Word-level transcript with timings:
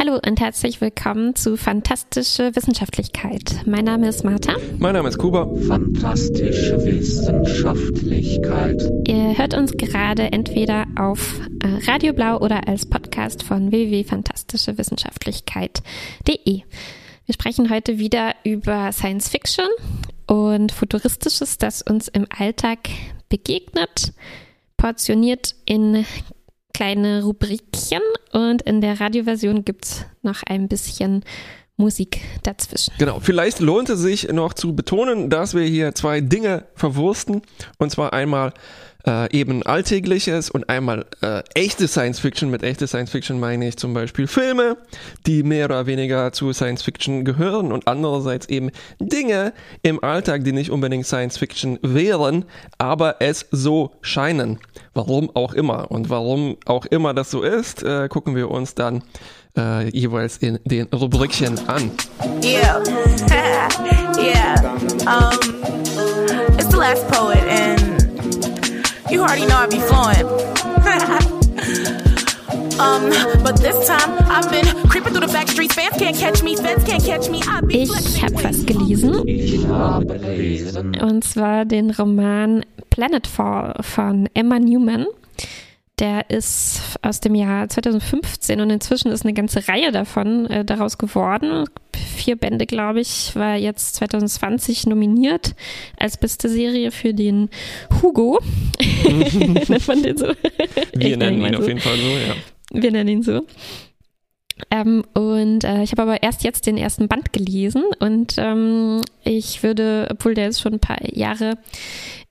Hallo 0.00 0.18
und 0.26 0.40
herzlich 0.40 0.80
willkommen 0.80 1.36
zu 1.36 1.58
Fantastische 1.58 2.56
Wissenschaftlichkeit. 2.56 3.66
Mein 3.66 3.84
Name 3.84 4.08
ist 4.08 4.24
Martha. 4.24 4.56
Mein 4.78 4.94
Name 4.94 5.10
ist 5.10 5.18
Kuba. 5.18 5.46
Fantastische 5.68 6.82
Wissenschaftlichkeit. 6.82 8.82
Ihr 9.06 9.36
hört 9.36 9.52
uns 9.52 9.72
gerade 9.72 10.32
entweder 10.32 10.86
auf 10.98 11.38
äh, 11.62 11.66
Radio 11.86 12.14
Blau 12.14 12.38
oder 12.38 12.66
als 12.66 12.88
Podcast 12.88 13.42
von 13.42 13.72
www.fantastischewissenschaftlichkeit.de. 13.72 16.62
Wir 17.26 17.34
sprechen 17.34 17.68
heute 17.68 17.98
wieder 17.98 18.34
über 18.42 18.92
Science 18.92 19.28
Fiction 19.28 19.68
und 20.26 20.72
Futuristisches, 20.72 21.58
das 21.58 21.82
uns 21.82 22.08
im 22.08 22.26
Alltag 22.38 22.88
begegnet, 23.28 24.14
portioniert 24.78 25.56
in 25.66 26.06
kleine 26.72 27.22
Rubrikchen 27.22 28.02
und 28.32 28.62
in 28.62 28.80
der 28.80 29.00
Radioversion 29.00 29.64
gibt 29.64 29.84
es 29.84 30.06
noch 30.22 30.42
ein 30.46 30.68
bisschen 30.68 31.24
Musik 31.76 32.20
dazwischen. 32.42 32.92
Genau, 32.98 33.18
vielleicht 33.20 33.58
lohnt 33.58 33.88
es 33.88 34.00
sich 34.00 34.28
noch 34.28 34.52
zu 34.52 34.76
betonen, 34.76 35.30
dass 35.30 35.54
wir 35.54 35.64
hier 35.64 35.94
zwei 35.94 36.20
Dinge 36.20 36.66
verwursten. 36.74 37.42
Und 37.78 37.90
zwar 37.90 38.12
einmal 38.12 38.52
äh, 39.06 39.36
eben 39.36 39.62
Alltägliches 39.62 40.50
und 40.50 40.68
einmal 40.68 41.06
äh, 41.22 41.42
echte 41.54 41.88
Science 41.88 42.20
Fiction. 42.20 42.50
Mit 42.50 42.62
echte 42.62 42.86
Science 42.86 43.10
Fiction 43.10 43.40
meine 43.40 43.68
ich 43.68 43.76
zum 43.76 43.94
Beispiel 43.94 44.26
Filme, 44.26 44.76
die 45.26 45.42
mehr 45.42 45.66
oder 45.66 45.86
weniger 45.86 46.32
zu 46.32 46.52
Science 46.52 46.82
Fiction 46.82 47.24
gehören 47.24 47.72
und 47.72 47.86
andererseits 47.86 48.48
eben 48.48 48.70
Dinge 48.98 49.52
im 49.82 50.02
Alltag, 50.02 50.44
die 50.44 50.52
nicht 50.52 50.70
unbedingt 50.70 51.06
Science 51.06 51.38
Fiction 51.38 51.78
wären, 51.82 52.44
aber 52.78 53.16
es 53.20 53.46
so 53.50 53.92
scheinen. 54.02 54.58
Warum 54.94 55.34
auch 55.34 55.54
immer. 55.54 55.90
Und 55.90 56.10
warum 56.10 56.56
auch 56.66 56.86
immer 56.86 57.14
das 57.14 57.30
so 57.30 57.42
ist, 57.42 57.82
äh, 57.82 58.08
gucken 58.08 58.34
wir 58.34 58.50
uns 58.50 58.74
dann 58.74 59.02
äh, 59.56 59.88
jeweils 59.90 60.38
in 60.38 60.58
den 60.64 60.86
Rubrikchen 60.86 61.58
an. 61.68 61.90
Yeah. 62.42 62.82
yeah. 64.18 64.60
Um, 65.06 65.38
it's 66.58 66.68
the 66.68 66.76
last 66.76 67.06
poet, 67.08 67.38
and 67.48 67.79
you 69.10 69.22
already 69.22 69.46
know 69.46 69.56
I 69.56 69.66
be 69.66 69.80
flowing. 69.80 70.26
um, 72.80 73.10
but 73.42 73.60
this 73.60 73.86
time 73.86 74.16
I've 74.30 74.50
been 74.50 74.66
creeping 74.88 75.12
through 75.12 75.26
the 75.26 75.32
back 75.32 75.48
streets. 75.48 75.74
Fans 75.74 75.96
can't 75.96 76.16
catch 76.16 76.42
me, 76.42 76.56
fans 76.56 76.84
can't 76.84 77.04
catch 77.04 77.28
me. 77.28 77.42
I 77.46 77.60
be 77.60 77.82
Ich 77.82 78.22
habe 78.22 78.42
was 78.44 78.64
gelesen. 78.64 79.26
Ich 79.26 79.66
habe 79.66 80.18
gelesen. 80.18 80.96
Und 81.00 81.24
zwar 81.24 81.64
den 81.64 81.90
Roman 81.90 82.64
Planetfall 82.90 83.74
von 83.82 84.28
Emma 84.34 84.58
Newman. 84.58 85.06
Der 86.00 86.30
ist 86.30 86.80
aus 87.02 87.20
dem 87.20 87.34
Jahr 87.34 87.68
2015 87.68 88.60
und 88.62 88.70
inzwischen 88.70 89.12
ist 89.12 89.24
eine 89.24 89.34
ganze 89.34 89.68
Reihe 89.68 89.92
davon 89.92 90.46
äh, 90.46 90.64
daraus 90.64 90.96
geworden. 90.96 91.66
Vier 92.16 92.36
Bände, 92.36 92.64
glaube 92.64 93.00
ich, 93.00 93.36
war 93.36 93.56
jetzt 93.56 93.96
2020 93.96 94.86
nominiert 94.86 95.54
als 95.98 96.16
beste 96.16 96.48
Serie 96.48 96.90
für 96.90 97.12
den 97.12 97.50
Hugo. 98.00 98.40
Nennt 99.34 99.86
man 99.86 100.02
den 100.02 100.16
so? 100.16 100.32
Wir 100.94 101.18
nennen 101.18 101.38
nenne 101.38 101.48
ihn 101.48 101.54
so. 101.54 101.60
auf 101.60 101.68
jeden 101.68 101.80
Fall 101.80 101.96
so, 101.96 102.08
ja. 102.08 102.82
Wir 102.82 102.90
nennen 102.92 103.08
ihn 103.08 103.22
so. 103.22 103.42
Ähm, 104.70 105.04
und 105.14 105.64
äh, 105.64 105.82
ich 105.82 105.92
habe 105.92 106.02
aber 106.02 106.22
erst 106.22 106.44
jetzt 106.44 106.66
den 106.66 106.76
ersten 106.76 107.08
Band 107.08 107.32
gelesen 107.32 107.84
und 107.98 108.34
ähm, 108.38 109.02
ich 109.24 109.62
würde, 109.62 110.08
obwohl 110.10 110.34
der 110.34 110.44
jetzt 110.44 110.60
schon 110.60 110.74
ein 110.74 110.80
paar 110.80 110.98
Jahre 111.14 111.56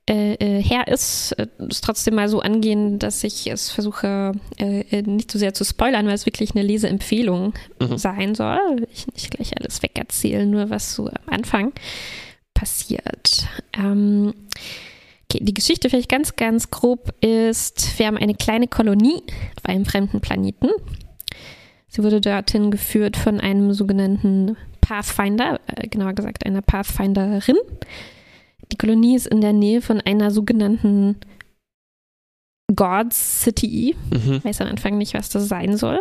äh, 0.09 0.33
äh, 0.33 0.61
her 0.61 0.88
ist, 0.88 1.33
äh, 1.33 1.47
es 1.69 1.81
trotzdem 1.81 2.15
mal 2.15 2.27
so 2.27 2.41
angehen, 2.41 2.99
dass 2.99 3.23
ich 3.23 3.47
es 3.47 3.69
versuche, 3.69 4.33
äh, 4.57 4.81
äh, 4.91 5.02
nicht 5.03 5.31
zu 5.31 5.38
sehr 5.38 5.53
zu 5.53 5.63
spoilern, 5.63 6.07
weil 6.07 6.15
es 6.15 6.25
wirklich 6.25 6.55
eine 6.55 6.63
Leseempfehlung 6.63 7.53
Mhm. 7.79 7.97
sein 7.97 8.35
soll. 8.35 8.87
Ich 8.91 9.07
nicht 9.07 9.31
gleich 9.31 9.57
alles 9.57 9.81
wegerzählen, 9.83 10.49
nur 10.49 10.69
was 10.69 10.95
so 10.95 11.07
am 11.07 11.33
Anfang 11.33 11.71
passiert. 12.53 13.47
Ähm, 13.77 14.33
Okay, 15.31 15.43
die 15.45 15.53
Geschichte 15.53 15.92
vielleicht 15.92 16.09
ganz, 16.09 16.36
ganz 16.37 16.71
grob 16.71 17.14
ist, 17.23 17.99
wir 17.99 18.08
haben 18.08 18.17
eine 18.17 18.33
kleine 18.33 18.67
Kolonie 18.67 19.21
auf 19.58 19.65
einem 19.65 19.86
fremden 19.86 20.21
Planeten. 20.21 20.69
Sie 21.87 22.02
wurde 22.02 22.19
dorthin 22.19 22.71
geführt 22.71 23.15
von 23.15 23.39
einem 23.39 23.71
sogenannten 23.73 24.58
Pathfinder, 24.81 25.59
genauer 25.92 26.14
gesagt 26.14 26.48
einer 26.48 26.64
Pathfinderin. 26.64 27.58
Die 28.71 28.77
Kolonie 28.77 29.15
ist 29.15 29.27
in 29.27 29.41
der 29.41 29.53
Nähe 29.53 29.81
von 29.81 29.99
einer 30.02 30.31
sogenannten 30.31 31.17
God 32.75 33.13
City. 33.13 33.95
Mhm. 34.11 34.35
Ich 34.35 34.45
weiß 34.45 34.61
am 34.61 34.67
Anfang 34.67 34.97
nicht, 34.97 35.13
was 35.15 35.30
das 35.30 35.47
sein 35.47 35.75
soll. 35.77 35.99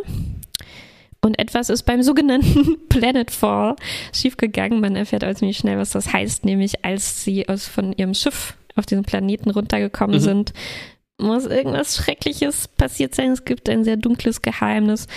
Und 1.21 1.39
etwas 1.39 1.69
ist 1.71 1.83
beim 1.85 2.03
sogenannten 2.03 2.77
Planetfall 2.89 3.75
schiefgegangen. 4.13 4.81
Man 4.81 4.95
erfährt 4.95 5.25
also 5.25 5.41
ziemlich 5.41 5.57
schnell, 5.59 5.79
was 5.79 5.91
das 5.91 6.13
heißt, 6.13 6.45
nämlich 6.45 6.85
als 6.85 7.25
sie 7.25 7.49
aus 7.49 7.67
von 7.67 7.93
ihrem 7.95 8.15
Schiff 8.15 8.57
auf 8.77 8.87
diesen 8.87 9.03
Planeten 9.05 9.51
runtergekommen 9.51 10.17
Mhm. 10.17 10.21
sind, 10.21 10.53
muss 11.21 11.47
irgendwas 11.47 11.97
Schreckliches 11.97 12.69
passiert 12.69 13.15
sein. 13.15 13.33
Es 13.33 13.45
gibt 13.45 13.69
ein 13.69 13.83
sehr 13.83 13.97
dunkles 13.97 14.43
Geheimnis. 14.43 15.09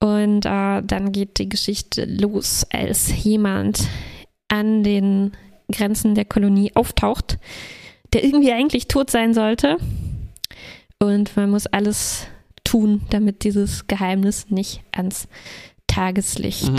Und 0.00 0.44
äh, 0.44 0.82
dann 0.82 1.12
geht 1.12 1.38
die 1.38 1.48
Geschichte 1.48 2.04
los, 2.04 2.66
als 2.70 3.22
jemand 3.24 3.86
an 4.48 4.82
den 4.82 5.32
Grenzen 5.72 6.14
der 6.14 6.24
Kolonie 6.24 6.72
auftaucht, 6.74 7.38
der 8.12 8.24
irgendwie 8.24 8.52
eigentlich 8.52 8.88
tot 8.88 9.10
sein 9.10 9.34
sollte. 9.34 9.78
Und 10.98 11.36
man 11.36 11.50
muss 11.50 11.66
alles 11.66 12.26
tun, 12.64 13.02
damit 13.10 13.44
dieses 13.44 13.86
Geheimnis 13.86 14.50
nicht 14.50 14.82
ans 14.92 15.28
Tageslicht 15.86 16.70
Mhm. 16.70 16.76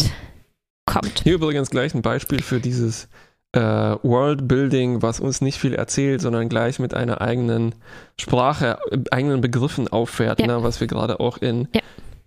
kommt. 0.86 1.22
Hier 1.24 1.36
übrigens 1.36 1.70
gleich 1.70 1.94
ein 1.94 2.02
Beispiel 2.02 2.42
für 2.42 2.59
dieses 2.59 3.08
äh, 3.53 3.59
Worldbuilding, 3.59 5.02
was 5.02 5.20
uns 5.22 5.40
nicht 5.42 5.58
viel 5.58 5.74
erzählt, 5.74 6.22
sondern 6.22 6.50
gleich 6.50 6.80
mit 6.80 6.94
einer 6.94 7.22
eigenen 7.22 7.74
Sprache, 8.20 8.78
äh, 8.92 8.97
eigenen 9.09 9.40
Begriffen 9.42 9.88
auffährt, 9.88 10.42
Ja. 10.42 10.47
ne, 10.47 10.64
was 10.64 10.80
wir 10.81 10.88
gerade 10.88 11.20
auch 11.22 11.38
in 11.38 11.68
Ja. 11.74 11.81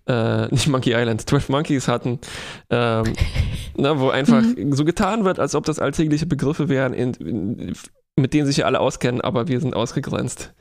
Äh, 0.07 0.47
nicht 0.51 0.67
Monkey 0.67 0.93
Island, 0.93 1.27
12 1.29 1.49
Monkeys 1.49 1.87
hatten, 1.87 2.19
ähm, 2.69 3.03
ne, 3.77 3.99
wo 3.99 4.09
einfach 4.09 4.41
Mhm. 4.41 4.73
so 4.73 4.83
getan 4.85 5.23
wird, 5.25 5.39
als 5.39 5.55
ob 5.55 5.65
das 5.65 5.79
alltägliche 5.79 6.25
Begriffe 6.25 6.69
wären, 6.69 6.93
in, 6.93 7.13
in, 7.15 7.73
mit 8.15 8.33
denen 8.33 8.45
sich 8.47 8.57
ja 8.57 8.65
alle 8.65 8.79
auskennen, 8.79 9.21
aber 9.21 9.47
wir 9.47 9.59
sind 9.59 9.75
ausgegrenzt. 9.75 10.53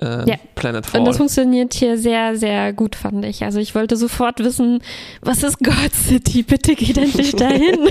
Äh, 0.00 0.28
Ja. 0.30 0.36
Planet 0.56 0.84
Und 0.86 0.90
Fall. 0.90 1.04
das 1.04 1.16
funktioniert 1.16 1.74
hier 1.74 1.96
sehr, 1.96 2.36
sehr 2.36 2.72
gut, 2.72 2.96
fand 2.96 3.24
ich. 3.24 3.44
Also 3.44 3.60
ich 3.60 3.74
wollte 3.74 3.96
sofort 3.96 4.40
wissen, 4.40 4.82
was 5.20 5.42
ist 5.42 5.58
God 5.58 5.92
City? 5.94 6.42
Bitte 6.42 6.74
geht 6.74 6.98
endlich 6.98 7.34
dahin. 7.36 7.88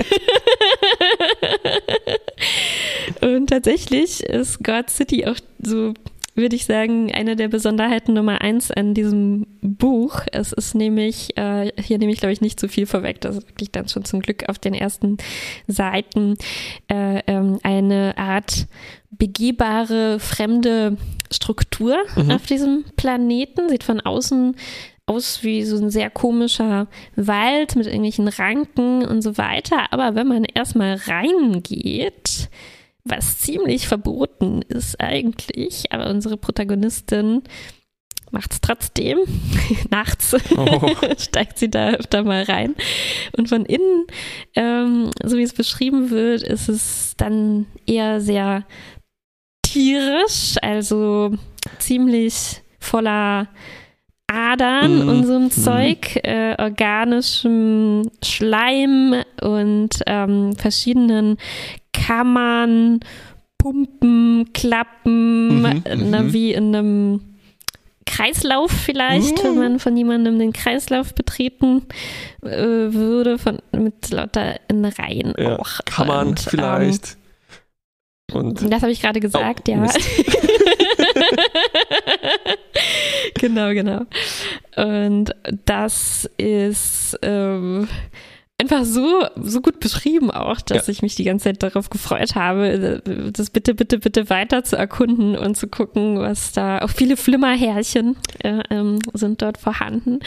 Und 3.20 3.48
tatsächlich 3.48 4.22
ist 4.24 4.62
God 4.64 4.90
City 4.90 5.26
auch 5.26 5.36
so, 5.62 5.94
würde 6.34 6.56
ich 6.56 6.64
sagen, 6.64 7.12
eine 7.12 7.36
der 7.36 7.48
Besonderheiten 7.48 8.14
Nummer 8.14 8.40
eins 8.40 8.70
an 8.70 8.94
diesem 8.94 9.46
Buch. 9.60 10.22
Es 10.32 10.52
ist 10.52 10.74
nämlich, 10.74 11.36
äh, 11.36 11.70
hier 11.80 11.98
nehme 11.98 12.12
ich 12.12 12.18
glaube 12.20 12.32
ich 12.32 12.40
nicht 12.40 12.58
zu 12.58 12.68
viel 12.68 12.86
vorweg, 12.86 13.20
das 13.20 13.36
ist 13.36 13.48
wirklich 13.48 13.70
dann 13.70 13.88
schon 13.88 14.04
zum 14.04 14.20
Glück 14.20 14.48
auf 14.48 14.58
den 14.58 14.74
ersten 14.74 15.18
Seiten 15.66 16.36
äh, 16.90 17.20
ähm, 17.26 17.58
eine 17.62 18.14
Art 18.16 18.66
begehbare 19.10 20.18
fremde 20.20 20.96
Struktur 21.30 21.96
Mhm. 22.16 22.30
auf 22.30 22.46
diesem 22.46 22.84
Planeten. 22.96 23.68
Sieht 23.68 23.84
von 23.84 24.00
außen 24.00 24.56
aus 25.06 25.42
wie 25.42 25.64
so 25.64 25.76
ein 25.76 25.90
sehr 25.90 26.10
komischer 26.10 26.86
Wald 27.16 27.76
mit 27.76 27.86
irgendwelchen 27.86 28.28
Ranken 28.28 29.04
und 29.04 29.20
so 29.20 29.36
weiter. 29.36 29.92
Aber 29.92 30.14
wenn 30.14 30.28
man 30.28 30.44
erstmal 30.44 30.94
reingeht, 30.94 32.48
was 33.04 33.38
ziemlich 33.38 33.88
verboten 33.88 34.62
ist 34.68 35.00
eigentlich, 35.00 35.92
aber 35.92 36.08
unsere 36.10 36.36
Protagonistin 36.36 37.42
macht 38.30 38.52
es 38.52 38.60
trotzdem. 38.60 39.18
Nachts 39.90 40.34
Oh. 40.56 40.90
steigt 41.18 41.58
sie 41.58 41.70
da 41.70 41.90
öfter 41.90 42.22
mal 42.24 42.44
rein. 42.44 42.74
Und 43.36 43.48
von 43.48 43.64
innen, 43.66 44.06
ähm, 44.54 45.10
so 45.22 45.36
wie 45.36 45.42
es 45.42 45.52
beschrieben 45.52 46.10
wird, 46.10 46.42
ist 46.42 46.68
es 46.68 47.14
dann 47.16 47.66
eher 47.86 48.20
sehr 48.20 48.64
tierisch, 49.62 50.56
also 50.62 51.34
ziemlich 51.78 52.62
voller 52.78 53.48
Adern 54.26 55.02
Mhm. 55.02 55.08
und 55.08 55.26
so 55.26 55.34
einem 55.34 55.44
Mhm. 55.44 55.50
Zeug, 55.50 56.16
äh, 56.22 56.54
organischem 56.58 58.10
Schleim 58.24 59.22
und 59.42 59.90
ähm, 60.06 60.54
verschiedenen 60.56 61.36
Kammern, 62.06 63.00
Pumpen, 63.58 64.50
Klappen, 64.52 65.60
Mhm, 65.62 65.82
äh, 65.84 65.96
mhm. 65.96 66.10
na, 66.10 66.32
wie 66.32 66.52
in 66.52 66.74
einem 66.74 67.20
Kreislauf 68.06 68.70
vielleicht, 68.72 69.38
Mhm. 69.38 69.44
wenn 69.44 69.54
man 69.58 69.78
von 69.78 69.96
jemandem 69.96 70.38
den 70.38 70.52
Kreislauf 70.52 71.14
betreten 71.14 71.86
äh, 72.42 72.48
würde, 72.92 73.38
von, 73.38 73.58
mit 73.72 74.10
lauter 74.10 74.56
Innereien 74.68 75.32
ja. 75.38 75.58
auch. 75.58 75.80
Man 76.04 76.28
Und, 76.28 76.40
vielleicht. 76.40 77.16
Und 78.32 78.62
Ähm, 78.62 78.70
das 78.70 78.82
habe 78.82 78.90
ich 78.92 79.00
gerade 79.00 79.20
gesagt, 79.20 79.68
Oh, 79.68 79.72
ja. 79.72 79.86
Genau, 83.34 83.72
genau. 83.72 84.02
Und 84.76 85.34
das 85.66 86.28
ist 86.38 87.18
ähm, 87.22 87.88
einfach 88.62 88.84
so, 88.84 89.24
so 89.36 89.60
gut 89.60 89.80
beschrieben 89.80 90.30
auch, 90.30 90.60
dass 90.60 90.86
Ja. 90.86 90.92
ich 90.92 91.02
mich 91.02 91.14
die 91.16 91.24
ganze 91.24 91.44
Zeit 91.44 91.62
darauf 91.62 91.90
gefreut 91.90 92.34
habe, 92.34 93.02
das 93.32 93.50
bitte, 93.50 93.74
bitte, 93.74 93.98
bitte 93.98 94.30
weiter 94.30 94.62
zu 94.64 94.76
erkunden 94.76 95.36
und 95.36 95.56
zu 95.56 95.66
gucken, 95.66 96.18
was 96.20 96.52
da, 96.52 96.78
auch 96.80 96.90
viele 96.90 97.16
Flimmerhärchen 97.16 98.16
äh, 98.44 98.60
ähm, 98.70 98.98
sind 99.14 99.42
dort 99.42 99.58
vorhanden, 99.58 100.20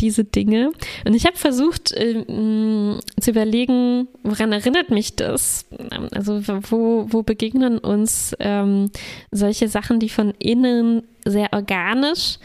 diese 0.00 0.24
Dinge. 0.24 0.72
Und 1.06 1.14
ich 1.14 1.24
habe 1.26 1.36
versucht 1.36 1.92
ähm, 1.96 2.98
zu 3.20 3.30
überlegen, 3.30 4.08
woran 4.24 4.52
erinnert 4.52 4.90
mich 4.90 5.16
das? 5.16 5.64
Ähm, 5.78 6.08
Also 6.12 6.40
wo, 6.70 7.06
wo 7.10 7.22
begegnen 7.22 7.78
uns 7.78 8.34
ähm, 8.40 8.90
solche 9.30 9.68
Sachen, 9.68 10.00
die 10.00 10.08
von 10.08 10.32
innen 10.38 11.02
sehr 11.24 11.52
organisch 11.52 12.38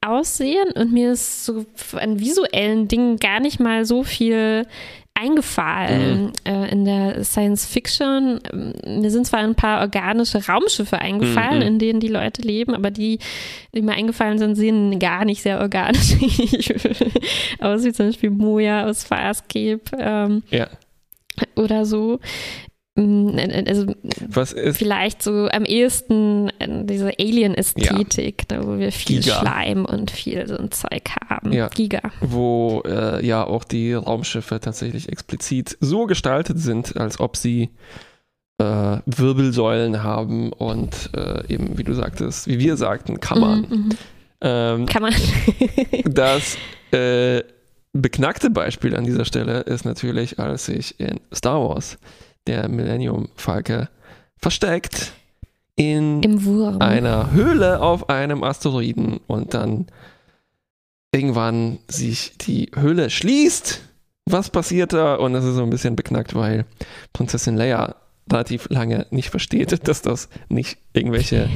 aussehen 0.00 0.70
und 0.74 0.92
mir 0.92 1.12
ist 1.12 1.44
so 1.44 1.64
an 1.98 2.20
visuellen 2.20 2.88
Dingen 2.88 3.16
gar 3.18 3.40
nicht 3.40 3.58
mal 3.60 3.84
so 3.84 4.04
viel 4.04 4.66
eingefallen 5.14 6.30
äh, 6.44 6.70
in 6.70 6.84
der 6.84 7.24
Science 7.24 7.66
Fiction. 7.66 8.38
Ähm, 8.52 9.00
Mir 9.02 9.10
sind 9.10 9.26
zwar 9.26 9.40
ein 9.40 9.56
paar 9.56 9.80
organische 9.80 10.46
Raumschiffe 10.46 10.98
eingefallen, 11.00 11.56
Mhm. 11.60 11.66
in 11.66 11.78
denen 11.80 12.00
die 12.00 12.06
Leute 12.08 12.42
leben, 12.42 12.72
aber 12.74 12.92
die, 12.92 13.18
die 13.74 13.82
mir 13.82 13.94
eingefallen 13.94 14.38
sind, 14.38 14.54
sehen 14.54 14.98
gar 15.00 15.24
nicht 15.24 15.42
sehr 15.42 15.60
organisch 15.60 16.12
aus, 17.60 17.82
wie 17.84 17.92
zum 17.92 18.06
Beispiel 18.06 18.30
Moja 18.30 18.86
aus 18.86 19.02
Farscape 19.02 19.80
ähm, 19.98 20.44
Ja. 20.50 20.68
oder 21.56 21.84
so. 21.84 22.20
Mm, 22.98 23.38
Also 23.68 23.86
Was 24.28 24.52
ist, 24.52 24.76
vielleicht 24.76 25.22
so 25.22 25.48
am 25.48 25.64
ehesten 25.64 26.48
äh, 26.58 26.84
diese 26.84 27.12
Alien-Ästhetik, 27.18 28.48
da 28.48 28.66
wo 28.66 28.76
wir 28.78 28.90
viel 28.90 29.20
Giga. 29.20 29.38
Schleim 29.40 29.84
und 29.84 30.10
viel 30.10 30.48
so 30.48 30.56
ein 30.56 30.72
Zeug 30.72 31.08
haben. 31.28 31.52
Ja. 31.52 31.68
Giga. 31.68 32.00
wo 32.20 32.82
äh, 32.86 33.24
ja 33.24 33.44
auch 33.44 33.62
die 33.62 33.92
Raumschiffe 33.94 34.58
tatsächlich 34.58 35.08
explizit 35.08 35.76
so 35.80 36.06
gestaltet 36.06 36.58
sind, 36.58 36.96
als 36.96 37.20
ob 37.20 37.36
sie 37.36 37.70
äh, 38.58 38.98
Wirbelsäulen 39.06 40.02
haben 40.02 40.52
und 40.52 41.10
äh, 41.16 41.52
eben, 41.52 41.78
wie 41.78 41.84
du 41.84 41.94
sagtest, 41.94 42.48
wie 42.48 42.58
wir 42.58 42.76
sagten, 42.76 43.20
Kammern. 43.20 43.66
Mhm, 43.70 43.76
mhm. 43.76 43.88
Ähm, 44.40 44.86
man. 45.00 45.14
Das 46.04 46.56
äh, 46.90 47.42
beknackte 47.92 48.50
Beispiel 48.50 48.96
an 48.96 49.04
dieser 49.04 49.24
Stelle 49.24 49.60
ist 49.60 49.84
natürlich, 49.84 50.38
als 50.38 50.66
sich 50.66 50.98
in 50.98 51.20
Star 51.32 51.60
Wars 51.60 51.98
der 52.48 52.68
Millennium 52.68 53.28
Falke 53.36 53.88
versteckt 54.36 55.12
in 55.76 56.22
einer 56.80 57.30
Höhle 57.30 57.80
auf 57.80 58.08
einem 58.08 58.42
Asteroiden 58.42 59.20
und 59.28 59.54
dann 59.54 59.86
irgendwann 61.12 61.78
sich 61.88 62.32
die 62.38 62.70
Höhle 62.74 63.10
schließt. 63.10 63.80
Was 64.26 64.50
passiert 64.50 64.92
da? 64.92 65.14
Und 65.14 65.32
das 65.34 65.44
ist 65.44 65.54
so 65.54 65.62
ein 65.62 65.70
bisschen 65.70 65.94
beknackt, 65.96 66.34
weil 66.34 66.64
Prinzessin 67.12 67.56
Leia 67.56 67.94
relativ 68.30 68.68
lange 68.70 69.06
nicht 69.10 69.30
versteht, 69.30 69.78
dass 69.88 70.02
das 70.02 70.28
nicht 70.48 70.78
irgendwelche 70.92 71.48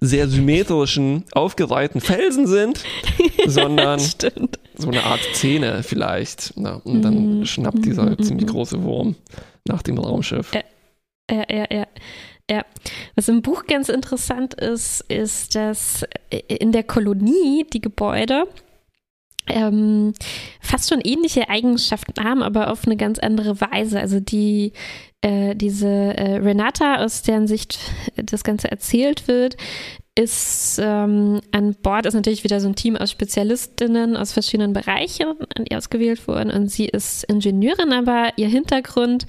sehr 0.00 0.28
symmetrischen, 0.28 1.24
aufgereihten 1.32 2.00
Felsen 2.00 2.46
sind, 2.46 2.84
sondern 3.46 3.98
so 3.98 4.88
eine 4.88 5.02
Art 5.04 5.20
Zähne 5.32 5.82
vielleicht. 5.82 6.52
Na, 6.56 6.74
und 6.84 7.02
dann 7.02 7.38
Mhm. 7.40 7.46
schnappt 7.46 7.84
dieser 7.84 8.10
Mhm, 8.10 8.22
ziemlich 8.22 8.46
mhm. 8.46 8.50
große 8.52 8.82
Wurm 8.84 9.16
nach 9.66 9.82
dem 9.82 9.98
Raumschiff. 9.98 10.52
Ja, 10.54 11.44
ja, 11.48 11.66
ja. 11.70 11.86
Ja, 12.50 12.64
was 13.14 13.28
im 13.28 13.42
Buch 13.42 13.66
ganz 13.66 13.88
interessant 13.88 14.54
ist, 14.54 15.02
ist, 15.02 15.54
dass 15.54 16.04
in 16.30 16.72
der 16.72 16.82
Kolonie 16.82 17.64
die 17.72 17.80
Gebäude 17.80 18.42
ähm, 19.46 20.14
fast 20.60 20.90
schon 20.90 21.00
ähnliche 21.00 21.48
Eigenschaften 21.48 22.24
haben, 22.24 22.42
aber 22.42 22.72
auf 22.72 22.86
eine 22.86 22.96
ganz 22.96 23.20
andere 23.20 23.60
Weise. 23.60 24.00
Also 24.00 24.18
die 24.18 24.72
äh, 25.22 25.54
diese 25.54 25.86
äh, 25.86 26.36
Renata, 26.38 27.04
aus 27.04 27.22
deren 27.22 27.46
Sicht 27.46 27.78
das 28.16 28.42
Ganze 28.42 28.70
erzählt 28.70 29.28
wird, 29.28 29.56
ist 30.20 30.78
ähm, 30.82 31.40
an 31.50 31.74
Bord, 31.82 32.04
ist 32.06 32.14
natürlich 32.14 32.44
wieder 32.44 32.60
so 32.60 32.68
ein 32.68 32.74
Team 32.74 32.96
aus 32.96 33.10
Spezialistinnen 33.10 34.16
aus 34.16 34.32
verschiedenen 34.32 34.72
Bereichen 34.74 35.28
an 35.56 35.64
ihr 35.68 35.78
ausgewählt 35.78 36.26
worden 36.28 36.50
und 36.50 36.70
sie 36.70 36.86
ist 36.86 37.24
Ingenieurin, 37.24 37.92
aber 37.92 38.32
ihr 38.36 38.48
Hintergrund 38.48 39.26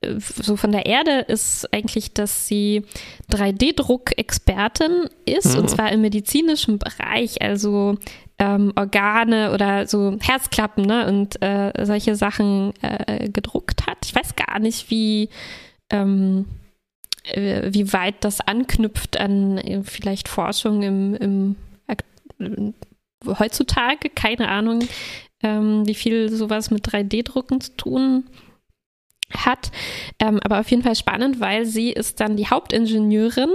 äh, 0.00 0.14
so 0.18 0.56
von 0.56 0.72
der 0.72 0.86
Erde 0.86 1.20
ist 1.28 1.72
eigentlich, 1.74 2.14
dass 2.14 2.46
sie 2.46 2.84
3D-Druck-Expertin 3.30 5.08
ist 5.26 5.54
Mhm. 5.54 5.60
und 5.60 5.70
zwar 5.70 5.92
im 5.92 6.00
medizinischen 6.00 6.78
Bereich, 6.78 7.42
also 7.42 7.96
ähm, 8.38 8.72
Organe 8.76 9.52
oder 9.52 9.86
so 9.86 10.16
Herzklappen 10.20 10.86
ne, 10.86 11.06
und 11.06 11.42
äh, 11.42 11.84
solche 11.84 12.16
Sachen 12.16 12.72
äh, 12.80 13.28
gedruckt 13.28 13.86
hat. 13.86 13.98
Ich 14.04 14.14
weiß 14.14 14.34
gar 14.36 14.58
nicht, 14.58 14.90
wie, 14.90 15.28
ähm, 15.90 16.46
äh, 16.46 16.69
wie 17.24 17.92
weit 17.92 18.24
das 18.24 18.40
anknüpft 18.40 19.18
an 19.18 19.58
äh, 19.58 19.82
vielleicht 19.82 20.28
Forschung 20.28 20.82
im, 20.82 21.14
im 21.14 21.56
äh, 22.38 22.72
heutzutage, 23.26 24.08
keine 24.08 24.48
Ahnung, 24.48 24.80
ähm, 25.42 25.86
wie 25.86 25.94
viel 25.94 26.30
sowas 26.30 26.70
mit 26.70 26.86
3D-Drucken 26.86 27.60
zu 27.60 27.76
tun 27.76 28.24
hat. 29.32 29.70
Ähm, 30.18 30.40
aber 30.42 30.60
auf 30.60 30.70
jeden 30.70 30.82
Fall 30.82 30.96
spannend, 30.96 31.40
weil 31.40 31.66
sie 31.66 31.92
ist 31.92 32.20
dann 32.20 32.36
die 32.36 32.48
Hauptingenieurin 32.48 33.50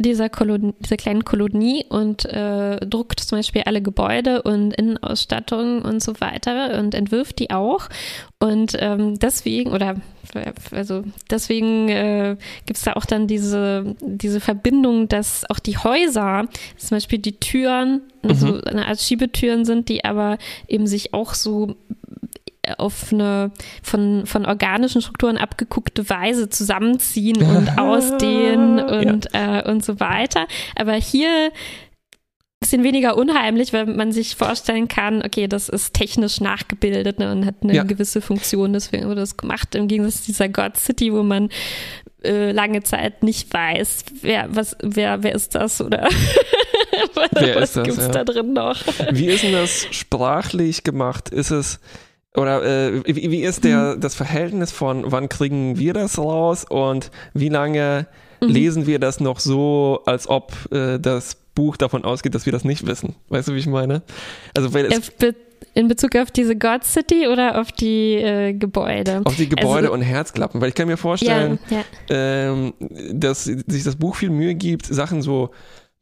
dieser, 0.00 0.28
Kolonie, 0.28 0.74
dieser 0.80 0.96
kleinen 0.96 1.24
Kolonie 1.24 1.84
und 1.88 2.24
äh, 2.24 2.78
druckt 2.86 3.20
zum 3.20 3.38
Beispiel 3.38 3.62
alle 3.66 3.82
Gebäude 3.82 4.42
und 4.42 4.72
Innenausstattung 4.72 5.82
und 5.82 6.02
so 6.02 6.20
weiter 6.20 6.78
und 6.78 6.94
entwirft 6.94 7.38
die 7.38 7.50
auch. 7.50 7.88
Und 8.38 8.74
ähm, 8.78 9.18
deswegen, 9.18 9.72
oder 9.72 9.96
also 10.70 11.04
deswegen 11.30 11.88
äh, 11.90 12.36
gibt 12.64 12.78
es 12.78 12.84
da 12.84 12.94
auch 12.94 13.04
dann 13.04 13.26
diese, 13.26 13.94
diese 14.00 14.40
Verbindung, 14.40 15.08
dass 15.08 15.48
auch 15.50 15.58
die 15.58 15.76
Häuser, 15.76 16.48
zum 16.78 16.96
Beispiel 16.96 17.18
die 17.18 17.38
Türen, 17.38 18.02
so 18.22 18.60
eine 18.62 18.86
Art 18.86 19.00
Schiebetüren 19.00 19.64
sind, 19.64 19.88
die 19.88 20.04
aber 20.04 20.36
eben 20.68 20.86
sich 20.86 21.14
auch 21.14 21.32
so 21.32 21.76
auf 22.78 23.12
eine 23.12 23.50
von, 23.82 24.26
von 24.26 24.46
organischen 24.46 25.02
Strukturen 25.02 25.36
abgeguckte 25.36 26.08
Weise 26.08 26.48
zusammenziehen 26.48 27.42
und 27.56 27.78
ausdehnen 27.78 28.80
und, 28.80 29.28
äh, 29.32 29.62
und 29.68 29.84
so 29.84 30.00
weiter. 30.00 30.46
Aber 30.76 30.94
hier 30.94 31.50
bisschen 32.60 32.84
weniger 32.84 33.16
unheimlich, 33.16 33.72
weil 33.72 33.86
man 33.86 34.12
sich 34.12 34.36
vorstellen 34.36 34.86
kann, 34.86 35.22
okay, 35.24 35.48
das 35.48 35.70
ist 35.70 35.94
technisch 35.94 36.40
nachgebildet 36.40 37.18
ne, 37.18 37.32
und 37.32 37.46
hat 37.46 37.56
eine 37.62 37.74
Ja. 37.74 37.84
gewisse 37.84 38.20
Funktion, 38.20 38.74
deswegen 38.74 39.06
wurde 39.06 39.22
das 39.22 39.38
gemacht, 39.38 39.74
im 39.74 39.88
Gegensatz 39.88 40.20
zu 40.20 40.26
dieser 40.26 40.48
God 40.50 40.76
City, 40.76 41.12
wo 41.12 41.22
man 41.22 41.48
äh, 42.22 42.52
lange 42.52 42.82
Zeit 42.82 43.22
nicht 43.22 43.52
weiß, 43.52 44.04
wer, 44.20 44.54
was, 44.54 44.76
wer, 44.82 45.22
wer 45.22 45.34
ist 45.34 45.54
das 45.54 45.80
oder 45.80 46.06
Wer 47.32 47.56
was 47.56 47.70
ist 47.70 47.76
das, 47.76 47.84
gibt's 47.84 48.06
ja. 48.06 48.08
da 48.08 48.24
drin 48.24 48.52
noch? 48.52 48.78
Wie 49.10 49.26
ist 49.26 49.42
denn 49.42 49.52
das 49.52 49.86
sprachlich 49.90 50.84
gemacht? 50.84 51.30
Ist 51.30 51.50
es 51.50 51.80
oder 52.36 52.62
äh, 52.64 53.02
wie, 53.06 53.30
wie 53.30 53.42
ist 53.42 53.64
der 53.64 53.96
Mhm. 53.96 54.00
das 54.00 54.14
Verhältnis 54.14 54.70
von 54.72 55.04
wann 55.10 55.28
kriegen 55.28 55.78
wir 55.78 55.92
das 55.94 56.18
raus 56.18 56.64
und 56.68 57.10
wie 57.34 57.48
lange 57.48 58.06
Mhm. 58.40 58.48
lesen 58.48 58.86
wir 58.86 58.98
das 58.98 59.20
noch 59.20 59.38
so, 59.40 60.00
als 60.06 60.28
ob 60.28 60.52
äh, 60.72 60.98
das 60.98 61.36
Buch 61.54 61.76
davon 61.76 62.04
ausgeht, 62.04 62.34
dass 62.34 62.46
wir 62.46 62.52
das 62.52 62.64
nicht 62.64 62.86
wissen? 62.86 63.16
Weißt 63.28 63.48
du, 63.48 63.54
wie 63.54 63.58
ich 63.58 63.66
meine? 63.66 64.02
Also 64.54 64.72
weil 64.72 64.86
es 64.86 65.10
Be 65.10 65.34
in 65.74 65.86
Bezug 65.88 66.16
auf 66.16 66.30
diese 66.30 66.56
God 66.56 66.84
City 66.84 67.28
oder 67.28 67.60
auf 67.60 67.70
die 67.70 68.14
äh, 68.14 68.54
Gebäude? 68.54 69.20
auf 69.24 69.36
die 69.36 69.48
Gebäude 69.48 69.88
Also- 69.88 69.92
und 69.92 70.00
Herzklappen, 70.02 70.60
weil 70.60 70.70
ich 70.70 70.74
kann 70.74 70.88
mir 70.88 70.96
vorstellen, 70.96 71.58
ja, 71.68 71.84
ja. 72.08 72.52
ähm, 72.52 72.72
dass 73.12 73.44
sich 73.44 73.84
das 73.84 73.94
Buch 73.96 74.16
viel 74.16 74.30
Mühe 74.30 74.54
gibt, 74.54 74.86
Sachen 74.86 75.20
so 75.22 75.50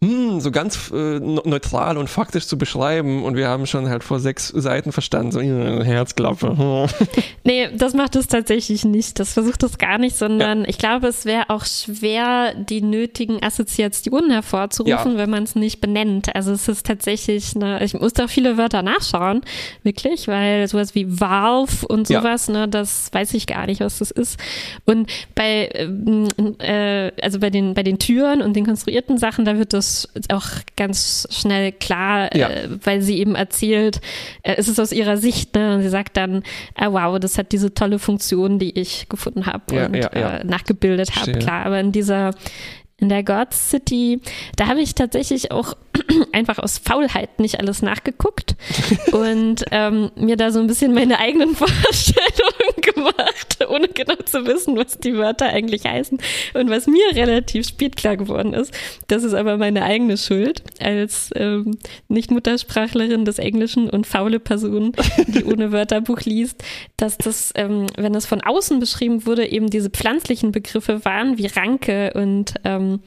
hm, 0.02 0.38
so 0.40 0.52
ganz 0.52 0.92
äh, 0.92 1.18
ne- 1.18 1.42
neutral 1.44 1.98
und 1.98 2.08
faktisch 2.08 2.46
zu 2.46 2.56
beschreiben 2.56 3.24
und 3.24 3.34
wir 3.36 3.48
haben 3.48 3.66
schon 3.66 3.88
halt 3.88 4.04
vor 4.04 4.20
sechs 4.20 4.46
Seiten 4.48 4.92
verstanden, 4.92 5.32
so 5.32 5.40
äh, 5.40 5.84
Herzklappe. 5.84 6.86
Nee, 7.44 7.68
das 7.74 7.94
macht 7.94 8.14
es 8.14 8.26
tatsächlich 8.26 8.84
nicht. 8.84 9.18
Das 9.18 9.32
versucht 9.32 9.62
es 9.62 9.78
gar 9.78 9.96
nicht, 9.96 10.14
sondern 10.16 10.66
ich 10.66 10.76
glaube, 10.76 11.06
es 11.06 11.24
wäre 11.24 11.48
auch 11.48 11.64
schwer, 11.64 12.52
die 12.54 12.82
nötigen 12.82 13.42
Assoziationen 13.42 14.30
hervorzurufen, 14.30 15.12
Ja. 15.12 15.18
wenn 15.18 15.30
man 15.30 15.44
es 15.44 15.54
nicht 15.54 15.80
benennt. 15.80 16.34
Also 16.36 16.52
es 16.52 16.68
ist 16.68 16.84
tatsächlich 16.86 17.56
eine, 17.56 17.82
ich 17.82 17.94
musste 17.94 18.26
auch 18.26 18.28
viele 18.28 18.58
Wörter 18.58 18.82
nachschauen, 18.82 19.40
wirklich, 19.82 20.28
weil 20.28 20.68
sowas 20.68 20.94
wie 20.94 21.06
Valve 21.20 21.86
und 21.88 22.10
Ja. 22.10 22.20
sowas, 22.20 22.48
ne, 22.50 22.68
das 22.68 23.08
weiß 23.14 23.32
ich 23.32 23.46
gar 23.46 23.64
nicht, 23.64 23.80
was 23.80 23.98
das 24.00 24.10
ist. 24.10 24.38
Und 24.84 25.10
bei, 25.34 25.70
ähm, 25.72 26.28
äh, 26.58 27.12
also 27.22 27.38
bei 27.40 27.48
den, 27.48 27.72
bei 27.72 27.82
den 27.82 27.98
Türen 27.98 28.42
und 28.42 28.54
den 28.56 28.66
konstruierten 28.66 29.16
Sachen, 29.16 29.46
da 29.46 29.56
wird 29.58 29.72
das 29.72 29.87
auch 30.30 30.46
ganz 30.76 31.26
schnell 31.30 31.72
klar, 31.72 32.34
Ja. 32.36 32.48
äh, 32.48 32.68
weil 32.84 33.02
sie 33.02 33.18
eben 33.18 33.34
erzählt, 33.34 34.00
äh, 34.42 34.54
es 34.56 34.68
ist 34.68 34.78
aus 34.80 34.92
ihrer 34.92 35.16
Sicht, 35.16 35.54
ne, 35.54 35.74
und 35.76 35.82
sie 35.82 35.88
sagt 35.88 36.16
dann, 36.16 36.42
ah, 36.74 36.92
wow, 36.92 37.18
das 37.18 37.38
hat 37.38 37.52
diese 37.52 37.72
tolle 37.74 37.98
Funktion, 37.98 38.58
die 38.58 38.78
ich 38.78 39.08
gefunden 39.08 39.46
habe 39.46 39.74
Ja, 39.74 39.86
und 39.86 39.96
ja. 39.96 40.08
Äh, 40.38 40.44
nachgebildet 40.44 41.16
habe, 41.16 41.32
klar, 41.32 41.66
aber 41.66 41.80
in 41.80 41.92
dieser 41.92 42.32
in 43.00 43.08
der 43.08 43.22
God 43.22 43.54
City, 43.54 44.20
da 44.56 44.66
habe 44.66 44.80
ich 44.80 44.96
tatsächlich 44.96 45.52
auch 45.52 45.74
einfach 46.32 46.58
aus 46.58 46.78
Faulheit 46.78 47.40
nicht 47.40 47.58
alles 47.58 47.82
nachgeguckt 47.82 48.56
und 49.12 49.64
ähm, 49.70 50.10
mir 50.16 50.36
da 50.36 50.50
so 50.50 50.60
ein 50.60 50.66
bisschen 50.66 50.94
meine 50.94 51.18
eigenen 51.18 51.54
Vorstellungen 51.54 52.80
gemacht, 52.80 53.58
ohne 53.68 53.88
genau 53.88 54.16
zu 54.24 54.46
wissen, 54.46 54.76
was 54.76 54.98
die 54.98 55.16
Wörter 55.16 55.46
eigentlich 55.46 55.84
heißen. 55.84 56.18
Und 56.54 56.70
was 56.70 56.86
mir 56.86 57.14
relativ 57.14 57.68
spät 57.68 57.96
klar 57.96 58.16
geworden 58.16 58.54
ist, 58.54 58.72
das 59.08 59.24
ist 59.24 59.34
aber 59.34 59.56
meine 59.56 59.84
eigene 59.84 60.16
Schuld 60.16 60.62
als 60.80 61.30
ähm, 61.34 61.78
Nicht-Muttersprachlerin 62.08 63.24
des 63.24 63.38
Englischen 63.38 63.90
und 63.90 64.06
faule 64.06 64.40
Person, 64.40 64.92
die 65.26 65.44
ohne 65.44 65.72
Wörterbuch 65.72 66.20
liest, 66.22 66.62
dass 66.96 67.18
das, 67.18 67.52
ähm, 67.54 67.86
wenn 67.96 68.12
das 68.12 68.26
von 68.26 68.40
außen 68.40 68.80
beschrieben 68.80 69.26
wurde, 69.26 69.46
eben 69.46 69.70
diese 69.70 69.90
pflanzlichen 69.90 70.52
Begriffe 70.52 71.04
waren, 71.04 71.38
wie 71.38 71.46
Ranke 71.46 72.12
und 72.14 72.54
ähm, 72.64 73.00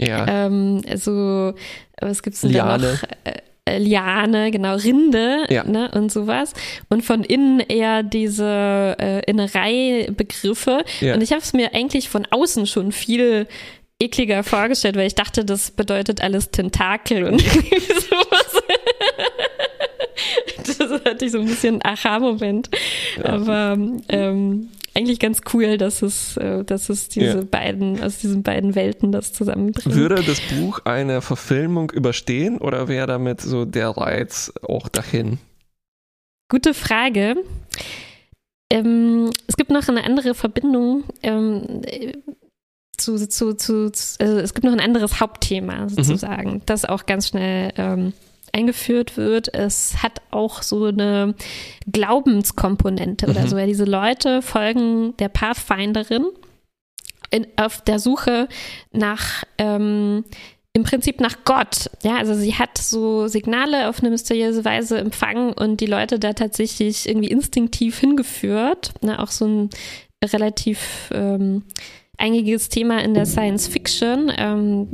Ja. 0.00 0.46
ähm, 0.46 0.82
so, 0.96 1.52
was 2.00 2.22
gibt's 2.22 2.40
denn 2.40 2.52
da 2.52 2.76
Liane. 2.76 2.92
noch? 2.92 3.02
Äh, 3.24 3.38
äh, 3.66 3.78
Liane, 3.78 4.50
genau, 4.50 4.74
Rinde 4.76 5.44
Ja. 5.50 5.64
ne, 5.64 5.90
und 5.94 6.10
sowas. 6.10 6.54
Und 6.88 7.04
von 7.04 7.22
innen 7.22 7.60
eher 7.60 8.02
diese 8.02 8.96
äh, 8.98 9.20
Innerei-Begriffe. 9.30 10.82
Ja. 11.00 11.14
Und 11.14 11.22
ich 11.22 11.32
habe 11.32 11.42
es 11.42 11.52
mir 11.52 11.74
eigentlich 11.74 12.08
von 12.08 12.26
außen 12.30 12.66
schon 12.66 12.90
viel 12.92 13.46
ekliger 14.02 14.42
vorgestellt, 14.42 14.96
weil 14.96 15.06
ich 15.06 15.14
dachte, 15.14 15.44
das 15.44 15.72
bedeutet 15.72 16.22
alles 16.22 16.50
Tentakel 16.50 17.24
und 17.24 17.42
irgendwie 17.54 17.80
sowas. 17.80 18.62
das 20.78 20.90
hatte 21.04 21.24
ich 21.26 21.32
so 21.32 21.38
ein 21.40 21.46
bisschen 21.46 21.82
einen 21.82 21.96
Aha-Moment. 21.96 22.70
Aber 23.22 23.76
ähm, 24.08 24.68
eigentlich 25.00 25.18
ganz 25.18 25.40
cool, 25.52 25.78
dass 25.78 26.02
es, 26.02 26.36
äh, 26.36 26.64
dass 26.64 26.88
es 26.88 27.08
diese 27.08 27.38
Ja. 27.38 27.44
beiden, 27.44 28.02
aus 28.02 28.18
diesen 28.18 28.42
beiden 28.42 28.74
Welten 28.74 29.12
das 29.12 29.32
zusammenbringt. 29.32 29.94
Würde 29.94 30.22
das 30.22 30.40
Buch 30.40 30.80
eine 30.84 31.22
Verfilmung 31.22 31.90
überstehen 31.90 32.58
oder 32.58 32.88
wäre 32.88 33.06
damit 33.06 33.40
so 33.40 33.64
der 33.64 33.88
Reiz 33.90 34.52
auch 34.62 34.88
dahin? 34.88 35.38
Gute 36.50 36.74
Frage. 36.74 37.36
Ähm, 38.72 39.30
es 39.46 39.56
gibt 39.56 39.70
noch 39.70 39.88
eine 39.88 40.04
andere 40.04 40.34
Verbindung 40.34 41.04
ähm, 41.22 41.82
äh, 41.86 42.12
zu, 42.96 43.16
zu, 43.28 43.54
zu, 43.54 43.90
also 44.18 44.38
es 44.38 44.54
gibt 44.54 44.64
noch 44.64 44.72
ein 44.72 44.80
anderes 44.80 45.20
Hauptthema 45.20 45.88
sozusagen, 45.88 46.62
das 46.66 46.84
auch 46.84 47.06
ganz 47.06 47.28
schnell 47.28 47.72
ähm, 47.76 48.12
eingeführt 48.52 49.16
wird. 49.16 49.52
Es 49.54 50.02
hat 50.02 50.20
auch 50.30 50.62
so 50.62 50.86
eine 50.86 51.34
Glaubenskomponente 51.90 53.26
oder 53.28 53.42
Mhm. 53.42 53.48
so. 53.48 53.58
Ja, 53.58 53.66
diese 53.66 53.84
Leute 53.84 54.42
folgen 54.42 55.16
der 55.18 55.28
Pathfinderin 55.28 56.26
in, 57.30 57.46
auf 57.56 57.80
der 57.82 57.98
Suche 57.98 58.48
nach 58.92 59.44
ähm, 59.58 60.24
im 60.72 60.84
Prinzip 60.84 61.20
nach 61.20 61.38
Gott. 61.44 61.90
Ja, 62.04 62.16
also 62.16 62.34
sie 62.34 62.54
hat 62.54 62.78
so 62.78 63.26
Signale 63.26 63.88
auf 63.88 64.00
eine 64.00 64.10
mysteriöse 64.10 64.64
Weise 64.64 64.98
empfangen 64.98 65.52
und 65.52 65.80
die 65.80 65.86
Leute 65.86 66.18
da 66.20 66.32
tatsächlich 66.32 67.08
irgendwie 67.08 67.28
instinktiv 67.30 67.98
hingeführt. 67.98 68.92
Ne, 69.02 69.18
auch 69.18 69.30
so 69.32 69.46
ein 69.46 69.70
relativ 70.24 71.10
ähm, 71.12 71.64
eingängiges 72.20 72.68
Thema 72.68 73.02
in 73.02 73.14
der 73.14 73.26
Science 73.26 73.68
Fiction. 73.68 74.32
Ähm, 74.36 74.88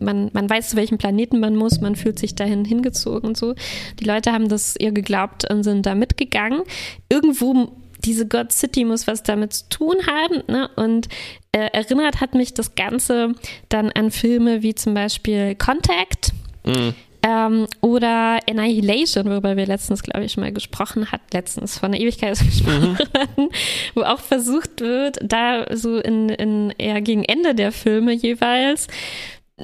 man, 0.00 0.30
man 0.32 0.50
weiß, 0.50 0.70
zu 0.70 0.76
welchem 0.76 0.98
Planeten 0.98 1.40
man 1.40 1.56
muss, 1.56 1.80
man 1.80 1.96
fühlt 1.96 2.18
sich 2.18 2.34
dahin 2.34 2.64
hingezogen 2.64 3.28
und 3.30 3.36
so. 3.36 3.54
Die 4.00 4.04
Leute 4.04 4.32
haben 4.32 4.48
das 4.48 4.74
ihr 4.78 4.92
geglaubt 4.92 5.50
und 5.50 5.62
sind 5.62 5.86
da 5.86 5.94
mitgegangen. 5.94 6.62
Irgendwo 7.08 7.72
diese 8.04 8.26
God 8.26 8.52
City 8.52 8.84
muss 8.84 9.06
was 9.06 9.22
damit 9.22 9.52
zu 9.52 9.68
tun 9.68 9.96
haben. 10.06 10.42
Ne? 10.48 10.68
Und 10.76 11.08
äh, 11.52 11.68
erinnert 11.72 12.20
hat 12.20 12.34
mich 12.34 12.52
das 12.52 12.74
Ganze 12.74 13.34
dann 13.68 13.90
an 13.92 14.10
Filme 14.10 14.62
wie 14.62 14.74
zum 14.74 14.94
Beispiel 14.94 15.54
Contact 15.54 16.32
Mhm. 16.64 16.94
Ähm, 17.24 17.66
oder 17.80 18.38
Annihilation, 18.48 19.26
worüber 19.26 19.56
wir 19.56 19.66
letztens, 19.66 20.02
glaube 20.02 20.24
ich, 20.24 20.32
schon 20.32 20.42
mal 20.42 20.52
gesprochen 20.52 21.12
hatten, 21.12 21.24
letztens 21.32 21.78
von 21.78 21.92
der 21.92 22.00
Ewigkeit 22.00 22.38
gesprochen 22.44 22.98
hatten, 22.98 23.48
wo 23.94 24.02
auch 24.02 24.20
versucht 24.20 24.80
wird, 24.80 25.18
da 25.22 25.66
so 25.74 25.98
in, 25.98 26.28
in 26.28 26.72
eher 26.78 27.00
gegen 27.00 27.24
Ende 27.24 27.54
der 27.54 27.72
Filme 27.72 28.12
jeweils 28.12 28.88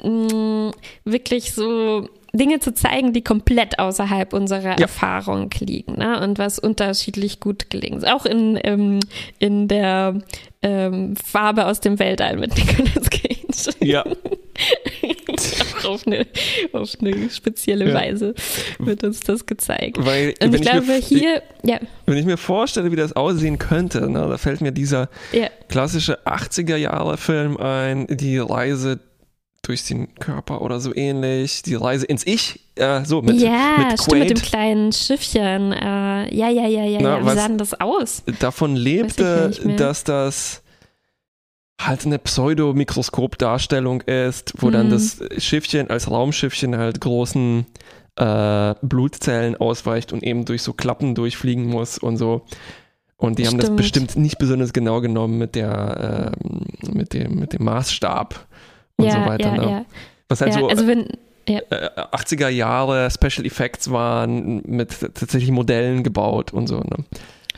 mh, 0.03 0.71
wirklich 1.03 1.53
so 1.53 2.07
Dinge 2.33 2.59
zu 2.59 2.73
zeigen, 2.73 3.11
die 3.11 3.23
komplett 3.23 3.79
außerhalb 3.79 4.33
unserer 4.33 4.77
Ja. 4.77 4.81
Erfahrung 4.81 5.49
liegen 5.59 5.93
ne? 5.93 6.21
und 6.21 6.37
was 6.37 6.59
unterschiedlich 6.59 7.39
gut 7.39 7.69
gelingt. 7.69 8.07
Auch 8.07 8.25
in, 8.25 8.59
ähm, 8.63 8.99
in 9.39 9.67
der 9.67 10.19
ähm, 10.61 11.15
Farbe 11.15 11.65
aus 11.65 11.79
dem 11.79 11.97
Weltall 11.99 12.37
mit 12.37 12.55
Nicolas 12.55 13.09
Cage. 13.09 13.75
Ja. 13.81 14.05
Auf 15.89 16.05
eine, 16.07 16.25
auf 16.73 16.89
eine 17.01 17.29
spezielle 17.29 17.89
Ja. 17.89 17.95
Weise 17.95 18.33
wird 18.79 19.03
uns 19.03 19.19
das 19.21 19.45
gezeigt. 19.45 19.97
Weil, 19.99 20.29
Und 20.41 20.51
wenn 20.51 20.53
ich 20.55 20.61
glaube, 20.61 20.85
mir, 20.85 20.97
hier, 20.97 21.41
ja, 21.63 21.79
wenn 22.05 22.17
ich 22.17 22.25
mir 22.25 22.37
vorstelle, 22.37 22.91
wie 22.91 22.95
das 22.95 23.13
aussehen 23.15 23.57
könnte, 23.57 24.09
ne, 24.09 24.27
da 24.29 24.37
fällt 24.37 24.61
mir 24.61 24.71
dieser 24.71 25.09
ja, 25.31 25.47
klassische 25.67 26.25
80er-Jahre-Film 26.25 27.57
ein, 27.57 28.07
die 28.07 28.37
Reise 28.37 28.99
durch 29.61 29.85
den 29.85 30.15
Körper 30.15 30.61
oder 30.61 30.79
so 30.79 30.95
ähnlich, 30.95 31.61
die 31.63 31.75
Reise 31.75 32.05
ins 32.05 32.25
Ich, 32.25 32.59
äh, 32.75 33.03
so 33.05 33.21
mit, 33.21 33.39
ja, 33.39 33.75
mit 33.77 34.01
stimmt, 34.01 34.19
mit 34.19 34.29
dem 34.31 34.37
kleinen 34.37 34.91
Schiffchen. 34.91 35.73
Äh, 35.73 36.33
ja, 36.33 36.49
ja, 36.49 36.67
ja, 36.67 36.85
ja, 36.85 36.99
Na, 37.01 37.17
ja. 37.19 37.25
Wie 37.25 37.35
sah 37.35 37.47
denn 37.47 37.57
das 37.57 37.79
aus? 37.79 38.23
davon 38.39 38.75
ich 38.75 38.81
lebte, 38.83 39.51
dass 39.77 40.03
das 40.03 40.63
halt 41.79 42.05
eine 42.05 42.19
Pseudo-Mikroskop-Darstellung 42.19 44.01
ist, 44.01 44.53
wo 44.57 44.69
dann 44.69 44.87
Mhm. 44.87 44.91
das 44.91 45.19
Schiffchen 45.37 45.89
als 45.89 46.09
Raumschiffchen 46.11 46.77
halt 46.77 46.99
großen 47.01 47.65
äh, 48.17 48.75
Blutzellen 48.81 49.55
ausweicht 49.55 50.11
und 50.11 50.23
eben 50.23 50.43
durch 50.45 50.61
so 50.61 50.73
Klappen 50.73 51.15
durchfliegen 51.15 51.65
muss 51.65 51.97
und 51.97 52.17
so. 52.17 52.41
Und 53.15 53.39
die 53.39 53.47
haben 53.47 53.57
das 53.57 53.67
Stimmt. 53.67 53.77
bestimmt 53.77 54.15
nicht 54.17 54.37
besonders 54.39 54.73
genau 54.73 54.99
genommen 55.01 55.37
mit 55.37 55.55
der 55.55 56.33
ähm, 56.43 56.65
mit 56.93 57.13
dem 57.13 57.35
mit 57.35 57.53
dem 57.53 57.63
Maßstab 57.65 58.45
und 58.97 59.05
ja, 59.05 59.11
so 59.11 59.19
weiter. 59.29 59.55
ja, 59.55 59.57
ne? 59.57 59.71
ja. 59.71 59.85
Was 60.27 60.41
halt 60.41 60.53
so 60.53 60.67
also 60.67 60.85
wenn, 60.87 61.07
äh, 61.45 61.61
80er 62.11 62.49
Jahre 62.49 63.09
Special 63.09 63.45
Effects 63.45 63.89
waren 63.91 64.61
mit 64.65 64.99
tatsächlich 64.99 65.51
Modellen 65.51 66.03
gebaut 66.03 66.51
und 66.53 66.67
so. 66.67 66.79
Ne? 66.79 67.05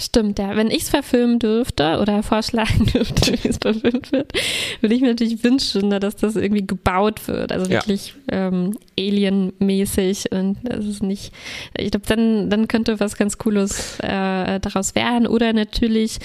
Stimmt, 0.05 0.39
ja. 0.39 0.55
Wenn 0.55 0.69
ich 0.71 0.83
es 0.83 0.89
verfilmen 0.89 1.39
dürfte 1.39 1.99
oder 1.99 2.23
vorschlagen 2.23 2.85
dürfte, 2.93 3.33
wie 3.43 3.47
es 3.47 3.57
verfilmt 3.57 4.11
wird, 4.11 4.33
würde 4.81 4.95
ich 4.95 5.01
mir 5.01 5.09
natürlich 5.09 5.43
wünschen, 5.43 5.89
ne, 5.89 5.99
dass 5.99 6.15
das 6.15 6.35
irgendwie 6.35 6.65
gebaut 6.65 7.27
wird. 7.27 7.51
Also 7.51 7.65
Ja. 7.71 7.79
wirklich 7.79 8.13
ähm, 8.31 8.77
Alien-mäßig 8.99 10.31
und 10.31 10.57
das 10.63 10.85
ist 10.85 11.03
nicht, 11.03 11.33
ich 11.77 11.91
glaube, 11.91 12.05
dann, 12.07 12.49
dann 12.49 12.67
könnte 12.67 12.99
was 12.99 13.15
ganz 13.17 13.37
Cooles 13.37 13.99
äh, 13.99 14.59
daraus 14.59 14.95
werden. 14.95 15.27
Oder 15.27 15.53
natürlich 15.53 16.17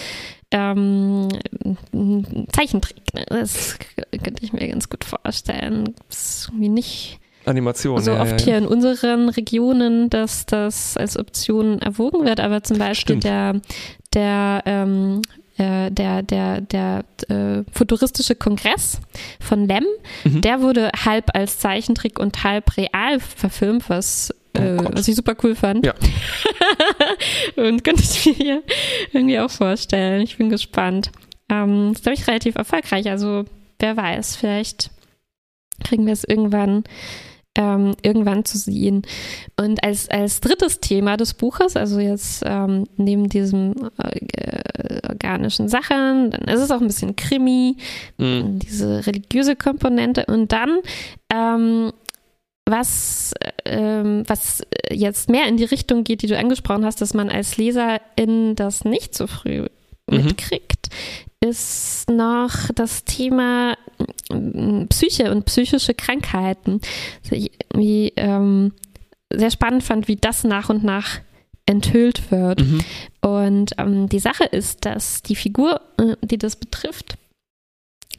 ähm, 0.51 1.29
ein 1.93 2.47
Zeichentrick. 2.53 3.15
Ne? 3.15 3.25
Das 3.29 3.79
könnte 4.23 4.43
ich 4.45 4.53
mir 4.53 4.69
ganz 4.69 4.89
gut 4.89 5.05
vorstellen. 5.05 5.95
Das 6.09 6.19
ist 6.19 6.49
irgendwie 6.49 6.69
nicht 6.69 7.19
Animation. 7.47 8.01
so 8.03 8.13
ja, 8.13 8.23
oft 8.23 8.41
ja, 8.41 8.45
hier 8.45 8.53
ja. 8.55 8.59
in 8.59 8.67
unseren 8.67 9.29
Regionen, 9.29 10.11
dass 10.11 10.47
das 10.47 10.97
als 10.97 11.17
Option 11.19 11.81
erwogen 11.81 12.25
wird, 12.25 12.41
aber 12.41 12.63
zum 12.63 12.79
Beispiel 12.79 13.21
Stimmt. 13.21 13.25
der, 13.25 13.61
der, 14.15 14.63
ähm, 14.67 15.23
äh, 15.59 15.91
der, 15.91 16.23
der, 16.23 16.61
der 16.61 17.05
äh, 17.29 17.63
futuristische 17.73 18.35
Kongress 18.35 19.01
von 19.41 19.67
Lem, 19.67 19.85
Mhm. 20.25 20.41
der 20.43 20.61
wurde 20.61 20.91
halb 21.05 21.31
als 21.35 21.59
Zeichentrick 21.59 22.19
und 22.19 22.45
halb 22.45 22.77
real 22.77 23.21
verfilmt, 23.21 23.89
was, 23.89 24.35
Oh 24.57 24.61
äh, 24.61 24.79
was 24.93 25.07
ich 25.09 25.15
super 25.17 25.35
cool 25.43 25.55
fand. 25.55 25.85
Ja. 25.85 25.95
und 27.57 27.85
könnte 27.85 28.03
ich 28.03 28.27
mir 28.27 28.33
hier 28.35 28.63
irgendwie 29.13 29.39
auch 29.39 29.51
vorstellen. 29.51 30.23
Ich 30.23 30.37
bin 30.39 30.49
gespannt. 30.51 31.11
Ähm, 31.51 31.93
ist, 31.93 32.03
glaube 32.03 32.17
ich, 32.19 32.27
relativ 32.27 32.57
erfolgreich. 32.57 33.09
Also, 33.09 33.45
wer 33.79 33.97
weiß, 33.97 34.37
vielleicht 34.37 34.91
kriegen 35.85 36.07
wir 36.07 36.13
es 36.15 36.25
irgendwann 36.25 36.85
ähm, 37.57 37.95
irgendwann 38.03 38.45
zu 38.45 38.59
sehen. 38.59 39.03
Und 39.57 39.83
als, 39.83 40.09
als 40.09 40.41
drittes 40.41 40.81
Thema 40.81 41.17
des 41.17 41.35
Buches, 41.35 41.77
also 41.77 41.99
jetzt 41.99 42.43
ähm, 42.47 42.85
neben 42.97 43.29
diesen 43.29 43.75
äh, 43.99 45.09
organischen 45.09 45.69
Sachen, 45.69 46.31
dann 46.31 46.43
ist 46.43 46.61
es 46.61 46.71
auch 46.71 46.81
ein 46.81 46.87
bisschen 46.87 47.17
Krimi, 47.17 47.77
Mhm. 48.19 48.59
diese 48.61 49.07
religiöse 49.07 49.57
Komponente 49.57 50.27
und 50.27 50.53
dann 50.53 50.79
ähm, 51.33 51.93
was, 52.69 53.33
ähm, 53.65 54.25
was 54.27 54.63
jetzt 54.91 55.31
mehr 55.31 55.47
in 55.47 55.57
die 55.57 55.65
Richtung 55.65 56.03
geht, 56.05 56.23
die 56.23 56.27
du 56.27 56.37
angesprochen 56.37 56.85
hast, 56.85 57.01
dass 57.01 57.15
man 57.15 57.29
als 57.31 57.57
Leserin 57.57 58.57
das 58.57 58.85
nicht 58.85 59.15
so 59.15 59.27
früh 59.27 59.67
Mhm. 60.09 60.17
mitkriegt, 60.25 60.89
ist 61.41 62.11
noch 62.11 62.71
das 62.75 63.05
Thema 63.05 63.77
mm, 64.31 64.87
Psyche 64.87 65.31
und 65.31 65.45
psychische 65.47 65.95
Krankheiten. 65.95 66.81
Irgendwie 67.31 68.13
ähm, 68.17 68.73
sehr 69.33 69.51
spannend 69.51 69.83
fand, 69.83 70.09
wie 70.09 70.17
das 70.17 70.45
nach 70.45 70.69
und 70.69 70.85
nach 70.85 71.21
enthüllt 71.67 72.31
wird. 72.31 72.61
Mhm. 72.61 72.81
Und 73.21 73.73
ähm, 73.79 74.09
die 74.09 74.21
Sache 74.21 74.45
ist, 74.45 74.85
dass 74.85 75.23
die 75.23 75.37
Figur, 75.37 75.81
äh, 75.99 76.17
die 76.23 76.39
das 76.39 76.57
betrifft, 76.57 77.17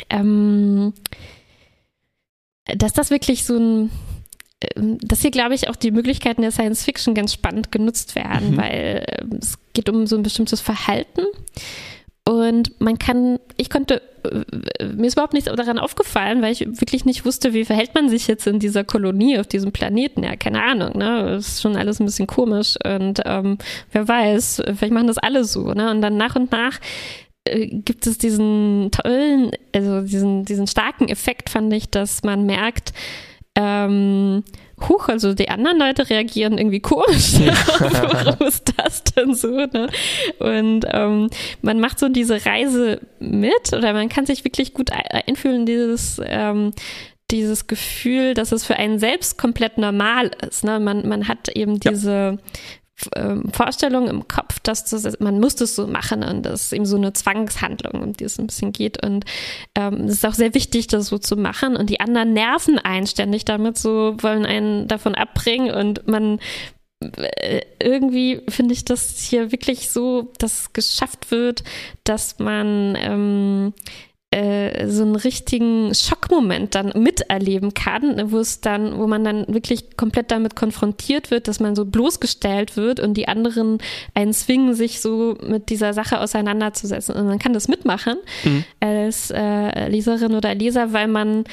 ähm, 0.09 0.93
dass 2.65 2.93
das 2.93 3.09
wirklich 3.09 3.45
so 3.45 3.57
ein 3.57 3.91
ähm, 4.75 4.97
dass 4.99 5.21
hier, 5.21 5.31
glaube 5.31 5.53
ich, 5.55 5.69
auch 5.69 5.75
die 5.75 5.91
Möglichkeiten 5.91 6.41
der 6.41 6.51
Science 6.51 6.83
Fiction 6.83 7.13
ganz 7.13 7.31
spannend 7.33 7.71
genutzt 7.71 8.15
werden, 8.15 8.51
Mhm. 8.51 8.57
weil 8.57 9.05
ähm, 9.07 9.39
es 9.39 9.57
geht 9.73 9.87
um 9.89 10.07
so 10.07 10.17
ein 10.17 10.23
bestimmtes 10.23 10.61
Verhalten. 10.61 11.21
Und 12.27 12.81
man 12.81 12.99
kann, 12.99 13.39
ich 13.55 13.69
konnte, 13.69 14.01
äh, 14.25 14.85
mir 14.85 15.07
ist 15.07 15.13
überhaupt 15.13 15.31
nichts 15.31 15.49
daran 15.49 15.79
aufgefallen, 15.79 16.41
weil 16.41 16.51
ich 16.51 16.59
wirklich 16.59 17.05
nicht 17.05 17.23
wusste, 17.23 17.53
wie 17.53 17.63
verhält 17.63 17.95
man 17.95 18.09
sich 18.09 18.27
jetzt 18.27 18.45
in 18.47 18.59
dieser 18.59 18.83
Kolonie 18.83 19.39
auf 19.39 19.47
diesem 19.47 19.71
Planeten. 19.71 20.23
Ja, 20.23 20.35
keine 20.35 20.61
Ahnung, 20.61 20.97
ne? 20.97 21.35
Ist 21.37 21.61
schon 21.61 21.77
alles 21.77 22.01
ein 22.01 22.05
bisschen 22.05 22.27
komisch 22.27 22.75
und 22.83 23.21
ähm, 23.25 23.57
wer 23.93 24.09
weiß, 24.09 24.61
vielleicht 24.75 24.91
machen 24.91 25.07
das 25.07 25.17
alle 25.17 25.45
so, 25.45 25.71
ne? 25.71 25.89
Und 25.89 26.01
dann 26.01 26.17
nach 26.17 26.35
und 26.35 26.51
nach 26.51 26.81
äh, 27.45 27.67
gibt 27.67 28.05
es 28.05 28.17
diesen 28.17 28.91
tollen, 28.91 29.51
also 29.73 30.01
diesen, 30.01 30.43
diesen 30.43 30.67
starken 30.67 31.07
Effekt, 31.07 31.49
fand 31.49 31.71
ich, 31.71 31.89
dass 31.89 32.23
man 32.23 32.45
merkt, 32.45 32.91
ähm, 33.55 34.43
huch, 34.89 35.09
also 35.09 35.33
die 35.33 35.49
anderen 35.49 35.79
Leute 35.79 36.09
reagieren 36.09 36.57
irgendwie 36.57 36.79
komisch. 36.79 37.33
Warum 37.79 38.47
ist 38.47 38.73
das 38.77 39.03
denn 39.03 39.33
so? 39.33 39.47
Ne? 39.49 39.89
Und 40.39 40.85
ähm, 40.91 41.29
man 41.61 41.79
macht 41.79 41.97
so 41.99 42.09
diese 42.09 42.45
Reise 42.45 43.01
mit 43.19 43.73
oder 43.73 43.93
man 43.93 44.09
kann 44.09 44.25
sich 44.25 44.43
wirklich 44.43 44.73
gut 44.73 44.91
ein- 44.91 45.23
einfühlen, 45.27 45.61
in 45.61 45.65
dieses, 45.65 46.21
ähm, 46.23 46.71
dieses 47.31 47.67
Gefühl, 47.67 48.33
dass 48.35 48.51
es 48.51 48.65
für 48.65 48.75
einen 48.77 48.99
selbst 48.99 49.37
komplett 49.37 49.77
normal 49.77 50.31
ist. 50.47 50.63
Ne? 50.63 50.79
Man, 50.79 51.07
man 51.07 51.27
hat 51.27 51.49
eben 51.49 51.79
Ja. 51.83 51.91
Ähm, 53.15 53.51
Vorstellung 53.53 54.07
im 54.07 54.27
Kopf, 54.27 54.59
dass 54.59 54.85
das, 54.85 55.19
man 55.19 55.39
muss 55.39 55.55
das 55.55 55.75
so 55.75 55.87
machen 55.87 56.23
und 56.23 56.43
das 56.43 56.63
ist 56.63 56.73
eben 56.73 56.85
so 56.85 56.95
eine 56.95 57.13
Zwangshandlung, 57.13 58.01
um 58.01 58.13
die 58.13 58.23
es 58.23 58.39
ein 58.39 58.47
bisschen 58.47 58.71
geht. 58.71 59.03
Und 59.05 59.25
ähm, 59.75 60.05
es 60.05 60.13
ist 60.13 60.25
auch 60.25 60.33
sehr 60.33 60.53
wichtig, 60.53 60.87
das 60.87 61.07
so 61.07 61.17
zu 61.17 61.35
machen. 61.35 61.75
Und 61.75 61.89
die 61.89 61.99
anderen 61.99 62.33
nerven 62.33 62.79
einen 62.79 63.07
ständig 63.07 63.45
damit, 63.45 63.77
so 63.77 64.15
wollen 64.21 64.45
einen 64.45 64.87
davon 64.87 65.15
abbringen 65.15 65.73
und 65.73 66.07
man 66.07 66.39
äh, 66.99 67.61
irgendwie 67.79 68.41
finde 68.49 68.73
ich 68.73 68.83
das 68.85 69.19
hier 69.19 69.51
wirklich 69.51 69.89
so, 69.89 70.33
dass 70.39 70.61
es 70.61 70.73
geschafft 70.73 71.29
wird, 71.31 71.63
dass 72.03 72.39
man 72.39 72.97
ähm, 72.99 73.73
äh, 74.31 74.87
so 74.89 75.03
einen 75.03 75.15
richtigen 75.15 75.95
Schockmoment 75.95 76.75
dann 76.75 76.91
miterleben 76.95 77.73
kann, 77.73 78.29
wo 78.31 78.39
es 78.39 78.59
dann, 78.59 78.97
wo 78.97 79.07
man 79.07 79.23
dann 79.23 79.45
wirklich 79.47 79.95
komplett 79.95 80.31
damit 80.31 80.55
konfrontiert 80.55 81.31
wird, 81.31 81.47
dass 81.47 81.61
man 81.61 81.77
so 81.77 81.85
bloßgestellt 81.85 82.75
wird 82.75 82.99
und 82.99 83.13
die 83.15 83.29
anderen 83.29 83.77
einen 84.13 84.33
zwingen, 84.33 84.73
sich 84.73 84.99
so 84.99 85.37
mit 85.41 85.69
dieser 85.69 85.93
Sache 85.93 86.19
auseinanderzusetzen. 86.19 87.15
Und 87.15 87.27
man 87.27 87.39
kann 87.39 87.53
das 87.53 87.69
mitmachen 87.69 88.17
Mhm. 88.43 88.65
als 88.81 89.31
äh, 89.31 89.87
Leserin 89.87 90.35
oder 90.35 90.53
Leser, 90.53 90.91
weil 90.91 91.07
man 91.07 91.45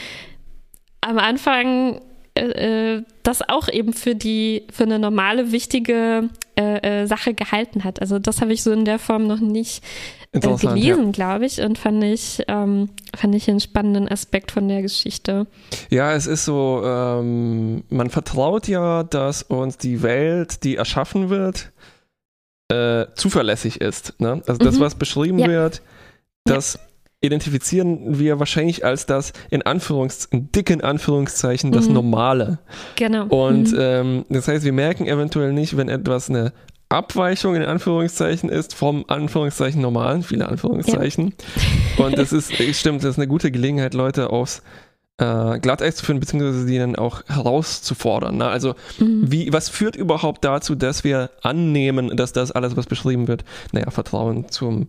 am 1.00 1.18
Anfang 1.18 2.00
äh, 2.36 2.96
äh, 2.96 3.02
das 3.22 3.48
auch 3.48 3.68
eben 3.68 3.92
für 3.92 4.16
die 4.16 4.66
für 4.72 4.82
eine 4.82 4.98
normale 4.98 5.52
wichtige 5.52 6.28
äh, 6.58 7.02
äh, 7.02 7.06
Sache 7.06 7.34
gehalten 7.34 7.84
hat. 7.84 8.00
Also 8.00 8.18
das 8.18 8.40
habe 8.40 8.52
ich 8.52 8.64
so 8.64 8.72
in 8.72 8.84
der 8.84 8.98
Form 8.98 9.28
noch 9.28 9.38
nicht 9.38 9.84
äh, 10.34 10.56
gelesen, 10.56 11.12
glaube 11.12 11.46
ich, 11.46 11.60
und 11.60 11.78
fand 11.78 12.02
ich 12.04 12.42
ähm, 12.48 12.88
fand 13.16 13.34
ich 13.34 13.48
einen 13.48 13.60
spannenden 13.60 14.08
Aspekt 14.08 14.50
von 14.50 14.68
der 14.68 14.82
Geschichte. 14.82 15.46
Ja, 15.90 16.12
es 16.14 16.26
ist 16.26 16.44
so, 16.44 16.82
ähm, 16.84 17.84
man 17.88 18.10
vertraut 18.10 18.66
ja, 18.68 19.02
dass 19.04 19.42
uns 19.42 19.78
die 19.78 20.02
Welt, 20.02 20.64
die 20.64 20.76
erschaffen 20.76 21.30
wird, 21.30 21.70
äh, 22.70 23.06
zuverlässig 23.14 23.80
ist. 23.80 24.14
Ne? 24.18 24.42
Also 24.46 24.58
das, 24.58 24.76
Mhm. 24.76 24.80
was 24.80 24.94
beschrieben 24.96 25.38
Ja. 25.38 25.48
wird, 25.48 25.82
das 26.44 26.78
identifizieren 27.20 28.18
wir 28.18 28.38
wahrscheinlich 28.38 28.84
als 28.84 29.06
das 29.06 29.32
in 29.50 29.62
Anführungs 29.62 30.26
in 30.26 30.52
dicken 30.52 30.82
Anführungszeichen 30.82 31.72
das 31.72 31.88
Mhm. 31.88 31.94
Normale. 31.94 32.58
Genau. 32.96 33.26
Und 33.26 33.72
Mhm. 33.72 33.78
ähm, 33.80 34.24
das 34.28 34.46
heißt, 34.48 34.64
wir 34.64 34.72
merken 34.72 35.06
eventuell 35.06 35.52
nicht, 35.52 35.76
wenn 35.76 35.88
etwas 35.88 36.28
eine 36.28 36.52
Abweichung 36.94 37.54
in 37.56 37.62
Anführungszeichen 37.64 38.48
ist 38.48 38.74
vom 38.74 39.04
Anführungszeichen 39.08 39.80
normalen, 39.82 40.22
viele 40.22 40.48
Anführungszeichen. 40.48 41.34
Und 41.98 42.18
das 42.18 42.32
ist, 42.32 42.52
stimmt, 42.76 43.02
das 43.04 43.10
ist 43.10 43.18
eine 43.18 43.28
gute 43.28 43.50
Gelegenheit, 43.50 43.94
Leute 43.94 44.30
aufs 44.30 44.62
äh, 45.18 45.58
Glatteis 45.60 45.96
zu 45.96 46.04
führen, 46.06 46.18
beziehungsweise 46.20 46.66
die 46.66 46.78
dann 46.78 46.96
auch 46.96 47.22
herauszufordern. 47.26 48.36
Ne? 48.36 48.46
Also, 48.48 48.74
Mhm. 48.98 49.30
wie, 49.30 49.52
was 49.52 49.68
führt 49.68 49.94
überhaupt 49.96 50.44
dazu, 50.44 50.74
dass 50.74 51.04
wir 51.04 51.30
annehmen, 51.42 52.16
dass 52.16 52.32
das 52.32 52.50
alles, 52.52 52.76
was 52.76 52.86
beschrieben 52.86 53.28
wird, 53.28 53.44
naja, 53.72 53.90
Vertrauen 53.90 54.48
zum, 54.50 54.88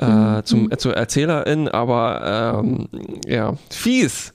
äh, 0.00 0.06
Mhm. 0.06 0.44
zum, 0.44 0.70
äh, 0.72 0.76
zur 0.78 0.96
Erzählerin, 0.96 1.68
aber 1.68 2.62
ähm, 2.64 2.88
ja, 3.26 3.54
fies. 3.70 4.32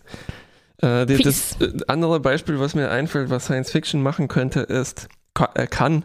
Äh, 0.82 1.06
die, 1.08 1.18
das 1.18 1.58
äh, 1.62 1.72
andere 1.88 2.20
Beispiel, 2.20 2.60
was 2.60 2.76
mir 2.76 2.90
einfällt, 2.92 3.30
was 3.32 3.46
Science 3.46 3.72
Fiction 3.72 4.04
machen 4.04 4.28
könnte, 4.28 4.60
ist, 4.62 5.08
ka- 5.34 5.50
äh, 5.56 5.66
kann, 5.66 6.04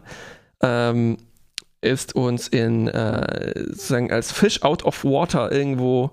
ähm, 0.61 1.17
ist 1.81 2.15
uns 2.15 2.47
in, 2.47 2.87
äh, 2.89 3.53
sozusagen 3.69 4.11
als 4.11 4.31
Fish 4.31 4.61
out 4.63 4.83
of 4.83 5.03
water 5.05 5.51
irgendwo 5.51 6.11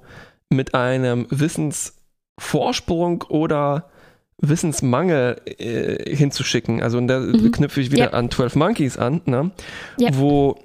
mit 0.48 0.74
einem 0.74 1.26
Wissensvorsprung 1.30 3.22
oder 3.28 3.88
Wissensmangel 4.38 5.37
äh, 5.59 6.14
hinzuschicken. 6.14 6.82
Also 6.82 6.98
und 6.98 7.09
da 7.09 7.20
Mhm. 7.20 7.50
knüpfe 7.52 7.80
ich 7.80 7.90
wieder 7.90 8.04
Ja. 8.04 8.11
an 8.12 8.30
12 8.30 8.54
Monkeys 8.54 8.98
an, 8.98 9.22
ne? 9.24 9.50
Ja. 9.98 10.11
wo 10.12 10.56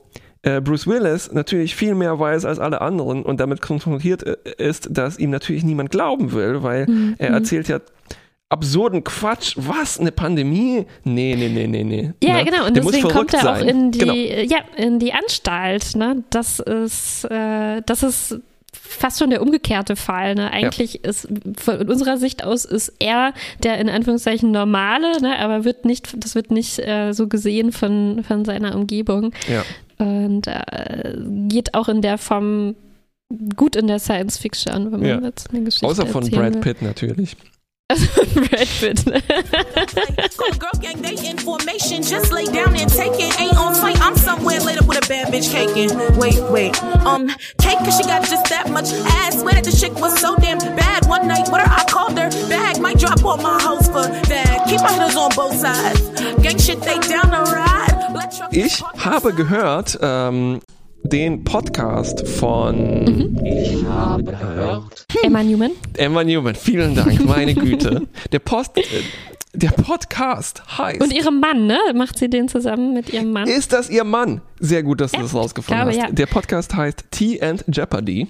äh, 0.43 0.59
Bruce 0.59 0.87
Willis 0.87 1.31
natürlich 1.31 1.75
viel 1.75 1.93
mehr 1.93 2.19
weiß 2.19 2.45
als 2.45 2.57
alle 2.57 2.81
anderen 2.81 3.21
und 3.23 3.39
damit 3.39 3.61
konfrontiert 3.61 4.23
äh, 4.23 4.35
ist, 4.57 4.87
dass 4.91 5.19
ihm 5.19 5.29
natürlich 5.29 5.63
niemand 5.63 5.91
glauben 5.91 6.31
will, 6.33 6.63
weil 6.63 6.87
Mhm. 6.87 7.15
er 7.19 7.29
erzählt 7.29 7.67
ja 7.67 7.79
absurden 8.51 9.03
Quatsch. 9.03 9.53
Was? 9.57 9.99
Eine 9.99 10.11
Pandemie? 10.11 10.85
Nee, 11.03 11.35
nee, 11.35 11.49
nee, 11.49 11.67
nee, 11.67 11.83
nee. 11.83 12.11
Ja, 12.23 12.35
Ne? 12.37 12.45
genau. 12.45 12.65
Und 12.67 12.75
Der 12.75 12.83
deswegen 12.83 13.07
kommt 13.09 13.33
er 13.33 13.39
auch 13.39 13.57
sein. 13.57 13.67
in 13.67 13.91
die, 13.91 13.99
Genau. 13.99 14.13
ja, 14.13 14.57
in 14.77 14.99
die 14.99 15.13
Anstalt. 15.13 15.95
Ne? 15.95 16.23
Das 16.29 16.59
ist, 16.59 17.25
äh, 17.25 17.81
das 17.85 18.03
ist 18.03 18.39
fast 18.73 19.19
schon 19.19 19.29
der 19.29 19.41
umgekehrte 19.41 19.95
Fall. 19.95 20.35
Ne? 20.35 20.51
Eigentlich 20.51 21.03
ist 21.03 21.27
von 21.57 21.87
unserer 21.89 22.17
Sicht 22.17 22.43
aus 22.43 22.65
ist 22.65 22.93
er 22.99 23.33
der 23.63 23.79
in 23.79 23.89
Anführungszeichen 23.89 24.51
normale, 24.51 25.21
ne? 25.21 25.39
aber 25.39 25.63
wird 25.65 25.85
nicht, 25.85 26.13
das 26.23 26.35
wird 26.35 26.51
nicht 26.51 26.79
äh, 26.79 27.13
so 27.13 27.27
gesehen 27.27 27.71
von, 27.71 28.23
von 28.25 28.43
seiner 28.45 28.75
Umgebung. 28.75 29.33
Ja. 29.49 29.63
Und 30.05 30.47
äh, 30.47 31.15
geht 31.47 31.73
auch 31.73 31.87
in 31.87 32.01
der 32.01 32.17
Form 32.17 32.75
gut 33.55 33.75
in 33.77 33.87
der 33.87 33.99
Science 33.99 34.37
Fiction, 34.37 34.91
wenn 34.91 34.99
man 34.99 35.09
Ja. 35.09 35.19
jetzt 35.21 35.51
eine 35.51 35.63
Geschichte 35.63 35.85
Außer 35.87 36.05
von 36.05 36.29
Brad 36.29 36.55
will. 36.55 36.61
Pitt 36.61 36.81
natürlich. 36.81 37.37
Brad 38.33 38.67
Pitt. 38.79 39.05
ne? 39.07 39.21
Girl 40.57 40.71
gang, 40.79 41.01
they 41.01 41.15
in 41.27 41.37
formation. 41.37 42.03
Just 42.03 42.31
lay 42.31 42.45
down 42.45 42.75
and 42.75 42.89
take 42.91 43.13
it. 43.15 43.39
Ain't 43.39 43.57
on 43.57 43.75
site. 43.75 43.99
I'm 44.01 44.15
somewhere 44.15 44.59
later 44.59 44.83
with 44.85 45.03
a 45.03 45.07
bad 45.07 45.31
bitch 45.33 45.51
caking. 45.51 45.89
Wait, 46.17 46.39
wait. 46.51 46.81
Um, 47.05 47.27
cake 47.59 47.79
cause 47.79 47.97
she 47.97 48.03
got 48.03 48.27
just 48.27 48.45
that 48.49 48.69
much 48.69 48.91
ass. 49.21 49.39
Swear 49.41 49.53
that 49.55 49.63
the 49.63 49.71
chick 49.71 49.93
was 49.99 50.19
so 50.19 50.35
damn 50.37 50.59
bad. 50.75 51.05
One 51.07 51.27
night 51.27 51.47
with 51.51 51.61
her, 51.61 51.67
I 51.69 51.83
called 51.89 52.17
her 52.17 52.29
bag. 52.49 52.79
Might 52.81 52.99
drop 52.99 53.23
on 53.25 53.41
my 53.41 53.59
house 53.61 53.87
for 53.87 54.03
that. 54.03 54.65
Keep 54.67 54.81
my 54.81 54.93
hitters 54.93 55.15
on 55.15 55.31
both 55.35 55.55
sides. 55.55 56.01
Gang 56.41 56.57
shit, 56.57 56.81
they 56.81 56.97
down 56.99 57.29
the 57.31 57.51
ride. 57.51 58.09
Black 58.13 58.31
truck- 58.31 58.53
Ich 58.53 58.81
habe 58.97 59.33
gehört, 59.33 59.97
ähm, 60.01 60.61
den 61.03 61.43
Podcast 61.43 62.27
von 62.27 63.37
Ich 63.45 63.83
habe 63.85 64.23
gehört, 64.23 65.05
Emma 65.23 65.43
Newman. 65.43 65.71
Emma 65.97 66.23
Newman. 66.23 66.55
Vielen 66.55 66.95
Dank, 66.95 67.23
meine 67.25 67.53
Güte. 67.55 68.07
Der 68.31 68.39
Post, 68.39 68.77
äh, 68.77 68.83
der 69.53 69.71
Podcast 69.71 70.77
heißt. 70.77 71.01
Und 71.01 71.11
ihrem 71.11 71.39
Mann, 71.41 71.67
ne? 71.67 71.77
Macht 71.93 72.17
sie 72.17 72.29
den 72.29 72.47
zusammen 72.47 72.93
mit 72.93 73.11
ihrem 73.11 73.31
Mann? 73.33 73.49
Ist 73.49 73.73
das 73.73 73.89
Ihr 73.89 74.05
Mann? 74.05 74.39
Sehr 74.61 74.81
gut, 74.81 75.01
dass 75.01 75.11
du 75.11 75.17
Ja, 75.17 75.23
das 75.23 75.33
rausgefunden 75.35 75.83
glaube, 75.83 75.97
hast. 75.99 76.09
ja. 76.09 76.13
Der 76.15 76.25
Podcast 76.27 76.73
heißt 76.73 77.03
Tea 77.11 77.41
and 77.41 77.65
Jeopardy. 77.67 78.27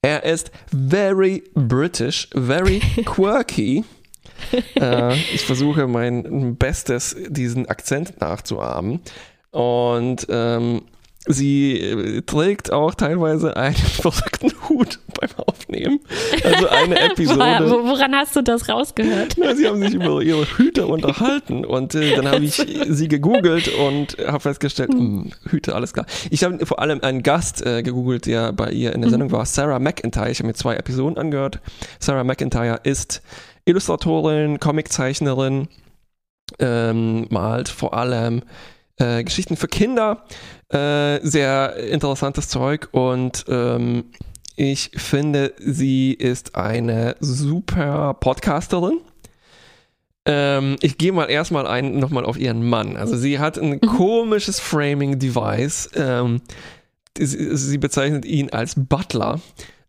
Er 0.00 0.24
ist 0.24 0.50
very 0.88 1.42
British, 1.54 2.28
very 2.34 2.80
quirky. 3.04 3.84
äh, 4.80 5.14
ich 5.34 5.42
versuche 5.44 5.86
mein 5.86 6.56
Bestes, 6.56 7.14
diesen 7.28 7.66
Akzent 7.68 8.18
nachzuahmen. 8.22 9.00
Und 9.50 10.26
ähm, 10.30 10.82
sie 11.26 11.78
äh, 11.78 12.22
trägt 12.22 12.72
auch 12.72 12.94
teilweise 12.94 13.56
einen 13.56 13.74
verrückten 13.76 14.52
Hut 14.68 14.98
beim 15.20 15.30
Aufnehmen. 15.46 16.00
Also 16.44 16.68
eine 16.68 16.98
Episode. 17.10 17.38
Wo- 17.70 17.84
Woran 17.88 18.14
hast 18.14 18.34
du 18.34 18.42
das 18.42 18.68
rausgehört? 18.68 19.36
Ja, 19.36 19.54
sie 19.54 19.66
haben 19.68 19.80
sich 19.82 19.94
über 19.94 20.20
ihre 20.20 20.44
Hüte 20.56 20.86
unterhalten 20.86 21.64
und 21.64 21.94
äh, 21.94 22.16
dann 22.16 22.28
habe 22.28 22.44
ich 22.44 22.54
sie 22.88 23.08
gegoogelt 23.08 23.68
und 23.68 24.16
habe 24.26 24.40
festgestellt, 24.40 24.92
hm, 24.92 25.30
Hüte, 25.48 25.74
alles 25.74 25.92
klar. 25.92 26.06
Ich 26.30 26.42
habe 26.44 26.64
vor 26.66 26.80
allem 26.80 27.00
einen 27.02 27.22
Gast 27.22 27.64
äh, 27.64 27.82
gegoogelt, 27.82 28.26
der 28.26 28.52
bei 28.52 28.70
ihr 28.70 28.92
in 28.94 29.02
der 29.02 29.10
Sendung 29.10 29.30
war, 29.30 29.46
Sarah 29.46 29.78
McIntyre. 29.78 30.30
Ich 30.30 30.38
habe 30.38 30.48
mir 30.48 30.54
zwei 30.54 30.74
Episoden 30.74 31.18
angehört. 31.18 31.60
Sarah 32.00 32.24
McIntyre 32.24 32.80
ist 32.82 33.22
Illustratorin, 33.64 34.58
Comiczeichnerin, 34.58 35.68
ähm, 36.58 37.26
malt 37.30 37.68
vor 37.68 37.94
allem 37.94 38.42
äh, 38.98 39.22
Geschichten 39.24 39.56
für 39.56 39.68
Kinder, 39.68 40.24
äh, 40.72 41.20
sehr 41.22 41.76
interessantes 41.76 42.48
Zeug 42.48 42.88
und 42.92 43.44
ähm, 43.48 44.04
ich 44.56 44.90
finde, 44.94 45.54
sie 45.58 46.12
ist 46.12 46.56
eine 46.56 47.16
super 47.20 48.14
Podcasterin. 48.14 49.00
Ähm, 50.24 50.76
ich 50.82 50.98
gehe 50.98 51.12
mal 51.12 51.30
erstmal 51.30 51.66
ein, 51.66 51.98
nochmal 51.98 52.24
auf 52.24 52.38
ihren 52.38 52.68
Mann. 52.68 52.96
Also 52.96 53.16
sie 53.16 53.38
hat 53.38 53.58
ein 53.58 53.80
komisches 53.80 54.60
Framing-Device. 54.60 55.90
Ähm, 55.96 56.42
sie, 57.18 57.56
sie 57.56 57.78
bezeichnet 57.78 58.24
ihn 58.24 58.50
als 58.50 58.74
Butler. 58.76 59.40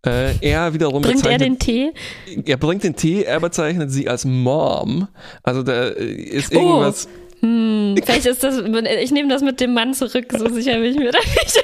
Äh, 0.06 0.36
er 0.42 0.74
wiederum 0.74 1.02
Bringt 1.02 1.26
er 1.26 1.38
den 1.38 1.60
Tee? 1.60 1.94
er 2.46 2.58
bringt 2.58 2.84
den 2.84 2.96
Tee, 2.96 3.24
er 3.24 3.40
bezeichnet 3.40 3.90
sie 3.90 4.10
als 4.10 4.26
Mom. 4.26 5.08
Also 5.44 5.64
da 5.64 5.86
ist 5.86 6.54
Oh. 6.56 6.92
Hm, 7.44 7.96
vielleicht 8.02 8.26
ist 8.26 8.42
das, 8.42 8.58
ich 8.58 9.12
nehme 9.12 9.28
das 9.28 9.42
mit 9.42 9.60
dem 9.60 9.74
Mann 9.74 9.94
zurück, 9.94 10.32
so 10.32 10.48
sicher 10.48 10.76
bin 10.76 10.92
ich 10.92 10.98
mir 10.98 11.12
da 11.12 11.20
nicht. 11.20 11.64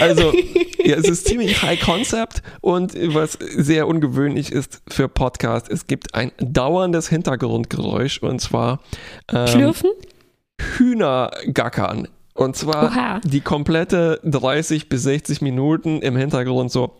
Also, 0.00 0.32
ja, 0.84 0.96
es 0.96 1.08
ist 1.08 1.26
ziemlich 1.26 1.62
High 1.62 1.80
Concept 1.80 2.42
und 2.62 2.94
was 3.14 3.32
sehr 3.34 3.86
ungewöhnlich 3.86 4.50
ist 4.50 4.82
für 4.88 5.08
Podcast, 5.08 5.68
es 5.70 5.86
gibt 5.86 6.14
ein 6.14 6.32
dauerndes 6.38 7.08
Hintergrundgeräusch 7.08 8.22
und 8.22 8.40
zwar 8.40 8.80
ähm, 9.30 9.46
Schlürfen? 9.46 9.90
Hühnergackern. 10.78 12.08
Und 12.34 12.56
zwar 12.56 12.84
Oha. 12.86 13.20
die 13.24 13.42
komplette 13.42 14.18
30 14.24 14.88
bis 14.88 15.02
60 15.02 15.42
Minuten 15.42 16.00
im 16.00 16.16
Hintergrund 16.16 16.72
so 16.72 16.96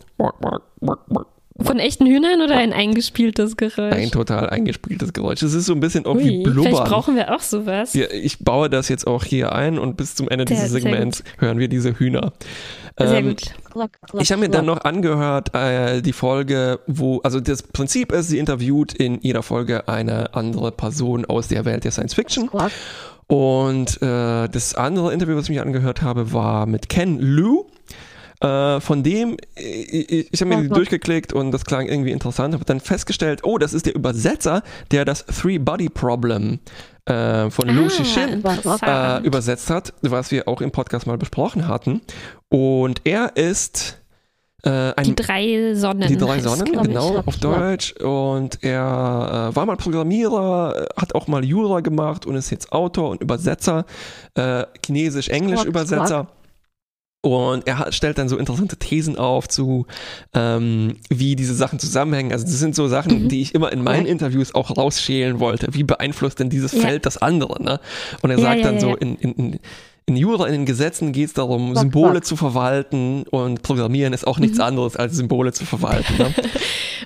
Von 1.61 1.79
echten 1.79 2.07
Hühnern 2.07 2.41
oder 2.41 2.57
ein 2.57 2.73
eingespieltes 2.73 3.57
Geräusch? 3.57 3.93
ein 3.95 4.11
total 4.11 4.49
eingespieltes 4.51 5.13
Geräusch. 5.13 5.43
Es 5.43 5.53
ist 5.55 5.67
so 5.67 5.75
ein 5.75 5.81
bisschen 5.81 6.07
auch 6.07 6.15
Ui, 6.15 6.23
wie 6.25 6.43
vielleicht 6.45 6.55
Blubbern. 6.71 6.85
brauchen 6.89 7.17
wir 7.17 7.35
auch 7.35 7.41
sowas. 7.41 7.93
Ja, 7.95 8.07
ich 8.11 8.39
baue 8.39 8.71
das 8.71 8.89
jetzt 8.89 9.07
auch 9.07 9.25
hier 9.25 9.53
ein 9.53 9.79
und 9.79 9.97
bis 9.97 10.15
zum 10.15 10.29
Ende 10.29 10.47
Sehr- 10.49 10.57
dieses 10.57 10.73
Segments 10.73 11.23
hören 11.39 11.59
wir 11.59 11.69
diese 11.69 11.99
Hühner. 11.99 12.33
Sehr 12.99 13.19
Ähm, 13.19 13.29
gut. 13.29 13.43
Ich 14.21 14.33
habe 14.33 14.41
mir 14.43 14.49
dann 14.51 14.67
noch 14.67 14.83
angehört, 14.85 15.55
äh, 15.55 16.03
die 16.03 16.13
Folge, 16.13 16.81
wo, 16.87 17.21
also 17.21 17.41
das 17.41 17.63
Prinzip 17.63 18.13
ist, 18.13 18.29
sie 18.29 18.39
interviewt 18.39 18.93
in 18.95 19.21
ihrer 19.23 19.43
Folge 19.43 19.89
eine 19.89 20.35
andere 20.35 20.73
Person 20.73 21.25
aus 21.25 21.49
der 21.49 21.65
Welt 21.65 21.85
der 21.85 21.91
Science 21.91 22.15
Fiction. 22.15 22.51
Und 23.29 24.03
äh, 24.03 24.49
das 24.49 24.75
andere 24.75 25.13
Interview, 25.13 25.37
was 25.37 25.45
ich 25.45 25.51
mir 25.51 25.63
angehört 25.63 26.03
habe, 26.03 26.33
war 26.33 26.67
mit 26.67 26.89
Ken 26.89 27.19
Liu. 27.19 27.65
Äh, 28.43 28.81
von 28.81 29.03
dem, 29.05 29.37
äh, 29.57 29.63
ich, 29.63 30.29
ich 30.33 30.41
habe 30.41 30.57
mir 30.57 30.63
die 30.63 30.69
durchgeklickt 30.69 31.33
und 31.33 31.53
das 31.53 31.65
klang 31.65 31.87
irgendwie 31.87 32.11
interessant, 32.11 32.55
habe 32.55 32.65
dann 32.65 32.81
festgestellt, 32.81 33.41
oh, 33.45 33.57
das 33.57 33.73
ist 33.73 33.87
der 33.87 33.95
Übersetzer, 33.95 34.63
der 34.91 35.05
das 35.05 35.25
Three-Body-Problem 35.27 36.59
äh, 37.05 37.51
von 37.51 37.69
Lu 37.69 37.85
Ah, 37.85 37.89
Xixin 37.89 38.29
äh, 38.29 38.33
interessant. 38.33 39.27
übersetzt 39.27 39.71
hat, 39.71 39.95
was 40.03 40.33
wir 40.33 40.49
auch 40.49 40.61
im 40.61 40.73
Podcast 40.73 41.07
mal 41.07 41.19
besprochen 41.19 41.69
hatten. 41.69 42.01
Und 42.49 43.01
er 43.05 43.37
ist 43.37 43.99
äh, 44.65 44.93
ein 44.97 45.05
Die 45.05 45.15
drei 45.15 45.75
Sonnen. 45.75 46.09
die 46.09 46.17
drei 46.17 46.41
Sonnen, 46.41 46.67
ich. 46.67 46.73
genau, 46.83 47.23
auf 47.25 47.37
Deutsch. 47.37 47.93
Und 48.01 48.63
er 48.63 49.51
äh, 49.53 49.57
war 49.57 49.67
mal 49.67 49.77
Programmierer, 49.77 50.89
äh, 50.97 51.01
hat 51.01 51.15
auch 51.15 51.29
mal 51.29 51.45
Jura 51.45 51.81
gemacht 51.81 52.27
und 52.27 52.35
ist 52.35 52.51
jetzt 52.51 52.73
Autor 52.73 53.11
und 53.11 53.23
Übersetzer, 53.23 53.85
äh, 54.35 54.65
Chinesisch-Englisch-Übersetzer. 54.85 56.27
Und 57.25 57.69
er 57.69 57.79
hat, 57.79 57.95
stellt 57.95 58.19
dann 58.19 58.29
so 58.29 58.37
interessante 58.37 58.77
Thesen 58.77 59.17
auf 59.17 59.47
zu, 59.49 59.87
ähm, 60.35 60.97
wie 61.09 61.37
diese 61.37 61.55
Sachen 61.55 61.79
zusammenhängen. 61.79 62.33
Also 62.33 62.45
das 62.45 62.59
sind 62.59 62.75
so 62.75 62.89
Sachen, 62.89 63.25
Mhm. 63.25 63.29
die 63.29 63.41
ich 63.43 63.55
immer 63.55 63.71
in 63.73 63.83
meinen 63.85 64.07
Interviews 64.07 64.55
auch 64.57 64.77
rausschälen 64.77 65.39
wollte. 65.39 65.69
Wie 65.71 65.85
beeinflusst 65.85 66.41
denn 66.41 66.51
dieses 66.51 66.73
Ja. 66.73 66.81
Feld 66.81 67.07
das 67.07 67.19
andere? 67.19 67.63
Ne? 67.63 67.79
Und 68.23 68.31
er 68.31 68.39
Ja, 68.39 68.43
sagt 68.43 68.59
ja, 68.59 68.65
dann 68.65 68.75
ja, 68.75 68.81
so, 68.81 68.89
ja. 68.89 68.97
in, 68.97 69.15
in, 69.17 69.61
in, 70.07 70.17
Jura, 70.17 70.47
in 70.47 70.53
den 70.53 70.67
Gesetzen 70.67 71.13
geht 71.13 71.29
es 71.29 71.33
darum, 71.33 71.77
Symbole 71.77 72.23
zu 72.23 72.35
verwalten 72.35 73.23
und 73.31 73.63
Programmieren 73.63 74.13
ist 74.15 74.27
auch 74.27 74.41
nichts 74.41 74.59
Mhm. 74.59 74.65
anderes 74.65 74.97
als 74.97 75.15
Symbole 75.15 75.53
zu 75.53 75.65
verwalten. 75.65 76.15
Ne? 76.19 76.35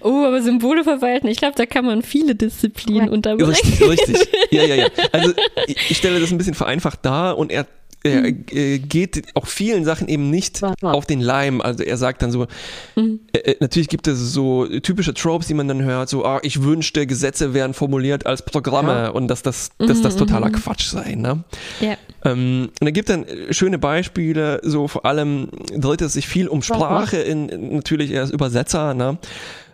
Oh, 0.03 0.25
aber 0.25 0.41
Symbole 0.43 0.85
verwalten, 0.85 1.27
ich 1.27 1.39
glaube, 1.39 1.55
da 1.57 1.67
kann 1.67 1.85
man 1.85 2.03
viele 2.03 2.35
Disziplinen 2.37 3.09
unterbringen. 3.09 3.51
Richtig, 3.51 3.81
richtig. 3.89 4.29
Ja, 4.51 4.63
ja, 4.63 4.75
ja. 4.77 4.87
Also 5.11 5.33
ich, 5.67 5.91
ich 5.91 5.97
stelle 5.97 6.21
das 6.21 6.31
ein 6.31 6.39
bisschen 6.39 6.55
vereinfacht 6.55 7.01
dar 7.03 7.37
und 7.39 7.51
er, 7.51 7.67
er 8.03 8.25
äh, 8.27 8.79
geht 8.79 9.25
auch 9.35 9.47
vielen 9.47 9.85
Sachen 9.85 10.07
eben 10.09 10.31
nicht 10.31 10.63
auf 10.83 11.07
den 11.07 11.21
Leim. 11.21 11.61
Also 11.61 11.83
er 11.83 11.97
sagt 11.97 12.23
dann 12.23 12.31
so, 12.31 12.47
Mhm. 12.95 13.21
äh, 13.33 13.39
äh, 13.39 13.57
natürlich 13.61 13.89
gibt 13.89 14.07
es 14.07 14.19
so 14.33 14.67
typische 14.81 15.13
Tropes, 15.15 15.49
die 15.49 15.55
man 15.55 15.67
dann 15.69 15.83
hört, 15.83 16.09
so, 16.09 16.25
ah, 16.25 16.39
ich 16.43 16.63
wünschte, 16.63 17.07
Gesetze 17.07 17.53
wären 17.55 17.75
formuliert 17.75 18.27
als 18.27 18.43
Programme 18.43 19.13
und 19.13 19.29
dass 19.29 19.43
das, 19.43 19.71
dass 19.79 20.03
das 20.03 20.17
totaler 20.17 20.51
Quatsch 20.51 20.87
sei. 20.89 21.15
Ne? 21.17 21.43
Ja. 21.81 21.97
Ähm, 22.25 22.71
und 22.81 22.87
er 22.87 22.93
gibt 22.93 23.09
dann 23.09 23.25
äh, 23.25 23.53
schöne 23.53 23.79
Beispiele, 23.79 24.61
so 24.63 24.89
vor 24.89 25.05
allem 25.05 25.49
dreht 25.77 26.01
es 26.03 26.13
sich 26.15 26.27
viel 26.29 26.49
um 26.49 26.63
Sprache, 26.63 27.17
in, 27.19 27.49
in- 27.49 27.75
natürlich 27.77 28.11
er 28.13 28.23
ist 28.25 28.33
Übersetzer, 28.33 28.95
ne? 28.95 29.19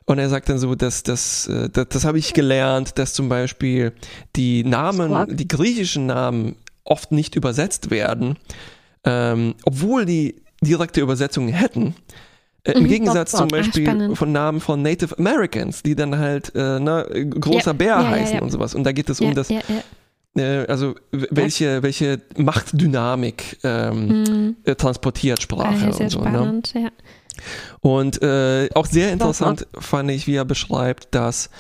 Und 0.04 0.18
er 0.18 0.28
sagt 0.28 0.48
dann 0.48 0.58
so, 0.58 0.74
dass 0.74 1.04
das, 1.04 1.46
äh, 1.46 1.68
das, 1.72 1.86
das 1.90 2.04
habe 2.04 2.18
ich 2.18 2.34
gelernt, 2.34 2.98
dass 2.98 3.14
zum 3.14 3.28
Beispiel 3.28 3.92
die 4.34 4.64
Namen, 4.64 5.36
die 5.36 5.46
griechischen 5.46 6.06
Namen 6.06 6.56
oft 6.84 7.12
nicht 7.12 7.34
übersetzt 7.36 7.90
werden, 7.90 8.36
ähm, 9.04 9.54
obwohl 9.64 10.04
die 10.06 10.42
direkte 10.62 11.00
Übersetzungen 11.00 11.48
hätten. 11.52 11.94
Äh, 12.64 12.72
Im 12.72 12.86
Gegensatz 12.86 13.32
zum 13.32 13.42
Ah, 13.46 13.56
Beispiel 13.56 13.84
spannend. 13.84 14.16
von 14.16 14.30
Namen 14.32 14.60
von 14.60 14.82
Native 14.82 15.18
Americans, 15.18 15.82
die 15.82 15.96
dann 15.96 16.18
halt 16.18 16.52
äh, 16.54 16.78
ne, 16.78 17.06
großer 17.38 17.70
Ja, 17.70 17.72
Bär 17.72 17.86
ja, 17.88 18.08
heißen 18.08 18.36
ja. 18.36 18.42
und 18.42 18.50
sowas. 18.50 18.74
Und 18.74 18.84
da 18.84 18.92
geht 18.92 19.10
es 19.10 19.20
um 19.20 19.34
das 19.34 19.48
äh, 20.36 20.66
also 20.68 20.94
welche, 21.10 21.82
welche 21.82 22.20
Machtdynamik 22.36 23.58
ähm, 23.64 24.06
Mhm. 24.22 24.56
äh, 24.64 24.74
transportiert 24.76 25.42
Sprache 25.42 25.84
Ah, 25.84 25.86
und 25.86 26.10
so. 26.10 26.20
Ne? 26.20 26.28
spannend, 26.30 26.74
ja. 26.74 26.88
Und 27.80 28.22
äh, 28.22 28.68
auch 28.74 28.86
sehr 28.86 29.12
interessant 29.12 29.66
fand 29.78 30.10
ich, 30.10 30.26
wie 30.26 30.36
er 30.36 30.44
beschreibt, 30.44 31.14
dass 31.14 31.50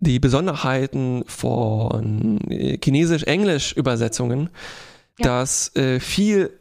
die 0.00 0.18
Besonderheiten 0.18 1.24
von 1.26 2.40
äh, 2.50 2.78
Chinesisch-Englisch-Übersetzungen, 2.82 4.50
dass 5.18 5.74
äh, 5.76 6.00
viel 6.00 6.59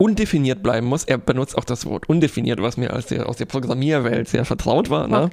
undefiniert 0.00 0.62
bleiben 0.62 0.86
muss. 0.86 1.02
Er 1.02 1.18
benutzt 1.18 1.58
auch 1.58 1.64
das 1.64 1.84
Wort 1.84 2.08
undefiniert, 2.08 2.62
was 2.62 2.76
mir 2.76 2.94
aus 2.94 3.06
der, 3.06 3.28
aus 3.28 3.36
der 3.36 3.46
Programmierwelt 3.46 4.28
sehr 4.28 4.44
vertraut 4.44 4.90
war. 4.90 5.08
Ne? 5.08 5.16
Ja, 5.16 5.28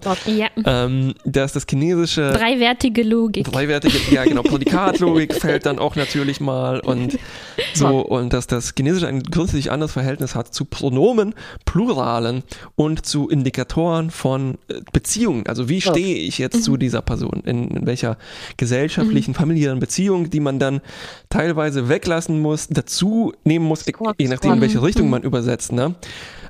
Ähm, 0.65 1.13
dass 1.23 1.53
das 1.53 1.67
chinesische 1.69 2.31
dreiwertige 2.31 3.03
Logik. 3.03 3.45
Dreiwertige, 3.45 3.95
ja 4.09 4.23
genau, 4.23 4.41
Prädikatlogik 4.43 5.35
fällt 5.35 5.67
dann 5.67 5.77
auch 5.77 5.95
natürlich 5.95 6.39
mal 6.39 6.79
und 6.79 7.19
so 7.75 7.99
und 7.99 8.33
dass 8.33 8.47
das 8.47 8.73
Chinesische 8.75 9.07
ein 9.07 9.21
grundsätzlich 9.21 9.71
anderes 9.71 9.91
Verhältnis 9.91 10.33
hat 10.33 10.51
zu 10.51 10.65
Pronomen, 10.65 11.35
Pluralen 11.65 12.41
und 12.75 13.05
zu 13.05 13.29
Indikatoren 13.29 14.09
von 14.09 14.57
äh, 14.67 14.81
Beziehungen. 14.91 15.45
Also 15.45 15.69
wie 15.69 15.79
stehe 15.79 16.15
ich 16.15 16.39
jetzt 16.39 16.63
zu 16.63 16.77
dieser 16.77 17.03
Person? 17.03 17.43
In, 17.45 17.67
in 17.67 17.85
welcher 17.85 18.17
gesellschaftlichen, 18.57 19.35
familiären 19.35 19.77
Beziehung, 19.77 20.31
die 20.31 20.39
man 20.39 20.57
dann 20.57 20.81
teilweise 21.29 21.87
weglassen 21.87 22.41
muss, 22.41 22.67
dazu 22.67 23.31
nehmen 23.43 23.65
muss, 23.65 23.85
je 24.17 24.27
nachdem, 24.27 24.54
in 24.55 24.61
welche 24.61 24.81
Richtung 24.81 25.09
man 25.09 25.23
übersetzt. 25.23 25.71
Ne? 25.71 25.95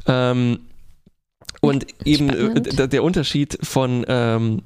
Ähm, 0.08 0.60
und 1.62 1.86
eben 2.06 2.30
äh, 2.30 2.88
der 2.88 3.04
Unterschied 3.04 3.58
von 3.62 4.06
ähm, 4.08 4.62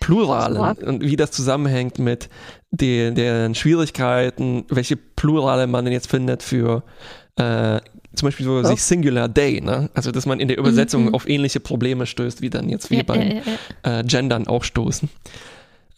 Pluralen 0.00 0.76
und 0.78 1.02
wie 1.02 1.16
das 1.16 1.30
zusammenhängt 1.30 1.98
mit 1.98 2.28
den, 2.70 3.14
den 3.14 3.54
Schwierigkeiten, 3.54 4.64
welche 4.68 4.96
Plurale 4.96 5.66
man 5.66 5.84
denn 5.84 5.92
jetzt 5.92 6.10
findet 6.10 6.42
für 6.42 6.82
äh, 7.36 7.80
zum 8.14 8.26
Beispiel 8.26 8.44
so 8.44 8.62
sich 8.62 8.82
Singular 8.82 9.28
Day, 9.28 9.60
ne? 9.60 9.88
Also 9.94 10.10
dass 10.10 10.26
man 10.26 10.40
in 10.40 10.48
der 10.48 10.58
Übersetzung 10.58 11.14
auf 11.14 11.26
ähnliche 11.28 11.60
Probleme 11.60 12.06
stößt, 12.06 12.42
wie 12.42 12.50
dann 12.50 12.68
jetzt 12.68 12.90
wir 12.90 12.98
Ja, 12.98 13.04
beim 13.04 13.22
ja, 13.22 13.42
ja. 13.84 14.00
Äh, 14.00 14.04
Gendern 14.04 14.46
auch 14.46 14.64
stoßen. 14.64 15.08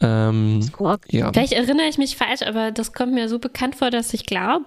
Ähm, 0.01 0.61
ja. 1.09 1.33
Vielleicht 1.33 1.53
erinnere 1.53 1.87
ich 1.87 1.99
mich 1.99 2.17
falsch, 2.17 2.43
aber 2.43 2.73
das 2.73 2.93
kommt 2.93 3.13
mir 3.13 3.29
so 3.29 3.39
bekannt 3.39 3.77
vor, 3.77 3.91
dass 3.91 4.13
ich 4.13 4.27
glaube, 4.27 4.65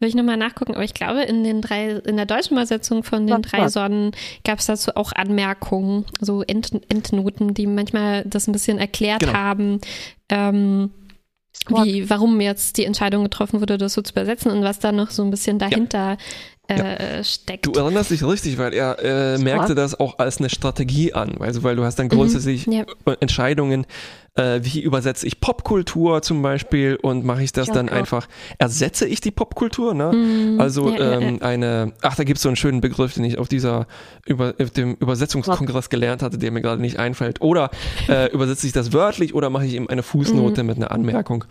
will 0.00 0.08
ich 0.08 0.14
nochmal 0.14 0.36
nachgucken, 0.36 0.74
aber 0.74 0.84
ich 0.84 0.94
glaube, 0.94 1.22
in 1.22 1.44
den 1.44 1.60
drei, 1.60 1.90
in 1.90 2.16
der 2.16 2.26
deutschen 2.26 2.54
Übersetzung 2.54 3.02
von 3.04 3.26
den 3.26 3.42
drei 3.42 3.68
Sonnen 3.68 4.12
gab 4.44 4.58
es 4.58 4.66
dazu 4.66 4.92
auch 4.96 5.12
Anmerkungen, 5.12 6.06
so 6.20 6.42
End, 6.42 6.70
Endnoten, 6.88 7.54
die 7.54 7.66
manchmal 7.66 8.24
das 8.24 8.48
ein 8.48 8.52
bisschen 8.52 8.78
erklärt 8.78 9.20
Genau. 9.20 9.34
haben, 9.34 9.80
ähm, 10.30 10.90
wie, 11.68 12.08
warum 12.08 12.40
jetzt 12.40 12.78
die 12.78 12.84
Entscheidung 12.84 13.24
getroffen 13.24 13.60
wurde, 13.60 13.78
das 13.78 13.94
so 13.94 14.02
zu 14.02 14.12
übersetzen 14.12 14.50
und 14.50 14.62
was 14.62 14.78
da 14.78 14.92
noch 14.92 15.10
so 15.10 15.22
ein 15.22 15.30
bisschen 15.30 15.58
dahinter 15.58 16.16
äh, 16.68 17.24
steckt. 17.24 17.66
Du 17.66 17.72
erinnerst 17.72 18.10
dich 18.10 18.22
richtig, 18.24 18.58
weil 18.58 18.74
er 18.74 18.98
äh, 19.02 19.38
merkte 19.38 19.74
das 19.74 19.98
auch 19.98 20.18
als 20.18 20.38
eine 20.38 20.50
Strategie 20.50 21.14
an, 21.14 21.36
also 21.40 21.62
weil 21.62 21.76
du 21.76 21.84
hast 21.84 21.98
dann 21.98 22.08
grundsätzlich 22.08 22.66
ja. 22.66 22.84
Entscheidungen, 23.20 23.86
äh, 24.34 24.60
wie 24.62 24.80
übersetze 24.80 25.26
ich 25.26 25.40
Popkultur 25.40 26.22
zum 26.22 26.42
Beispiel 26.42 26.98
und 27.00 27.24
mache 27.24 27.42
ich 27.42 27.52
das 27.52 27.68
dann 27.68 27.88
einfach, 27.88 28.28
ersetze 28.58 29.06
ich 29.06 29.20
die 29.20 29.30
Popkultur, 29.30 29.94
ne? 29.94 30.56
Also 30.58 30.90
ja, 30.90 30.96
ja, 30.96 31.20
ähm, 31.20 31.38
eine, 31.42 31.92
ach, 32.02 32.16
da 32.16 32.24
gibt 32.24 32.36
es 32.36 32.42
so 32.42 32.48
einen 32.48 32.56
schönen 32.56 32.80
Begriff, 32.80 33.14
den 33.14 33.24
ich 33.24 33.38
auf 33.38 33.48
dieser, 33.48 33.86
über, 34.26 34.54
auf 34.60 34.70
dem 34.70 34.94
Übersetzungskongress 34.94 35.88
gelernt 35.88 36.22
hatte, 36.22 36.38
der 36.38 36.52
mir 36.52 36.60
gerade 36.60 36.80
nicht 36.80 36.98
einfällt. 36.98 37.40
Oder 37.40 37.70
äh, 38.08 38.26
übersetze 38.32 38.66
ich 38.66 38.72
das 38.72 38.92
wörtlich 38.92 39.34
oder 39.34 39.50
mache 39.50 39.66
ich 39.66 39.74
eben 39.74 39.88
eine 39.88 40.02
Fußnote 40.02 40.62
mit 40.62 40.76
einer 40.76 40.90
Anmerkung. 40.90 41.44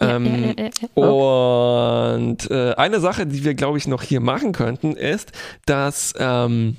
Ähm, 0.00 0.54
ja, 0.56 0.64
ja, 0.64 0.70
ja. 0.96 1.08
und 1.08 2.50
äh, 2.50 2.74
eine 2.74 3.00
Sache, 3.00 3.26
die 3.26 3.44
wir, 3.44 3.54
glaube 3.54 3.78
ich, 3.78 3.88
noch 3.88 4.02
hier 4.02 4.20
machen 4.20 4.52
könnten, 4.52 4.92
ist, 4.92 5.32
dass 5.66 6.14
ähm, 6.18 6.76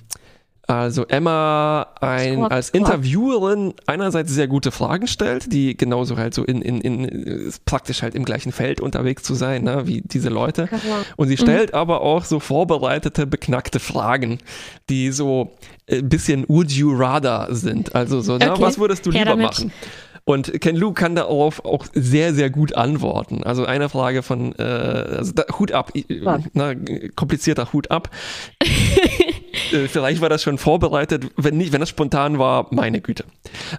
Also 0.68 1.06
Emma 1.08 1.88
ein, 2.00 2.36
Squad, 2.36 2.52
als. 2.52 2.70
Interviewerin 2.70 3.74
einerseits 3.88 4.32
sehr 4.32 4.48
gute 4.48 4.70
Fragen 4.72 5.08
stellt, 5.08 5.52
die 5.52 5.76
genauso 5.76 6.16
halt 6.16 6.36
so 6.36 6.44
in, 6.46 6.62
in, 6.62 6.80
in 6.82 7.52
praktisch 7.66 8.04
halt 8.04 8.14
im 8.14 8.24
gleichen 8.24 8.52
Feld 8.52 8.80
unterwegs 8.80 9.24
zu 9.24 9.34
sein, 9.34 9.64
ne, 9.64 9.88
wie 9.88 10.02
diese 10.02 10.30
Leute. 10.30 10.68
Genau. 10.68 10.96
Und 11.18 11.28
sie 11.28 11.38
stellt 11.38 11.74
aber 11.74 12.02
auch 12.02 12.24
so 12.24 12.40
vorbereitete, 12.40 13.26
beknackte 13.26 13.80
Fragen, 13.80 14.38
die 14.90 15.12
so 15.12 15.52
ein 15.92 16.08
bisschen 16.08 16.46
would 16.48 16.72
you 16.72 16.94
rather 16.96 17.48
sind. 17.50 17.96
Also 17.96 18.22
so, 18.22 18.38
na, 18.38 18.54
Okay. 18.54 18.62
was 18.62 18.78
würdest 18.78 19.06
du 19.08 19.12
Her 19.12 19.22
lieber 19.22 19.32
damit. 19.32 19.48
machen? 19.48 19.74
Und 20.30 20.62
Ken 20.62 20.76
Lu 20.76 20.94
kann 20.94 21.16
darauf 21.16 21.66
auch 21.66 21.88
sehr, 21.92 22.36
sehr 22.36 22.52
gut 22.52 22.76
antworten. 22.76 23.42
Also 23.42 23.66
eine 23.66 23.90
Frage 23.90 24.22
von, 24.22 24.54
äh, 24.60 24.62
also 24.62 25.32
da, 25.32 25.46
Hut 25.58 25.72
ab, 25.72 25.92
na, 26.54 26.76
komplizierter 27.16 27.74
Hut 27.74 27.90
ab. 27.90 28.12
Äh, 29.74 29.88
Vielleicht 29.88 30.22
war 30.22 30.30
das 30.30 30.42
schon 30.42 30.58
vorbereitet. 30.58 31.28
Wenn 31.36 31.58
nicht, 31.58 31.74
wenn 31.74 31.80
das 31.80 31.90
spontan 31.90 32.40
war, 32.40 32.68
meine 32.72 33.02
Güte. 33.02 33.26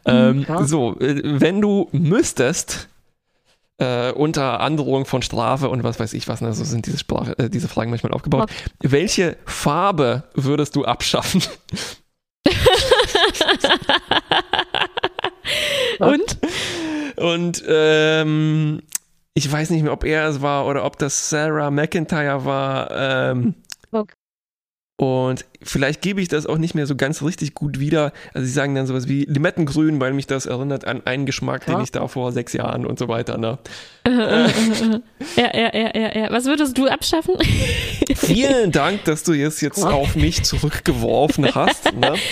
Ähm, 0.04 0.44
klar. 0.44 0.66
so, 0.66 0.98
äh, 1.00 1.40
wenn 1.40 1.60
du 1.60 1.88
müsstest, 1.92 2.88
äh, 3.78 4.12
unter 4.12 4.60
Androhung 4.60 5.06
von 5.06 5.22
Strafe 5.22 5.68
und 5.68 5.82
was 5.82 5.98
weiß 5.98 6.12
ich 6.12 6.28
was, 6.28 6.42
ne, 6.42 6.52
so 6.52 6.64
sind 6.64 6.86
diese, 6.86 6.98
Sprache, 6.98 7.36
äh, 7.38 7.48
diese 7.48 7.66
Fragen 7.66 7.90
manchmal 7.90 8.12
aufgebaut. 8.12 8.50
Welche 8.80 9.36
Farbe 9.46 10.24
würdest 10.34 10.76
du 10.76 10.84
abschaffen? 10.84 11.42
Und? 16.00 16.38
Und 17.16 17.64
ähm, 17.68 18.80
ich 19.34 19.50
weiß 19.50 19.70
nicht 19.70 19.82
mehr, 19.82 19.92
ob 19.92 20.04
er 20.04 20.28
es 20.28 20.40
war 20.42 20.66
oder 20.66 20.84
ob 20.84 20.98
das 20.98 21.30
Sarah 21.30 21.70
McIntyre 21.70 22.44
war. 22.44 22.90
Ähm, 22.92 23.54
Okay. 23.92 24.14
Und 25.00 25.46
vielleicht 25.62 26.02
gebe 26.02 26.20
ich 26.20 26.28
das 26.28 26.44
auch 26.44 26.58
nicht 26.58 26.74
mehr 26.74 26.86
so 26.86 26.94
ganz 26.94 27.22
richtig 27.22 27.54
gut 27.54 27.80
wieder. 27.80 28.12
Also 28.34 28.44
sie 28.46 28.52
sagen 28.52 28.74
dann 28.74 28.86
sowas 28.86 29.08
wie 29.08 29.24
Limettengrün, 29.24 29.98
weil 29.98 30.12
mich 30.12 30.26
das 30.26 30.44
erinnert 30.44 30.84
an 30.84 31.06
einen 31.06 31.24
Geschmack, 31.24 31.64
den 31.64 31.76
Ja. 31.76 31.82
ich 31.82 31.90
da 31.90 32.06
vor 32.06 32.32
sechs 32.32 32.52
Jahren 32.52 32.84
und 32.84 32.98
so 32.98 33.08
weiter. 33.08 33.38
Ne? 33.38 33.58
Ja, 35.36 35.56
ja, 35.56 35.74
ja, 35.74 35.90
ja, 35.98 36.18
ja. 36.18 36.30
Was 36.30 36.44
würdest 36.44 36.76
du 36.76 36.86
abschaffen? 36.86 37.34
Vielen 38.14 38.72
Dank, 38.72 39.04
dass 39.04 39.22
du 39.22 39.32
es 39.32 39.62
jetzt 39.62 39.82
auf 39.82 40.16
mich 40.16 40.42
zurückgeworfen 40.42 41.54
hast. 41.54 41.94
Ne? 41.94 42.14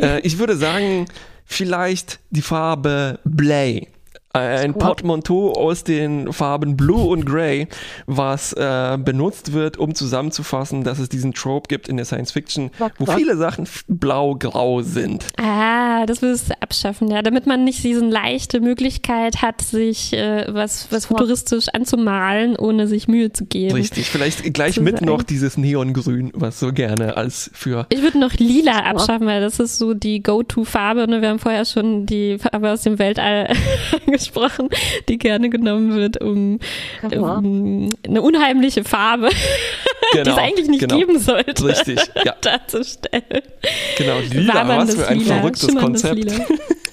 Äh, 0.00 0.20
ich 0.20 0.38
würde 0.38 0.56
sagen, 0.56 1.06
vielleicht 1.48 2.20
die 2.30 2.42
Farbe 2.42 3.18
Blay. 3.24 3.88
Ein 4.32 4.72
Squad. 4.72 4.84
Portmanteau 4.84 5.52
aus 5.52 5.84
den 5.84 6.32
Farben 6.32 6.76
Blue 6.76 7.08
und 7.08 7.24
Grey, 7.24 7.66
was 8.06 8.52
äh, 8.52 8.98
benutzt 9.02 9.52
wird, 9.52 9.78
um 9.78 9.94
zusammenzufassen, 9.94 10.84
dass 10.84 10.98
es 10.98 11.08
diesen 11.08 11.32
Trope 11.32 11.68
gibt 11.68 11.88
in 11.88 11.96
der 11.96 12.04
Science 12.04 12.32
Fiction, 12.32 12.70
Squad, 12.74 12.92
wo 12.98 13.06
viele 13.06 13.36
Sachen 13.36 13.66
blau-grau 13.88 14.82
sind. 14.82 15.26
Ah, 15.38 16.04
das 16.04 16.20
würdest 16.20 16.50
du 16.50 16.54
abschaffen, 16.60 17.10
ja, 17.10 17.22
damit 17.22 17.46
man 17.46 17.64
nicht 17.64 17.82
diese 17.82 18.04
leichte 18.04 18.60
Möglichkeit 18.60 19.40
hat, 19.40 19.62
sich 19.62 20.12
äh, 20.12 20.44
was, 20.48 20.88
was 20.90 21.06
futuristisch 21.06 21.68
anzumalen, 21.72 22.56
ohne 22.56 22.86
sich 22.86 23.08
Mühe 23.08 23.32
zu 23.32 23.46
geben. 23.46 23.74
Richtig, 23.74 24.10
vielleicht 24.10 24.52
gleich 24.52 24.78
mit 24.78 24.98
sein. 24.98 25.08
noch 25.08 25.22
dieses 25.22 25.56
Neongrün, 25.56 26.32
was 26.34 26.60
so 26.60 26.72
gerne 26.72 27.16
als 27.16 27.50
für 27.54 27.86
Ich 27.88 28.02
würde 28.02 28.18
noch 28.18 28.34
lila 28.34 28.80
abschaffen, 28.80 29.26
weil 29.26 29.40
das 29.40 29.58
ist 29.58 29.78
so 29.78 29.94
die 29.94 30.22
Go-To-Farbe. 30.22 31.08
Ne? 31.08 31.22
Wir 31.22 31.30
haben 31.30 31.38
vorher 31.38 31.64
schon 31.64 32.04
die 32.04 32.38
Farbe 32.38 32.72
aus 32.72 32.82
dem 32.82 32.98
Weltall 32.98 33.54
angesprochen, 34.18 34.68
die 35.08 35.18
gerne 35.18 35.48
genommen 35.50 35.94
wird, 35.94 36.20
um, 36.20 36.58
Genau. 37.08 37.36
um 37.38 37.90
eine 38.06 38.22
unheimliche 38.22 38.84
Farbe, 38.84 39.30
die 40.14 40.18
es 40.18 40.28
eigentlich 40.36 40.68
nicht 40.68 40.80
genau. 40.80 40.96
geben 40.98 41.18
sollte, 41.18 41.64
Richtig, 41.64 41.98
ja, 42.24 42.34
darzustellen. 42.40 43.22
genau. 43.96 44.18
Lila, 44.30 44.68
was 44.68 44.94
für 44.94 45.08
ein 45.08 45.18
Lila, 45.20 45.34
verrücktes 45.36 45.68
schimmerndes 45.68 46.02
Konzept. 46.02 46.30
Lila. 46.32 46.44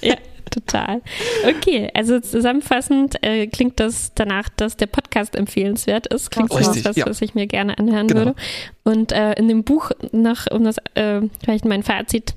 Ja, 0.01 0.15
total. 0.51 1.01
Okay, 1.47 1.89
also 1.93 2.19
zusammenfassend 2.19 3.15
äh, 3.23 3.47
klingt 3.47 3.79
das 3.79 4.11
danach, 4.15 4.49
dass 4.55 4.77
der 4.77 4.87
Podcast 4.87 5.35
empfehlenswert 5.35 6.07
ist. 6.07 6.31
Klingt 6.31 6.51
so 6.51 6.57
Richtig, 6.57 6.85
was, 6.85 6.95
ja. 6.95 7.05
was 7.07 7.21
ich 7.21 7.33
mir 7.35 7.47
gerne 7.47 7.77
anhören 7.77 8.07
Genau. 8.07 8.19
würde. 8.21 8.35
Und 8.83 9.11
äh, 9.11 9.33
in 9.33 9.47
dem 9.47 9.63
Buch, 9.63 9.91
nach, 10.11 10.45
um 10.51 10.63
das 10.63 10.77
äh, 10.93 11.21
vielleicht 11.43 11.65
mein 11.65 11.81
Fazit 11.83 12.35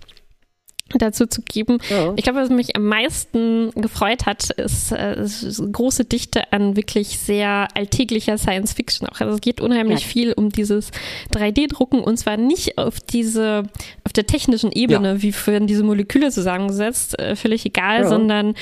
dazu 0.95 1.27
zu 1.27 1.43
geben, 1.43 1.79
Ja. 1.91 2.15
ich 2.17 2.23
glaube, 2.25 2.39
was 2.41 2.49
mich 2.51 2.75
am 2.77 2.85
meisten 2.87 3.71
gefreut 3.73 4.25
hat, 4.27 4.51
ist, 4.51 4.93
äh, 4.93 5.23
ist 5.23 5.61
große 5.73 6.05
Dichte 6.07 6.53
an 6.53 6.77
wirklich 6.77 7.19
sehr 7.19 7.69
alltäglicher 7.75 8.39
Science 8.39 8.73
Fiction 8.73 9.07
auch. 9.09 9.21
Also 9.21 9.35
es 9.35 9.41
geht 9.41 9.61
unheimlich 9.61 10.01
Ja. 10.01 10.07
viel 10.07 10.33
um 10.33 10.49
dieses 10.51 10.91
3D-Drucken 11.35 12.01
und 12.01 12.17
zwar 12.17 12.37
nicht 12.37 12.79
auf 12.79 13.01
diese, 13.01 13.65
auf 14.05 14.13
der 14.13 14.27
technischen 14.27 14.73
Ebene, 14.73 15.23
wie 15.23 15.35
werden 15.47 15.67
diese 15.67 15.83
Moleküle 15.85 16.31
zusammengesetzt, 16.31 17.19
äh, 17.19 17.37
völlig 17.37 17.67
egal, 17.67 18.03
Ja. 18.03 18.09
sondern 18.09 18.55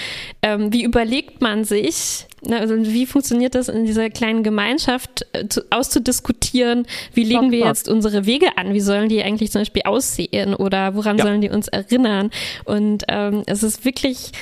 ähm, 0.43 0.73
wie 0.73 0.83
überlegt 0.83 1.41
man 1.41 1.65
sich, 1.65 2.27
also 2.53 2.77
wie 2.77 3.07
funktioniert 3.07 3.55
das 3.55 3.69
in 3.69 3.85
dieser 3.87 4.11
kleinen 4.11 4.43
Gemeinschaft 4.43 5.27
äh, 5.33 5.49
zu, 5.49 5.63
auszudiskutieren, 5.71 6.87
wie 7.15 7.25
legen 7.25 7.51
wir 7.51 7.61
jetzt 7.67 7.89
unsere 7.89 8.27
Wege 8.27 8.57
an, 8.57 8.73
wie 8.75 8.81
sollen 8.81 9.09
die 9.09 9.23
eigentlich 9.23 9.51
zum 9.51 9.63
Beispiel 9.63 9.83
aussehen 9.85 10.55
oder 10.55 10.95
woran 10.95 11.19
Ja. 11.19 11.25
sollen 11.25 11.41
die 11.41 11.51
uns 11.51 11.69
erinnern? 11.69 12.31
Und 12.65 13.05
ähm, 13.09 13.43
es 13.47 13.63
ist 13.63 13.85
wirklich 13.85 14.33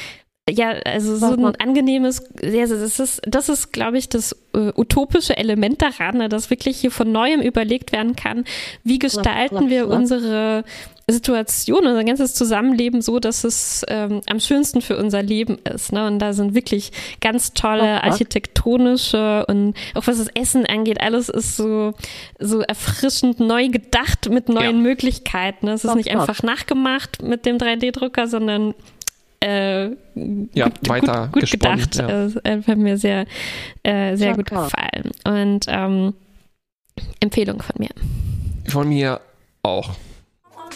ja, 0.50 0.72
also 0.84 1.16
so 1.16 1.26
ein 1.26 1.56
angenehmes, 1.56 2.22
ja, 2.42 2.66
das 2.66 3.00
ist, 3.00 3.22
das 3.26 3.48
ist, 3.48 3.72
glaube 3.72 3.96
ich, 3.96 4.10
das 4.10 4.36
äh, 4.52 4.72
utopische 4.76 5.36
Element 5.38 5.80
daran, 5.80 6.18
ne, 6.18 6.28
dass 6.28 6.50
wirklich 6.50 6.76
hier 6.78 6.90
von 6.90 7.10
neuem 7.10 7.40
überlegt 7.40 7.92
werden 7.92 8.14
kann, 8.14 8.44
wie 8.82 8.98
gestalten 8.98 9.70
wir 9.70 9.88
unsere 9.88 10.64
Situation, 11.06 11.86
unser 11.86 12.04
ganzes 12.04 12.34
Zusammenleben 12.34 13.02
so, 13.02 13.20
dass 13.20 13.44
es 13.44 13.84
ähm, 13.88 14.20
am 14.28 14.40
schönsten 14.40 14.80
für 14.80 14.96
unser 14.96 15.22
Leben 15.22 15.58
ist. 15.58 15.92
Ne? 15.92 16.06
Und 16.06 16.18
da 16.18 16.32
sind 16.32 16.54
wirklich 16.54 16.92
ganz 17.20 17.52
tolle 17.52 18.02
architektonische 18.04 19.44
und 19.46 19.74
auch 19.94 20.06
was 20.06 20.18
das 20.18 20.28
Essen 20.34 20.64
angeht, 20.66 21.00
alles 21.00 21.28
ist 21.28 21.56
so, 21.56 21.92
so 22.38 22.60
erfrischend 22.60 23.38
neu 23.38 23.68
gedacht 23.68 24.30
mit 24.30 24.48
neuen 24.48 24.76
Ja. 24.76 24.82
Möglichkeiten. 24.82 25.66
Ne? 25.66 25.72
Es 25.72 25.84
ist 25.84 25.90
Ja, 25.90 25.96
nicht 25.96 26.10
einfach 26.10 26.42
nachgemacht 26.42 27.22
mit 27.22 27.44
dem 27.44 27.58
3D-Drucker, 27.58 28.26
sondern 28.26 28.74
äh, 29.44 29.90
Ja, 30.54 30.68
gut, 30.68 30.88
weiter 30.88 31.28
gut, 31.32 31.42
gut 31.42 31.50
gedacht. 31.50 31.96
ja. 31.96 32.26
Äh, 32.44 32.62
hat 32.66 32.78
mir 32.78 32.96
sehr, 32.96 33.26
äh, 33.82 34.16
sehr 34.16 34.28
Ja, 34.30 34.36
gut 34.36 34.46
klar. 34.46 34.70
gefallen. 34.70 35.10
Und 35.24 35.66
ähm, 35.68 36.14
Empfehlung 37.20 37.60
von 37.62 37.74
mir. 37.78 37.90
Von 38.70 38.88
mir 38.88 39.20
auch. 39.62 39.90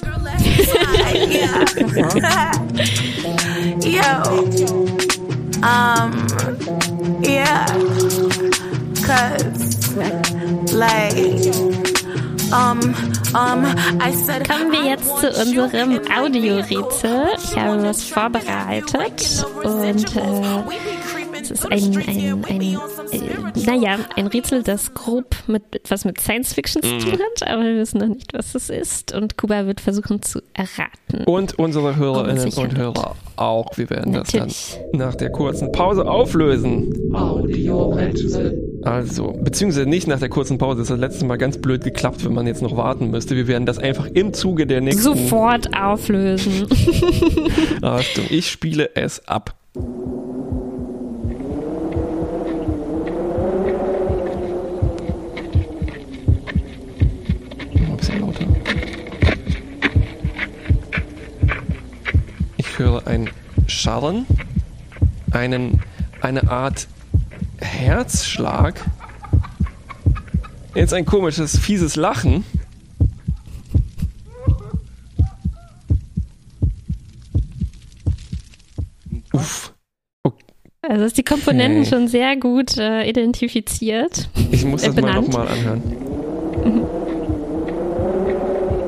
Yo. 3.83 4.03
Um, 5.61 6.13
yeah. 7.25 7.67
Cause, 9.05 9.97
like, 10.73 11.17
Kommen 14.47 14.73
wir 14.73 14.85
jetzt 14.85 15.19
zu 15.19 15.29
unserem 15.29 16.01
Audiorätsel. 16.19 17.29
Ich 17.37 17.59
habe 17.59 17.83
was 17.83 18.05
vorbereitet 18.05 19.47
und 19.63 20.17
äh, 20.17 20.63
es 21.51 21.61
ist 21.61 21.67
ein, 21.67 21.97
ein, 21.97 22.45
ein 22.49 22.61
äh, 22.61 23.67
naja, 23.67 23.99
ein 24.17 24.27
Rätsel, 24.27 24.63
das 24.63 24.95
grob 24.95 25.35
mit 25.47 25.63
etwas 25.75 26.05
mit 26.05 26.21
Science 26.21 26.53
Fiction 26.53 26.83
zu 26.83 26.99
tun 26.99 27.13
hat, 27.13 27.49
aber 27.49 27.63
wir 27.63 27.77
wissen 27.77 27.99
noch 27.99 28.09
nicht, 28.09 28.33
was 28.33 28.55
es 28.55 28.71
ist 28.71 29.15
und 29.15 29.37
Kuba 29.37 29.67
wird 29.67 29.81
versuchen 29.81 30.23
zu 30.23 30.41
erraten. 30.55 31.25
Und 31.27 31.59
unsere 31.59 31.97
Hörerinnen 31.97 32.53
und. 32.53 32.79
Hörer 32.79 33.17
auch. 33.37 33.77
Wir 33.77 33.89
werden 33.91 34.13
Natürlich. 34.13 34.47
das 34.47 34.79
dann 34.93 35.01
nach 35.01 35.15
der 35.15 35.31
kurzen 35.31 35.73
Pause 35.73 36.09
auflösen. 36.09 37.13
Audiorätsel. 37.15 38.81
Also, 38.83 39.35
beziehungsweise 39.41 39.89
nicht 39.89 40.07
nach 40.07 40.19
der 40.19 40.29
kurzen 40.29 40.59
Pause. 40.59 40.81
Das 40.81 40.91
hat 40.91 40.99
letztes 40.99 41.25
Mal 41.25 41.37
ganz 41.37 41.59
blöd 41.59 41.85
geklappt, 41.85 42.25
wenn 42.25 42.35
man 42.35 42.47
jetzt 42.47 42.63
noch 42.63 42.77
warten 42.77 43.11
müsste. 43.11 43.37
Wir 43.37 43.47
werden 43.47 43.67
das 43.67 43.79
einfach 43.79 44.07
im 44.07 44.33
Zuge 44.33 44.67
der 44.67 44.81
nächsten. 44.81 45.03
Sofort 45.03 45.69
auflösen. 45.77 46.67
Achtung, 47.83 48.25
ich 48.31 48.51
spiele 48.51 48.91
es 48.95 49.27
ab. 49.29 49.55
Noch 49.75 49.85
Ein 57.91 57.97
bisschen 57.97 58.21
lauter. 58.21 58.45
Ich 62.79 62.85
höre 62.85 63.09
ein 63.09 63.29
Scharren, 63.67 64.25
einen, 65.33 65.83
eine 66.21 66.49
Art 66.49 66.87
Herzschlag, 67.61 68.81
jetzt 70.77 70.95
ein 70.95 71.05
komisches, 71.05 71.59
fieses 71.59 71.97
Lachen. 71.97 72.45
Uff. 79.33 79.75
Also 80.83 81.05
ist 81.05 81.19
die 81.19 81.25
Komponenten 81.25 81.81
Okay. 81.81 81.91
schon 81.91 82.07
sehr 82.07 82.37
gut 82.37 82.77
äh, 82.77 83.09
identifiziert. 83.09 84.31
Ich 84.53 84.65
muss 84.65 84.83
das 84.83 84.95
mal 84.95 85.03
benannt. 85.03 85.27
nochmal 85.33 85.49
anhören. 85.49 85.83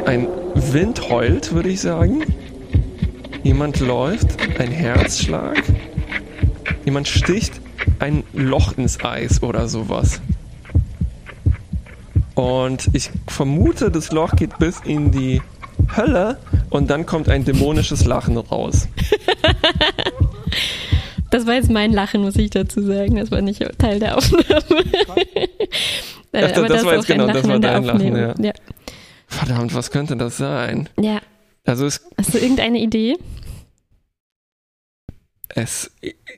Ein 0.06 0.28
Wind 0.54 1.10
heult, 1.10 1.52
würde 1.52 1.70
ich 1.70 1.80
sagen. 1.80 2.22
Jemand 3.42 3.80
läuft, 3.80 4.36
ein 4.58 4.70
Herzschlag. 4.70 5.62
Jemand 6.84 7.08
sticht 7.08 7.60
ein 7.98 8.24
Loch 8.32 8.76
ins 8.76 9.02
Eis 9.04 9.42
oder 9.42 9.68
sowas. 9.68 10.20
Und 12.34 12.88
ich 12.92 13.10
vermute, 13.26 13.90
das 13.90 14.12
Loch 14.12 14.36
geht 14.36 14.58
bis 14.58 14.80
in 14.80 15.10
die 15.10 15.42
Hölle 15.96 16.38
und 16.70 16.90
dann 16.90 17.06
kommt 17.06 17.28
ein 17.28 17.44
dämonisches 17.44 18.04
Lachen 18.04 18.36
raus. 18.36 18.88
Das 21.30 21.46
war 21.46 21.54
jetzt 21.54 21.70
mein 21.70 21.92
Lachen, 21.92 22.22
muss 22.22 22.34
ich 22.34 22.50
dazu 22.50 22.82
sagen. 22.82 23.14
Das 23.14 23.30
war 23.30 23.40
nicht 23.40 23.64
Teil 23.78 24.00
der 24.00 24.18
Aufnahme. 24.18 24.42
Ach, 25.08 25.16
das, 26.32 26.56
Aber 26.56 26.66
das 26.68 26.84
war 26.84 26.94
jetzt 26.96 27.04
auch 27.04 27.10
ein 27.10 27.18
genau, 27.20 27.26
das 27.28 27.36
Lachen 27.36 27.50
war 27.50 27.58
dein 27.60 27.84
Lachen, 27.84 28.00
Aufnahme. 28.00 28.34
ja. 28.38 28.44
ja. 28.46 28.52
Verdammt, 29.28 29.72
was 29.72 29.92
könnte 29.92 30.16
das 30.16 30.36
sein? 30.36 30.88
ja. 31.00 31.20
Also 31.64 31.86
es, 31.86 32.00
Hast 32.16 32.34
du 32.34 32.38
irgendeine 32.38 32.78
Idee? 32.80 33.16
es 35.54 35.90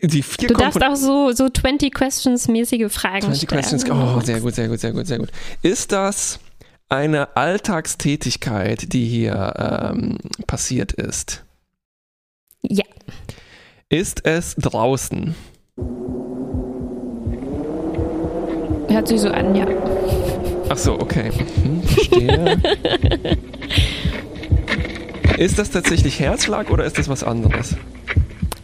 die 0.02 0.22
vier 0.22 0.48
Du 0.48 0.54
darfst 0.54 0.82
auch 0.82 0.96
so, 0.96 1.32
so 1.32 1.48
20 1.48 1.92
Questions-mäßige 1.92 2.90
Fragen 2.90 3.22
20 3.22 3.42
stellen. 3.42 3.60
Questions. 3.62 3.84
Oh, 3.90 4.20
sehr 4.20 4.40
gut, 4.40 4.54
sehr 4.54 4.68
gut, 4.68 4.80
sehr 4.80 4.92
gut, 4.92 5.06
sehr 5.06 5.18
gut. 5.18 5.30
Ist 5.62 5.92
das 5.92 6.40
eine 6.88 7.36
Alltagstätigkeit, 7.36 8.92
die 8.92 9.04
hier 9.04 9.90
ähm, 9.92 10.18
passiert 10.46 10.92
ist? 10.92 11.44
Ja. 12.62 12.84
Ist 13.88 14.24
es 14.24 14.54
draußen? 14.56 15.34
Hört 18.88 19.08
sich 19.08 19.20
so 19.20 19.28
an, 19.28 19.54
ja. 19.54 19.66
Ach 20.68 20.78
so, 20.78 20.94
okay. 20.94 21.30
Mhm, 21.64 21.82
verstehe. 21.82 22.62
ist 25.38 25.58
das 25.58 25.70
tatsächlich 25.70 26.20
Herzschlag 26.20 26.70
oder 26.70 26.84
ist 26.84 26.98
das 26.98 27.08
was 27.08 27.24
anderes? 27.24 27.76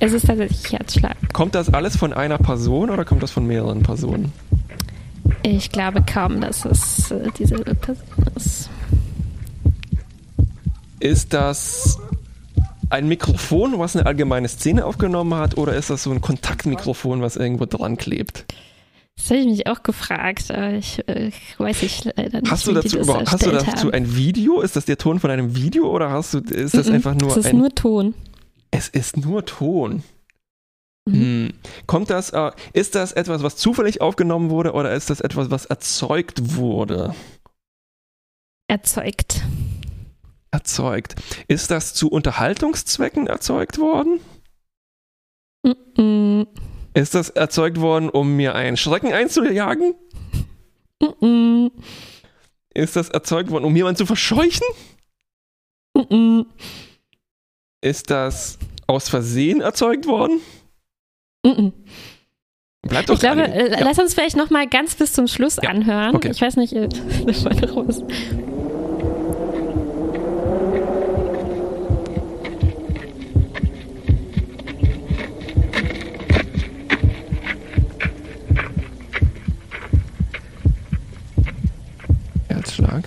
Es 0.00 0.12
ist 0.12 0.26
tatsächlich 0.26 0.72
Herzschlag. 0.72 1.16
Kommt 1.32 1.54
das 1.54 1.72
alles 1.72 1.96
von 1.96 2.12
einer 2.12 2.38
Person 2.38 2.90
oder 2.90 3.04
kommt 3.04 3.22
das 3.22 3.30
von 3.30 3.46
mehreren 3.46 3.82
Personen? 3.82 4.32
Ich 5.42 5.70
glaube 5.70 6.02
kaum, 6.02 6.40
dass 6.40 6.64
es 6.64 7.10
äh, 7.10 7.28
dieselbe 7.38 7.74
Person 7.74 8.06
ist. 8.36 8.70
Ist 11.00 11.32
das 11.32 11.98
ein 12.90 13.08
Mikrofon, 13.08 13.78
was 13.78 13.96
eine 13.96 14.06
allgemeine 14.06 14.48
Szene 14.48 14.84
aufgenommen 14.84 15.34
hat, 15.34 15.56
oder 15.56 15.74
ist 15.74 15.90
das 15.90 16.02
so 16.02 16.10
ein 16.10 16.20
Kontaktmikrofon, 16.20 17.20
was 17.20 17.36
irgendwo 17.36 17.66
dran 17.66 17.96
klebt? 17.96 18.46
Das 19.18 19.30
habe 19.30 19.40
ich 19.40 19.46
mich 19.46 19.66
auch 19.66 19.82
gefragt, 19.82 20.50
aber 20.50 20.74
ich 20.74 21.06
äh, 21.08 21.32
weiß 21.58 21.82
ich 21.82 22.04
leider 22.04 22.40
nicht. 22.40 22.50
Hast 22.50 22.66
du 22.66 22.72
dazu 22.72 22.98
überhaupt, 23.00 23.30
hast 23.30 23.44
du 23.44 23.50
dazu 23.50 23.66
haben. 23.88 23.90
ein 23.92 24.16
Video? 24.16 24.60
Ist 24.60 24.76
das 24.76 24.84
der 24.84 24.96
Ton 24.96 25.18
von 25.18 25.30
einem 25.30 25.56
Video 25.56 25.90
oder 25.90 26.10
hast 26.10 26.34
du, 26.34 26.38
ist 26.38 26.74
das 26.74 26.86
Mhm, 26.86 26.94
einfach 26.94 27.14
nur 27.14 27.30
Es 27.32 27.36
ist 27.38 27.46
ein, 27.46 27.58
nur 27.58 27.74
Ton. 27.74 28.14
es 28.70 28.88
ist 28.88 29.16
nur 29.16 29.44
Ton. 29.44 30.04
Mhm. 31.06 31.12
Hm. 31.14 31.52
Kommt 31.86 32.10
das, 32.10 32.30
äh, 32.30 32.52
ist 32.72 32.94
das 32.94 33.12
etwas, 33.12 33.42
was 33.42 33.56
zufällig 33.56 34.00
aufgenommen 34.00 34.50
wurde 34.50 34.72
oder 34.72 34.92
ist 34.94 35.10
das 35.10 35.20
etwas, 35.20 35.50
was 35.50 35.66
erzeugt 35.66 36.54
wurde? 36.56 37.14
Erzeugt. 38.68 39.42
Erzeugt. 40.52 41.16
Ist 41.48 41.70
das 41.70 41.92
zu 41.92 42.08
Unterhaltungszwecken 42.10 43.26
erzeugt 43.26 43.78
worden? 43.78 44.20
Mm-mm. 45.66 46.46
Ist 46.98 47.14
das 47.14 47.30
erzeugt 47.30 47.80
worden, 47.80 48.08
um 48.10 48.34
mir 48.34 48.56
einen 48.56 48.76
Schrecken 48.76 49.12
einzujagen? 49.12 49.94
Mm-mm. 51.00 51.70
Ist 52.74 52.96
das 52.96 53.08
erzeugt 53.08 53.50
worden, 53.52 53.64
um 53.64 53.76
jemanden 53.76 53.98
zu 53.98 54.04
verscheuchen? 54.04 54.66
Mm-mm. 55.96 56.44
Ist 57.80 58.10
das 58.10 58.58
aus 58.88 59.08
Versehen 59.08 59.60
erzeugt 59.60 60.06
worden? 60.08 60.40
Mm-mm. 61.46 61.72
Bleibt 62.82 63.08
doch 63.10 63.14
Ich 63.14 63.20
glaube, 63.20 63.42
äh, 63.44 63.70
Ja. 63.70 63.78
lass 63.84 64.00
uns 64.00 64.14
vielleicht 64.14 64.36
noch 64.36 64.50
mal 64.50 64.66
ganz 64.66 64.96
bis 64.96 65.12
zum 65.12 65.28
Schluss 65.28 65.54
Ja, 65.62 65.70
anhören. 65.70 66.16
okay. 66.16 66.32
Ich 66.32 66.40
weiß 66.40 66.56
nicht, 66.56 66.72
äh, 66.72 66.88
das 67.26 67.44
war 67.44 67.54
noch 67.54 67.86
was. 67.86 68.02
Herzschlag. 82.48 83.04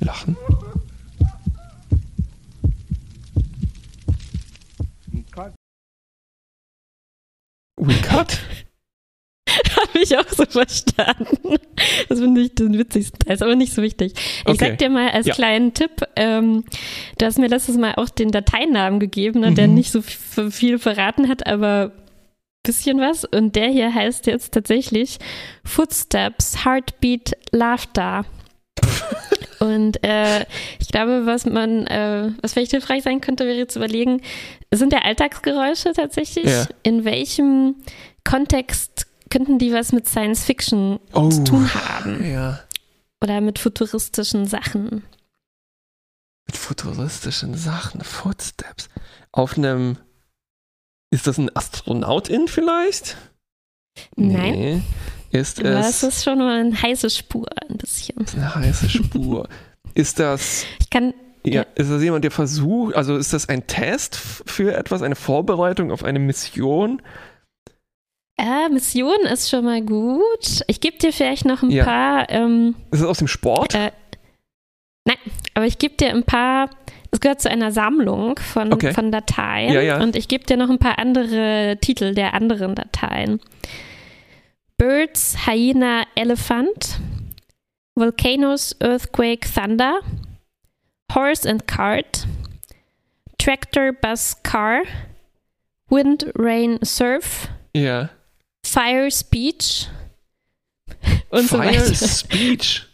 Lachen. 0.00 0.36
We 7.84 7.94
cut? 8.02 8.38
Habe 9.76 9.98
ich 10.00 10.16
auch 10.16 10.28
so 10.28 10.44
verstanden. 10.46 11.56
Das 12.08 12.20
finde 12.20 12.42
ich 12.42 12.54
den 12.54 12.78
witzigsten 12.78 13.18
Teil, 13.18 13.34
ist 13.34 13.42
aber 13.42 13.56
nicht 13.56 13.72
so 13.74 13.82
wichtig. 13.82 14.12
Ich 14.14 14.46
Okay. 14.46 14.56
sag 14.70 14.78
dir 14.78 14.88
mal 14.88 15.10
als 15.10 15.26
Ja. 15.26 15.34
kleinen 15.34 15.74
Tipp, 15.74 15.90
ähm, 16.16 16.64
du 17.18 17.26
hast 17.26 17.38
mir 17.38 17.48
letztes 17.48 17.76
Mal 17.76 17.94
auch 17.96 18.08
den 18.08 18.30
Dateinamen 18.30 19.00
gegeben, 19.00 19.40
ne, 19.40 19.52
der 19.52 19.66
Mhm. 19.68 19.74
nicht 19.74 19.90
so 19.90 20.00
viel 20.50 20.78
verraten 20.78 21.28
hat, 21.28 21.46
aber 21.46 21.92
bisschen 22.64 23.00
was. 23.00 23.24
Und 23.24 23.56
der 23.56 23.68
hier 23.68 23.92
heißt 23.92 24.26
jetzt 24.28 24.54
tatsächlich 24.54 25.18
Footsteps, 25.64 26.64
Heartbeat, 26.64 27.32
Laughter. 27.50 28.24
Und 29.62 30.02
äh, 30.02 30.44
ich 30.80 30.88
glaube, 30.88 31.24
was 31.24 31.46
man, 31.46 31.86
äh, 31.86 32.32
was 32.42 32.52
vielleicht 32.52 32.72
hilfreich 32.72 33.04
sein 33.04 33.20
könnte, 33.20 33.46
wäre 33.46 33.68
zu 33.68 33.78
überlegen, 33.78 34.20
sind 34.72 34.92
der 34.92 35.04
Alltagsgeräusche 35.04 35.92
tatsächlich? 35.92 36.46
Ja. 36.46 36.66
In 36.82 37.04
welchem 37.04 37.76
Kontext 38.24 39.06
könnten 39.30 39.58
die 39.60 39.72
was 39.72 39.92
mit 39.92 40.08
Science 40.08 40.44
Fiction 40.44 40.98
Oh. 41.12 41.28
zu 41.28 41.44
tun 41.44 41.72
haben? 41.74 42.28
Ja. 42.28 42.58
Oder 43.22 43.40
mit 43.40 43.60
futuristischen 43.60 44.46
Sachen? 44.46 45.04
Mit 46.48 46.56
futuristischen 46.56 47.54
Sachen, 47.54 48.00
Footsteps. 48.00 48.88
Auf 49.30 49.56
einem. 49.56 49.96
Ist 51.10 51.26
das 51.28 51.38
ein 51.38 51.54
Astronautin 51.54 52.48
vielleicht? 52.48 53.16
Nein. 54.16 54.52
Nee. 54.52 54.82
Ist 55.32 55.60
Aber 55.60 55.70
es 55.80 56.02
es 56.02 56.16
ist 56.16 56.24
schon 56.24 56.38
mal 56.38 56.60
eine 56.60 56.80
heiße 56.80 57.08
Spur, 57.10 57.46
ein 57.68 57.78
bisschen. 57.78 58.16
eine 58.36 58.54
heiße 58.54 58.88
Spur? 58.88 59.48
ist 59.94 60.18
das. 60.18 60.64
Ich 60.80 60.90
kann, 60.90 61.14
Ja, 61.44 61.52
Ja. 61.62 61.66
ist 61.74 61.90
das 61.90 62.02
jemand, 62.02 62.22
der 62.24 62.30
versucht, 62.30 62.94
also 62.94 63.16
ist 63.16 63.32
das 63.32 63.48
ein 63.48 63.66
Test 63.66 64.14
für 64.16 64.74
etwas, 64.76 65.02
eine 65.02 65.16
Vorbereitung 65.16 65.90
auf 65.90 66.04
eine 66.04 66.18
Mission? 66.18 67.00
äh, 68.38 68.68
Mission 68.70 69.20
ist 69.32 69.50
schon 69.50 69.64
mal 69.64 69.82
gut. 69.82 70.62
Ich 70.66 70.80
gebe 70.80 70.98
dir 70.98 71.12
vielleicht 71.12 71.44
noch 71.44 71.62
ein 71.62 71.70
Ja. 71.70 71.84
paar, 71.84 72.30
ähm, 72.30 72.74
Ist 72.90 73.00
das 73.02 73.08
aus 73.08 73.18
dem 73.18 73.28
Sport? 73.28 73.74
Äh, 73.74 73.92
nein, 75.06 75.16
aber 75.54 75.66
ich 75.66 75.78
gebe 75.78 75.94
dir 75.96 76.10
ein 76.10 76.24
paar, 76.24 76.70
es 77.10 77.20
gehört 77.20 77.40
zu 77.40 77.50
einer 77.50 77.72
Sammlung 77.72 78.38
von, 78.38 78.72
Okay. 78.72 78.92
von 78.94 79.12
Dateien 79.12 79.72
Ja, 79.72 79.80
ja. 79.80 80.02
und 80.02 80.16
ich 80.16 80.28
gebe 80.28 80.44
dir 80.44 80.56
noch 80.56 80.70
ein 80.70 80.78
paar 80.78 80.98
andere 80.98 81.76
Titel 81.80 82.14
der 82.14 82.34
anderen 82.34 82.74
Dateien. 82.74 83.40
Birds, 84.82 85.36
Hyena, 85.46 86.06
Elephant, 86.16 86.98
Volcanoes, 87.94 88.74
Earthquake, 88.80 89.46
Thunder, 89.46 90.00
Horse 91.14 91.48
and 91.48 91.64
Cart, 91.68 92.26
Tractor, 93.38 93.92
Bus, 93.92 94.42
Car, 94.42 94.82
Wind, 95.88 96.32
Rain, 96.36 96.80
Surf, 96.82 97.48
ja. 97.76 98.10
Fire, 98.66 99.08
Speech 99.08 99.86
und 101.30 101.48
so 101.48 101.58
Fire 101.58 101.68
weiter. 101.68 101.94
Speech. 101.94 102.82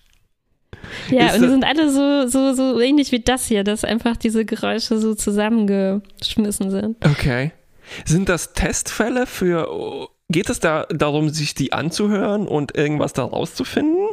Ja, 1.10 1.28
Ist 1.28 1.36
und 1.36 1.42
die 1.42 1.48
sind 1.48 1.64
alle 1.64 1.90
so, 1.90 2.28
so, 2.28 2.54
so 2.54 2.80
ähnlich 2.80 3.12
wie 3.12 3.20
das 3.20 3.46
hier, 3.46 3.64
dass 3.64 3.84
einfach 3.84 4.16
diese 4.16 4.44
Geräusche 4.44 4.98
so 4.98 5.14
zusammengeschmissen 5.14 6.70
sind. 6.70 7.04
Okay. 7.04 7.52
Sind 8.04 8.28
das 8.28 8.52
Testfälle 8.52 9.26
für. 9.26 10.08
Geht 10.30 10.50
es 10.50 10.60
da 10.60 10.84
darum, 10.90 11.30
sich 11.30 11.54
die 11.54 11.72
anzuhören 11.72 12.46
und 12.46 12.76
irgendwas 12.76 13.14
da 13.14 13.24
rauszufinden? 13.24 14.08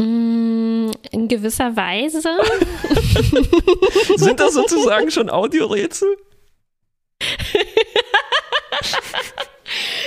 Mm, 0.00 0.90
in 1.12 1.28
gewisser 1.28 1.76
Weise. 1.76 2.20
Sind 4.16 4.40
das 4.40 4.54
sozusagen 4.54 5.12
schon 5.12 5.30
Audiorätsel? 5.30 6.16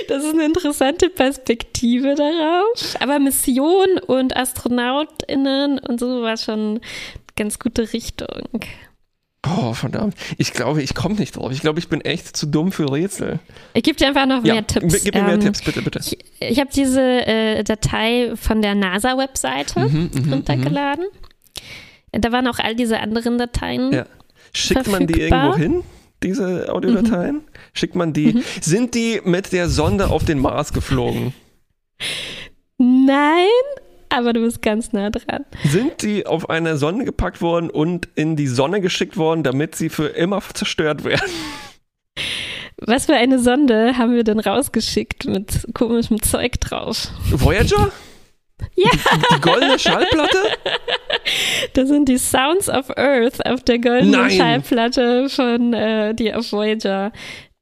Das 0.09 0.23
ist 0.23 0.33
eine 0.33 0.45
interessante 0.45 1.09
Perspektive 1.09 2.15
darauf. 2.15 2.95
Aber 2.99 3.19
Mission 3.19 3.99
und 4.05 4.35
AstronautInnen 4.35 5.79
und 5.79 5.99
so 5.99 6.21
war 6.21 6.37
schon 6.37 6.59
eine 6.59 6.81
ganz 7.35 7.59
gute 7.59 7.93
Richtung. 7.93 8.61
Oh, 9.45 9.73
verdammt. 9.73 10.15
Ich 10.37 10.51
glaube, 10.51 10.81
ich 10.81 10.93
komme 10.95 11.15
nicht 11.15 11.35
drauf. 11.37 11.51
Ich 11.51 11.61
glaube, 11.61 11.79
ich 11.79 11.87
bin 11.89 12.01
echt 12.01 12.35
zu 12.35 12.47
dumm 12.47 12.71
für 12.71 12.91
Rätsel. 12.91 13.39
Ich 13.73 13.83
gebe 13.83 13.95
dir 13.97 14.07
einfach 14.07 14.25
noch 14.25 14.43
Ja, 14.43 14.55
mehr 14.55 14.67
Tipps. 14.67 15.03
gib 15.03 15.13
mir 15.15 15.23
mehr 15.23 15.33
Ähm, 15.35 15.39
Tipps, 15.41 15.61
bitte, 15.61 15.81
bitte. 15.81 15.99
Ich, 15.99 16.17
ich 16.39 16.59
habe 16.59 16.69
diese 16.75 17.01
äh, 17.01 17.63
Datei 17.63 18.33
von 18.35 18.61
der 18.61 18.75
NASA-Webseite 18.75 19.79
Mhm, 19.87 20.11
runtergeladen. 20.31 21.05
Da 22.11 22.31
waren 22.31 22.47
auch 22.47 22.59
all 22.59 22.75
diese 22.75 22.99
anderen 22.99 23.37
Dateien. 23.37 23.93
Ja. 23.93 24.05
Schickt 24.53 24.87
man 24.87 25.05
die 25.07 25.13
verfügbar. 25.13 25.43
irgendwo 25.45 25.57
hin, 25.61 25.83
diese 26.23 26.73
Audiodateien? 26.73 27.41
Schickt 27.73 27.95
man 27.95 28.13
die? 28.13 28.41
Sind 28.61 28.95
die 28.95 29.21
mit 29.23 29.51
der 29.53 29.69
Sonde 29.69 30.07
auf 30.09 30.25
den 30.25 30.39
Mars 30.39 30.73
geflogen? 30.73 31.33
Nein, 32.77 33.45
aber 34.09 34.33
du 34.33 34.41
bist 34.41 34.61
ganz 34.61 34.93
nah 34.93 35.09
dran. 35.09 35.45
Sind 35.65 36.01
die 36.01 36.25
auf 36.25 36.49
eine 36.49 36.77
Sonde 36.77 37.05
gepackt 37.05 37.41
worden 37.41 37.69
und 37.69 38.07
in 38.15 38.35
die 38.35 38.47
Sonne 38.47 38.81
geschickt 38.81 39.17
worden, 39.17 39.43
damit 39.43 39.75
sie 39.75 39.89
für 39.89 40.07
immer 40.07 40.41
zerstört 40.53 41.03
werden? 41.03 41.29
Was 42.79 43.07
für 43.07 43.15
eine 43.15 43.39
Sonde 43.39 43.97
haben 43.97 44.13
wir 44.13 44.23
denn 44.23 44.39
rausgeschickt 44.39 45.25
mit 45.25 45.67
komischem 45.73 46.21
Zeug 46.21 46.59
drauf? 46.59 47.09
Voyager? 47.31 47.91
Ja, 48.75 48.89
Die, 48.91 49.35
die 49.35 49.41
goldene 49.41 49.79
Schallplatte? 49.79 50.37
das 51.73 51.87
sind 51.89 52.07
die 52.09 52.17
Sounds 52.17 52.69
of 52.69 52.89
Earth 52.97 53.45
auf 53.45 53.63
der 53.63 53.79
goldenen 53.79 54.11
Nein. 54.11 54.31
Schallplatte 54.31 55.29
von 55.29 55.73
äh, 55.73 56.13
die 56.13 56.33
auf 56.33 56.51
Voyager 56.51 57.11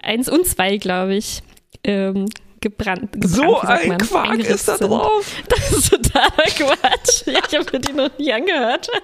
1 0.01 0.29
und 0.29 0.45
2, 0.45 0.77
glaube 0.77 1.15
ich, 1.15 1.41
ähm, 1.83 2.25
gebrannt, 2.65 3.11
gebrannt. 3.11 3.35
So 3.35 3.59
ein 3.59 3.87
man, 3.89 3.97
Quark 3.99 4.39
ist 4.39 4.67
da 4.67 4.77
sind. 4.77 4.89
drauf. 4.89 5.31
Das 5.47 5.71
ist 5.71 5.89
totaler 5.91 6.29
Quatsch. 6.29 7.27
Ja, 7.27 7.39
ich 7.47 7.55
habe 7.57 7.65
mir 7.71 7.79
die 7.79 7.93
noch 7.93 8.17
nie 8.17 8.33
angehört. 8.33 8.89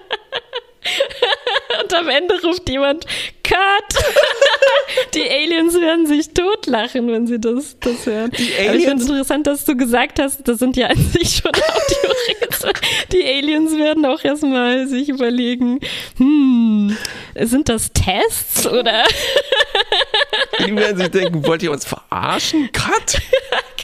Und 1.82 1.94
am 1.94 2.08
Ende 2.08 2.34
ruft 2.42 2.68
jemand, 2.68 3.06
Cut! 3.44 3.58
Die 5.14 5.28
Aliens 5.28 5.74
werden 5.74 6.06
sich 6.06 6.30
totlachen, 6.32 7.08
wenn 7.08 7.26
sie 7.26 7.38
das, 7.40 7.76
das 7.80 8.06
hören. 8.06 8.30
Die 8.30 8.52
Aber 8.66 8.74
ich 8.76 8.84
finde 8.84 8.90
Aliens- 8.90 9.02
es 9.04 9.08
interessant, 9.08 9.46
dass 9.46 9.64
du 9.64 9.76
gesagt 9.76 10.18
hast, 10.20 10.46
das 10.48 10.58
sind 10.58 10.76
ja 10.76 10.88
an 10.88 10.96
sich 10.96 11.36
schon 11.36 11.50
Audiorätsel. 11.54 12.72
Die 13.12 13.24
Aliens 13.24 13.76
werden 13.76 14.06
auch 14.06 14.22
erstmal 14.24 14.86
sich 14.86 15.08
überlegen, 15.08 15.80
hm, 16.18 16.96
sind 17.40 17.68
das 17.68 17.92
Tests 17.92 18.66
oder? 18.66 19.04
Die 20.66 20.74
werden 20.76 20.98
sich 20.98 21.08
denken, 21.10 21.46
wollt 21.46 21.62
ihr 21.62 21.72
uns 21.72 21.84
verarschen? 21.84 22.70
Cut! 22.72 23.20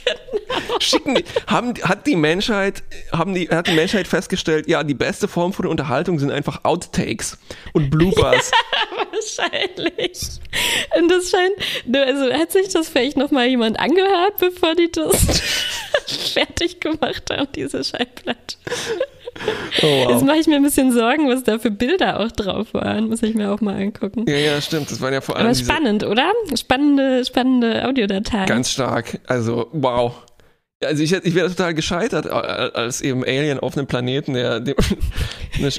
Genau. 0.05 0.79
Schicken 0.81 1.17
die, 1.17 1.25
haben, 1.47 1.75
hat 1.83 2.07
die 2.07 2.17
Menschheit, 2.17 2.83
haben 3.13 3.35
die, 3.35 3.49
hat 3.49 3.67
die 3.67 3.73
Menschheit 3.73 4.07
festgestellt, 4.09 4.69
ja, 4.69 4.83
die 4.83 4.95
beste 4.95 5.29
Form 5.29 5.53
von 5.53 5.67
Unterhaltung 5.67 6.19
sind 6.19 6.31
einfach 6.31 6.65
Outtakes 6.65 7.39
und 7.73 7.78
Bloopers. 7.81 8.51
Wahrscheinlich. 9.13 10.21
Und 10.99 11.11
das 11.11 11.31
scheint, 11.31 11.53
nur, 11.87 12.03
also 12.03 12.33
hat 12.33 12.53
sich 12.53 12.69
das 12.69 12.89
vielleicht 12.89 13.17
nochmal 13.17 13.47
jemand 13.47 13.79
angehört, 13.79 14.37
bevor 14.39 14.75
die 14.75 14.91
das 14.91 15.41
fertig 16.35 16.81
gemacht 16.81 17.25
haben, 17.31 17.49
diese 17.55 17.83
Schallplatte. 17.85 18.57
Oh, 19.83 19.87
Jetzt 19.87 20.09
wow. 20.15 20.23
mache 20.23 20.39
ich 20.39 20.47
mir 20.49 20.57
ein 20.57 20.63
bisschen 20.65 20.91
Sorgen, 20.93 21.29
was 21.29 21.45
da 21.45 21.59
für 21.61 21.71
Bilder 21.71 22.21
auch 22.21 22.33
drauf 22.33 22.75
waren. 22.75 23.09
Muss 23.09 23.23
ich 23.23 23.35
mir 23.35 23.53
auch 23.53 23.61
mal 23.61 23.77
angucken. 23.81 24.25
Ja, 24.29 24.37
ja, 24.37 24.61
stimmt. 24.61 24.91
Das 24.91 25.01
waren 25.01 25.13
ja 25.13 25.21
vor 25.21 25.37
allem 25.37 25.47
Aber 25.47 25.55
spannend, 25.55 26.03
oder? 26.05 26.33
Spannende, 26.57 27.25
spannende 27.25 27.87
Audiodateien. 27.87 28.47
ganz 28.47 28.71
stark. 28.73 29.21
Also, 29.27 29.69
wow. 29.73 30.13
Also 30.85 31.03
ich, 31.03 31.13
ich 31.13 31.35
wäre 31.35 31.49
total 31.49 31.75
gescheitert, 31.75 32.27
äh, 32.27 32.29
als 32.29 33.01
eben 33.01 33.25
Alien 33.25 33.59
auf 33.59 33.77
einem 33.77 33.89
Planeten, 33.89 34.35
der 34.35 34.61
dem 34.61 34.77
eine, 35.59 35.71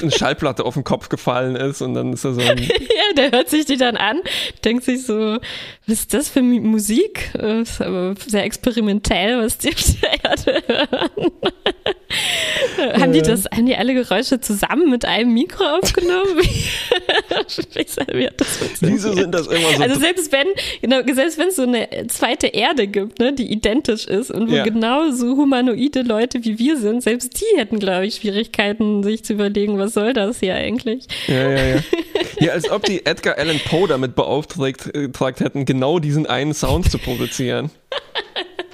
eine, 0.00 0.10
Schallplatte 0.12 0.64
auf 0.64 0.74
den 0.74 0.84
Kopf 0.84 1.08
gefallen 1.08 1.56
ist 1.56 1.82
und 1.82 1.94
dann 1.94 2.12
ist 2.12 2.24
er 2.24 2.34
so 2.34 2.40
ein, 2.42 2.58
Ja, 2.62 3.14
der 3.16 3.32
hört 3.32 3.50
sich 3.50 3.66
die 3.66 3.76
dann 3.76 3.96
an, 3.96 4.20
denkt 4.64 4.84
sich 4.84 5.04
so, 5.04 5.38
was 5.86 5.98
ist 5.98 6.14
das 6.14 6.28
für 6.28 6.42
Musik? 6.42 7.32
Äh, 7.36 7.62
Ist 7.62 7.80
aber 7.80 8.14
sehr 8.24 8.44
experimentell, 8.44 9.42
was 9.42 9.58
die 9.58 9.70
auf 9.70 9.82
der 10.00 10.24
Erde 10.24 10.62
hören. 10.68 11.32
Haben 12.94 13.12
die 13.12 13.22
das, 13.22 13.44
haben 13.46 13.66
die 13.66 13.76
alle 13.76 13.94
Geräusche 13.94 14.40
zusammen 14.40 14.90
mit 14.90 15.04
einem 15.04 15.32
Mikro 15.32 15.64
aufgenommen? 15.64 16.36
Wie, 18.12 18.26
hat 18.26 18.40
das 18.40 18.58
wieso 18.80 19.12
sind 19.12 19.32
das 19.34 19.46
immer 19.46 19.70
so 19.76 19.82
Also 19.82 20.00
selbst 20.00 20.32
wenn, 20.32 20.46
genau, 20.80 21.02
selbst 21.12 21.38
wenn 21.38 21.48
es 21.48 21.56
so 21.56 21.62
eine 21.62 21.88
zweite 22.08 22.48
Erde 22.48 22.86
gibt, 22.86 23.18
ne, 23.18 23.32
die 23.32 23.50
identisch 23.50 24.06
ist 24.06 24.30
und 24.30 24.50
wo 24.50 24.54
Ja. 24.54 24.64
genau 24.64 25.10
so 25.10 25.36
humanoide 25.36 26.02
Leute 26.02 26.44
wie 26.44 26.58
wir 26.58 26.76
sind, 26.76 27.02
selbst 27.02 27.40
die 27.40 27.58
hätten, 27.58 27.78
glaube 27.78 28.06
ich, 28.06 28.16
Schwierigkeiten, 28.16 29.02
sich 29.02 29.24
zu 29.24 29.34
überlegen, 29.34 29.78
was 29.78 29.94
soll 29.94 30.12
das 30.12 30.40
hier 30.40 30.54
eigentlich? 30.54 31.06
Ja, 31.26 31.50
ja, 31.50 31.64
ja. 31.66 31.82
Ja, 32.40 32.52
als 32.52 32.70
ob 32.70 32.84
die 32.84 33.04
Edgar 33.06 33.38
Allan 33.38 33.60
Poe 33.60 33.88
damit 33.88 34.14
beauftragt 34.14 34.94
äh, 34.94 35.08
hätten, 35.38 35.64
genau 35.64 35.98
diesen 35.98 36.26
einen 36.26 36.54
Sound 36.54 36.90
zu 36.90 36.98
produzieren. 36.98 37.70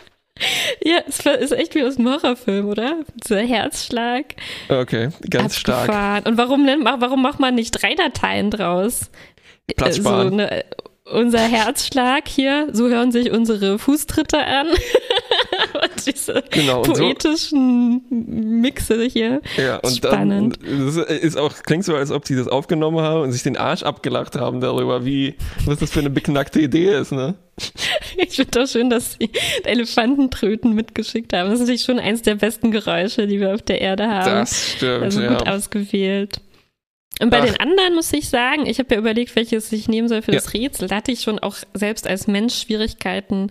Ja, 0.85 0.99
es 1.07 1.21
ist 1.21 1.53
echt 1.53 1.75
wie 1.75 1.85
aus 1.85 1.97
einem 1.97 2.09
Horrorfilm, 2.09 2.69
oder? 2.69 3.01
Dieser 3.15 3.41
Herzschlag. 3.41 4.35
Okay, 4.69 5.11
ganz 5.31 5.57
stark. 5.57 5.89
abgefahren. 5.89 6.25
Und 6.25 6.39
warum, 6.39 6.67
warum 6.67 7.23
macht 7.23 7.41
man 7.41 7.55
nicht 7.55 7.71
drei 7.71 7.95
Dateien 7.95 8.51
draus? 8.51 9.11
Platz 9.77 9.97
sparen. 9.97 10.31
So, 10.31 10.37
ne, 10.37 10.65
unser 11.05 11.41
Herzschlag 11.41 12.29
hier, 12.29 12.69
so 12.73 12.89
hören 12.89 13.11
sich 13.13 13.31
unsere 13.31 13.79
Fußtritte 13.79 14.39
an. 14.39 14.69
und 15.83 16.07
diese 16.07 16.43
Genau, 16.51 16.83
und 16.83 16.97
so- 16.97 17.03
poetischen 17.03 18.03
Mixe 18.61 19.03
hier. 19.05 19.41
Ja, 19.57 19.77
und 19.79 19.97
Spannend. 19.97 20.59
dann 20.63 20.87
das 20.87 20.97
ist 20.97 21.37
auch, 21.37 21.53
klingt 21.65 21.85
so, 21.85 21.95
als 21.97 22.11
ob 22.11 22.27
sie 22.27 22.37
das 22.37 22.47
aufgenommen 22.49 23.01
haben 23.01 23.23
und 23.23 23.33
sich 23.33 23.43
den 23.43 23.57
Arsch 23.57 23.83
abgelacht 23.83 24.37
haben 24.37 24.61
darüber, 24.61 25.05
wie, 25.05 25.35
was 25.65 25.79
das 25.81 25.91
für 25.91 26.01
eine 26.01 26.11
beknackte 26.11 26.61
Idee 26.61 26.95
ist, 26.95 27.13
ne? 27.13 27.35
Ich 28.17 28.37
finde 28.37 28.63
auch 28.63 28.67
schön, 28.69 28.91
dass 28.91 29.15
sie 29.19 29.31
Elefantentröten 29.65 30.75
mitgeschickt 30.75 31.33
haben. 31.33 31.47
Das 31.49 31.55
ist 31.55 31.61
natürlich 31.61 31.83
schon 31.83 31.99
eins 31.99 32.21
der 32.23 32.35
besten 32.35 32.71
Geräusche, 32.71 33.27
die 33.27 33.41
wir 33.41 33.55
auf 33.55 33.63
der 33.63 33.81
Erde 33.81 34.07
haben. 34.09 34.41
Das 34.41 34.73
stimmt, 34.77 35.03
Also 35.03 35.21
gut 35.23 35.47
ja. 35.47 35.55
ausgewählt. 35.55 36.41
Und 37.23 37.31
bei 37.31 37.41
Ach. 37.41 37.45
den 37.45 37.59
anderen 37.61 37.95
muss 37.95 38.13
ich 38.13 38.29
sagen, 38.29 38.67
ich 38.67 38.79
habe 38.79 38.95
ja 38.95 39.01
überlegt, 39.01 39.35
welches 39.37 39.71
ich 39.73 39.89
nehmen 39.89 40.09
soll 40.09 40.23
für 40.23 40.33
Ja. 40.33 40.39
das 40.39 40.53
Rätsel. 40.55 40.89
Da 40.89 40.97
hatte 40.97 41.13
ich 41.13 41.21
schon 41.23 41.39
auch 41.39 41.57
selbst 41.73 42.07
als 42.09 42.27
Mensch 42.27 42.55
Schwierigkeiten 42.55 43.51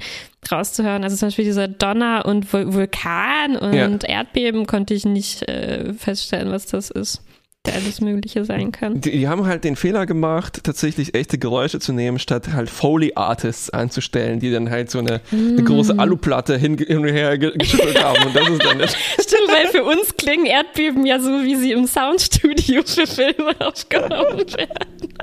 rauszuhören. 0.52 1.04
Also 1.04 1.16
zum 1.16 1.28
Beispiel 1.30 1.46
dieser 1.46 1.68
Donner 1.68 2.26
und 2.26 2.52
Vul 2.52 2.74
Vulkan 2.74 3.56
und 3.56 3.74
Ja. 3.74 3.88
Erdbeben 4.10 4.68
konnte 4.68 4.94
ich 4.94 5.06
nicht 5.06 5.48
äh, 5.48 5.94
feststellen, 5.94 6.52
was 6.52 6.66
das 6.68 6.90
ist. 6.92 7.22
Der 7.68 7.76
alles 7.76 8.02
Mögliche 8.02 8.44
sein 8.44 8.72
kann. 8.72 9.02
Die, 9.02 9.12
die 9.12 9.28
haben 9.28 9.46
halt 9.46 9.64
den 9.64 9.76
Fehler 9.76 10.08
gemacht, 10.08 10.62
tatsächlich 10.64 11.14
echte 11.14 11.38
Geräusche 11.38 11.80
zu 11.80 11.94
nehmen, 11.94 12.18
statt 12.18 12.54
halt 12.54 12.72
Foley-Artists 12.72 13.70
anzustellen, 13.70 14.40
die 14.40 14.52
dann 14.52 14.72
halt 14.72 14.90
so 14.90 14.98
eine, 14.98 15.22
eine 15.32 15.62
Mm. 15.62 15.66
große 15.66 16.00
Aluplatte 16.00 16.58
hin, 16.58 16.76
hin 16.80 16.98
und 16.98 17.10
her 17.10 17.38
ge- 17.38 17.56
geschüttelt 17.56 18.04
haben. 18.04 18.26
Und 18.26 18.36
das 18.36 18.50
ist 18.50 18.66
dann 18.66 18.78
nicht. 18.80 18.98
Stimmt, 19.22 19.48
weil 19.50 19.68
für 19.68 19.84
uns 19.84 20.18
klingen 20.18 20.48
Erdbeben 20.48 21.06
ja 21.06 21.20
so, 21.20 21.30
wie 21.44 21.56
sie 21.56 21.72
im 21.74 21.86
Soundstudio 21.86 22.82
für 22.84 23.06
Filme 23.06 23.56
aufgenommen 23.60 24.40
werden. 24.40 25.14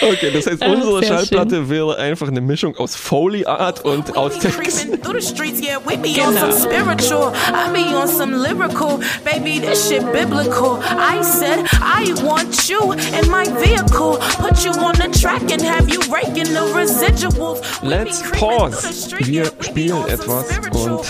Okay, 0.00 0.30
das 0.32 0.46
heißt, 0.46 0.62
Ah, 0.62 0.68
unsere 0.72 1.02
Schallplatte 1.04 1.68
wäre 1.68 1.96
einfach 1.98 2.28
eine 2.28 2.40
Mischung 2.40 2.76
aus 2.76 2.94
Foley-Art 2.94 3.84
und 3.84 4.08
We 4.08 4.12
be 4.12 4.18
Outtakes. 4.18 4.56
creeping 4.56 5.02
through 5.02 5.20
the 5.20 5.26
streets, 5.26 5.60
yeah, 5.60 5.78
we 5.84 5.96
be 5.96 6.20
on 6.22 6.34
some 6.36 6.50
Genau. 6.50 6.52
spiritual. 6.52 7.32
I 7.52 7.68
be 7.72 7.96
on 7.96 8.08
some 8.08 8.36
lyrical. 8.36 9.00
Baby, 9.24 9.60
this 9.60 9.88
shit 9.88 10.04
biblical. 10.12 10.78
I 10.82 11.22
said, 11.22 11.66
I 11.82 12.12
want 12.22 12.68
you 12.68 12.92
in 12.92 13.30
my 13.30 13.44
vehicle. 13.60 14.18
Put 14.38 14.64
you 14.64 14.72
on 14.72 14.94
the 14.94 15.08
track 15.20 15.42
and 15.52 15.60
have 15.62 15.88
you 15.88 16.00
raking 16.12 16.52
the 16.54 16.64
residuals. 16.74 17.60
We 17.82 17.88
be 17.88 17.94
Let's 17.96 18.22
pause. 18.32 19.10
Wir 19.18 19.46
spielen 19.60 20.06
etwas 20.08 20.46
und 20.72 21.00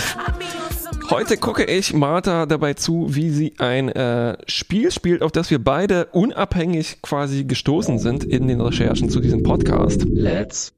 Heute 1.09 1.37
gucke 1.37 1.63
ich 1.65 1.93
Martha 1.93 2.45
dabei 2.45 2.75
zu, 2.75 3.07
wie 3.15 3.29
sie 3.31 3.53
ein 3.57 3.89
äh, 3.89 4.37
Spiel 4.47 4.91
spielt, 4.91 5.23
auf 5.23 5.31
das 5.31 5.49
wir 5.49 5.63
beide 5.63 6.05
unabhängig 6.07 7.01
quasi 7.01 7.45
gestoßen 7.45 7.97
sind 7.99 8.23
in 8.23 8.47
den 8.47 8.61
Recherchen 8.61 9.09
zu 9.09 9.19
diesem 9.19 9.41
Podcast. 9.43 10.03
Let's 10.07 10.73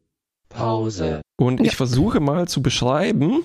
Pause. 0.50 1.22
Und 1.38 1.60
ich 1.60 1.68
Ja. 1.68 1.74
versuche 1.74 2.20
mal 2.20 2.48
zu 2.48 2.62
beschreiben, 2.62 3.44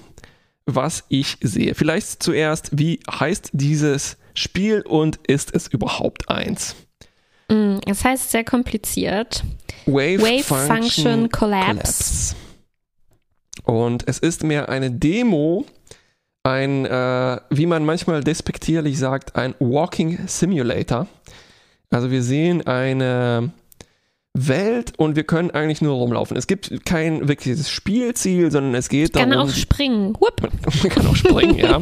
was 0.65 1.05
ich 1.09 1.37
sehe. 1.41 1.75
Vielleicht 1.75 2.23
zuerst, 2.23 2.71
wie 2.79 3.01
heißt 3.11 3.51
dieses 3.53 4.17
Spiel 4.35 4.83
und 4.83 5.19
ist 5.27 5.55
es 5.55 5.67
überhaupt 5.69 6.29
eins? 6.29 6.77
Mm, 7.49 7.79
Es 7.87 8.05
heißt 8.05 8.31
sehr 8.31 8.45
kompliziert. 8.45 9.43
Wave, 9.87 10.21
Wave 10.21 10.43
Function 10.45 11.31
Collapse. 11.31 12.35
Und 13.65 14.05
es 14.09 14.19
ist 14.19 14.43
mehr 14.45 14.69
eine 14.69 14.91
Demo, 14.91 15.65
ein, 16.47 16.87
äh, 16.87 17.41
wie 17.51 17.67
man 17.67 17.85
manchmal 17.85 18.23
despektierlich 18.23 18.99
sagt, 18.99 19.35
ein 19.35 19.55
Walking 19.59 20.29
Simulator. 20.29 21.09
Also 21.91 22.11
wir 22.13 22.23
sehen 22.23 22.65
eine 22.67 23.51
Welt 24.33 24.93
und 24.97 25.17
wir 25.17 25.25
können 25.25 25.51
eigentlich 25.51 25.83
nur 25.83 25.95
rumlaufen. 25.95 26.37
Es 26.37 26.47
gibt 26.47 26.87
kein 26.87 27.27
wirkliches 27.27 27.69
Spielziel, 27.69 28.53
sondern 28.53 28.75
es 28.77 28.89
geht 28.89 29.15
Kann 29.15 29.31
darum, 29.31 29.49
auch 29.49 29.53
springen. 29.53 30.15
Whoop. 30.21 30.41
man 30.83 30.89
kann 30.91 31.07
auch 31.09 31.17
springen, 31.17 31.59
ja. 31.59 31.81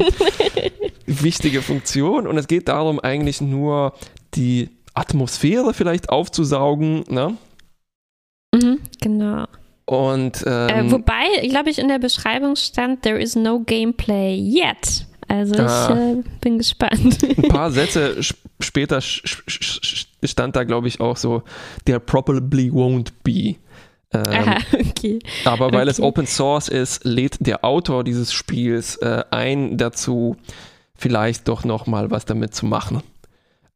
Wichtige 1.07 1.61
Funktion 1.61 2.27
und 2.27 2.39
es 2.39 2.47
geht 2.47 2.69
darum, 2.69 3.01
eigentlich 3.01 3.43
nur 3.43 3.93
die 4.35 4.71
Atmosphäre 4.95 5.75
vielleicht 5.75 6.09
aufzusaugen. 6.09 7.05
Ne? 7.11 7.37
Mhm, 8.55 8.81
genau. 9.03 9.45
Und 9.87 10.43
ähm, 10.47 10.69
Äh, 10.89 10.91
wobei, 10.93 11.47
glaube 11.49 11.71
ich, 11.71 11.79
in 11.79 11.89
der 11.89 11.99
Beschreibung 11.99 12.57
stand, 12.57 13.03
there 13.03 13.21
is 13.21 13.37
no 13.37 13.61
gameplay 13.61 14.35
yet. 14.37 15.07
Also 15.29 15.55
Ah. 15.63 15.89
ich 15.91 15.97
äh, 15.97 16.23
bin 16.41 16.59
gespannt. 16.59 17.19
ein 17.23 17.43
paar 17.49 17.71
Sätze 17.71 18.17
später 18.61 19.01
stand 19.03 20.57
da, 20.57 20.65
glaube 20.65 20.89
ich, 20.89 21.01
auch 21.01 21.17
so, 21.17 21.43
there 21.85 22.01
probably 22.01 22.71
won't 22.71 23.09
be. 23.23 23.57
Ähm, 24.13 24.23
Aha, 24.29 24.59
okay. 24.73 25.19
aber 25.45 25.73
weil 25.73 25.89
es 25.89 25.99
Okay. 25.99 26.07
Open 26.09 26.27
Source 26.27 26.69
ist, 26.69 27.05
lädt 27.05 27.37
der 27.41 27.65
Autor 27.65 28.05
dieses 28.05 28.33
Spiels 28.33 28.97
äh, 28.99 29.25
ein 29.31 29.77
dazu, 29.77 30.37
vielleicht 30.97 31.49
doch 31.49 31.65
noch 31.65 31.87
mal 31.87 32.11
was 32.11 32.25
damit 32.25 32.55
zu 32.55 32.65
machen. 32.67 33.03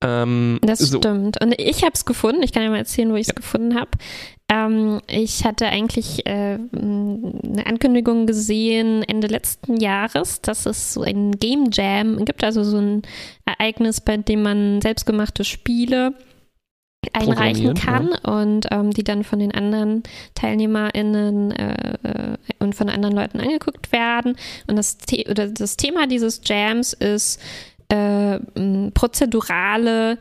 Ähm, 0.03 0.59
Das 0.62 0.78
so. 0.78 0.99
stimmt. 0.99 1.40
Und 1.42 1.55
ich 1.61 1.82
habe 1.82 1.92
es 1.94 2.05
gefunden. 2.05 2.42
Ich 2.42 2.53
kann 2.53 2.62
ja 2.62 2.70
mal 2.70 2.76
erzählen, 2.78 3.11
wo 3.11 3.16
ich 3.16 3.22
es 3.22 3.28
Ja. 3.28 3.34
gefunden 3.34 3.74
habe. 3.74 3.90
Ähm, 4.51 5.01
ich 5.09 5.44
hatte 5.44 5.66
eigentlich 5.66 6.24
äh, 6.26 6.59
eine 6.72 7.66
Ankündigung 7.66 8.26
gesehen 8.26 9.03
Ende 9.03 9.26
letzten 9.26 9.76
Jahres, 9.76 10.40
dass 10.40 10.64
es 10.66 10.94
so 10.94 11.03
ein 11.03 11.32
Game 11.32 11.70
Jam 11.72 12.24
gibt, 12.24 12.42
also 12.44 12.64
so 12.64 12.78
ein 12.78 13.03
Ereignis, 13.44 14.01
bei 14.01 14.16
dem 14.16 14.42
man 14.42 14.80
selbstgemachte 14.80 15.44
Spiele 15.44 16.14
einreichen 17.12 17.74
kann 17.74 18.09
und 18.24 18.66
ähm, 18.70 18.90
die 18.90 19.05
dann 19.05 19.22
von 19.24 19.38
den 19.38 19.53
anderen 19.53 20.03
TeilnehmerInnen 20.34 21.53
äh, 21.53 21.92
äh, 22.03 22.36
und 22.59 22.74
von 22.74 22.88
anderen 22.88 23.14
Leuten 23.14 23.40
angeguckt 23.40 23.92
werden. 23.92 24.36
Und 24.66 24.76
das, 24.76 24.99
The 25.09 25.26
oder 25.30 25.49
das 25.49 25.76
Thema 25.76 26.07
dieses 26.07 26.40
Jams 26.44 26.92
ist 26.92 27.40
äh, 27.89 28.39
prozedurale 28.95 30.18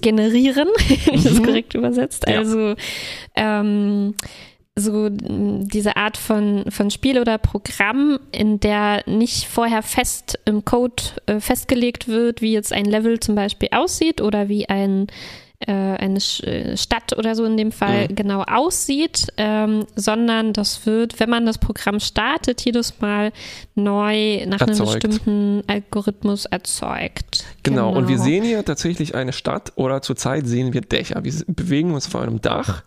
Generieren, 0.00 0.68
wenn 1.06 1.14
ich 1.14 1.24
das 1.24 1.34
Mhm. 1.40 1.44
korrekt 1.44 1.74
übersetzt. 1.74 2.24
Ja. 2.26 2.38
Also 2.38 2.74
ähm, 3.34 4.14
so 4.74 5.08
diese 5.10 5.96
Art 5.96 6.16
von, 6.16 6.64
von 6.70 6.90
Spiel 6.90 7.18
oder 7.18 7.36
Programm, 7.36 8.18
in 8.32 8.60
der 8.60 9.02
nicht 9.06 9.44
vorher 9.46 9.82
fest 9.82 10.38
im 10.46 10.64
Code 10.64 11.02
äh, 11.26 11.40
festgelegt 11.40 12.08
wird, 12.08 12.40
wie 12.40 12.52
jetzt 12.52 12.72
ein 12.72 12.86
Level 12.86 13.20
zum 13.20 13.34
Beispiel 13.34 13.68
aussieht 13.72 14.20
oder 14.20 14.48
wie 14.48 14.68
ein 14.68 15.08
eine 15.72 16.18
Sch- 16.18 16.44
äh, 16.44 16.76
Stadt 16.76 17.16
oder 17.16 17.34
so 17.34 17.44
in 17.44 17.56
dem 17.56 17.72
Fall 17.72 18.08
Mhm. 18.08 18.14
genau 18.14 18.42
aussieht, 18.42 19.26
ähm, 19.36 19.84
sondern 19.96 20.52
das 20.52 20.86
wird, 20.86 21.20
wenn 21.20 21.30
man 21.30 21.46
das 21.46 21.58
Programm 21.58 22.00
startet, 22.00 22.60
jedes 22.64 23.00
Mal 23.00 23.32
neu 23.74 24.44
nach 24.46 24.60
einem 24.60 24.70
Erzeugt. 24.70 25.02
bestimmten 25.02 25.62
Algorithmus 25.66 26.46
erzeugt. 26.46 27.44
Genau, 27.62 27.92
und 27.94 28.08
wir 28.08 28.18
sehen 28.18 28.44
hier 28.44 28.64
tatsächlich 28.64 29.14
eine 29.14 29.32
Stadt 29.32 29.72
oder 29.76 30.00
zurzeit 30.02 30.46
sehen 30.46 30.72
wir 30.72 30.80
Dächer. 30.80 31.22
Wir 31.22 31.32
bewegen 31.48 31.92
uns 31.92 32.06
vor 32.06 32.22
einem 32.22 32.40
Dach. 32.40 32.82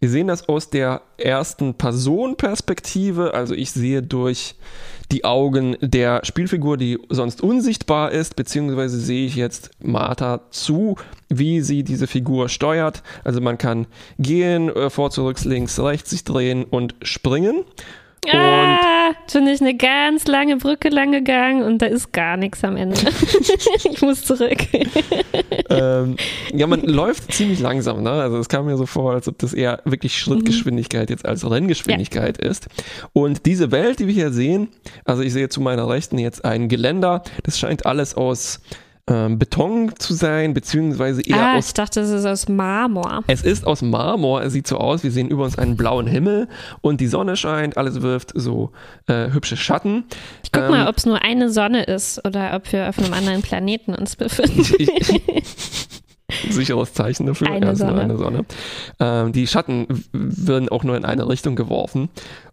Wir 0.00 0.10
sehen 0.10 0.26
das 0.26 0.48
aus 0.48 0.68
der 0.70 1.00
ersten 1.16 1.74
Person-Perspektive, 1.74 3.34
also 3.34 3.54
ich 3.54 3.70
sehe 3.72 4.02
durch 4.02 4.54
die 5.12 5.24
Augen 5.24 5.76
der 5.80 6.24
Spielfigur, 6.24 6.76
die 6.76 6.98
sonst 7.08 7.42
unsichtbar 7.42 8.12
ist, 8.12 8.36
beziehungsweise 8.36 8.98
sehe 8.98 9.26
ich 9.26 9.36
jetzt 9.36 9.70
Martha 9.80 10.40
zu, 10.50 10.96
wie 11.28 11.60
sie 11.60 11.84
diese 11.84 12.06
Figur 12.06 12.48
steuert. 12.48 13.02
Also 13.24 13.40
man 13.40 13.58
kann 13.58 13.86
gehen, 14.18 14.68
äh, 14.68 14.90
vor, 14.90 15.10
zurück, 15.10 15.42
links, 15.44 15.78
rechts, 15.78 16.10
sich 16.10 16.24
drehen 16.24 16.64
und 16.64 16.94
springen. 17.02 17.64
Ah, 18.32 19.12
bin 19.32 19.46
ich 19.46 19.60
eine 19.60 19.76
ganz 19.76 20.26
lange 20.26 20.56
Brücke 20.56 20.88
lang 20.88 21.12
gegangen 21.12 21.62
und 21.62 21.82
da 21.82 21.86
ist 21.86 22.12
gar 22.12 22.36
nichts 22.36 22.64
am 22.64 22.76
Ende. 22.76 22.96
ich 23.84 24.00
muss 24.00 24.24
zurück. 24.24 24.58
ähm, 25.70 26.16
ja, 26.54 26.66
man 26.66 26.82
läuft 26.82 27.32
ziemlich 27.32 27.60
langsam, 27.60 28.02
ne? 28.02 28.10
Also 28.10 28.38
es 28.38 28.48
kam 28.48 28.66
mir 28.66 28.76
so 28.76 28.86
vor, 28.86 29.12
als 29.12 29.28
ob 29.28 29.38
das 29.38 29.52
eher 29.52 29.80
wirklich 29.84 30.18
Schrittgeschwindigkeit 30.18 31.10
jetzt 31.10 31.26
als 31.26 31.48
Renngeschwindigkeit 31.48 32.38
ist. 32.38 32.68
Und 33.12 33.46
diese 33.46 33.70
Welt, 33.70 33.98
die 33.98 34.06
wir 34.06 34.14
hier 34.14 34.32
sehen, 34.32 34.68
also 35.04 35.22
ich 35.22 35.32
sehe 35.32 35.48
zu 35.48 35.60
meiner 35.60 35.88
Rechten 35.88 36.18
jetzt 36.18 36.44
ein 36.44 36.68
Geländer, 36.68 37.22
das 37.42 37.58
scheint 37.58 37.86
alles 37.86 38.14
aus 38.14 38.60
ähm, 39.08 39.38
Beton 39.38 39.92
zu 39.98 40.14
sein, 40.14 40.52
beziehungsweise 40.52 41.22
eher 41.22 41.40
ah, 41.40 41.56
aus 41.56 41.68
ich 41.68 41.74
dachte, 41.74 42.00
das 42.00 42.10
ist 42.10 42.26
aus 42.26 42.48
Marmor. 42.48 43.22
es 43.28 43.42
ist 43.42 43.66
aus 43.66 43.82
Marmor, 43.82 44.42
es 44.42 44.52
sieht 44.52 44.66
so 44.66 44.78
aus, 44.78 45.04
wir 45.04 45.12
sehen 45.12 45.28
über 45.28 45.44
uns 45.44 45.58
einen 45.58 45.76
blauen 45.76 46.06
Himmel 46.06 46.48
und 46.80 47.00
die 47.00 47.06
Sonne 47.06 47.36
scheint, 47.36 47.76
alles 47.76 48.02
wirft 48.02 48.32
so 48.34 48.72
äh, 49.06 49.30
hübsche 49.30 49.56
Schatten. 49.56 50.04
Ich 50.42 50.50
guck 50.50 50.64
Ähm, 50.64 50.70
mal, 50.70 50.88
ob 50.88 50.96
es 50.96 51.06
nur 51.06 51.22
eine 51.22 51.50
Sonne 51.50 51.84
ist 51.84 52.24
oder 52.26 52.54
ob 52.54 52.72
wir 52.72 52.88
auf 52.88 52.98
einem 52.98 53.12
anderen 53.12 53.42
Planeten 53.42 53.94
uns 53.94 54.16
befinden. 54.16 54.64
sicheres 56.50 56.92
Zeichen 56.92 57.26
dafür. 57.26 57.50
Eine 57.50 57.70
es 57.70 57.78
nur 57.78 57.88
Sonne. 57.90 58.02
eine 58.02 58.18
Sonne. 58.18 58.44
Ähm, 58.98 59.32
die 59.32 59.46
Schatten 59.46 59.86
werden 60.12 60.68
auch 60.68 60.84
nur 60.84 60.96
in 60.96 61.04
eine 61.04 61.28
Richtung 61.28 61.56
geworfen. 61.56 62.08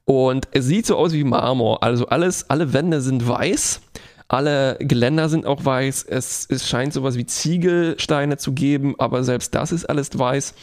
Und 0.06 0.48
es 0.52 0.66
sieht 0.66 0.86
so 0.86 0.98
aus 0.98 1.14
wie 1.14 1.24
Marmor. 1.24 1.82
Also 1.84 2.08
alles, 2.08 2.50
alle 2.50 2.74
Wände 2.74 3.02
sind 3.02 3.28
weiß. 3.28 3.82
Alle 4.28 4.78
Geländer 4.80 5.30
sind 5.30 5.46
auch 5.46 5.64
weiß. 5.66 6.04
Es, 6.10 6.48
es 6.50 6.68
scheint 6.68 6.94
sowas 6.94 7.18
wie 7.18 7.26
Ziegelsteine 7.26 8.38
zu 8.38 8.54
geben, 8.54 8.96
aber 8.98 9.24
selbst 9.24 9.54
das 9.56 9.72
ist 9.72 9.86
alles 9.86 10.18
weiß. 10.18 10.54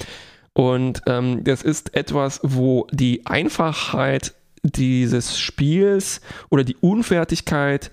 Und 0.52 1.02
ähm, 1.06 1.44
das 1.44 1.62
ist 1.62 1.94
etwas, 1.94 2.40
wo 2.42 2.86
die 2.90 3.24
Einfachheit 3.26 4.34
dieses 4.62 5.38
Spiels 5.38 6.20
oder 6.50 6.64
die 6.64 6.76
Unfertigkeit 6.76 7.90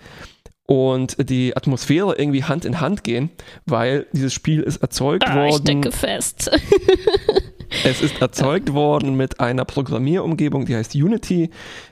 und 0.66 1.30
die 1.30 1.56
Atmosphäre 1.56 2.16
irgendwie 2.18 2.44
Hand 2.44 2.66
in 2.66 2.82
Hand 2.82 3.04
gehen, 3.06 3.30
weil 3.66 4.06
dieses 4.12 4.34
Spiel 4.34 4.62
ist 4.62 4.78
erzeugt 4.78 5.24
Ah, 5.26 5.46
ich 5.46 5.52
worden. 5.54 5.82
stecke 5.84 5.92
fest. 5.96 6.52
Es 7.84 8.02
ist 8.02 8.22
erzeugt 8.22 8.74
worden 8.74 9.16
mit 9.16 9.40
einer 9.40 9.66
Programmierumgebung, 9.66 10.66
die 10.66 10.76
heißt 10.76 10.96
Unity, 10.96 11.50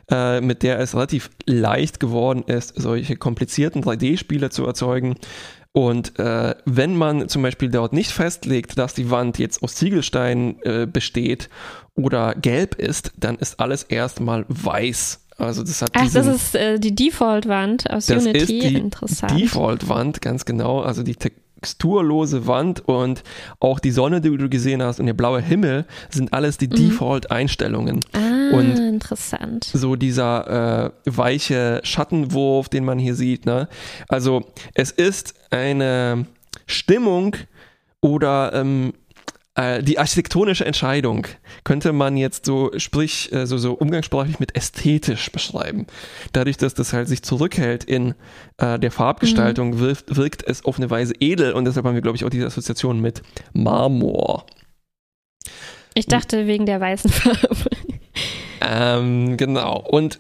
äh, 0.10 0.42
mit 0.42 0.64
der 0.64 0.80
es 0.80 0.94
relativ 0.96 1.30
leicht 1.46 2.00
geworden 2.00 2.44
ist, 2.48 2.74
solche 2.76 3.16
komplizierten 3.16 3.84
3D-Spiele 3.84 4.50
zu 4.50 4.66
erzeugen. 4.66 5.16
Und 5.72 6.18
äh, 6.20 6.56
wenn 6.66 6.96
man 6.96 7.28
zum 7.28 7.42
Beispiel 7.42 7.70
dort 7.70 7.92
nicht 7.92 8.12
festlegt, 8.12 8.78
dass 8.78 8.94
die 8.94 9.12
Wand 9.12 9.38
jetzt 9.40 9.62
aus 9.62 9.76
Ziegelsteinen 9.76 10.62
äh, 10.64 10.88
besteht 10.92 11.50
oder 11.96 12.34
gelb 12.36 12.76
ist, 12.76 13.12
dann 13.18 13.36
ist 13.38 13.60
alles 13.60 13.84
erstmal 13.84 14.46
weiß. 14.48 15.22
Also 15.38 15.64
das 15.64 15.82
hat 15.82 15.90
Ach, 15.94 16.04
diesen, 16.04 16.26
das 16.28 16.28
ist 16.36 16.56
äh, 16.56 16.80
die 16.80 16.96
Default-Wand 16.96 17.90
aus 17.90 18.06
das 18.06 18.24
Unity. 18.24 18.40
ist 18.40 18.50
die 18.50 18.76
Interessant. 18.76 19.38
Default-Wand, 19.40 20.22
ganz 20.22 20.46
genau. 20.46 20.80
Also 20.80 21.04
die 21.04 21.18
texturlose 21.62 22.48
Wand 22.48 22.88
und 22.88 23.24
auch 23.60 23.80
die 23.80 23.92
Sonne, 23.92 24.22
die 24.22 24.36
du 24.38 24.50
gesehen 24.50 24.84
hast 24.84 25.00
und 25.00 25.08
der 25.08 25.14
blaue 25.14 25.42
Himmel 25.42 25.86
sind 26.10 26.32
alles 26.34 26.58
die 26.58 26.68
Default-Einstellungen. 26.68 28.02
ah, 28.14 28.56
und- 28.56 28.78
interessant. 28.78 29.64
So 29.74 29.96
dieser 29.96 30.86
äh, 30.86 30.92
weiche 31.06 31.82
Schattenwurf, 31.84 32.70
den 32.70 32.86
man 32.86 33.00
hier 33.00 33.16
sieht. 33.16 33.46
Ne? 33.46 33.68
Also 34.08 34.44
es 34.74 34.92
ist 34.92 35.34
eine 35.50 36.26
Stimmung 36.68 37.36
oder 38.02 38.54
ähm, 38.54 38.94
äh, 39.56 39.82
die 39.82 39.98
architektonische 39.98 40.66
Entscheidung 40.66 41.28
könnte 41.64 41.94
man 41.94 42.18
jetzt 42.18 42.46
so, 42.46 42.72
sprich, 42.78 43.32
äh, 43.32 43.48
so, 43.48 43.58
so 43.58 43.74
umgangssprachlich 43.74 44.40
mit 44.40 44.56
ästhetisch 44.56 45.32
beschreiben. 45.32 45.88
Dadurch, 46.34 46.58
dass 46.58 46.74
das 46.74 46.94
halt 46.94 47.08
sich 47.08 47.24
zurückhält 47.24 47.84
in 47.84 48.16
äh, 48.58 48.78
der 48.78 48.92
Farbgestaltung, 48.92 49.80
wirkt, 49.80 50.16
wirkt 50.16 50.44
es 50.46 50.66
auf 50.66 50.78
eine 50.78 50.90
Weise 50.90 51.14
edel 51.20 51.54
und 51.54 51.66
deshalb 51.66 51.86
haben 51.86 51.96
wir, 51.96 52.02
glaube 52.02 52.18
ich, 52.18 52.26
auch 52.26 52.30
diese 52.30 52.46
Assoziation 52.46 53.00
mit 53.00 53.24
Marmor. 53.54 54.46
Ich 55.94 56.08
dachte 56.08 56.46
wegen 56.48 56.66
der 56.66 56.82
weißen 56.82 57.10
Farbe. 57.10 57.70
Ähm, 58.60 59.38
genau. 59.38 59.80
Und 59.80 60.20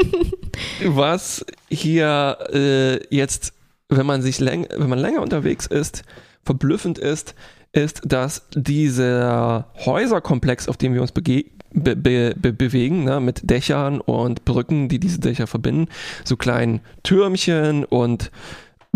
was 0.84 1.44
hier 1.68 2.38
äh, 2.52 3.14
jetzt, 3.14 3.52
wenn 3.88 4.06
man 4.06 4.22
sich 4.22 4.40
läng 4.40 4.66
wenn 4.74 4.88
man 4.88 4.98
länger 4.98 5.20
unterwegs 5.20 5.66
ist, 5.66 6.02
verblüffend 6.44 6.98
ist, 6.98 7.34
ist, 7.76 8.02
dass 8.04 8.48
dieser 8.54 9.66
Häuserkomplex, 9.84 10.68
auf 10.68 10.76
dem 10.76 10.94
wir 10.94 11.02
uns 11.02 11.12
bege 11.12 11.44
be 11.72 11.94
be 11.94 12.34
be 12.36 12.52
bewegen, 12.52 13.04
ne, 13.04 13.20
mit 13.20 13.50
Dächern 13.50 14.00
und 14.00 14.44
Brücken, 14.44 14.88
die 14.88 14.98
diese 14.98 15.20
Dächer 15.20 15.46
verbinden, 15.46 15.88
so 16.24 16.36
kleinen 16.36 16.80
Türmchen 17.02 17.84
und 17.84 18.30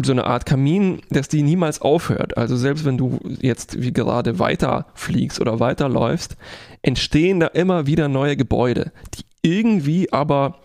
so 0.02 0.12
eine 0.12 0.24
Art 0.24 0.46
Kamin, 0.46 1.02
dass 1.10 1.28
die 1.28 1.42
niemals 1.42 1.82
aufhört. 1.82 2.38
Also 2.38 2.56
selbst 2.56 2.84
wenn 2.86 2.96
du 2.96 3.18
jetzt 3.40 3.82
wie 3.82 3.92
gerade 3.92 4.38
weiter 4.38 4.86
fliegst 4.94 5.40
oder 5.40 5.60
weiterläufst, 5.60 6.36
entstehen 6.80 7.40
da 7.40 7.48
immer 7.48 7.86
wieder 7.86 8.08
neue 8.08 8.36
Gebäude, 8.36 8.92
die 9.14 9.24
irgendwie 9.42 10.12
aber 10.12 10.58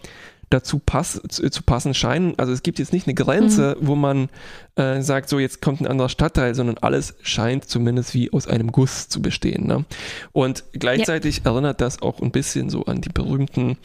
dazu 0.56 0.80
pass 0.80 1.22
zu, 1.28 1.49
zu 1.49 1.64
passen 1.64 1.93
scheinen. 1.93 2.34
Also 2.38 2.53
es 2.53 2.64
gibt 2.64 2.80
jetzt 2.80 2.93
nicht 2.93 3.08
eine 3.08 3.14
Grenze, 3.14 3.76
wo 3.82 3.95
man 3.95 4.30
äh, 4.76 5.01
sagt, 5.01 5.30
so 5.30 5.38
jetzt 5.38 5.62
kommt 5.62 5.82
ein 5.82 5.88
anderer 5.88 6.10
Stadtteil, 6.10 6.56
sondern 6.56 6.78
alles 6.80 7.16
scheint 7.22 7.66
zumindest 7.66 8.14
wie 8.14 8.32
aus 8.32 8.47
einem 8.47 8.72
Guss 8.72 9.10
zu 9.10 9.22
bestehen. 9.22 9.68
Ne? 9.68 9.86
Und 10.32 10.64
gleichzeitig 10.74 11.45
erinnert 11.45 11.82
das 11.82 12.01
auch 12.01 12.22
ein 12.22 12.32
bisschen 12.32 12.70
so 12.70 12.86
an 12.86 13.01
die 13.01 13.10
berühmten 13.10 13.78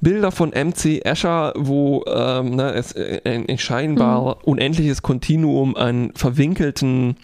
Bilder 0.00 0.30
von 0.30 0.50
MC 0.50 1.04
Escher, 1.04 1.52
wo 1.56 2.04
ähm, 2.06 2.56
ne, 2.56 2.72
es 2.74 2.92
äh, 2.92 3.20
ein, 3.24 3.48
ein 3.48 3.58
scheinbar 3.58 4.46
unendliches 4.46 5.02
Kontinuum 5.02 5.76
an 5.76 6.12
verwinkelten 6.14 7.16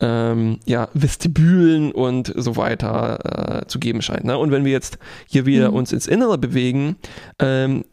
ähm, 0.00 0.60
ja, 0.64 0.88
Vestibülen 0.94 1.92
und 1.92 2.32
so 2.36 2.56
weiter 2.56 3.62
äh, 3.62 3.66
zu 3.66 3.78
geben 3.78 4.02
scheint. 4.02 4.24
Ne? 4.24 4.38
Und 4.38 4.50
wenn 4.50 4.64
wir 4.64 4.72
jetzt 4.72 4.98
hier 5.26 5.46
wieder 5.46 5.70
Mhm. 5.70 5.76
uns 5.76 5.92
ins 5.92 6.06
Innere 6.06 6.38
bewegen, 6.38 6.96
ähm, 7.40 7.84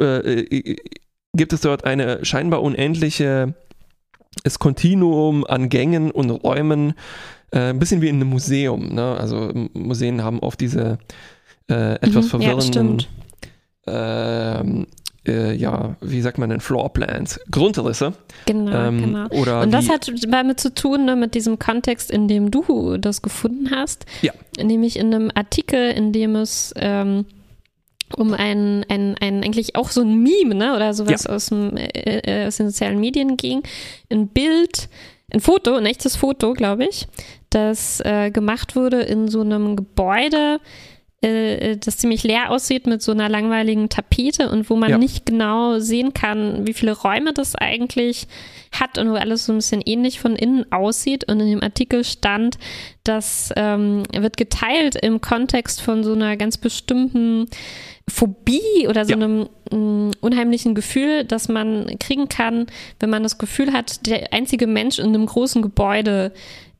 äh, 0.00 0.40
äh, 0.40 0.76
gibt 1.34 1.52
es 1.52 1.60
dort 1.60 1.84
eine 1.84 2.24
scheinbar 2.24 2.62
unendliche 2.62 3.54
das 4.44 4.58
Kontinuum 4.58 5.44
an 5.44 5.68
Gängen 5.68 6.10
und 6.10 6.30
Räumen, 6.30 6.94
äh, 7.50 7.70
ein 7.70 7.78
bisschen 7.78 8.00
wie 8.00 8.08
in 8.08 8.16
einem 8.16 8.28
Museum. 8.28 8.94
Ne? 8.94 9.16
Also 9.18 9.52
Museen 9.74 10.22
haben 10.22 10.38
oft 10.40 10.60
diese 10.60 10.98
äh, 11.70 11.94
etwas 11.94 12.32
Mhm, 12.32 12.40
ja, 12.40 12.50
verwirrenden, 12.50 13.00
stimmt. 13.00 13.08
ähm, 13.86 14.86
äh, 15.26 15.54
ja, 15.54 15.96
wie 16.00 16.20
sagt 16.22 16.38
man 16.38 16.50
denn, 16.50 16.60
Floorplans, 16.60 17.40
Grundrisse. 17.50 18.14
Genau, 18.46 18.72
ähm, 18.72 19.00
genau. 19.00 19.26
Oder 19.28 19.62
Und 19.62 19.72
das 19.72 19.90
hat 19.90 20.10
damit 20.28 20.60
zu 20.60 20.72
tun, 20.72 21.04
ne, 21.04 21.16
mit 21.16 21.34
diesem 21.34 21.58
Kontext, 21.58 22.10
in 22.10 22.28
dem 22.28 22.50
du 22.50 22.96
das 22.96 23.20
gefunden 23.20 23.70
hast. 23.70 24.06
Ja. 24.22 24.32
Nämlich 24.62 24.98
in 24.98 25.12
einem 25.14 25.30
Artikel, 25.34 25.90
in 25.90 26.12
dem 26.12 26.36
es 26.36 26.72
ähm, 26.76 27.26
um 28.16 28.32
ein, 28.34 28.84
ein, 28.88 29.16
ein, 29.20 29.42
eigentlich 29.44 29.76
auch 29.76 29.90
so 29.90 30.02
ein 30.02 30.22
Meme, 30.22 30.54
ne, 30.54 30.74
oder 30.74 30.94
sowas 30.94 31.26
aus, 31.26 31.46
dem, 31.46 31.76
äh, 31.76 32.18
äh, 32.18 32.46
aus 32.46 32.56
den 32.56 32.70
sozialen 32.70 33.00
Medien 33.00 33.36
ging. 33.36 33.62
Ein 34.10 34.28
Bild, 34.28 34.88
ein 35.32 35.40
Foto, 35.40 35.74
ein 35.74 35.86
echtes 35.86 36.16
Foto, 36.16 36.54
glaube 36.54 36.86
ich, 36.86 37.06
das 37.50 38.00
äh, 38.00 38.30
gemacht 38.30 38.76
wurde 38.76 39.00
in 39.02 39.28
so 39.28 39.40
einem 39.40 39.76
Gebäude, 39.76 40.60
äh, 41.20 41.76
das 41.76 41.98
ziemlich 41.98 42.22
leer 42.22 42.50
aussieht 42.50 42.86
mit 42.86 43.02
so 43.02 43.12
einer 43.12 43.28
langweiligen 43.28 43.88
Tapete 43.88 44.50
und 44.50 44.70
wo 44.70 44.76
man 44.76 44.90
Ja. 44.90 44.98
nicht 44.98 45.26
genau 45.26 45.78
sehen 45.80 46.14
kann, 46.14 46.66
wie 46.66 46.74
viele 46.74 46.92
Räume 46.92 47.32
das 47.32 47.54
eigentlich 47.56 48.26
hat 48.70 48.98
und 48.98 49.10
wo 49.10 49.14
alles 49.14 49.46
so 49.46 49.52
ein 49.52 49.56
bisschen 49.56 49.82
ähnlich 49.84 50.20
von 50.20 50.36
innen 50.36 50.70
aussieht. 50.70 51.24
Und 51.28 51.40
in 51.40 51.48
dem 51.50 51.62
Artikel 51.62 52.04
stand, 52.04 52.58
das 53.02 53.52
ähm, 53.56 54.02
wird 54.16 54.36
geteilt 54.36 54.94
im 54.96 55.20
Kontext 55.20 55.80
von 55.80 56.04
so 56.04 56.12
einer 56.12 56.36
ganz 56.36 56.56
bestimmten 56.58 57.46
Phobie 58.08 58.86
oder 58.88 59.04
so 59.04 59.10
Ja. 59.12 59.16
einem 59.16 59.48
mh, 59.72 60.12
unheimlichen 60.20 60.74
Gefühl, 60.74 61.24
das 61.24 61.48
man 61.48 61.98
kriegen 61.98 62.28
kann, 62.28 62.66
wenn 63.00 63.10
man 63.10 63.22
das 63.22 63.38
Gefühl 63.38 63.72
hat, 63.72 64.06
der 64.06 64.32
einzige 64.32 64.66
Mensch 64.66 64.98
in 64.98 65.06
einem 65.06 65.26
großen 65.26 65.62
Gebäude 65.62 66.32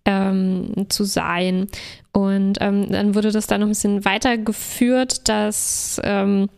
ähm, 0.09 0.87
zu 0.89 1.05
sein. 1.05 1.69
Und 2.13 2.57
ähm, 2.61 2.91
dann 2.91 3.15
wurde 3.15 3.31
das 3.31 3.47
da 3.47 3.59
noch 3.59 3.67
ein 3.67 3.71
bisschen 3.71 4.05
weitergeführt, 4.07 5.29
dass 5.29 6.01
ähm, 6.03 6.49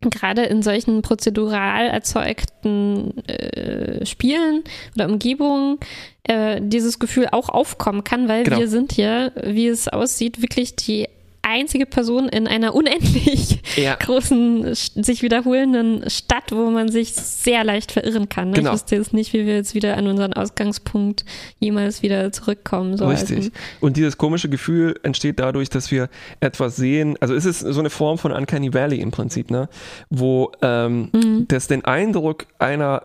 gerade 0.00 0.44
in 0.44 0.62
solchen 0.62 1.02
prozedural 1.02 1.88
erzeugten 1.88 3.18
äh, 3.26 4.06
Spielen 4.06 4.62
oder 4.94 5.06
Umgebungen 5.06 5.78
äh, 6.22 6.60
dieses 6.62 7.00
Gefühl 7.00 7.26
auch 7.32 7.48
aufkommen 7.48 8.04
kann, 8.04 8.28
weil 8.28 8.44
Genau. 8.44 8.58
wir 8.60 8.68
sind 8.68 8.92
hier, 8.92 9.32
wie 9.42 9.66
es 9.66 9.88
aussieht, 9.88 10.40
wirklich 10.40 10.76
die 10.76 11.08
einzige 11.48 11.86
Person 11.86 12.28
in 12.28 12.46
einer 12.46 12.74
unendlich 12.74 13.60
Ja. 13.76 13.94
großen, 14.00 14.74
sich 14.74 15.22
wiederholenden 15.22 16.08
Stadt, 16.10 16.50
wo 16.52 16.70
man 16.70 16.88
sich 16.90 17.14
sehr 17.14 17.64
leicht 17.64 17.92
verirren 17.92 18.28
kann. 18.28 18.50
Ne? 18.50 18.56
Genau. 18.56 18.70
Ich 18.70 18.74
wüsste 18.74 18.96
jetzt 18.96 19.12
nicht, 19.12 19.32
wie 19.32 19.46
wir 19.46 19.56
jetzt 19.56 19.74
wieder 19.74 19.96
an 19.96 20.06
unseren 20.06 20.32
Ausgangspunkt 20.34 21.24
jemals 21.58 22.02
wieder 22.02 22.30
zurückkommen 22.32 22.96
sollten. 22.96 23.34
Richtig. 23.34 23.52
Und 23.80 23.96
dieses 23.96 24.18
komische 24.18 24.48
Gefühl 24.48 24.94
entsteht 25.02 25.38
dadurch, 25.40 25.68
dass 25.70 25.90
wir 25.90 26.08
etwas 26.40 26.76
sehen. 26.76 27.16
Also 27.20 27.34
es 27.34 27.44
ist 27.44 27.60
so 27.60 27.80
eine 27.80 27.90
Form 27.90 28.18
von 28.18 28.32
Uncanny 28.32 28.72
Valley 28.74 29.00
im 29.00 29.10
Prinzip, 29.10 29.50
ne? 29.50 29.68
Wo 30.10 30.52
ähm, 30.62 31.08
Mhm. 31.12 31.46
das 31.48 31.66
den 31.68 31.84
Eindruck 31.84 32.46
einer 32.58 33.02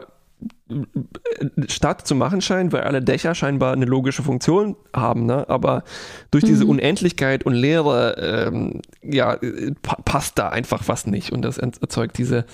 Stadt 1.68 2.06
zu 2.08 2.16
machen 2.16 2.42
scheint, 2.42 2.74
weil 2.74 2.82
alle 2.82 3.02
Dächer 3.02 3.36
scheinbar 3.36 3.74
eine 3.74 3.86
logische 3.86 4.24
Funktion 4.24 4.76
haben, 4.96 5.26
ne? 5.26 5.48
aber 5.50 5.84
durch 6.32 6.44
diese 6.44 6.64
Mhm. 6.64 6.72
Unendlichkeit 6.72 7.46
und 7.46 7.54
Leere 7.54 8.48
ähm, 8.48 8.82
ja, 9.02 9.38
pa 9.82 9.96
passt 10.06 10.38
da 10.40 10.50
einfach 10.50 10.84
was 10.88 11.08
nicht 11.08 11.32
und 11.32 11.42
das 11.44 11.58
erzeugt 11.58 12.18
diese 12.18 12.46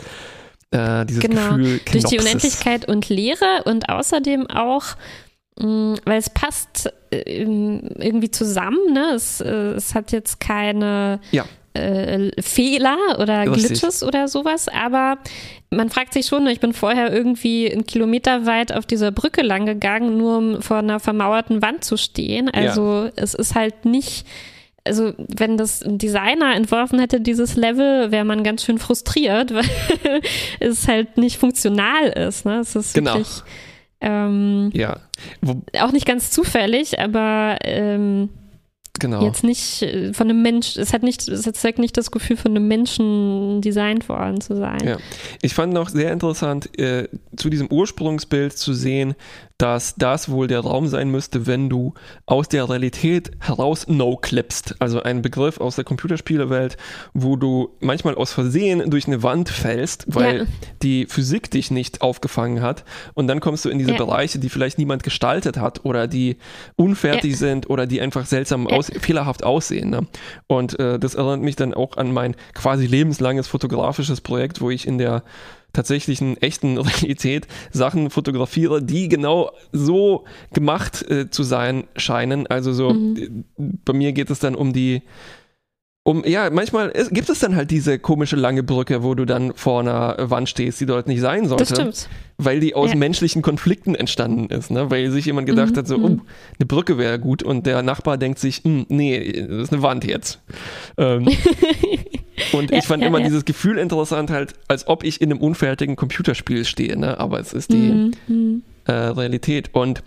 äh, 0.72 1.06
dieses 1.06 1.22
Genau. 1.24 1.50
Gefühl 1.58 1.80
Durch 1.92 2.04
die 2.06 2.18
Knopses. 2.18 2.22
Unendlichkeit 2.26 2.88
und 2.88 3.10
Leere 3.10 3.64
und 3.66 3.90
außerdem 3.90 4.48
auch, 4.50 4.84
mh, 5.60 5.96
weil 6.06 6.20
es 6.20 6.30
passt 6.30 6.94
äh, 7.12 7.42
irgendwie 7.42 8.30
zusammen, 8.30 8.94
ne? 8.94 9.14
Es, 9.16 9.42
äh, 9.42 9.50
es 9.50 9.96
hat 9.96 10.12
jetzt 10.12 10.40
keine 10.40 11.20
Ja. 11.32 11.46
Äh, 11.74 12.32
Fehler 12.42 12.98
oder. 13.20 13.46
Glitches 13.46 14.04
oder 14.04 14.28
sowas, 14.28 14.68
aber 14.68 15.18
man 15.72 15.90
fragt 15.90 16.14
sich 16.14 16.26
schon, 16.26 16.48
ich 16.48 16.60
bin 16.60 16.74
vorher 16.74 17.14
irgendwie 17.14 17.72
einen 17.72 17.86
Kilometer 17.86 18.46
weit 18.46 18.74
auf 18.74 18.86
dieser 18.86 19.12
Brücke 19.12 19.42
lang 19.42 19.66
gegangen, 19.66 20.18
nur 20.18 20.38
um 20.38 20.62
vor 20.62 20.78
einer 20.78 21.00
vermauerten 21.00 21.62
Wand 21.62 21.84
zu 21.84 21.96
stehen. 21.98 22.50
Also 22.50 23.10
es 23.16 23.36
ist 23.36 23.54
halt 23.54 23.86
nicht, 23.86 24.26
also 24.84 25.14
wenn 25.18 25.58
das 25.58 25.84
ein 25.84 26.00
Designer 26.00 26.56
entworfen 26.56 26.98
hätte, 27.00 27.22
dieses 27.22 27.56
Level, 27.56 28.12
wäre 28.12 28.26
man 28.26 28.44
ganz 28.44 28.64
schön 28.66 28.80
frustriert, 28.80 29.54
weil 29.54 30.22
es 30.60 30.88
halt 30.88 31.18
nicht 31.18 31.38
funktional 31.38 32.08
ist. 32.08 32.46
Ne? 32.46 32.60
Es 32.60 32.76
ist 32.76 32.96
Genau. 32.96 33.14
wirklich 33.14 33.44
ähm, 34.02 34.72
Ja, 34.74 34.98
Wo, 35.42 35.62
auch 35.82 35.92
nicht 35.92 36.08
ganz 36.08 36.32
zufällig, 36.32 37.00
aber 37.00 37.58
ähm, 37.64 38.30
genau. 39.00 39.24
jetzt 39.24 39.44
nicht 39.44 39.82
äh, 39.82 40.14
von 40.14 40.30
einem 40.30 40.42
Mensch, 40.42 40.78
es 40.78 40.94
hat 40.94 41.04
nicht, 41.04 41.28
es 41.28 41.46
erzeugt 41.48 41.80
nicht 41.80 41.98
das 41.98 42.12
Gefühl, 42.12 42.38
von 42.38 42.52
einem 42.52 42.68
Menschen 42.68 43.62
designt 43.62 44.08
worden 44.10 44.42
zu 44.42 44.56
sein. 44.56 44.80
Ja. 44.86 44.98
Ich 45.42 45.54
fand 45.54 45.74
noch 45.74 45.90
sehr 45.90 46.12
interessant, 46.12 46.78
äh, 46.78 47.08
zu 47.36 47.50
diesem 47.50 47.72
Ursprungsbild 47.72 48.58
zu 48.58 48.74
sehen, 48.74 49.16
dass 49.60 49.94
das 49.96 50.30
wohl 50.30 50.48
der 50.48 50.62
Raum 50.62 50.88
sein 50.88 51.12
müsste, 51.12 51.46
wenn 51.46 51.70
du 51.70 51.94
aus 52.26 52.48
der 52.48 52.70
Realität 52.70 53.30
heraus 53.40 53.88
no-clippst. 53.90 54.78
Also 54.80 55.04
ein 55.04 55.22
Begriff 55.22 55.60
aus 55.60 55.76
der 55.76 55.84
Computerspielewelt, 55.84 56.78
wo 57.14 57.36
du 57.36 57.70
manchmal 57.82 58.16
aus 58.16 58.32
Versehen 58.32 58.90
durch 58.90 59.06
eine 59.08 59.22
Wand 59.22 59.50
fällst, 59.50 60.06
weil 60.08 60.38
Ja. 60.40 60.46
die 60.82 61.06
Physik 61.08 61.52
dich 61.52 61.72
nicht 61.72 62.02
aufgefangen 62.02 62.62
hat. 62.62 62.86
Und 63.16 63.28
dann 63.28 63.42
kommst 63.42 63.66
du 63.66 63.70
in 63.70 63.78
diese 63.80 63.92
Ja. 63.92 63.98
Bereiche, 63.98 64.40
die 64.40 64.48
vielleicht 64.48 64.78
niemand 64.78 65.04
gestaltet 65.04 65.58
hat 65.58 65.84
oder 65.84 66.08
die 66.08 66.38
unfertig 66.78 67.32
Ja. 67.32 67.38
sind 67.38 67.70
oder 67.70 67.86
die 67.86 68.00
einfach 68.00 68.26
seltsam 68.26 68.66
aus, 68.66 68.90
fehlerhaft 69.02 69.44
aussehen. 69.44 69.90
Ne? 69.90 70.08
Und 70.48 70.80
äh, 70.80 70.98
das 70.98 71.16
erinnert 71.16 71.42
mich 71.42 71.58
dann 71.58 71.74
auch 71.74 71.98
an 71.98 72.14
mein 72.14 72.36
quasi 72.54 72.88
lebenslanges 72.88 73.50
fotografisches 73.50 74.22
Projekt, 74.22 74.62
wo 74.62 74.70
ich 74.70 74.88
in 74.88 74.98
der 74.98 75.24
tatsächlichen 75.74 76.38
echten 76.38 76.78
Realität 76.80 77.48
Sachen 77.72 78.10
fotografiere, 78.10 78.82
die 78.82 79.08
genau 79.10 79.52
so 79.72 80.26
gemacht 80.54 81.10
äh, 81.10 81.30
zu 81.30 81.44
sein 81.44 81.86
scheinen. 81.96 82.48
Also 82.48 82.74
so, 82.74 82.92
äh, 82.92 83.30
bei 83.58 83.94
mir 83.94 84.14
geht 84.14 84.30
es 84.30 84.40
dann 84.40 84.56
um 84.56 84.74
die 84.74 85.02
um, 86.04 86.24
ja, 86.26 86.50
manchmal 86.50 86.90
ist, 86.90 87.12
gibt 87.12 87.30
es 87.30 87.40
dann 87.40 87.56
halt 87.56 87.70
diese 87.72 88.00
komische 88.00 88.36
lange 88.36 88.64
Brücke, 88.64 89.04
wo 89.04 89.14
du 89.16 89.26
dann 89.26 89.54
vor 89.54 89.82
einer 89.82 90.16
Wand 90.32 90.50
stehst, 90.50 90.80
die 90.82 90.86
dort 90.86 91.08
nicht 91.08 91.20
sein 91.22 91.48
sollte 91.48 91.66
Das 91.66 91.78
stimmt. 91.78 92.10
weil 92.38 92.60
die 92.62 92.74
aus 92.74 92.92
Ja. 92.92 92.96
menschlichen 92.96 93.42
Konflikten 93.42 93.94
entstanden 93.96 94.48
ist, 94.54 94.72
ne? 94.72 94.90
weil 94.90 95.12
sich 95.12 95.26
jemand 95.26 95.46
gedacht 95.46 95.74
Mhm, 95.74 95.78
hat, 95.78 95.88
so, 95.88 95.98
mhm. 95.98 96.04
oh, 96.04 96.08
eine 96.58 96.66
Brücke 96.66 96.98
wäre 96.98 97.20
gut 97.20 97.44
und 97.44 97.66
der 97.68 97.84
Nachbar 97.84 98.18
denkt 98.18 98.40
sich, 98.40 98.64
hm, 98.64 98.86
nee, 98.90 99.46
das 99.48 99.64
ist 99.66 99.74
eine 99.74 99.82
Wand 99.84 100.04
jetzt. 100.06 100.42
Ähm, 100.98 101.28
und 102.54 102.72
Ja, 102.72 102.78
ich 102.78 102.86
fand 102.86 103.04
ja, 103.04 103.08
immer 103.10 103.22
dieses 103.22 103.46
Gefühl 103.46 103.78
interessant, 103.78 104.32
halt, 104.32 104.54
als 104.68 104.88
ob 104.88 105.04
ich 105.04 105.22
in 105.22 105.32
einem 105.32 105.42
unfertigen 105.42 105.96
Computerspiel 105.96 106.66
stehe, 106.66 106.98
ne? 106.98 107.20
aber 107.20 107.40
es 107.40 107.54
ist 107.54 107.72
die 107.72 107.90
Mhm, 107.92 108.12
mhm. 108.28 108.64
äh, 108.86 108.92
Realität. 108.94 109.70
Und 109.74 110.02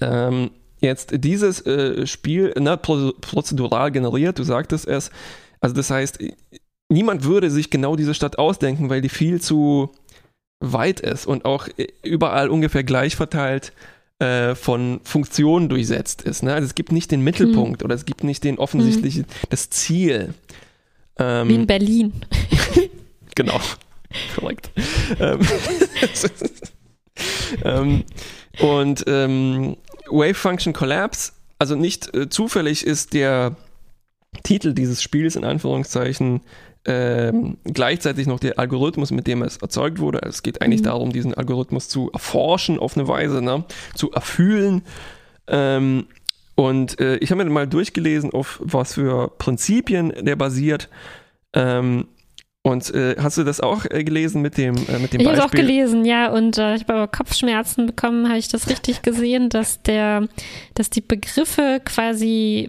ähm, 0.00 0.50
jetzt 0.80 1.12
dieses 1.14 1.64
äh, 1.66 2.06
Spiel, 2.06 2.54
ne, 2.58 2.76
pro 2.76 3.12
prozedural 3.20 3.90
generiert, 3.90 4.38
du 4.38 4.42
sagtest 4.44 4.86
es, 4.86 5.10
also 5.60 5.74
das 5.74 5.90
heißt, 5.90 6.18
niemand 6.88 7.24
würde 7.24 7.50
sich 7.50 7.70
genau 7.70 7.96
diese 7.96 8.14
Stadt 8.14 8.38
ausdenken, 8.38 8.90
weil 8.90 9.00
die 9.00 9.08
viel 9.08 9.40
zu 9.40 9.90
weit 10.60 11.00
ist 11.00 11.26
und 11.26 11.44
auch 11.44 11.68
äh, 11.76 11.88
überall 12.02 12.48
ungefähr 12.48 12.84
gleich 12.84 13.16
verteilt 13.16 13.72
äh, 14.18 14.54
von 14.54 15.00
Funktionen 15.04 15.68
durchsetzt 15.68 16.22
ist. 16.22 16.42
Ne? 16.42 16.54
Also 16.54 16.66
es 16.66 16.74
gibt 16.74 16.92
nicht 16.92 17.10
den 17.10 17.20
Mittelpunkt 17.22 17.82
oder 17.82 17.94
es 17.94 18.04
gibt 18.04 18.24
nicht 18.24 18.44
den 18.44 18.58
offensichtlichen, 18.58 19.26
das 19.50 19.70
Ziel. 19.70 20.34
Ähm, 21.18 21.48
Wie 21.48 21.54
in 21.54 21.66
Berlin. 21.66 22.12
Genau. 23.34 23.60
Korrekt. 24.34 24.70
ähm, 25.20 25.40
ähm, 27.64 28.04
und 28.60 29.04
ähm, 29.06 29.76
Wave 30.08 30.34
Function 30.34 30.72
Collapse, 30.72 31.32
also 31.58 31.74
nicht 31.74 32.14
äh, 32.14 32.28
zufällig 32.28 32.86
ist 32.86 33.12
der 33.12 33.56
Titel 34.42 34.74
dieses 34.74 35.02
Spiels 35.02 35.36
in 35.36 35.44
Anführungszeichen 35.44 36.42
ähm, 36.88 37.56
gleichzeitig 37.64 38.26
noch 38.26 38.38
der 38.38 38.58
Algorithmus, 38.58 39.10
mit 39.10 39.26
dem 39.26 39.42
es 39.42 39.56
erzeugt 39.56 39.98
wurde. 39.98 40.20
Es 40.22 40.42
geht 40.42 40.62
eigentlich 40.62 40.82
Mhm. 40.82 40.84
darum, 40.84 41.12
diesen 41.12 41.34
Algorithmus 41.34 41.88
zu 41.88 42.10
erforschen 42.12 42.78
auf 42.78 42.96
eine 42.96 43.08
Weise, 43.08 43.42
ne? 43.42 43.64
zu 43.94 44.12
erfühlen. 44.12 44.82
Ähm, 45.48 46.06
und 46.54 47.00
äh, 47.00 47.16
ich 47.16 47.30
habe 47.30 47.44
mir 47.44 47.50
mal 47.50 47.66
durchgelesen, 47.66 48.32
auf 48.32 48.60
was 48.62 48.94
für 48.94 49.28
Prinzipien 49.36 50.12
der 50.24 50.36
basiert. 50.36 50.88
Ähm, 51.52 52.06
Und 52.66 52.92
äh, 52.94 53.14
hast 53.20 53.38
du 53.38 53.44
das 53.44 53.60
auch 53.60 53.84
äh, 53.88 54.02
gelesen 54.02 54.42
mit 54.42 54.58
dem, 54.58 54.74
äh, 54.74 54.98
mit 54.98 55.12
dem 55.12 55.20
Ich 55.20 55.26
habe 55.28 55.36
Beispiel? 55.36 55.38
es 55.38 55.40
auch 55.40 55.50
gelesen, 55.52 56.04
ja, 56.04 56.32
und 56.32 56.58
äh, 56.58 56.74
ich 56.74 56.82
habe 56.82 56.94
aber 56.94 57.06
Kopfschmerzen 57.06 57.86
bekommen, 57.86 58.28
habe 58.28 58.38
ich 58.38 58.48
das 58.48 58.68
richtig 58.68 59.02
gesehen, 59.02 59.50
dass 59.50 59.82
der, 59.82 60.26
dass 60.74 60.90
die 60.90 61.00
Begriffe 61.00 61.80
quasi 61.84 62.68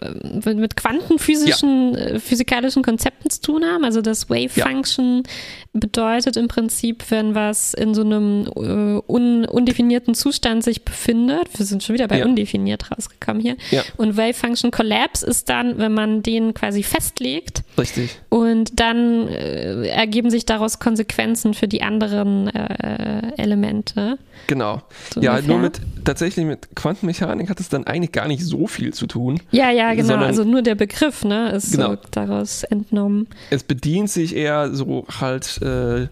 äh, 0.00 0.54
mit 0.54 0.76
quantenphysischen, 0.76 1.96
äh, 1.96 2.20
physikalischen 2.20 2.84
Konzepten 2.84 3.28
zu 3.28 3.40
tun 3.40 3.64
haben. 3.64 3.82
Also 3.84 4.02
das 4.02 4.30
Wave 4.30 4.50
Ja. 4.54 4.66
Function 4.68 5.24
bedeutet 5.72 6.36
im 6.36 6.46
Prinzip, 6.46 7.10
wenn 7.10 7.34
was 7.34 7.74
in 7.74 7.94
so 7.94 8.02
einem 8.02 8.46
äh, 8.54 9.02
un, 9.12 9.44
undefinierten 9.44 10.14
Zustand 10.14 10.62
sich 10.62 10.84
befindet. 10.84 11.48
Wir 11.58 11.66
sind 11.66 11.82
schon 11.82 11.94
wieder 11.94 12.06
bei 12.06 12.18
Ja. 12.20 12.24
undefiniert 12.26 12.92
rausgekommen 12.92 13.42
hier. 13.42 13.56
Ja. 13.72 13.82
Und 13.96 14.16
Wave 14.16 14.34
Function 14.34 14.70
Collapse 14.70 15.26
ist 15.26 15.48
dann, 15.48 15.78
wenn 15.78 15.92
man 15.92 16.22
den 16.22 16.54
quasi 16.54 16.84
festlegt 16.84 17.64
Richtig. 17.76 18.10
und 18.28 18.78
dann 18.78 19.23
äh, 19.28 19.88
ergeben 19.88 20.30
sich 20.30 20.46
daraus 20.46 20.78
Konsequenzen 20.78 21.54
für 21.54 21.68
die 21.68 21.82
anderen 21.82 22.48
äh, 22.48 23.32
Elemente. 23.36 24.18
Genau. 24.46 24.82
So 25.12 25.20
ja, 25.20 25.32
ungefähr. 25.32 25.52
nur 25.54 25.62
mit 25.62 25.80
tatsächlich 26.04 26.44
mit 26.44 26.74
Quantenmechanik 26.76 27.48
hat 27.50 27.60
es 27.60 27.68
dann 27.68 27.84
eigentlich 27.86 28.12
gar 28.12 28.28
nicht 28.28 28.44
so 28.44 28.66
viel 28.66 28.92
zu 28.92 29.06
tun. 29.06 29.40
Ja, 29.50 29.70
ja, 29.70 29.94
genau. 29.94 30.16
Also 30.16 30.44
nur 30.44 30.62
der 30.62 30.74
Begriff, 30.74 31.24
ne, 31.24 31.50
ist 31.52 31.72
Genau. 31.72 31.92
so 31.92 31.98
daraus 32.10 32.62
entnommen. 32.64 33.26
Es 33.50 33.62
bedient 33.62 34.10
sich 34.10 34.36
eher 34.36 34.74
so 34.74 35.06
halt, 35.20 35.60
äh, 35.62 36.08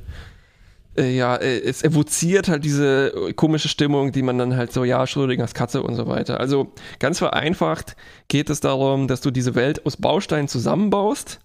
äh, 0.97 1.17
ja, 1.17 1.37
äh, 1.37 1.61
es 1.61 1.83
evoziert 1.83 2.49
halt 2.49 2.65
diese 2.65 3.13
komische 3.37 3.69
Stimmung, 3.69 4.13
die 4.13 4.23
man 4.23 4.39
dann 4.39 4.57
halt 4.57 4.73
so, 4.73 4.85
ja, 4.85 5.07
Schrödingers 5.07 5.55
Katze 5.55 5.83
und 5.83 5.95
so 5.95 6.07
weiter. 6.07 6.41
Also 6.41 6.73
ganz 6.99 7.19
vereinfacht 7.19 7.97
geht 8.29 8.51
es 8.51 8.61
darum, 8.61 9.09
dass 9.09 9.21
du 9.21 9.31
diese 9.31 9.55
Welt 9.55 9.85
aus 9.87 9.97
Bausteinen 9.97 10.49
zusammenbaust. 10.49 11.41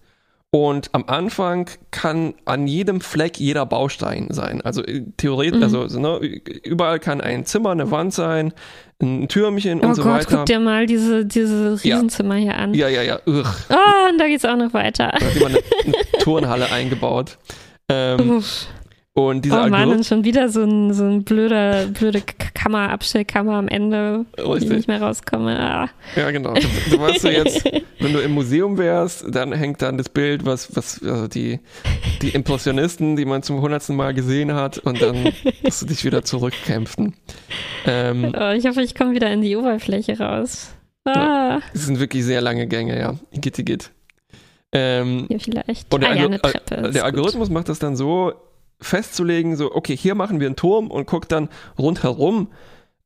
Und 0.50 0.88
am 0.94 1.04
Anfang 1.08 1.68
kann 1.90 2.32
an 2.46 2.66
jedem 2.66 3.02
Fleck 3.02 3.38
jeder 3.38 3.66
Baustein 3.66 4.28
sein. 4.30 4.62
Also 4.62 4.82
äh, 4.82 5.02
theoretisch, 5.18 5.58
Mhm. 5.58 5.62
also 5.62 5.88
so, 5.88 6.00
ne, 6.00 6.16
überall 6.64 6.98
kann 7.00 7.20
ein 7.20 7.44
Zimmer, 7.44 7.70
eine 7.72 7.90
Wand 7.90 8.14
sein, 8.14 8.54
ein 9.02 9.28
Türmchen 9.28 9.80
Oh 9.82 9.88
und 9.88 9.94
so 9.94 10.02
Gott, 10.04 10.12
weiter. 10.20 10.36
guck 10.38 10.46
dir 10.46 10.58
mal 10.58 10.86
diese, 10.86 11.26
diese 11.26 11.78
Ja. 11.82 11.96
Riesenzimmer 11.96 12.36
hier 12.36 12.56
an. 12.56 12.72
Ja, 12.72 12.88
ja, 12.88 13.02
ja. 13.02 13.18
Ugh. 13.26 13.44
Oh, 13.68 14.08
und 14.10 14.18
da 14.18 14.26
geht's 14.26 14.46
auch 14.46 14.56
noch 14.56 14.72
weiter. 14.72 15.12
Da 15.18 15.26
hat 15.26 15.34
jemand 15.34 15.56
eine, 15.56 15.62
eine 15.84 15.94
Turnhalle 16.22 16.72
eingebaut. 16.72 17.36
Ähm, 17.90 18.30
Uff. 18.38 18.66
Und 19.14 19.44
dieser 19.44 19.56
Oh 19.56 19.68
Mann, 19.68 19.74
Algorithmus. 19.74 19.96
und 19.96 20.04
schon 20.06 20.24
wieder 20.24 20.48
so 20.48 20.62
ein, 20.62 20.92
so 20.94 21.04
ein 21.04 21.24
blöder, 21.24 21.86
blöde 21.86 22.22
Kammer, 22.54 22.90
Abstellkammer 22.90 23.54
am 23.54 23.66
Ende, 23.66 24.26
wo 24.44 24.54
ich 24.54 24.68
nicht 24.68 24.86
mehr 24.86 25.02
rauskomme. 25.02 25.58
Ah. 25.58 25.88
Ja, 26.14 26.30
genau. 26.30 26.54
Du, 26.54 26.60
du 26.90 27.00
weißt 27.00 27.20
so 27.22 27.28
jetzt, 27.28 27.64
wenn 27.98 28.12
du 28.12 28.20
im 28.20 28.30
Museum 28.32 28.78
wärst, 28.78 29.24
dann 29.28 29.52
hängt 29.52 29.82
dann 29.82 29.98
das 29.98 30.08
Bild, 30.08 30.44
was, 30.46 30.76
was, 30.76 31.02
also 31.02 31.26
die, 31.26 31.58
die 32.22 32.28
Impressionisten, 32.28 33.16
die 33.16 33.24
man 33.24 33.42
zum 33.42 33.60
hundertsten 33.60 33.96
Mal 33.96 34.14
gesehen 34.14 34.54
hat, 34.54 34.78
und 34.78 35.02
dann 35.02 35.32
musst 35.64 35.82
du 35.82 35.86
dich 35.86 36.04
wieder 36.04 36.22
zurückkämpfen. 36.24 37.14
Ähm, 37.86 38.32
Oh, 38.38 38.50
ich 38.52 38.66
hoffe, 38.66 38.82
ich 38.82 38.94
komme 38.94 39.14
wieder 39.14 39.32
in 39.32 39.40
die 39.42 39.56
Oberfläche 39.56 40.18
raus. 40.18 40.70
Ah, 41.04 41.58
es 41.74 41.86
sind 41.86 41.98
wirklich 42.00 42.24
sehr 42.24 42.40
lange 42.40 42.66
Gänge, 42.68 42.98
ja. 42.98 43.14
Gitti 43.32 43.64
git. 43.64 43.90
Ähm, 44.70 45.24
hier 45.28 45.40
vielleicht. 45.40 45.92
Und 45.92 46.02
der, 46.02 46.10
ah 46.10 46.14
ja, 46.14 46.20
Algo- 46.22 46.26
eine 46.26 46.40
Treppe. 46.42 46.74
äh, 46.76 46.82
der 46.82 46.90
gut. 46.92 47.00
Algorithmus 47.02 47.48
macht 47.50 47.68
das 47.70 47.78
dann 47.78 47.96
so, 47.96 48.34
festzulegen, 48.80 49.56
so, 49.56 49.74
okay, 49.74 49.96
hier 49.96 50.14
machen 50.14 50.40
wir 50.40 50.46
einen 50.46 50.56
Turm 50.56 50.90
und 50.90 51.06
guckt 51.06 51.32
dann 51.32 51.48
rundherum, 51.78 52.48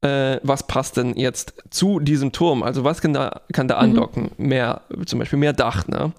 äh, 0.03 0.39
was 0.43 0.67
passt 0.67 0.97
denn 0.97 1.17
jetzt 1.17 1.55
zu 1.71 2.01
diesem 2.01 2.33
Turm? 2.33 2.63
Also 2.63 2.85
was 2.85 3.01
kann 3.01 3.13
da, 3.13 3.41
kann 3.53 3.69
da 3.69 3.77
Mhm. 3.77 3.81
andocken? 3.83 4.31
Mehr, 4.37 4.83
zum 5.07 5.19
Beispiel 5.21 5.39
mehr 5.39 5.53
Dach, 5.53 5.87
ne? 5.87 6.13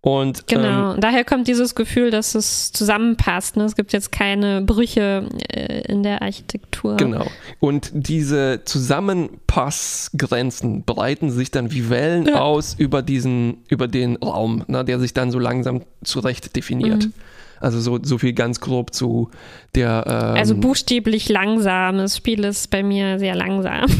Und 0.00 0.46
Genau, 0.46 0.94
ähm, 0.94 1.00
daher 1.00 1.24
kommt 1.24 1.48
dieses 1.48 1.74
Gefühl, 1.74 2.12
dass 2.12 2.36
es 2.36 2.70
zusammenpasst. 2.72 3.56
Ne? 3.56 3.64
Es 3.64 3.74
gibt 3.74 3.92
jetzt 3.92 4.12
keine 4.12 4.62
Brüche 4.62 5.28
äh, 5.52 5.80
in 5.92 6.04
der 6.04 6.22
Architektur. 6.22 6.96
Genau. 6.96 7.26
Und 7.58 7.90
diese 7.92 8.62
Zusammenpassgrenzen 8.64 10.84
breiten 10.84 11.30
sich 11.30 11.50
dann 11.50 11.72
wie 11.72 11.90
Wellen 11.90 12.26
Ja. 12.26 12.40
aus 12.42 12.74
über 12.78 13.02
diesen, 13.02 13.64
über 13.68 13.88
den 13.88 14.16
Raum, 14.16 14.64
ne, 14.68 14.84
der 14.84 15.00
sich 15.00 15.12
dann 15.14 15.30
so 15.30 15.38
langsam 15.40 15.82
zurecht 16.04 16.54
definiert. 16.56 17.04
Mhm. 17.06 17.12
Also 17.60 17.80
so, 17.80 17.98
so 18.02 18.18
viel 18.18 18.32
ganz 18.32 18.60
grob 18.60 18.94
zu 18.94 19.30
der. 19.74 20.04
Ähm, 20.06 20.36
Also 20.38 20.56
buchstäblich 20.56 21.28
langsam. 21.28 21.98
Das 21.98 22.16
Spiel 22.16 22.44
ist 22.44 22.70
bei 22.70 22.82
mir 22.82 23.18
sehr 23.18 23.34
langsam. 23.34 23.86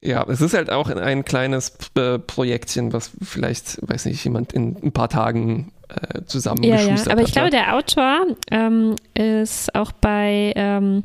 ja, 0.00 0.24
es 0.28 0.40
ist 0.40 0.54
halt 0.54 0.70
auch 0.70 0.88
ein 0.90 1.24
kleines 1.24 1.76
äh, 1.96 2.18
Projektchen, 2.18 2.92
was 2.92 3.10
vielleicht, 3.22 3.78
weiß 3.88 4.04
nicht, 4.06 4.22
jemand 4.24 4.52
in 4.52 4.76
ein 4.82 4.92
paar 4.92 5.08
Tagen 5.08 5.72
äh, 5.88 5.94
Ja, 5.94 6.20
ja. 6.20 6.26
zusammengeschustert 6.26 7.12
Aber 7.12 7.22
ich 7.22 7.28
hat. 7.28 7.32
glaube, 7.34 7.46
ne? 7.46 7.50
der 7.52 7.76
Autor 7.76 8.26
ähm, 8.50 8.96
ist 9.14 9.74
auch 9.74 9.92
bei, 9.92 10.52
ähm, 10.56 11.04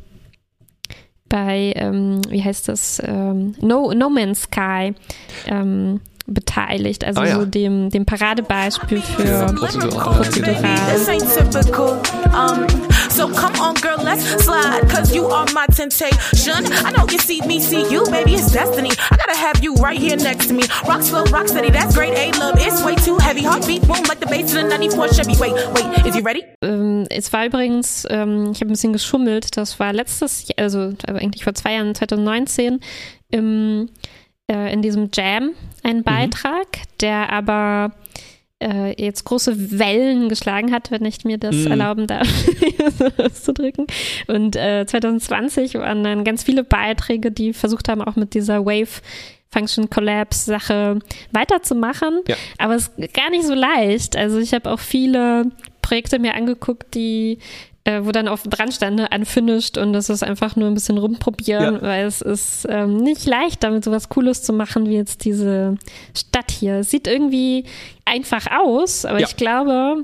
bei 1.30 1.74
ähm, 1.76 2.22
wie 2.30 2.44
heißt 2.44 2.68
das, 2.68 3.02
ähm, 3.06 3.56
no, 3.62 3.94
no 3.94 4.10
Man's 4.10 4.44
Sky 4.44 4.94
ähm, 5.48 6.02
beteiligt. 6.30 7.04
Also 7.06 7.22
Ah, 7.22 7.26
ja. 7.26 7.36
so 7.36 7.46
dem, 7.46 7.90
dem 7.90 8.06
Paradebeispiel 8.06 9.02
für 9.02 9.26
Ja, 9.26 9.46
prozedural, 9.52 10.16
prozedural. 10.16 10.76
This 10.94 11.08
ain't 11.08 11.52
typical. 11.54 11.98
So 13.10 13.28
come 13.28 13.60
on, 13.60 13.74
girl, 13.76 13.98
let's 14.04 14.24
slide. 14.44 14.88
Cause 14.88 15.14
you 15.14 15.26
are 15.28 15.46
my 15.54 15.66
temptation. 15.76 16.64
I 16.86 16.92
know 16.94 17.06
you 17.12 17.18
see 17.20 17.42
me, 17.46 17.60
see 17.60 17.84
you, 17.92 18.04
baby, 18.10 18.36
it's 18.36 18.52
destiny. 18.52 18.92
I 19.12 19.18
gotta 19.18 19.36
have 19.36 19.62
you 19.64 19.74
right 19.76 20.00
here 20.00 20.16
next 20.16 20.48
to 20.48 20.54
me. 20.54 20.64
Rock 20.88 21.02
slow, 21.02 21.24
rock 21.26 21.48
steady, 21.50 21.70
that's 21.70 21.96
great. 21.96 22.14
A 22.18 22.32
love, 22.40 22.56
it's 22.58 22.82
way 22.84 22.96
too 22.96 23.18
heavy. 23.18 23.44
Heartbeat 23.44 23.82
boom 23.82 24.04
like 24.08 24.20
the 24.20 24.28
bass 24.28 24.54
of 24.56 24.70
the 24.70 24.78
94 24.78 25.16
Chevy. 25.18 25.36
Wait, 25.40 25.54
wait, 25.74 26.06
is 26.06 26.16
you 26.16 26.24
ready? 26.24 26.44
Ähm, 26.62 27.06
es 27.10 27.32
war 27.34 27.46
übrigens, 27.46 28.06
ähm, 28.10 28.52
ich 28.54 28.62
habe 28.62 28.70
ein 28.70 28.74
bisschen 28.74 28.94
geschummelt, 28.94 29.58
das 29.58 29.80
war 29.80 29.92
letztes 29.92 30.48
Jahr, 30.48 30.60
also 30.64 30.94
aber 31.08 31.20
eigentlich 31.20 31.44
vor 31.44 31.54
zwei 31.56 31.74
Jahren, 31.74 31.94
2019, 31.96 32.80
im, 33.32 33.90
äh, 34.50 34.74
in 34.74 34.82
diesem 34.82 35.10
Jam 35.14 35.52
ein 35.84 36.04
Beitrag, 36.04 36.68
der 37.00 37.32
aber 37.32 37.92
äh, 38.62 38.94
jetzt 39.02 39.24
große 39.24 39.80
Wellen 39.80 40.28
geschlagen 40.28 40.74
hat, 40.74 40.92
wenn 40.92 41.06
ich 41.06 41.24
mir 41.24 41.38
das 41.38 41.56
Mhm. 41.56 41.68
erlauben 41.72 42.08
darf, 42.08 42.28
so 42.98 43.06
auszudrücken. 43.24 43.88
Und 44.28 44.56
äh, 44.58 44.86
2020 44.86 45.76
waren 45.76 46.04
dann 46.04 46.24
ganz 46.26 46.44
viele 46.44 46.64
Beiträge, 46.66 47.32
die 47.32 47.54
versucht 47.54 47.88
haben, 47.88 48.02
auch 48.02 48.16
mit 48.18 48.34
dieser 48.34 48.66
Wave 48.66 49.02
Function 49.52 49.90
Collapse 49.90 50.46
Sache 50.46 51.00
weiterzumachen. 51.32 52.22
Ja. 52.28 52.36
Aber 52.58 52.76
es 52.76 52.92
ist 52.98 53.14
gar 53.14 53.30
nicht 53.32 53.46
so 53.46 53.54
leicht. 53.56 54.16
Also 54.16 54.38
ich 54.40 54.54
habe 54.54 54.70
auch 54.70 54.80
viele 54.80 55.46
Projekte 55.82 56.20
mir 56.20 56.36
angeguckt, 56.36 56.94
die 56.94 57.40
äh, 57.90 58.06
wo 58.06 58.12
dann 58.12 58.28
auch 58.28 58.40
dran 58.40 58.72
stand, 58.72 59.02
unfinished 59.14 59.78
und 59.78 59.94
das 59.94 60.10
ist 60.10 60.24
einfach 60.24 60.56
nur 60.56 60.68
ein 60.68 60.74
bisschen 60.74 60.98
rumprobieren, 60.98 61.76
Ja. 61.76 61.82
weil 61.82 62.06
es 62.06 62.22
ist 62.22 62.68
ähm, 62.70 62.98
nicht 62.98 63.26
leicht, 63.26 63.64
damit 63.64 63.84
sowas 63.84 64.10
Cooles 64.10 64.44
zu 64.44 64.54
machen, 64.54 64.88
wie 64.88 64.96
jetzt 64.96 65.26
diese 65.26 65.76
Stadt 66.16 66.52
hier. 66.52 66.76
Es 66.76 66.92
sieht 66.92 67.08
irgendwie 67.08 67.66
einfach 68.06 68.48
aus, 68.52 69.06
aber 69.06 69.20
Ja. 69.20 69.28
ich 69.28 69.36
glaube, 69.38 70.04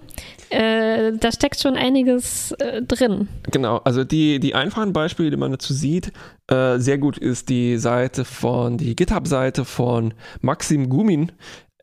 äh, 0.50 1.12
da 1.20 1.32
steckt 1.32 1.60
schon 1.60 1.76
einiges 1.76 2.52
äh, 2.54 2.82
drin. 2.82 3.28
Genau, 3.52 3.78
also 3.84 4.04
die, 4.04 4.40
die 4.40 4.56
einfachen 4.56 4.94
Beispiele, 4.94 5.32
die 5.32 5.38
man 5.38 5.52
dazu 5.52 5.74
sieht, 5.74 6.12
äh, 6.48 6.78
sehr 6.80 6.98
gut 6.98 7.18
ist 7.18 7.50
die 7.50 7.78
Seite 7.78 8.26
von, 8.26 8.78
die 8.78 8.96
GitHub-Seite 8.96 9.66
von 9.66 10.14
Maxim 10.42 10.90
Gumin, 10.90 11.32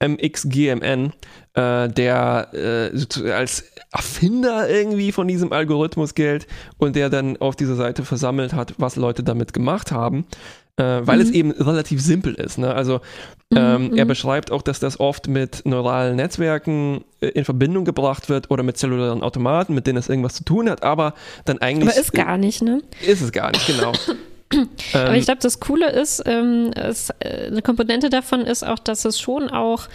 MXGMN, 0.04 1.12
äh, 1.54 1.88
der 1.88 2.48
äh, 2.52 3.30
als 3.30 3.64
Erfinder 3.92 4.68
irgendwie 4.70 5.12
von 5.12 5.28
diesem 5.28 5.52
Algorithmus 5.52 6.14
gilt 6.14 6.46
und 6.78 6.96
der 6.96 7.10
dann 7.10 7.36
auf 7.38 7.56
dieser 7.56 7.76
Seite 7.76 8.04
versammelt 8.04 8.52
hat, 8.52 8.74
was 8.78 8.96
Leute 8.96 9.22
damit 9.22 9.52
gemacht 9.52 9.92
haben. 9.92 10.26
Äh, 10.78 11.06
weil 11.06 11.20
es 11.20 11.30
eben 11.30 11.50
relativ 11.50 12.00
simpel 12.00 12.32
ist. 12.32 12.56
Ne? 12.56 12.74
Also 12.74 13.02
ähm, 13.54 13.94
er 13.94 14.06
beschreibt 14.06 14.50
auch, 14.50 14.62
dass 14.62 14.80
das 14.80 14.98
oft 14.98 15.28
mit 15.28 15.66
neuralen 15.66 16.16
Netzwerken 16.16 17.04
äh, 17.20 17.26
in 17.26 17.44
Verbindung 17.44 17.84
gebracht 17.84 18.30
wird 18.30 18.50
oder 18.50 18.62
mit 18.62 18.78
zellularen 18.78 19.22
Automaten, 19.22 19.74
mit 19.74 19.86
denen 19.86 19.98
es 19.98 20.08
irgendwas 20.08 20.32
zu 20.32 20.44
tun 20.44 20.70
hat, 20.70 20.82
aber 20.82 21.12
dann 21.44 21.58
eigentlich 21.58 21.90
Aber 21.90 22.00
ist 22.00 22.14
gar 22.14 22.38
nicht, 22.38 22.62
ne? 22.62 22.80
ist 23.06 23.20
es 23.20 23.32
gar 23.32 23.50
nicht, 23.50 23.66
genau. 23.66 23.92
Aber 24.92 25.08
ähm, 25.10 25.14
ich 25.14 25.24
glaube, 25.24 25.40
das 25.40 25.60
Coole 25.60 25.90
ist, 25.90 26.22
ähm, 26.26 26.72
es, 26.74 27.10
äh, 27.20 27.46
eine 27.48 27.62
Komponente 27.62 28.10
davon 28.10 28.42
ist 28.42 28.66
auch, 28.66 28.78
dass 28.78 29.04
es 29.04 29.20
schon 29.20 29.48
auch, 29.50 29.88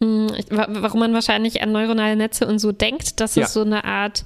warum 0.00 1.00
man 1.00 1.12
wahrscheinlich 1.12 1.62
an 1.62 1.72
neuronale 1.72 2.16
Netze 2.16 2.46
und 2.46 2.58
so 2.58 2.72
denkt, 2.72 3.20
dass 3.20 3.34
Ja. 3.34 3.44
es 3.44 3.52
so 3.52 3.60
eine 3.60 3.84
Art 3.84 4.24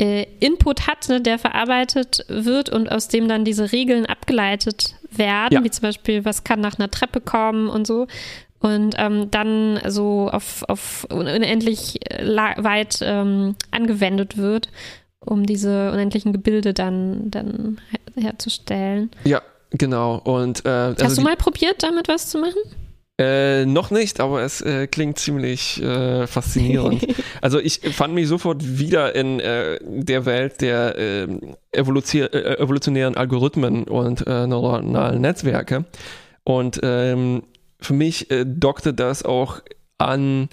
äh, 0.00 0.24
Input 0.40 0.86
hat, 0.86 1.08
ne, 1.08 1.20
der 1.20 1.38
verarbeitet 1.38 2.24
wird 2.28 2.68
und 2.68 2.90
aus 2.92 3.08
dem 3.08 3.26
dann 3.28 3.44
diese 3.44 3.72
Regeln 3.72 4.06
abgeleitet 4.06 4.94
werden, 5.10 5.54
Ja. 5.54 5.64
wie 5.64 5.70
zum 5.70 5.82
Beispiel, 5.82 6.24
was 6.24 6.44
kann 6.44 6.60
nach 6.60 6.78
einer 6.78 6.90
Treppe 6.90 7.20
kommen 7.20 7.68
und 7.68 7.86
so. 7.86 8.06
Und 8.60 8.94
ähm, 8.98 9.30
dann 9.30 9.80
so 9.86 10.30
auf, 10.32 10.64
auf 10.68 11.06
unendlich 11.10 11.98
äh, 12.10 12.24
weit 12.58 12.98
ähm, 13.02 13.54
angewendet 13.70 14.36
wird, 14.38 14.70
um 15.20 15.44
diese 15.44 15.90
unendlichen 15.92 16.32
Gebilde 16.32 16.72
dann, 16.72 17.30
dann 17.30 17.80
her 17.90 18.00
herzustellen. 18.30 19.10
ja, 19.24 19.42
genau. 19.70 20.16
Und 20.24 20.64
äh, 20.64 20.68
Hast 20.94 21.02
also 21.02 21.16
du 21.16 21.22
mal 21.22 21.36
probiert, 21.36 21.82
damit 21.82 22.08
was 22.08 22.30
zu 22.30 22.38
machen? 22.38 22.54
Äh, 23.18 23.64
noch 23.64 23.90
nicht, 23.90 24.20
aber 24.20 24.42
es 24.42 24.60
äh, 24.60 24.86
klingt 24.86 25.18
ziemlich 25.18 25.82
äh, 25.82 26.26
faszinierend. 26.26 27.06
also 27.40 27.58
ich 27.58 27.80
fand 27.80 28.12
mich 28.12 28.28
sofort 28.28 28.78
wieder 28.78 29.14
in 29.14 29.40
äh, 29.40 29.78
der 29.82 30.26
Welt 30.26 30.60
der 30.60 30.98
ähm, 30.98 31.56
äh, 31.72 31.78
evolutionären 31.78 33.16
Algorithmen 33.16 33.84
und 33.84 34.26
äh, 34.26 34.46
neuronalen 34.46 35.22
Netzwerke. 35.22 35.86
Und 36.44 36.78
ähm, 36.82 37.44
für 37.80 37.94
mich 37.94 38.28
dockte 38.44 38.94
das 38.94 39.24
auch 39.24 39.60
an 39.98 40.48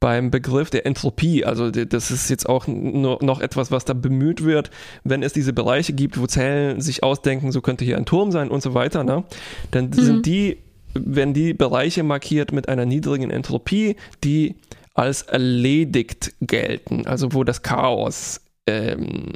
beim 0.00 0.30
Begriff 0.30 0.70
der 0.70 0.86
Entropie. 0.86 1.44
Also 1.44 1.70
das 1.70 2.10
ist 2.10 2.28
jetzt 2.30 2.48
auch 2.48 2.66
noch 2.66 3.40
etwas, 3.40 3.70
was 3.70 3.84
da 3.84 3.92
bemüht 3.92 4.44
wird, 4.44 4.70
wenn 5.04 5.22
es 5.22 5.32
diese 5.32 5.52
Bereiche 5.52 5.92
gibt, 5.92 6.18
wo 6.18 6.26
Zellen 6.26 6.80
sich 6.80 7.02
ausdenken, 7.02 7.52
so 7.52 7.60
könnte 7.60 7.84
hier 7.84 7.96
ein 7.96 8.06
Turm 8.06 8.32
sein 8.32 8.50
und 8.50 8.62
so 8.62 8.74
weiter, 8.74 9.04
ne? 9.04 9.24
dann 9.70 9.86
mhm. 9.86 9.94
sind 9.94 10.26
die 10.26 10.58
wenn 10.94 11.34
die 11.34 11.54
Bereiche 11.54 12.02
markiert 12.02 12.52
mit 12.52 12.68
einer 12.68 12.86
niedrigen 12.86 13.30
Entropie, 13.30 13.96
die 14.24 14.56
als 14.94 15.22
erledigt 15.22 16.34
gelten, 16.40 17.06
also 17.06 17.32
wo 17.32 17.44
das 17.44 17.62
Chaos, 17.62 18.40
ähm, 18.66 19.32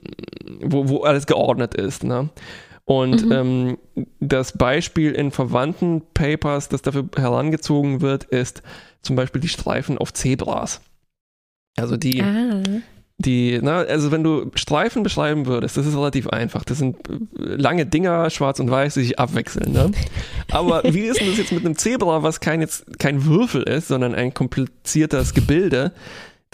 wo, 0.61 0.89
wo 0.89 1.03
alles 1.03 1.27
geordnet 1.27 1.75
ist. 1.75 2.05
Ne? 2.05 2.29
Und 2.85 3.25
mhm. 3.25 3.33
ähm, 3.33 3.79
das 4.21 4.53
Beispiel 4.53 5.13
in 5.13 5.31
verwandten 5.31 6.03
Papers, 6.13 6.69
das 6.69 6.83
dafür 6.83 7.09
herangezogen 7.17 8.01
wird, 8.01 8.25
ist 8.25 8.63
zum 9.01 9.17
Beispiel 9.17 9.41
die 9.41 9.49
Streifen 9.49 9.97
auf 9.97 10.13
Zebras. 10.13 10.81
Also 11.77 11.97
die, 11.97 12.23
ah 12.23 12.63
die, 13.25 13.59
na, 13.63 13.79
also 13.79 14.11
wenn 14.11 14.23
du 14.23 14.51
Streifen 14.55 15.03
beschreiben 15.03 15.47
würdest, 15.47 15.77
das 15.77 15.87
ist 15.87 15.97
relativ 15.97 16.29
einfach. 16.29 16.65
Das 16.65 16.79
sind 16.79 16.97
äh, 17.09 17.23
lange 17.39 17.87
Dinger, 17.87 18.31
schwarz 18.31 18.61
und 18.61 18.71
weiß, 18.71 18.95
die 18.95 19.03
sich 19.03 19.19
abwechseln. 19.19 19.73
Ne? 19.73 19.91
Aber 20.51 20.83
wie 20.85 21.03
ist 21.03 21.21
denn 21.21 21.29
das 21.29 21.39
jetzt 21.39 21.53
mit 21.53 21.65
einem 21.65 21.77
Zebra, 21.77 22.23
was 22.23 22.41
kein, 22.41 22.61
jetzt, 22.61 22.99
kein 22.99 23.25
Würfel 23.25 23.63
ist, 23.63 23.89
sondern 23.89 24.15
ein 24.15 24.35
kompliziertes 24.35 25.35
Gebilde? 25.35 25.93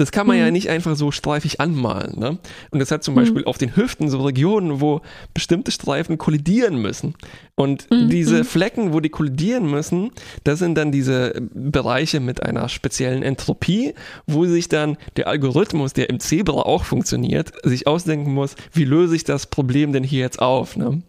Das 0.01 0.12
kann 0.12 0.26
man 0.26 0.38
mhm. 0.38 0.42
ja 0.44 0.51
nicht 0.51 0.70
einfach 0.70 0.96
so 0.96 1.11
streifig 1.11 1.61
anmalen. 1.61 2.18
Ne? 2.18 2.38
Und 2.70 2.78
das 2.78 2.90
hat 2.90 3.05
zum 3.05 3.12
mhm. 3.12 3.18
Beispiel 3.18 3.44
auf 3.44 3.59
den 3.59 3.76
Hüften 3.76 4.09
so 4.09 4.22
Regionen, 4.22 4.80
wo 4.80 5.03
bestimmte 5.34 5.70
Streifen 5.72 6.16
kollidieren 6.16 6.80
müssen. 6.80 7.12
Und 7.55 7.90
mhm. 7.90 8.09
diese 8.09 8.38
mhm. 8.38 8.44
Flecken, 8.44 8.92
wo 8.94 9.01
die 9.01 9.11
kollidieren 9.11 9.70
müssen, 9.70 10.11
das 10.42 10.59
sind 10.59 10.74
dann 10.76 10.90
diese 10.90 11.34
Bereiche 11.53 12.18
mit 12.18 12.42
einer 12.42 12.70
speziellen 12.70 13.22
Entropie, 13.22 13.92
wo 14.26 14.46
sich 14.46 14.70
dann 14.70 14.96
der 15.18 15.28
Algorithmus, 15.28 15.92
der 15.92 16.09
im 16.09 16.18
Zebra 16.18 16.62
auch 16.62 16.84
funktioniert, 16.84 17.53
sich 17.62 17.86
ausdenken 17.86 18.32
muss, 18.32 18.55
wie 18.72 18.84
löse 18.84 19.14
ich 19.14 19.24
das 19.24 19.48
Problem 19.48 19.92
denn 19.92 20.03
hier 20.03 20.20
jetzt 20.20 20.40
auf? 20.40 20.78
Ne? 20.78 21.03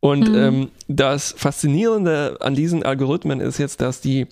Und 0.00 0.28
mhm. 0.28 0.34
ähm, 0.34 0.68
das 0.88 1.32
Faszinierende 1.38 2.38
an 2.40 2.56
diesen 2.56 2.82
Algorithmen 2.82 3.38
ist 3.38 3.58
jetzt, 3.58 3.80
dass 3.80 4.00
die 4.00 4.26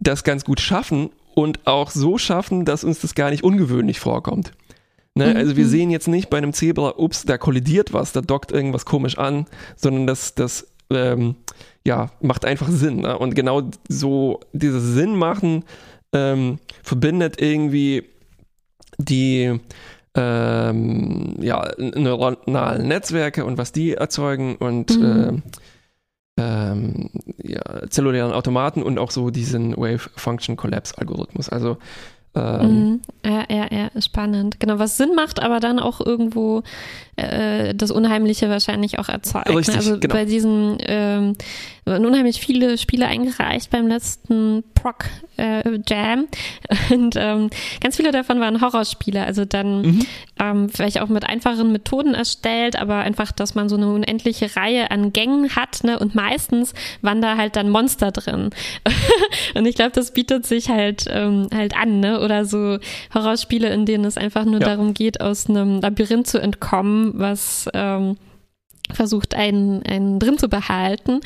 das 0.00 0.24
ganz 0.24 0.46
gut 0.46 0.60
schaffen, 0.60 1.10
und 1.38 1.68
auch 1.68 1.92
so 1.92 2.18
schaffen, 2.18 2.64
dass 2.64 2.82
uns 2.82 3.00
das 3.00 3.14
gar 3.14 3.30
nicht 3.30 3.44
ungewöhnlich 3.44 4.00
vorkommt. 4.00 4.50
Ne? 5.14 5.28
Mhm. 5.28 5.36
Also 5.36 5.56
wir 5.56 5.68
sehen 5.68 5.88
jetzt 5.88 6.08
nicht 6.08 6.30
bei 6.30 6.38
einem 6.38 6.52
Zebra, 6.52 6.94
ups, 6.96 7.26
da 7.26 7.38
kollidiert 7.38 7.92
was, 7.92 8.10
da 8.10 8.22
dockt 8.22 8.50
irgendwas 8.50 8.84
komisch 8.84 9.18
an, 9.18 9.46
sondern 9.76 10.08
das, 10.08 10.34
das 10.34 10.66
ähm, 10.90 11.36
ja, 11.84 12.10
macht 12.20 12.44
einfach 12.44 12.66
Sinn. 12.68 13.02
Ne? 13.02 13.16
Und 13.16 13.36
genau 13.36 13.70
so 13.88 14.40
dieses 14.52 14.82
Sinn 14.94 15.14
machen 15.14 15.64
ähm, 16.12 16.58
verbindet 16.82 17.40
irgendwie 17.40 18.02
die 18.98 19.60
ähm, 20.16 21.36
ja, 21.40 21.70
neuronalen 21.78 22.88
Netzwerke 22.88 23.44
und 23.44 23.58
was 23.58 23.70
die 23.70 23.94
erzeugen 23.94 24.56
und 24.56 24.98
mhm. 24.98 25.04
äh, 25.46 25.50
ähm, 26.38 27.10
ja, 27.42 27.60
zellulären 27.90 28.32
Automaten 28.32 28.82
und 28.82 28.98
auch 28.98 29.10
so 29.10 29.30
diesen 29.30 29.76
Wave 29.76 30.10
Function 30.16 30.56
Collapse 30.56 30.96
Algorithmus. 30.96 31.48
Also 31.48 31.78
ähm, 32.34 32.60
mhm. 32.60 33.00
ja, 33.24 33.44
ja, 33.48 33.66
ja, 33.70 34.00
spannend. 34.00 34.60
Genau, 34.60 34.78
was 34.78 34.96
Sinn 34.96 35.14
macht, 35.14 35.40
aber 35.42 35.60
dann 35.60 35.78
auch 35.78 36.00
irgendwo 36.04 36.62
äh, 37.18 37.74
das 37.74 37.90
Unheimliche 37.90 38.48
wahrscheinlich 38.48 38.98
auch 38.98 39.08
erzeugt. 39.08 39.48
Ne? 39.48 39.56
Richtig, 39.56 39.74
ne? 39.74 39.80
Also 39.80 39.98
genau. 39.98 40.14
bei 40.14 40.24
diesen 40.24 40.78
ähm, 40.80 41.34
unheimlich 41.84 42.40
viele 42.40 42.76
Spiele 42.78 43.06
eingereicht 43.06 43.70
beim 43.70 43.86
letzten 43.86 44.62
Proc 44.74 45.06
äh, 45.36 45.62
Jam 45.86 46.26
und 46.90 47.14
ähm, 47.16 47.50
ganz 47.80 47.96
viele 47.96 48.12
davon 48.12 48.40
waren 48.40 48.60
Horrorspiele. 48.60 49.24
Also 49.24 49.44
dann 49.44 49.82
mhm. 49.82 50.06
ähm, 50.38 50.68
vielleicht 50.68 51.00
auch 51.00 51.08
mit 51.08 51.24
einfachen 51.28 51.72
Methoden 51.72 52.14
erstellt, 52.14 52.76
aber 52.76 52.96
einfach, 52.96 53.32
dass 53.32 53.54
man 53.54 53.68
so 53.68 53.76
eine 53.76 53.88
unendliche 53.88 54.54
Reihe 54.56 54.90
an 54.90 55.12
Gängen 55.12 55.56
hat 55.56 55.84
ne? 55.84 55.98
und 55.98 56.14
meistens 56.14 56.74
waren 57.02 57.22
da 57.22 57.36
halt 57.36 57.56
dann 57.56 57.70
Monster 57.70 58.12
drin. 58.12 58.50
und 59.54 59.66
ich 59.66 59.74
glaube, 59.74 59.92
das 59.92 60.12
bietet 60.12 60.46
sich 60.46 60.68
halt 60.68 61.06
ähm, 61.08 61.48
halt 61.54 61.76
an, 61.76 62.00
ne? 62.00 62.20
Oder 62.20 62.44
so 62.44 62.78
Horrorspiele, 63.14 63.68
in 63.68 63.86
denen 63.86 64.04
es 64.04 64.16
einfach 64.16 64.44
nur 64.44 64.60
ja. 64.60 64.66
darum 64.66 64.94
geht, 64.94 65.20
aus 65.20 65.48
einem 65.48 65.80
Labyrinth 65.80 66.26
zu 66.26 66.38
entkommen, 66.38 67.07
was 67.14 67.68
ähm, 67.74 68.16
versucht, 68.92 69.34
einen, 69.34 69.82
einen 69.82 70.18
drin 70.18 70.38
zu 70.38 70.48
behalten. 70.48 71.20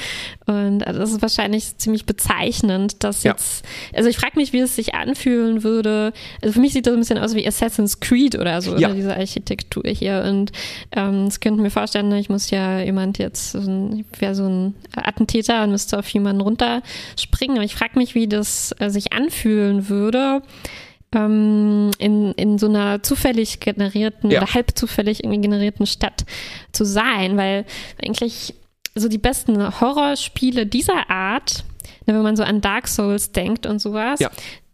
Und 0.47 0.81
das 0.81 1.13
ist 1.13 1.23
wahrscheinlich 1.23 1.77
ziemlich 1.79 2.07
bezeichnend, 2.07 3.03
dass 3.05 3.23
ja. 3.23 3.33
jetzt, 3.33 3.65
also 3.95 4.09
ich 4.09 4.17
frage 4.17 4.37
mich, 4.37 4.53
wie 4.53 4.61
es 4.61 4.77
sich 4.77 4.95
anfühlen 4.95 5.63
würde. 5.63 6.13
Also 6.43 6.55
für 6.55 6.61
mich 6.61 6.73
sieht 6.73 6.87
das 6.87 6.95
ein 6.95 7.01
bisschen 7.01 7.19
aus 7.19 7.35
wie 7.35 7.47
Assassin's 7.47 8.01
Creed 8.01 8.39
oder 8.39 8.61
so, 8.63 8.77
ja. 8.77 8.89
oder 8.89 8.97
diese 8.97 9.17
Architektur 9.17 9.85
hier. 9.87 10.25
Und 10.29 10.53
ähm, 10.93 11.27
das 11.27 11.41
könnte 11.41 11.63
mir 11.63 11.71
vorstellen, 11.71 12.09
ne, 12.09 12.19
ich 12.19 12.29
muss 12.29 12.51
ja 12.51 12.81
jemand 12.81 13.19
jetzt, 13.19 13.55
ich 13.55 14.21
wäre 14.21 14.35
so 14.35 14.49
ein 14.49 14.75
Attentäter 14.97 15.63
und 15.65 15.71
müsste 15.71 15.99
auf 15.99 16.09
jemanden 16.09 16.43
runterspringen. 16.43 17.57
Aber 17.57 17.65
ich 17.65 17.75
frage 17.75 17.99
mich, 17.99 18.15
wie 18.15 18.29
das 18.29 18.75
äh, 18.79 18.91
sich 18.91 19.13
anfühlen 19.13 19.89
würde 19.89 20.43
ähm, 21.15 21.91
in, 21.99 22.33
in 22.33 22.59
so 22.59 22.67
einer 22.67 23.03
zufällig 23.03 23.61
generierten 23.61 24.31
ja. 24.31 24.43
oder 24.43 24.55
halb 24.55 24.77
zufällig 24.77 25.25
irgendwie 25.25 25.41
generierten 25.41 25.87
Stadt 25.87 26.25
zu 26.73 26.85
sein, 26.85 27.37
weil 27.37 27.65
eigentlich 28.03 28.55
so 28.95 29.09
die 29.09 29.19
besten 29.19 29.81
Horrorspiele 29.81 30.67
dieser 30.67 31.11
Art, 31.11 31.65
ne, 32.07 32.15
wenn 32.15 32.23
man 32.23 32.37
so 32.37 32.43
an 32.43 32.61
Dark 32.61 32.89
Souls 32.89 33.33
denkt 33.33 33.67
und 33.67 33.81
sowas, 33.81 34.21
ja. 34.21 34.31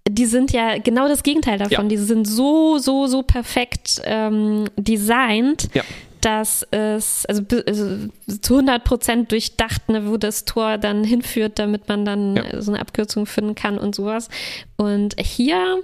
die 0.09 0.27
sind 0.27 0.53
ja 0.53 0.79
genau 0.79 1.09
das 1.09 1.23
Gegenteil 1.23 1.59
davon. 1.59 1.85
Ja. 1.85 1.89
Die 1.89 1.97
sind 1.97 2.27
so, 2.27 2.79
so, 2.79 3.07
so 3.07 3.23
perfekt 3.23 4.01
ähm, 4.05 4.67
designt, 4.77 5.69
ja 5.75 5.83
dass 6.21 6.67
es 6.71 7.27
also, 7.27 7.43
also 7.67 8.09
zu 8.43 8.55
100 8.55 8.85
Prozent 8.85 9.33
durchdacht, 9.33 9.89
ne, 9.89 10.09
wo 10.11 10.17
das 10.17 10.45
Tor 10.45 10.79
dann 10.79 11.05
hinführt, 11.05 11.59
damit 11.59 11.89
man 11.89 12.05
dann 12.05 12.37
ja. 12.37 12.61
so 12.61 12.73
eine 12.73 12.81
Abkürzung 12.81 13.27
finden 13.27 13.55
kann 13.55 13.79
und 13.79 13.95
sowas. 13.95 14.29
Und 14.77 15.15
hier 15.21 15.81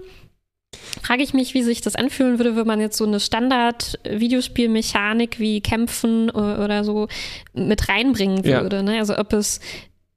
frage 1.02 1.22
ich 1.22 1.34
mich, 1.34 1.54
wie 1.54 1.62
sich 1.62 1.80
das 1.80 1.96
anfühlen 1.96 2.38
würde, 2.38 2.56
wenn 2.56 2.66
man 2.66 2.80
jetzt 2.80 2.96
so 2.96 3.04
eine 3.04 3.20
Standard-Videospielmechanik 3.20 5.38
wie 5.38 5.60
Kämpfen 5.60 6.30
oder 6.30 6.84
so 6.84 7.08
mit 7.52 7.88
reinbringen 7.88 8.44
würde. 8.44 8.76
Ja. 8.76 8.82
Ne? 8.82 8.98
Also 8.98 9.18
ob 9.18 9.32
es 9.32 9.60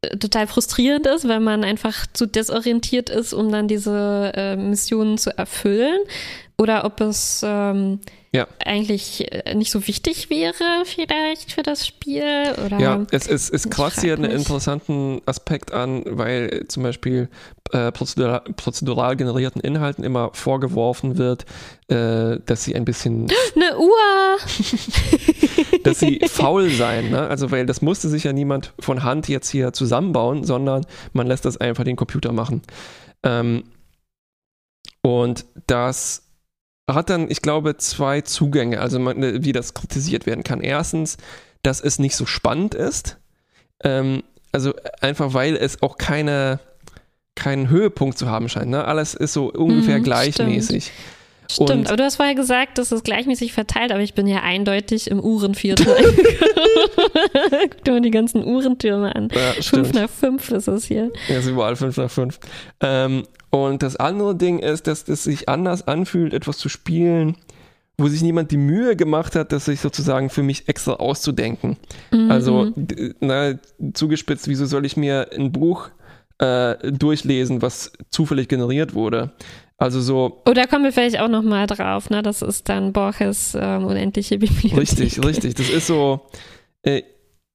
äh, 0.02 0.18
total 0.18 0.48
frustrierend 0.48 1.08
ist, 1.08 1.28
wenn 1.28 1.44
man 1.44 1.64
einfach 1.64 2.08
zu 2.14 2.26
desorientiert 2.26 3.10
ist, 3.10 3.34
um 3.34 3.52
dann 3.52 3.68
diese 3.68 4.32
äh, 4.36 4.56
Missionen 4.56 5.18
zu 5.18 5.38
erfüllen, 5.38 6.00
oder 6.60 6.86
ob 6.86 7.02
es 7.02 7.44
ähm, 7.46 8.00
ja. 8.32 8.48
eigentlich 8.66 9.32
äh, 9.32 9.54
nicht 9.54 9.72
so 9.72 9.86
wichtig 9.88 10.32
wäre 10.32 10.54
vielleicht 10.86 11.52
für 11.52 11.62
das 11.62 11.86
Spiel. 11.86 12.24
Oder 12.66 12.80
ja, 12.80 13.06
es, 13.12 13.28
es, 13.28 13.50
es 13.50 13.70
kratzt 13.70 14.02
hier 14.02 14.16
einen 14.16 14.32
interessanten 14.32 15.22
Aspekt 15.28 15.72
an, 15.72 16.04
weil 16.06 16.66
zum 16.68 16.82
Beispiel 16.82 17.30
äh, 17.74 17.92
prozedural, 17.92 18.42
prozedural, 18.56 19.16
generierten 19.16 19.62
Inhalten 19.62 20.04
immer 20.04 20.32
vorgeworfen 20.34 21.20
wird, 21.20 21.46
äh, 21.90 22.40
dass 22.44 22.64
sie 22.64 22.76
ein 22.76 22.86
bisschen... 22.86 23.28
Eine 23.56 23.78
Uhr! 23.78 23.92
dass 25.84 26.00
sie 26.00 26.22
faul 26.28 26.72
seien. 26.72 27.12
Ne? 27.12 27.28
Also 27.28 27.52
weil 27.52 27.68
das 27.68 27.84
musste 27.84 28.10
sich 28.10 28.24
ja 28.24 28.34
niemand 28.34 28.74
von 28.80 29.04
Hand 29.04 29.28
jetzt 29.28 29.50
hier 29.50 29.74
zusammenbauen, 29.74 30.44
sondern 30.44 30.88
man 31.14 31.28
lässt 31.28 31.46
das 31.46 31.58
einfach 31.58 31.84
den 31.84 31.96
Computer 31.96 32.32
machen. 32.32 32.64
Ähm, 33.24 33.64
und 35.04 35.46
das 35.68 36.27
hat 36.96 37.10
dann, 37.10 37.30
ich 37.30 37.42
glaube, 37.42 37.78
zwei 37.78 38.22
Zugänge, 38.22 38.80
also 38.80 39.00
man, 39.00 39.22
äh, 39.22 39.44
wie 39.44 39.52
das 39.52 39.74
kritisiert 39.74 40.26
werden 40.26 40.44
kann. 40.44 40.62
Erstens, 40.62 41.18
dass 41.64 41.82
es 41.82 42.00
nicht 42.00 42.16
so 42.16 42.26
spannend 42.26 42.76
ist. 42.76 43.18
Ähm, 43.84 44.24
also 44.52 44.74
einfach, 45.02 45.34
weil 45.34 45.56
es 45.56 45.82
auch 45.82 45.98
keine, 45.98 46.60
keinen 47.36 47.70
Höhepunkt 47.70 48.18
zu 48.18 48.28
haben 48.28 48.50
scheint. 48.50 48.70
Ne? 48.70 48.86
Alles 48.86 49.14
ist 49.14 49.34
so 49.34 49.52
ungefähr 49.52 50.00
mm, 50.00 50.04
gleichmäßig. 50.04 50.86
Stimmt. 50.86 51.17
Stimmt, 51.50 51.72
und 51.72 51.88
aber 51.88 51.98
du 51.98 52.04
hast 52.04 52.18
vorher 52.18 52.36
gesagt, 52.36 52.78
dass 52.78 52.92
es 52.92 53.04
gleichmäßig 53.04 53.54
verteilt, 53.54 53.92
aber 53.92 54.02
ich 54.02 54.14
bin 54.14 54.28
ja 54.28 54.42
eindeutig 54.42 55.10
im 55.10 55.20
Uhrenviertel. 55.20 55.86
Guck 57.62 57.84
dir 57.84 57.92
mal 57.92 58.02
die 58.02 58.12
ganzen 58.12 58.44
Uhrentürme 58.44 59.16
an. 59.16 59.30
Ja, 59.34 59.62
fünf 59.62 59.94
nach 59.94 60.10
fünf 60.10 60.52
ist 60.52 60.68
es 60.68 60.86
hier. 60.86 61.12
Ja, 61.30 61.38
ist 61.38 61.48
überall 61.48 61.76
fünf 61.76 61.98
nach 61.98 62.12
fünf. 62.12 62.40
Ähm, 62.82 63.24
und 63.50 63.82
das 63.82 63.96
andere 63.96 64.36
Ding 64.36 64.60
ist, 64.60 64.88
dass 64.88 65.08
es 65.08 65.24
sich 65.24 65.48
anders 65.48 65.88
anfühlt, 65.88 66.34
etwas 66.34 66.58
zu 66.58 66.68
spielen, 66.68 67.38
wo 67.98 68.08
sich 68.08 68.22
niemand 68.22 68.52
die 68.52 68.58
Mühe 68.58 68.96
gemacht 68.96 69.36
hat, 69.36 69.52
das 69.52 69.66
sich 69.66 69.80
sozusagen 69.80 70.30
für 70.30 70.44
mich 70.44 70.68
extra 70.68 70.94
auszudenken. 70.94 71.78
Mhm. 72.12 72.30
Also, 72.30 72.72
na, 73.20 73.56
zugespitzt, 73.94 74.48
wieso 74.48 74.66
soll 74.66 74.86
ich 74.86 74.98
mir 74.98 75.30
ein 75.36 75.52
Buch 75.52 75.90
äh, 76.40 76.92
durchlesen, 76.92 77.62
was 77.62 77.92
zufällig 78.12 78.48
generiert 78.48 78.94
wurde. 78.94 79.32
Also 79.78 80.02
so. 80.02 80.42
Oder 80.48 80.66
kommen 80.66 80.84
wir 80.84 80.92
vielleicht 80.92 81.20
auch 81.20 81.28
nochmal 81.28 81.68
drauf, 81.68 82.10
ne? 82.10 82.24
Das 82.24 82.42
ist 82.42 82.68
dann 82.68 82.94
Borges 82.94 83.56
ähm, 83.60 83.86
unendliche 83.86 84.40
Bibliothek. 84.40 84.78
Richtig, 84.78 85.24
richtig. 85.24 85.54
Das 85.54 85.70
ist 85.70 85.88
so, 85.88 86.22
äh, 86.82 87.04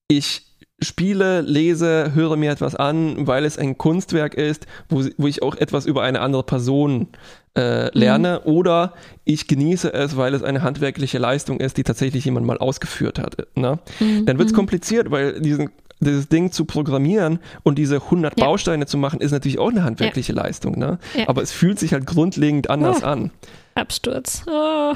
ich 0.08 0.42
spiele, 0.80 1.40
lese, 1.40 2.12
höre 2.14 2.36
mir 2.36 2.50
etwas 2.50 2.74
an, 2.74 3.26
weil 3.26 3.44
es 3.44 3.58
ein 3.58 3.78
Kunstwerk 3.78 4.34
ist, 4.34 4.66
wo, 4.88 5.04
wo 5.16 5.26
ich 5.26 5.42
auch 5.42 5.56
etwas 5.56 5.86
über 5.86 6.02
eine 6.02 6.20
andere 6.20 6.42
Person 6.42 7.08
äh, 7.56 7.96
lerne, 7.96 8.40
mhm. 8.42 8.52
oder 8.52 8.94
ich 9.24 9.46
genieße 9.46 9.92
es, 9.92 10.16
weil 10.16 10.34
es 10.34 10.42
eine 10.42 10.62
handwerkliche 10.62 11.18
Leistung 11.18 11.60
ist, 11.60 11.76
die 11.76 11.82
tatsächlich 11.82 12.24
jemand 12.24 12.46
mal 12.46 12.58
ausgeführt 12.58 13.18
hat. 13.18 13.36
Ne? 13.56 13.78
Mhm. 14.00 14.26
Dann 14.26 14.38
wird 14.38 14.46
es 14.46 14.52
mhm. 14.52 14.56
kompliziert, 14.56 15.10
weil 15.10 15.40
diesen 15.40 15.70
dieses 16.04 16.28
Ding 16.28 16.52
zu 16.52 16.64
programmieren 16.64 17.38
und 17.62 17.78
diese 17.78 17.96
100 17.96 18.38
ja. 18.38 18.46
Bausteine 18.46 18.86
zu 18.86 18.98
machen, 18.98 19.20
ist 19.20 19.32
natürlich 19.32 19.58
auch 19.58 19.70
eine 19.70 19.84
handwerkliche 19.84 20.32
ja. 20.32 20.42
Leistung. 20.42 20.78
Ne? 20.78 20.98
Ja. 21.14 21.28
Aber 21.28 21.42
es 21.42 21.52
fühlt 21.52 21.78
sich 21.78 21.92
halt 21.92 22.06
grundlegend 22.06 22.70
anders 22.70 23.02
oh. 23.02 23.06
an. 23.06 23.30
Absturz. 23.74 24.44
Oh. 24.46 24.94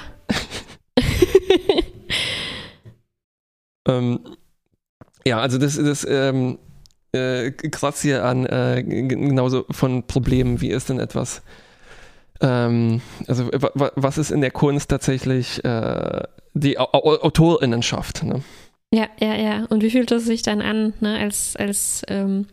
ähm, 3.89 4.21
ja, 5.27 5.41
also 5.41 5.59
das, 5.59 5.77
das 5.77 6.07
ähm, 6.09 6.59
äh, 7.13 7.51
kratzt 7.51 8.03
hier 8.03 8.25
an 8.25 8.47
äh, 8.47 8.83
genauso 8.83 9.65
von 9.71 10.07
Problemen, 10.07 10.61
wie 10.61 10.71
ist 10.71 10.89
denn 10.89 11.01
etwas, 11.01 11.43
ähm, 12.41 13.01
also 13.27 13.49
was 13.51 14.19
ist 14.19 14.31
in 14.31 14.41
der 14.41 14.51
Kunst 14.51 14.91
tatsächlich 14.91 15.65
äh, 15.65 16.23
die 16.55 16.79
Autorinnenschaft, 16.79 18.23
ne? 18.23 18.43
Ja, 18.93 19.09
ja, 19.21 19.35
ja. 19.35 19.65
Und 19.67 19.83
wie 19.83 19.91
fühlt 19.91 20.11
es 20.13 20.25
sich 20.25 20.43
dann 20.43 20.63
an, 20.63 20.95
ne, 21.01 21.19
als, 21.19 21.57
als 21.57 22.03
ähm, 22.09 22.47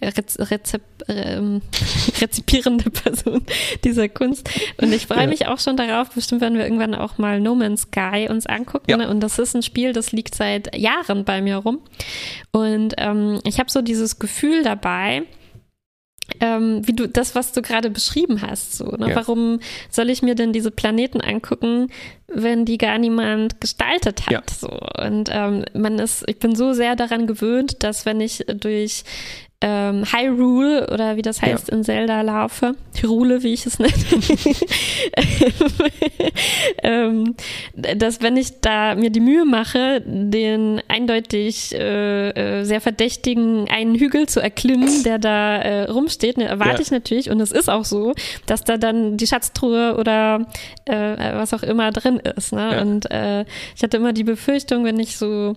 Rez 0.00 0.38
Rezep 0.38 0.82
ähm, 1.08 1.60
rezipierende 2.20 2.90
Person 2.90 3.44
dieser 3.84 4.08
Kunst. 4.08 4.48
Und 4.80 4.92
ich 4.92 5.06
freue 5.06 5.22
ja. 5.22 5.26
mich 5.26 5.46
auch 5.46 5.58
schon 5.58 5.76
darauf, 5.76 6.10
bestimmt 6.10 6.40
werden 6.40 6.56
wir 6.56 6.64
irgendwann 6.64 6.94
auch 6.94 7.18
mal 7.18 7.40
No 7.40 7.56
Man's 7.56 7.82
Sky 7.82 8.28
uns 8.30 8.46
angucken. 8.46 8.90
Ja. 8.90 9.08
Und 9.08 9.20
das 9.20 9.38
ist 9.38 9.54
ein 9.54 9.62
Spiel, 9.62 9.92
das 9.92 10.12
liegt 10.12 10.34
seit 10.34 10.76
Jahren 10.76 11.24
bei 11.24 11.42
mir 11.42 11.56
rum. 11.56 11.80
Und 12.52 12.94
ähm, 12.98 13.40
ich 13.44 13.58
habe 13.58 13.70
so 13.70 13.82
dieses 13.82 14.20
Gefühl 14.20 14.62
dabei, 14.62 15.24
ähm, 16.40 16.86
wie 16.86 16.92
du 16.92 17.08
das, 17.08 17.34
was 17.34 17.52
du 17.52 17.62
gerade 17.62 17.90
beschrieben 17.90 18.42
hast. 18.42 18.74
So, 18.76 18.86
ne? 18.86 19.10
ja. 19.10 19.16
Warum 19.16 19.60
soll 19.90 20.10
ich 20.10 20.22
mir 20.22 20.34
denn 20.34 20.52
diese 20.52 20.70
Planeten 20.70 21.20
angucken, 21.20 21.90
wenn 22.26 22.64
die 22.64 22.78
gar 22.78 22.98
niemand 22.98 23.60
gestaltet 23.60 24.26
hat? 24.26 24.32
Ja. 24.32 24.42
So. 24.50 24.68
Und 25.02 25.30
ähm, 25.32 25.64
man 25.74 25.98
ist, 25.98 26.24
ich 26.26 26.38
bin 26.38 26.54
so 26.54 26.72
sehr 26.72 26.96
daran 26.96 27.26
gewöhnt, 27.26 27.82
dass 27.82 28.06
wenn 28.06 28.20
ich 28.20 28.44
durch 28.48 29.04
ähm, 29.60 30.04
Hyrule 30.04 30.88
oder 30.92 31.16
wie 31.16 31.22
das 31.22 31.42
heißt 31.42 31.68
ja. 31.68 31.74
in 31.74 31.82
Zelda 31.82 32.20
laufe, 32.20 32.76
Hyrule, 33.00 33.42
wie 33.42 33.54
ich 33.54 33.66
es 33.66 33.80
nenne, 33.80 33.92
ähm, 36.84 37.34
dass 37.74 38.22
wenn 38.22 38.36
ich 38.36 38.60
da 38.60 38.94
mir 38.94 39.10
die 39.10 39.18
Mühe 39.18 39.44
mache, 39.44 40.00
den 40.06 40.80
eindeutig 40.86 41.74
äh, 41.74 42.28
äh, 42.60 42.64
sehr 42.64 42.80
verdächtigen 42.80 43.68
einen 43.68 43.96
Hügel 43.96 44.28
zu 44.28 44.38
erklimmen, 44.38 45.02
der 45.02 45.18
da 45.18 45.56
äh, 45.56 45.90
rumsteht, 45.90 46.38
ne, 46.38 46.44
erwarte 46.44 46.74
ja. 46.74 46.80
ich 46.80 46.90
natürlich, 46.92 47.28
und 47.28 47.40
es 47.40 47.50
ist 47.50 47.68
auch 47.68 47.84
so, 47.84 48.14
dass 48.46 48.62
da 48.62 48.76
dann 48.76 49.16
die 49.16 49.26
Schatztruhe 49.26 49.96
oder 49.98 50.46
äh, 50.84 51.16
was 51.34 51.52
auch 51.52 51.64
immer 51.64 51.90
drin 51.90 52.20
ist. 52.36 52.52
Ne? 52.52 52.70
Ja. 52.76 52.82
Und 52.82 53.10
äh, 53.10 53.44
ich 53.74 53.82
hatte 53.82 53.96
immer 53.96 54.12
die 54.12 54.24
Befürchtung, 54.24 54.84
wenn 54.84 55.00
ich 55.00 55.16
so 55.16 55.56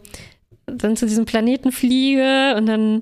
dann 0.66 0.96
zu 0.96 1.06
diesem 1.06 1.26
Planeten 1.26 1.72
fliege 1.72 2.56
und 2.58 2.66
dann 2.66 3.02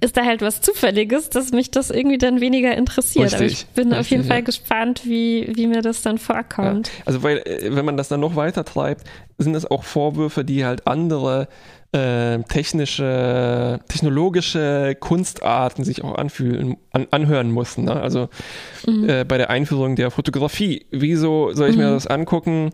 ist 0.00 0.16
da 0.16 0.24
halt 0.24 0.42
was 0.42 0.60
Zufälliges, 0.60 1.30
dass 1.30 1.52
mich 1.52 1.70
das 1.70 1.90
irgendwie 1.90 2.18
dann 2.18 2.40
weniger 2.40 2.76
interessiert. 2.76 3.32
Richtig, 3.32 3.38
Aber 3.38 3.46
ich 3.46 3.66
bin 3.68 3.88
richtig, 3.88 4.00
auf 4.00 4.06
jeden 4.10 4.24
Fall 4.24 4.38
ja. 4.38 4.44
gespannt, 4.44 5.02
wie, 5.04 5.50
wie 5.54 5.66
mir 5.66 5.82
das 5.82 6.02
dann 6.02 6.18
vorkommt. 6.18 6.88
Ja. 6.88 7.02
Also, 7.06 7.22
weil, 7.22 7.38
äh, 7.38 7.74
wenn 7.74 7.84
man 7.84 7.96
das 7.96 8.08
dann 8.08 8.20
noch 8.20 8.36
weiter 8.36 8.64
treibt, 8.64 9.04
sind 9.38 9.54
es 9.54 9.68
auch 9.70 9.84
Vorwürfe, 9.84 10.44
die 10.44 10.64
halt 10.64 10.86
andere 10.86 11.48
äh, 11.92 12.38
technische, 12.44 13.80
technologische 13.88 14.96
Kunstarten 14.98 15.84
sich 15.84 16.02
auch 16.02 16.14
anfühlen, 16.14 16.76
an, 16.90 17.06
anhören 17.10 17.50
mussten. 17.50 17.84
Ne? 17.84 18.00
Also 18.00 18.28
mhm. 18.86 19.08
äh, 19.08 19.24
bei 19.24 19.36
der 19.36 19.50
Einführung 19.50 19.94
der 19.96 20.10
Fotografie. 20.10 20.86
Wieso 20.90 21.52
soll 21.52 21.68
ich 21.68 21.76
mhm. 21.76 21.82
mir 21.82 21.90
das 21.90 22.06
angucken? 22.06 22.70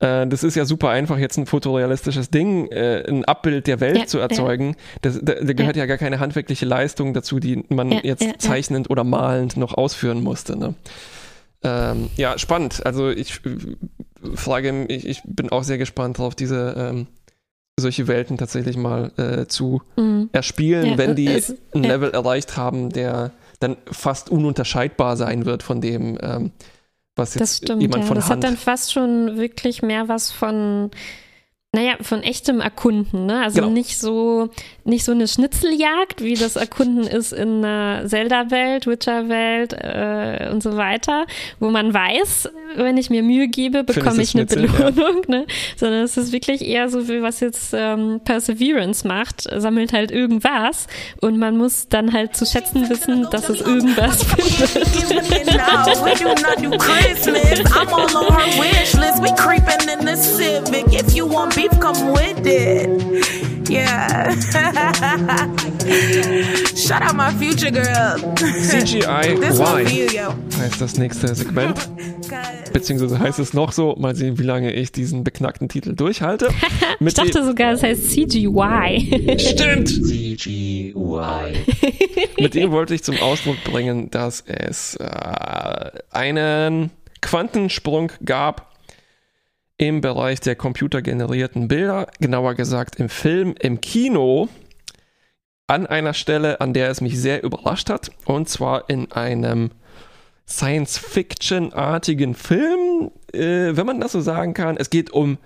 Äh, 0.00 0.26
das 0.26 0.44
ist 0.44 0.54
ja 0.54 0.64
super 0.64 0.90
einfach, 0.90 1.18
jetzt 1.18 1.36
ein 1.38 1.46
fotorealistisches 1.46 2.30
Ding, 2.30 2.68
äh, 2.68 3.04
ein 3.08 3.24
Abbild 3.24 3.66
der 3.66 3.80
Welt 3.80 3.98
ja, 3.98 4.06
zu 4.06 4.18
erzeugen. 4.18 4.76
Da, 5.02 5.10
da, 5.10 5.34
da, 5.34 5.52
gehört 5.52 5.76
ja. 5.76 5.82
ja. 5.82 5.86
gar 5.86 5.98
keine 5.98 6.20
handwerkliche 6.20 6.66
Leistung 6.66 7.14
dazu, 7.14 7.40
die 7.40 7.64
man 7.68 7.90
ja, 7.90 8.00
jetzt 8.02 8.26
zeichnend 8.38 8.90
oder 8.90 9.04
malend 9.04 9.56
noch 9.56 9.74
ausführen 9.74 10.22
musste. 10.22 10.58
Ne? 10.58 10.74
Ähm, 11.62 12.10
ja, 12.16 12.38
spannend. 12.38 12.84
Also 12.84 13.10
ich 13.10 13.40
äh, 13.46 14.36
frage, 14.36 14.86
ich, 14.88 15.06
ich, 15.06 15.22
bin 15.24 15.50
auch 15.50 15.62
sehr 15.62 15.78
gespannt 15.78 16.18
darauf, 16.18 16.34
diese 16.34 16.74
ähm, 16.76 17.06
solche 17.78 18.06
Welten 18.06 18.36
tatsächlich 18.36 18.76
mal 18.76 19.10
äh, 19.16 19.46
zu 19.46 19.82
mhm. 19.96 20.28
erspielen, 20.32 20.98
wenn 20.98 21.16
die 21.16 21.28
es, 21.28 21.54
ein 21.74 21.82
Level 21.82 22.10
erreicht 22.10 22.56
haben, 22.56 22.90
der 22.90 23.32
dann 23.60 23.76
fast 23.90 24.30
ununterscheidbar 24.30 25.16
sein 25.16 25.46
wird 25.46 25.62
von 25.62 25.80
dem, 25.80 26.18
ähm, 26.20 26.52
was 27.16 27.34
jetzt 27.34 27.58
stimmt, 27.58 27.82
jemand 27.82 28.02
ja. 28.02 28.08
von 28.08 28.16
das 28.16 28.28
Hand. 28.28 28.42
Das 28.42 28.50
hat 28.50 28.56
dann 28.56 28.62
fast 28.62 28.92
schon 28.92 29.36
wirklich 29.36 29.82
mehr 29.82 30.08
was 30.08 30.32
von 30.32 30.90
naja, 31.74 31.94
von 32.00 32.22
echtem 32.22 32.60
Erkunden, 32.60 33.26
ne? 33.26 33.42
Also 33.42 33.60
genau. 33.60 33.72
nicht 33.72 33.98
so, 33.98 34.48
nicht 34.84 35.04
so 35.04 35.10
eine 35.10 35.26
Schnitzeljagd, 35.26 36.22
wie 36.22 36.34
das 36.34 36.54
Erkunden 36.54 37.04
ist 37.04 37.32
in 37.32 37.64
einer 37.64 38.06
Zelda-Welt, 38.06 38.86
Witcher-Welt 38.86 39.72
äh, 39.72 40.50
und 40.52 40.62
so 40.62 40.76
weiter, 40.76 41.26
wo 41.58 41.70
man 41.70 41.92
weiß, 41.92 42.48
wenn 42.76 42.96
ich 42.96 43.10
mir 43.10 43.24
Mühe 43.24 43.48
gebe, 43.48 43.82
bekomme 43.82 44.22
ich, 44.22 44.36
eine 44.36 44.46
Belohnung, 44.46 45.22
ja. 45.28 45.38
ne? 45.38 45.46
Sondern 45.76 46.04
es 46.04 46.16
ist 46.16 46.30
wirklich 46.30 46.64
eher 46.64 46.88
so, 46.88 47.08
wie 47.08 47.22
was 47.22 47.40
jetzt 47.40 47.74
ähm, 47.76 48.20
Perseverance 48.24 49.06
macht, 49.06 49.42
sammelt 49.56 49.92
halt 49.92 50.12
irgendwas 50.12 50.86
und 51.20 51.38
man 51.38 51.56
muss 51.56 51.88
dann 51.88 52.12
halt 52.12 52.36
zu 52.36 52.46
schätzen 52.46 52.88
wissen, 52.88 53.26
dass 53.32 53.48
es 53.48 53.60
irgendwas 53.60 54.22
findet. 54.22 54.86
Beef, 61.68 61.80
come 61.80 62.12
with 62.12 62.46
it. 62.46 62.88
Yeah. 63.68 64.34
Shout 66.76 67.02
out 67.02 67.14
my 67.14 67.30
future 67.32 67.70
girl. 67.70 68.18
CGI 68.36 69.38
Y 69.38 70.18
heißt 70.58 70.80
das 70.80 70.98
nächste 70.98 71.34
Segment. 71.34 71.88
Beziehungsweise 72.72 73.18
heißt 73.18 73.38
es 73.38 73.54
noch 73.54 73.72
so. 73.72 73.94
Mal 73.98 74.14
sehen, 74.14 74.38
wie 74.38 74.42
lange 74.42 74.72
ich 74.72 74.92
diesen 74.92 75.24
beknackten 75.24 75.68
Titel 75.68 75.94
durchhalte. 75.94 76.48
ich 77.00 77.14
dachte 77.14 77.44
sogar, 77.44 77.72
es 77.72 77.82
heißt 77.82 78.10
CGY. 78.10 79.38
Stimmt. 79.38 79.88
CGY. 79.88 80.92
Mit 82.38 82.54
dem 82.54 82.70
wollte 82.70 82.94
ich 82.94 83.02
zum 83.02 83.18
Ausdruck 83.18 83.56
bringen, 83.64 84.10
dass 84.10 84.42
es 84.46 84.96
äh, 84.96 85.06
einen 86.10 86.90
Quantensprung 87.22 88.12
gab 88.24 88.73
im 89.76 90.00
Bereich 90.00 90.40
der 90.40 90.56
computergenerierten 90.56 91.68
Bilder, 91.68 92.06
genauer 92.20 92.54
gesagt 92.54 92.96
im 92.96 93.08
Film, 93.08 93.54
im 93.60 93.80
Kino, 93.80 94.48
an 95.66 95.86
einer 95.86 96.14
Stelle, 96.14 96.60
an 96.60 96.74
der 96.74 96.90
es 96.90 97.00
mich 97.00 97.18
sehr 97.18 97.42
überrascht 97.42 97.90
hat, 97.90 98.10
und 98.24 98.48
zwar 98.48 98.88
in 98.90 99.10
einem 99.12 99.70
Science-Fiction-artigen 100.46 102.34
Film, 102.34 103.10
äh, 103.32 103.76
wenn 103.76 103.86
man 103.86 104.00
das 104.00 104.12
so 104.12 104.20
sagen 104.20 104.54
kann. 104.54 104.76
Es 104.76 104.90
geht 104.90 105.10
um 105.10 105.38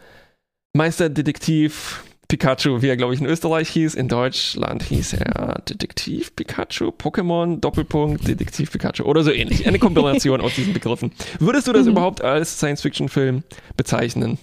Meisterdetektiv 0.73 2.05
Pikachu, 2.29 2.83
wie 2.83 2.89
er 2.89 2.97
glaube 2.99 3.15
ich 3.15 3.21
in 3.21 3.27
Österreich 3.27 3.71
hieß. 3.71 3.95
In 3.95 4.09
Deutschland 4.09 4.83
hieß 4.83 5.15
er 5.15 5.63
Detektiv 5.67 6.37
Pikachu, 6.37 6.91
Pokémon, 6.91 7.59
Doppelpunkt, 7.59 8.29
Detektiv 8.29 8.71
Pikachu 8.71 9.05
oder 9.05 9.25
so 9.25 9.31
ähnlich. 9.31 9.67
Eine 9.67 9.79
Kombination 9.79 10.41
aus 10.43 10.55
diesen 10.55 10.75
Begriffen. 10.75 11.13
Würdest 11.39 11.67
du 11.67 11.73
das 11.73 11.87
mhm. 11.87 11.93
überhaupt 11.93 12.23
als 12.23 12.59
Science-Fiction-Film 12.59 13.45
bezeichnen? 13.79 14.39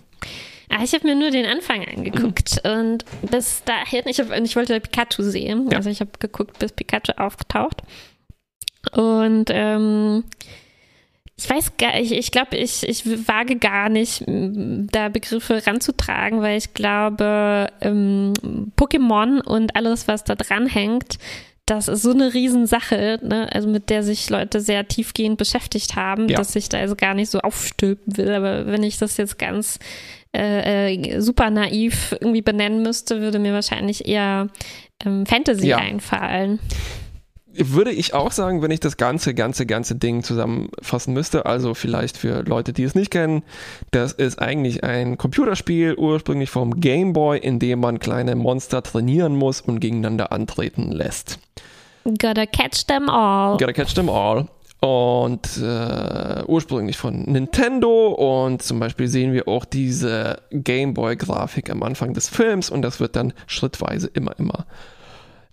Ah, 0.70 0.82
ich 0.84 0.94
habe 0.94 1.06
mir 1.06 1.16
nur 1.16 1.30
den 1.30 1.46
Anfang 1.46 1.86
angeguckt 1.86 2.60
mhm. 2.64 2.72
und 2.72 3.06
bis 3.30 3.64
dahin, 3.66 4.02
ich, 4.08 4.20
hab, 4.20 4.32
ich 4.32 4.56
wollte 4.56 4.80
Pikachu 4.80 5.22
sehen. 5.22 5.70
Ja. 5.70 5.78
Also 5.78 5.92
ich 5.92 6.00
habe 6.00 6.10
geguckt, 6.20 6.58
bis 6.58 6.72
Pikachu 6.72 7.12
aufgetaucht. 7.18 7.84
Und 8.94 9.46
ähm, 9.52 10.24
ich 11.38 11.50
weiß 11.50 11.74
gar 11.78 12.00
ich, 12.00 12.14
ich 12.14 12.32
glaube, 12.32 12.56
ich, 12.56 12.88
ich 12.88 13.06
wage 13.28 13.58
gar 13.58 13.90
nicht, 13.90 14.24
da 14.26 15.10
Begriffe 15.10 15.66
ranzutragen, 15.68 16.42
weil 16.42 16.58
ich 16.58 16.74
glaube, 16.74 17.68
ähm, 17.82 18.34
Pokémon 18.78 19.42
und 19.42 19.76
alles, 19.76 20.08
was 20.08 20.24
da 20.24 20.36
dran 20.36 20.68
hängt, 20.68 21.18
das 21.66 21.88
ist 21.88 22.04
so 22.04 22.12
eine 22.12 22.34
Riesensache, 22.34 23.20
ne? 23.24 23.50
also 23.52 23.68
mit 23.68 23.90
der 23.90 24.04
sich 24.04 24.30
Leute 24.30 24.62
sehr 24.62 24.88
tiefgehend 24.88 25.38
beschäftigt 25.38 25.96
haben, 25.96 26.30
ja. 26.30 26.38
dass 26.38 26.56
ich 26.56 26.70
da 26.70 26.78
also 26.78 26.96
gar 26.96 27.16
nicht 27.16 27.32
so 27.32 27.40
aufstülpen 27.40 28.18
will. 28.18 28.32
Aber 28.32 28.68
wenn 28.68 28.84
ich 28.84 28.98
das 28.98 29.18
jetzt 29.18 29.40
ganz 29.40 29.80
äh, 30.36 30.94
äh, 30.94 31.20
super 31.22 31.50
naiv 31.50 32.16
irgendwie 32.20 32.44
benennen 32.44 32.84
müsste, 32.84 33.20
würde 33.20 33.40
mir 33.40 33.54
wahrscheinlich 33.54 34.08
eher 34.08 34.48
ähm, 35.04 35.26
Fantasy 35.26 35.68
ja. 35.68 35.78
einfallen. 35.78 36.60
Würde 37.58 37.92
ich 37.92 38.14
auch 38.14 38.32
sagen, 38.32 38.62
wenn 38.62 38.72
ich 38.72 38.80
das 38.80 38.98
ganze, 38.98 39.34
ganze, 39.34 39.66
ganze 39.66 39.96
Ding 39.96 40.24
zusammenfassen 40.24 41.14
müsste, 41.14 41.46
also 41.46 41.74
vielleicht 41.74 42.18
für 42.18 42.44
Leute, 42.44 42.74
die 42.74 42.84
es 42.84 42.96
nicht 42.96 43.12
kennen, 43.12 43.44
das 43.92 44.14
ist 44.14 44.40
eigentlich 44.40 44.84
ein 44.84 45.18
Computerspiel, 45.18 45.96
ursprünglich 45.96 46.50
vom 46.50 46.80
Game 46.80 47.14
Boy, 47.14 47.40
in 47.40 47.60
dem 47.60 47.80
man 47.80 48.00
kleine 48.00 48.36
Monster 48.36 48.84
trainieren 48.84 49.36
muss 49.36 49.62
und 49.62 49.80
gegeneinander 49.80 50.32
antreten 50.32 50.92
lässt. 50.92 51.40
Gotta 52.04 52.46
catch 52.46 52.86
them 52.88 53.10
all. 53.10 53.58
Gotta 53.58 53.74
catch 53.74 53.94
them 53.96 54.10
all. 54.10 54.48
Und 54.82 55.58
äh, 55.64 56.44
ursprünglich 56.46 56.98
von 56.98 57.24
Nintendo 57.24 58.10
und 58.10 58.62
zum 58.62 58.80
Beispiel 58.80 59.08
sehen 59.08 59.34
wir 59.34 59.48
auch 59.48 59.66
diese 59.66 60.38
Gameboy-Grafik 60.52 61.72
am 61.72 61.82
Anfang 61.82 62.14
des 62.14 62.30
Films 62.30 62.70
und 62.70 62.84
das 62.84 63.00
wird 63.00 63.16
dann 63.16 63.34
schrittweise 63.48 64.08
immer, 64.14 64.38
immer 64.38 64.68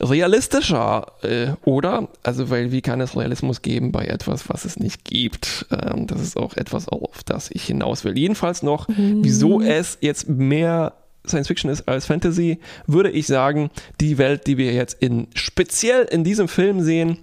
realistischer, 0.02 1.12
äh, 1.22 1.52
oder? 1.64 2.08
Also, 2.22 2.50
weil 2.50 2.72
wie 2.72 2.82
kann 2.82 3.00
es 3.00 3.16
Realismus 3.16 3.62
geben 3.62 3.92
bei 3.92 4.06
etwas, 4.06 4.48
was 4.48 4.64
es 4.64 4.78
nicht 4.78 5.04
gibt? 5.04 5.66
Ähm, 5.70 6.06
das 6.06 6.20
ist 6.20 6.36
auch 6.36 6.56
etwas, 6.56 6.88
auf 6.88 7.22
das 7.24 7.50
ich 7.50 7.64
hinaus 7.64 8.04
will. 8.04 8.18
Jedenfalls 8.18 8.62
noch, 8.62 8.88
mhm. 8.88 9.20
wieso 9.22 9.60
es 9.60 9.98
jetzt 10.00 10.28
mehr 10.28 10.94
Science 11.26 11.46
Fiction 11.46 11.70
ist 11.70 11.88
als 11.88 12.06
Fantasy, 12.06 12.58
würde 12.86 13.10
ich 13.10 13.28
sagen, 13.28 13.70
die 14.00 14.18
Welt, 14.18 14.46
die 14.48 14.58
wir 14.58 14.72
jetzt 14.72 15.00
in 15.00 15.28
speziell 15.34 16.04
in 16.04 16.24
diesem 16.24 16.48
Film 16.48 16.80
sehen, 16.80 17.18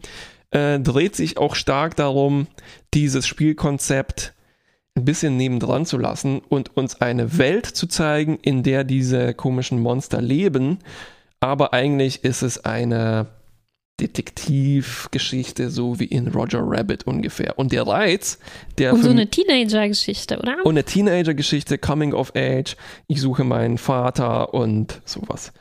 äh, 0.52 0.80
dreht 0.80 1.16
sich 1.16 1.38
auch 1.38 1.56
stark 1.56 1.98
darum, 1.98 2.48
dieses 2.94 3.28
Spielkonzept 3.28 4.34
ein 4.96 5.06
bisschen 5.06 5.38
nebendran 5.38 5.86
zu 5.86 5.98
lassen 5.98 6.40
und 6.48 6.76
uns 6.76 7.02
eine 7.02 7.38
Welt 7.38 7.66
zu 7.66 7.88
zeigen, 7.88 8.40
in 8.42 8.64
der 8.64 8.84
diese 8.84 9.34
komischen 9.34 9.82
Monster 9.82 10.22
leben 10.22 10.80
aber 11.40 11.74
eigentlich 11.74 12.24
ist 12.24 12.42
es 12.42 12.64
eine 12.66 13.28
Detektivgeschichte, 14.00 15.70
so 15.70 16.00
wie 16.00 16.06
in 16.06 16.28
Roger 16.30 16.62
Rabbit 16.64 17.06
ungefähr. 17.06 17.60
Und 17.60 17.72
der 17.72 17.86
Reiz, 17.86 18.40
der. 18.78 18.94
Und 18.94 19.04
so 19.04 19.10
eine 19.10 19.30
Teenager-Geschichte, 19.30 20.40
oder? 20.40 20.58
Und 20.64 20.72
eine 20.74 20.84
Teenager-Geschichte, 20.84 21.78
Coming 21.78 22.14
of 22.14 22.32
Age, 22.36 22.76
ich 23.08 23.22
suche 23.22 23.44
meinen 23.44 23.78
Vater 23.78 24.54
und 24.54 25.02
sowas. 25.06 25.52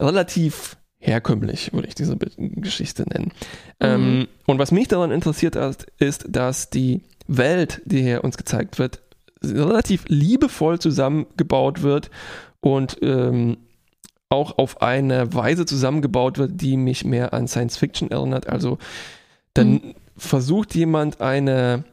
Relativ 0.00 0.76
herkömmlich, 0.98 1.72
würde 1.72 1.88
ich 1.88 1.94
diese 1.94 2.16
Geschichte 2.16 3.04
nennen. 3.08 3.32
Mhm. 3.80 3.86
Ähm, 3.86 4.28
und 4.46 4.58
was 4.58 4.72
mich 4.72 4.88
daran 4.88 5.10
interessiert 5.10 5.56
hat, 5.56 5.86
ist, 5.98 6.24
dass 6.28 6.70
die 6.70 7.02
Welt, 7.26 7.82
die 7.84 8.02
hier 8.02 8.24
uns 8.24 8.38
gezeigt 8.38 8.78
wird, 8.78 9.02
relativ 9.42 10.04
liebevoll 10.08 10.78
zusammengebaut 10.78 11.82
wird 11.82 12.10
und 12.60 12.96
ähm, 13.02 13.58
auch 14.34 14.58
auf 14.58 14.82
eine 14.82 15.32
Weise 15.32 15.64
zusammengebaut 15.64 16.38
wird, 16.38 16.60
die 16.60 16.76
mich 16.76 17.04
mehr 17.04 17.32
an 17.32 17.48
Science 17.48 17.76
Fiction 17.76 18.10
erinnert. 18.10 18.48
Also 18.48 18.78
dann 19.54 19.72
mhm. 19.72 19.94
versucht 20.16 20.74
jemand 20.74 21.20
eine 21.20 21.84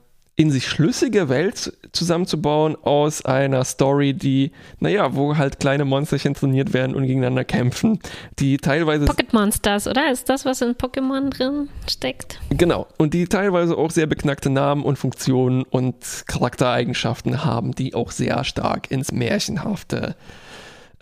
in 0.42 0.50
sich 0.50 0.68
schlüssige 0.68 1.30
Welt 1.30 1.72
zusammenzubauen 1.92 2.76
aus 2.84 3.24
einer 3.24 3.64
Story, 3.64 4.14
die, 4.14 4.52
naja, 4.80 5.14
wo 5.14 5.38
halt 5.38 5.60
kleine 5.60 5.86
Monsterchen 5.86 6.34
trainiert 6.34 6.74
werden 6.74 6.96
und 6.96 7.06
gegeneinander 7.06 7.44
kämpfen, 7.44 8.00
die 8.40 8.58
teilweise... 8.58 9.06
Pocket 9.06 9.34
Monsters, 9.34 9.88
oder? 9.88 10.10
Ist 10.12 10.30
das, 10.30 10.44
was 10.44 10.62
in 10.62 10.72
Pokémon 10.72 11.30
drin 11.30 11.70
steckt? 11.88 12.40
Genau. 12.50 12.88
Und 12.98 13.14
die 13.14 13.28
teilweise 13.28 13.78
auch 13.78 13.92
sehr 13.92 14.08
beknackte 14.08 14.50
Namen 14.50 14.84
und 14.84 14.98
Funktionen 14.98 15.64
und 15.64 16.24
Charaktereigenschaften 16.26 17.46
haben, 17.46 17.76
die 17.76 17.94
auch 17.94 18.10
sehr 18.10 18.44
stark 18.44 18.90
ins 18.90 19.12
Märchenhafte 19.12 20.16
äh, 20.16 20.41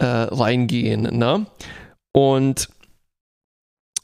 reingehen. 0.05 1.17
Ne? 1.17 1.45
Und 2.13 2.69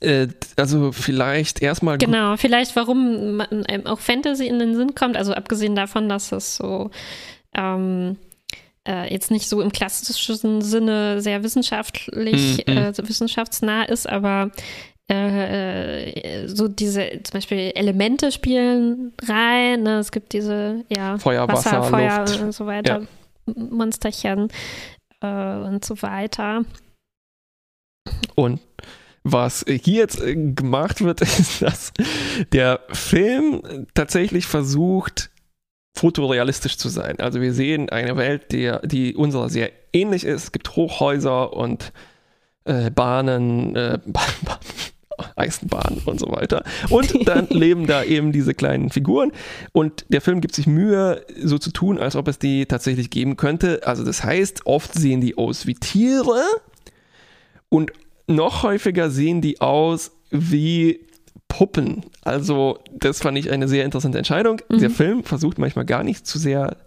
äh, 0.02 0.28
also 0.58 0.92
vielleicht 0.92 1.62
erstmal. 1.62 1.98
Genau, 1.98 2.38
vielleicht 2.38 2.76
warum 2.76 3.42
einem 3.42 3.86
auch 3.86 4.00
Fantasy 4.00 4.48
in 4.48 4.60
den 4.60 4.76
Sinn 4.76 4.96
kommt, 4.96 5.18
also 5.18 5.34
abgesehen 5.34 5.76
davon, 5.76 6.10
dass 6.10 6.32
es 6.32 6.58
so 6.58 6.92
ähm, 7.56 8.18
äh, 8.88 9.12
jetzt 9.12 9.32
nicht 9.32 9.48
so 9.48 9.62
im 9.62 9.72
klassischen 9.72 10.62
Sinne 10.62 11.22
sehr 11.22 11.44
wissenschaftlich, 11.44 12.66
mm 12.66 12.72
-hmm. 12.72 13.00
äh, 13.00 13.10
wissenschaftsnah 13.10 13.84
ist, 13.84 14.08
aber 14.08 14.52
äh, 15.10 16.10
äh, 16.10 16.48
so 16.48 16.68
diese 16.68 17.22
zum 17.24 17.34
Beispiel 17.34 17.72
Elemente 17.76 18.32
spielen 18.32 19.14
rein. 19.24 19.84
Ne? 19.84 20.00
Es 20.00 20.12
gibt 20.12 20.34
diese 20.34 20.84
ja, 20.90 21.18
Feuer, 21.18 21.48
Wasser, 21.48 21.80
Wasser 21.80 21.84
Feuer 21.84 22.20
Luft. 22.20 22.42
und 22.42 22.52
so 22.54 22.66
weiter, 22.66 23.02
ja. 23.02 23.54
Monsterchen 23.70 24.50
äh, 25.22 25.56
und 25.56 25.84
so 25.86 26.02
weiter. 26.02 26.64
Und 28.36 28.60
was 29.24 29.66
hier 29.68 30.02
jetzt 30.02 30.22
äh, 30.22 30.36
gemacht 30.36 31.02
wird, 31.02 31.22
ist, 31.22 31.62
dass 31.62 31.92
der 32.52 32.82
Film 32.92 33.88
tatsächlich 33.94 34.46
versucht, 34.46 35.32
fotorealistisch 35.98 36.78
zu 36.78 36.90
sein. 36.90 37.20
Also 37.20 37.42
wir 37.42 37.54
sehen 37.54 37.90
eine 37.90 38.18
Welt, 38.18 38.52
die, 38.52 38.72
die 38.84 39.16
unserer 39.16 39.50
sehr 39.50 39.72
ähnlich 39.94 40.26
ist. 40.26 40.44
Es 40.44 40.52
gibt 40.52 40.76
Hochhäuser 40.76 41.54
und 41.54 41.94
äh, 42.66 42.92
Bahnen, 42.92 43.76
äh, 43.76 44.00
Eisenbahn 45.36 46.02
und 46.06 46.20
so 46.20 46.28
weiter. 46.32 46.64
Und 46.90 47.28
dann 47.28 47.48
leben 47.50 47.88
da 47.88 48.04
eben 48.04 48.32
diese 48.32 48.54
kleinen 48.54 48.90
Figuren. 48.90 49.32
Und 49.72 50.06
der 50.10 50.22
Film 50.22 50.42
gibt 50.42 50.56
sich 50.56 50.68
Mühe, 50.68 51.26
so 51.42 51.58
zu 51.58 51.72
tun, 51.72 51.98
als 51.98 52.16
ob 52.16 52.28
es 52.28 52.40
die 52.40 52.66
tatsächlich 52.66 53.10
geben 53.10 53.38
könnte. 53.38 53.82
Also 53.86 54.04
das 54.04 54.24
heißt, 54.24 54.66
oft 54.66 54.94
sehen 54.94 55.22
die 55.22 55.38
aus 55.38 55.68
wie 55.68 55.76
Tiere 55.76 56.42
und 57.70 57.92
noch 58.28 58.64
häufiger 58.64 59.10
sehen 59.10 59.42
die 59.42 59.62
aus 59.62 60.12
wie 60.32 61.06
Puppen. 61.48 62.06
Also 62.24 62.80
das 62.92 63.22
fand 63.22 63.38
ich 63.38 63.52
eine 63.52 63.68
sehr 63.68 63.86
interessante 63.86 64.18
Entscheidung. 64.18 64.62
Mhm. 64.70 64.80
Der 64.80 64.90
Film 64.90 65.24
versucht 65.24 65.58
manchmal 65.58 65.86
gar 65.86 66.04
nicht 66.04 66.26
zu 66.26 66.40
sehr 66.40 66.78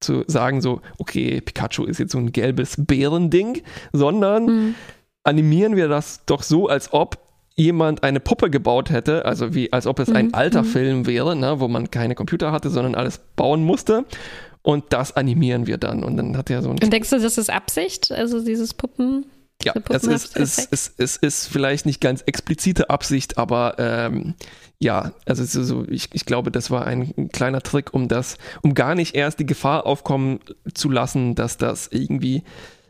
zu 0.00 0.22
sagen, 0.26 0.60
so, 0.60 0.80
okay, 0.98 1.40
Pikachu 1.40 1.84
ist 1.84 1.98
jetzt 1.98 2.12
so 2.12 2.18
ein 2.18 2.30
gelbes 2.32 2.76
Bärending, 2.78 3.62
sondern 3.92 4.44
mhm. 4.46 4.74
animieren 5.24 5.76
wir 5.76 5.88
das 5.88 6.24
doch 6.26 6.42
so, 6.42 6.68
als 6.68 6.92
ob 6.92 7.18
jemand 7.58 8.04
eine 8.04 8.20
Puppe 8.20 8.50
gebaut 8.50 8.90
hätte, 8.90 9.24
also 9.24 9.52
wie 9.52 9.72
als 9.72 9.86
ob 9.86 9.98
es 9.98 10.10
ein 10.10 10.26
mhm. 10.28 10.34
alter 10.34 10.62
mhm. 10.62 10.66
Film 10.66 11.06
wäre, 11.06 11.36
ne, 11.36 11.60
wo 11.60 11.68
man 11.68 11.90
keine 11.90 12.14
Computer 12.14 12.52
hatte, 12.52 12.70
sondern 12.70 12.94
alles 12.94 13.20
bauen 13.36 13.64
musste. 13.64 14.04
Und 14.62 14.84
das 14.90 15.16
animieren 15.16 15.66
wir 15.66 15.78
dann. 15.78 16.04
Und 16.04 16.16
dann 16.16 16.36
hat 16.36 16.50
er 16.50 16.62
so 16.62 16.70
ein. 16.70 16.78
Und 16.78 16.92
denkst 16.92 17.10
du, 17.10 17.18
das 17.18 17.38
ist 17.38 17.50
Absicht? 17.50 18.12
Also 18.12 18.44
dieses 18.44 18.74
Puppen. 18.74 19.26
Ja, 19.64 19.74
es 19.88 20.04
ist, 20.04 20.36
es, 20.36 20.68
es, 20.70 20.94
es 20.98 21.16
ist 21.16 21.46
vielleicht 21.48 21.84
nicht 21.84 22.00
ganz 22.00 22.22
explizite 22.22 22.90
Absicht, 22.90 23.38
aber 23.38 23.74
ähm, 23.78 24.34
ja, 24.78 25.10
also 25.26 25.44
so, 25.64 25.84
ich, 25.88 26.10
ich 26.12 26.24
glaube, 26.26 26.52
das 26.52 26.70
war 26.70 26.86
ein 26.86 27.30
kleiner 27.32 27.60
Trick, 27.60 27.92
um 27.92 28.06
das, 28.06 28.38
um 28.62 28.74
gar 28.74 28.94
nicht 28.94 29.16
erst 29.16 29.40
die 29.40 29.46
Gefahr 29.46 29.84
aufkommen 29.84 30.38
zu 30.74 30.88
lassen, 30.90 31.34
dass 31.34 31.56
das 31.56 31.88
irgendwie 31.90 32.44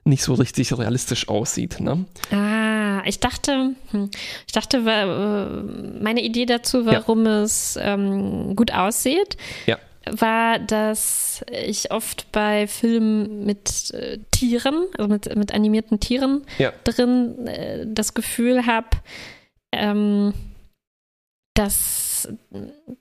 nicht 0.04 0.22
so 0.22 0.34
richtig 0.34 0.76
realistisch 0.76 1.28
aussieht. 1.28 1.80
Ne? 1.80 2.04
Ah, 2.30 2.77
ich 3.06 3.20
dachte, 3.20 3.74
hm, 3.90 4.10
ich 4.46 4.52
dachte, 4.52 4.78
äh, 4.78 6.02
meine 6.02 6.22
Idee 6.22 6.46
dazu, 6.46 6.86
warum 6.86 7.26
ja. 7.26 7.42
es 7.42 7.78
ähm, 7.80 8.56
gut 8.56 8.72
aussieht, 8.72 9.36
ja. 9.66 9.78
war, 10.10 10.58
dass 10.58 11.44
ich 11.50 11.90
oft 11.90 12.30
bei 12.32 12.66
Filmen 12.66 13.44
mit 13.44 13.92
äh, 13.92 14.18
Tieren, 14.30 14.86
also 14.96 15.08
mit, 15.08 15.34
mit 15.36 15.52
animierten 15.52 16.00
Tieren 16.00 16.44
ja. 16.58 16.72
drin, 16.84 17.46
äh, 17.46 17.84
das 17.86 18.14
Gefühl 18.14 18.66
habe, 18.66 18.88
ähm, 19.72 20.32
dass 21.54 22.07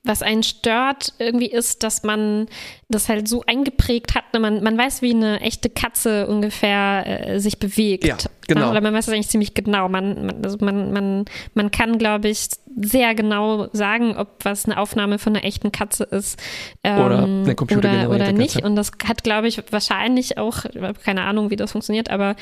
was 0.04 0.22
einen 0.22 0.44
stört 0.44 1.14
irgendwie 1.20 1.50
ist, 1.50 1.84
dass 1.84 2.04
man 2.04 2.48
das 2.90 3.10
halt 3.10 3.28
so 3.28 3.44
eingeprägt 3.48 4.16
hat. 4.16 4.34
Ne? 4.34 4.40
Man, 4.40 4.64
man 4.64 4.78
weiß, 4.78 5.02
wie 5.02 5.14
eine 5.14 5.40
echte 5.42 5.70
Katze 5.70 6.28
ungefähr 6.28 7.04
äh, 7.06 7.40
sich 7.40 7.60
bewegt. 7.60 8.06
Ja, 8.06 8.18
genau. 8.48 8.72
Oder 8.72 8.82
man 8.82 8.94
weiß 8.94 9.06
das 9.06 9.14
eigentlich 9.14 9.30
ziemlich 9.30 9.54
genau. 9.54 9.90
Man, 9.90 10.26
man, 10.26 10.44
also 10.44 10.58
man, 10.62 10.92
man, 10.92 11.26
man 11.54 11.72
kann, 11.72 11.98
glaube 11.98 12.30
ich, 12.30 12.50
sehr 12.80 13.16
genau 13.16 13.68
sagen, 13.74 14.16
ob 14.18 14.44
was 14.44 14.66
eine 14.66 14.78
Aufnahme 14.78 15.18
von 15.18 15.36
einer 15.36 15.46
echten 15.46 15.72
Katze 15.72 16.04
ist. 16.04 16.40
Ähm, 16.84 17.00
oder 17.00 17.24
eine 17.24 17.56
oder, 17.56 18.10
oder 18.10 18.32
nicht. 18.32 18.56
Katze. 18.56 18.68
Und 18.68 18.76
das 18.76 18.92
hat, 19.08 19.24
glaube 19.24 19.48
ich, 19.48 19.62
wahrscheinlich 19.72 20.38
auch, 20.38 20.66
ich 20.66 20.82
habe 20.82 21.00
keine 21.04 21.22
Ahnung, 21.24 21.50
wie 21.50 21.56
das 21.56 21.72
funktioniert, 21.72 22.10
aber 22.10 22.36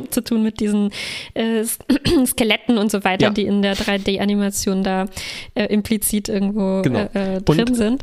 zu 0.10 0.22
tun 0.22 0.42
mit 0.42 0.60
diesen 0.60 0.90
äh, 1.34 1.64
Skeletten 2.26 2.78
und 2.78 2.90
so 2.90 3.04
weiter, 3.04 3.26
ja. 3.26 3.30
die 3.30 3.44
in 3.44 3.62
der 3.62 3.76
3D-Animation 3.76 4.82
da 4.82 5.06
äh, 5.54 5.66
implizit 5.66 6.28
irgendwo 6.28 6.82
genau. 6.82 7.08
äh, 7.14 7.40
drin 7.40 7.68
und 7.68 7.74
sind 7.74 8.02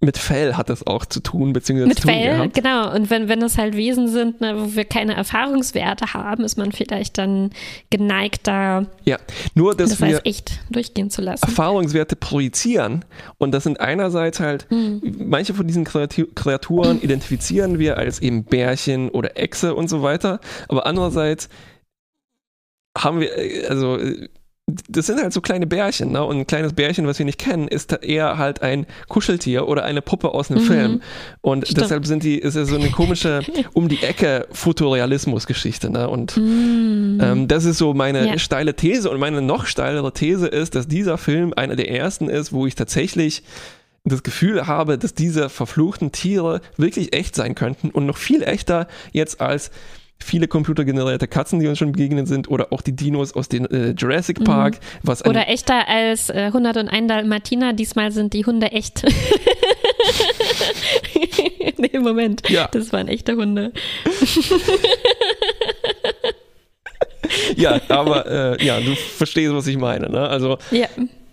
mit 0.00 0.16
Fell 0.16 0.54
hat 0.54 0.70
das 0.70 0.86
auch 0.86 1.04
zu 1.04 1.20
tun, 1.20 1.52
beziehungsweise 1.52 1.88
mit 1.88 2.00
Fell, 2.00 2.36
gehabt. 2.36 2.54
genau. 2.54 2.94
Und 2.94 3.10
wenn, 3.10 3.28
wenn 3.28 3.40
das 3.40 3.58
halt 3.58 3.76
Wesen 3.76 4.06
sind, 4.06 4.40
ne, 4.40 4.54
wo 4.56 4.76
wir 4.76 4.84
keine 4.84 5.14
Erfahrungswerte 5.14 6.14
haben, 6.14 6.44
ist 6.44 6.56
man 6.56 6.70
vielleicht 6.70 7.18
dann 7.18 7.50
geneigt, 7.90 8.46
da 8.46 8.86
ja, 9.04 9.16
nur, 9.54 9.74
dass 9.74 9.90
das 9.90 10.00
wir 10.00 10.20
echt 10.24 10.60
durchgehen 10.70 11.10
zu 11.10 11.20
lassen. 11.20 11.44
Erfahrungswerte 11.44 12.14
projizieren. 12.14 13.04
Und 13.38 13.52
das 13.52 13.64
sind 13.64 13.80
einerseits 13.80 14.38
halt, 14.38 14.70
mhm. 14.70 15.00
manche 15.26 15.52
von 15.52 15.66
diesen 15.66 15.84
Kreaturen 15.84 17.02
identifizieren 17.02 17.80
wir 17.80 17.98
als 17.98 18.20
eben 18.20 18.44
Bärchen 18.44 19.10
oder 19.10 19.36
Echse 19.36 19.74
und 19.74 19.88
so 19.88 20.02
weiter. 20.02 20.38
Aber 20.68 20.86
andererseits 20.86 21.48
haben 22.96 23.20
wir, 23.20 23.30
also 23.68 23.98
das 24.88 25.06
sind 25.06 25.18
halt 25.22 25.32
so 25.32 25.40
kleine 25.40 25.66
Bärchen, 25.66 26.12
ne? 26.12 26.22
Und 26.22 26.36
ein 26.40 26.46
kleines 26.46 26.74
Bärchen, 26.74 27.06
was 27.06 27.18
wir 27.18 27.24
nicht 27.24 27.38
kennen, 27.38 27.68
ist 27.68 27.90
eher 28.02 28.36
halt 28.36 28.60
ein 28.60 28.86
Kuscheltier 29.08 29.66
oder 29.66 29.84
eine 29.84 30.02
Puppe 30.02 30.34
aus 30.34 30.50
einem 30.50 30.62
Mhm. 30.62 30.66
Film. 30.66 31.02
Und 31.40 31.66
Stimmt. 31.66 31.80
deshalb 31.80 32.06
sind 32.06 32.22
die, 32.22 32.36
ist 32.38 32.54
ja 32.54 32.64
so 32.66 32.76
eine 32.76 32.90
komische 32.90 33.40
um 33.72 33.88
die 33.88 34.02
Ecke 34.02 34.46
Futurrealismus-Geschichte, 34.52 35.90
ne? 35.90 36.08
Und 36.08 36.36
ähm, 36.36 37.46
das 37.48 37.64
ist 37.64 37.78
so 37.78 37.94
meine 37.94 38.22
Mhm. 38.22 38.26
Ja. 38.28 38.38
steile 38.38 38.74
These. 38.74 39.08
Und 39.10 39.18
meine 39.20 39.40
noch 39.42 39.66
steilere 39.66 40.12
These 40.12 40.46
ist, 40.48 40.74
dass 40.74 40.86
dieser 40.86 41.18
Film 41.18 41.52
einer 41.56 41.76
der 41.76 41.90
ersten 41.90 42.28
ist, 42.28 42.52
wo 42.52 42.66
ich 42.66 42.74
tatsächlich 42.74 43.42
das 44.04 44.22
Gefühl 44.22 44.66
habe, 44.66 44.96
dass 44.96 45.14
diese 45.14 45.48
verfluchten 45.48 46.12
Tiere 46.12 46.60
wirklich 46.76 47.14
echt 47.14 47.34
sein 47.34 47.54
könnten 47.54 47.90
und 47.90 48.06
noch 48.06 48.16
viel 48.16 48.42
echter 48.42 48.86
jetzt 49.12 49.40
als 49.40 49.70
viele 50.20 50.48
computergenerierte 50.48 51.26
Katzen, 51.28 51.60
die 51.60 51.68
uns 51.68 51.78
schon 51.78 51.92
begegnet 51.92 52.28
sind, 52.28 52.48
oder 52.50 52.72
auch 52.72 52.82
die 52.82 52.94
Dinos 52.94 53.34
aus 53.34 53.48
den 53.48 53.64
äh, 53.66 53.90
Jurassic 53.90 54.42
Park, 54.44 54.78
was 55.02 55.22
ein, 55.22 55.30
Mhm. 55.30 55.36
Oder 55.36 55.48
echter 55.48 55.88
als 55.88 56.28
äh, 56.30 56.50
101 56.52 57.08
Dalmatiner. 57.08 57.72
Diesmal 57.72 58.10
sind 58.12 58.32
die 58.34 58.44
Hunde 58.44 58.72
echt. 58.72 59.04
nee, 61.78 61.98
Moment. 61.98 62.48
Ja. 62.50 62.68
Das 62.72 62.92
waren 62.92 63.08
echte 63.08 63.36
Hunde. 63.36 63.72
ja, 67.56 67.80
aber 67.88 68.26
äh, 68.58 68.64
ja, 68.64 68.80
du 68.80 68.94
verstehst, 68.94 69.52
was 69.52 69.66
ich 69.66 69.76
meine. 69.76 70.10
Ne? 70.10 70.28
Also 70.28 70.58
Ja. 70.70 70.86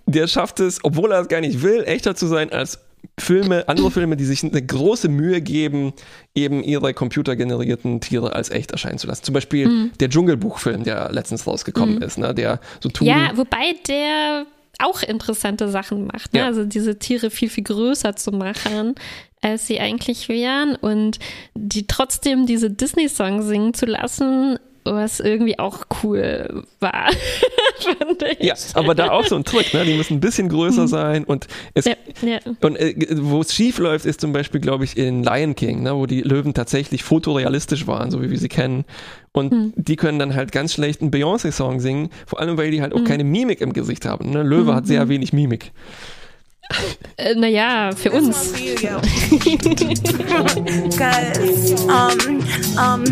der 0.06 0.28
schafft 0.28 0.60
es, 0.60 0.80
obwohl 0.84 1.12
er 1.12 1.22
es 1.22 1.28
gar 1.28 1.42
nicht 1.42 1.62
will, 1.62 1.84
echter 1.86 2.16
zu 2.16 2.28
sein 2.28 2.52
als 2.52 2.80
Filme, 3.18 3.68
andere 3.70 3.92
Filme, 3.92 4.18
die 4.18 4.26
sich 4.26 4.44
eine 4.44 4.62
große 4.62 5.08
Mühe 5.08 5.40
geben, 5.42 5.94
eben 6.34 6.62
ihre 6.64 6.94
computergenerierten 6.94 8.02
Tiere 8.02 8.34
als 8.34 8.50
echt 8.50 8.72
erscheinen 8.72 8.98
zu 8.98 9.08
lassen. 9.08 9.24
Zum 9.24 9.34
Beispiel 9.34 9.68
Mhm. 9.68 9.92
der 10.00 10.10
Dschungelbuchfilm, 10.10 10.84
der 10.84 11.12
letztens 11.12 11.48
rausgekommen 11.48 12.02
ist, 12.02 12.18
ne? 12.18 12.34
der 12.36 12.60
so 12.82 12.90
tun. 12.90 13.08
Ja, 13.08 13.32
wobei 13.36 13.74
der 13.88 14.46
auch 14.80 15.02
interessante 15.02 15.70
Sachen 15.70 16.08
macht. 16.08 16.34
Ne? 16.34 16.42
Ja. 16.42 16.46
Also 16.48 16.66
diese 16.66 17.00
Tiere 17.00 17.30
viel, 17.30 17.50
viel 17.50 17.64
größer 17.64 18.18
zu 18.18 18.32
machen, 18.32 18.96
als 19.42 19.68
sie 19.68 19.80
eigentlich 19.80 20.28
wären 20.28 20.76
und 20.76 21.20
die 21.54 21.88
trotzdem 21.88 22.46
diese 22.46 22.70
Disney-Songs 22.70 23.46
singen 23.46 23.74
zu 23.74 23.86
lassen, 23.86 24.60
was 24.86 25.20
irgendwie 25.20 25.60
auch 25.60 25.86
cool 26.04 26.64
war, 26.80 27.10
fand 27.80 28.24
ich. 28.40 28.46
Ja, 28.46 28.54
aber 28.76 28.96
da 28.96 29.10
auch 29.12 29.26
so 29.26 29.36
ein 29.36 29.44
Trick, 29.44 29.74
ne? 29.74 29.84
Die 29.84 29.94
müssen 29.96 30.16
ein 30.16 30.20
bisschen 30.20 30.48
größer 30.50 30.88
sein 30.88 31.24
und 31.26 31.48
es 31.74 31.86
Mhm. 31.86 31.92
Ja, 32.22 32.34
ja. 32.34 32.40
und 32.62 32.76
äh, 32.78 32.96
wo 33.20 33.42
es 33.42 33.54
schief 33.54 33.78
läuft, 33.80 34.06
ist 34.06 34.22
zum 34.22 34.32
Beispiel, 34.32 34.62
glaube 34.62 34.84
ich, 34.86 34.98
in 34.98 35.24
Lion 35.24 35.56
King, 35.56 35.84
ne, 35.84 35.96
wo 35.96 36.06
die 36.06 36.22
Löwen 36.22 36.54
tatsächlich 36.54 37.04
fotorealistisch 37.04 37.88
waren, 37.88 38.10
so 38.12 38.22
wie 38.22 38.30
wir 38.30 38.38
sie 38.38 38.48
kennen. 38.48 38.86
Und 39.34 39.52
Hm. 39.52 39.74
die 39.76 39.96
können 39.98 40.18
dann 40.20 40.34
halt 40.34 40.52
ganz 40.54 40.74
schlecht 40.74 41.02
einen 41.02 41.12
Beyoncé-Song 41.12 41.80
singen, 41.82 42.10
vor 42.26 42.40
allem 42.40 42.58
weil 42.58 42.72
die 42.72 42.82
halt 42.82 42.94
auch 42.94 43.00
Hm. 43.00 43.06
keine 43.06 43.24
Mimik 43.26 43.60
im 43.62 43.74
Gesicht 43.74 44.06
haben. 44.06 44.30
Ne? 44.30 44.44
Löwe 44.44 44.74
hat 44.74 44.88
sehr 44.88 45.10
wenig 45.10 45.34
Mimik. 45.34 45.72
Äh, 47.18 47.36
naja, 47.36 47.92
für 47.96 48.12
uns. 48.12 48.54
Cause, 50.98 51.76
um, 51.88 52.44
um, 52.78 53.04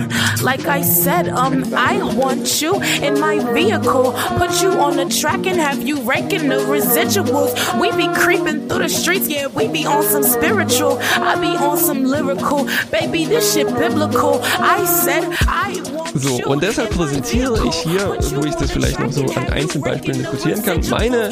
like 0.41 0.67
I 0.67 0.81
said, 0.81 1.29
um, 1.29 1.63
I 1.73 2.01
want 2.15 2.61
you 2.61 2.81
in 3.01 3.19
my 3.19 3.39
vehicle. 3.53 4.13
Put 4.37 4.61
you 4.61 4.71
on 4.71 4.97
the 4.97 5.05
track 5.05 5.45
and 5.45 5.59
have 5.59 5.81
you 5.81 6.01
raking 6.01 6.49
the 6.49 6.59
residuals. 6.67 7.53
We 7.79 7.91
be 7.91 8.07
creeping 8.13 8.67
through 8.67 8.83
the 8.83 8.89
streets, 8.89 9.29
yeah, 9.29 9.47
we 9.47 9.67
be 9.67 9.85
on 9.85 10.03
some 10.03 10.23
spiritual. 10.23 10.97
I 10.99 11.35
be 11.39 11.55
on 11.55 11.77
some 11.77 12.03
lyrical. 12.03 12.67
Baby, 12.91 13.25
this 13.25 13.53
shit 13.53 13.67
biblical. 13.67 14.41
I 14.43 14.83
said, 14.85 15.23
I 15.47 15.81
want 15.93 16.02
So, 16.15 16.43
und 16.45 16.61
deshalb 16.61 16.91
präsentiere 16.91 17.59
ich 17.67 17.75
hier, 17.75 18.17
wo 18.35 18.45
ich 18.45 18.55
das 18.55 18.71
vielleicht 18.71 18.99
noch 18.99 19.11
so 19.11 19.25
an 19.25 19.45
raking 19.47 20.13
the 20.13 20.19
diskutieren 20.19 20.63
kann, 20.63 20.81
meine 20.89 21.31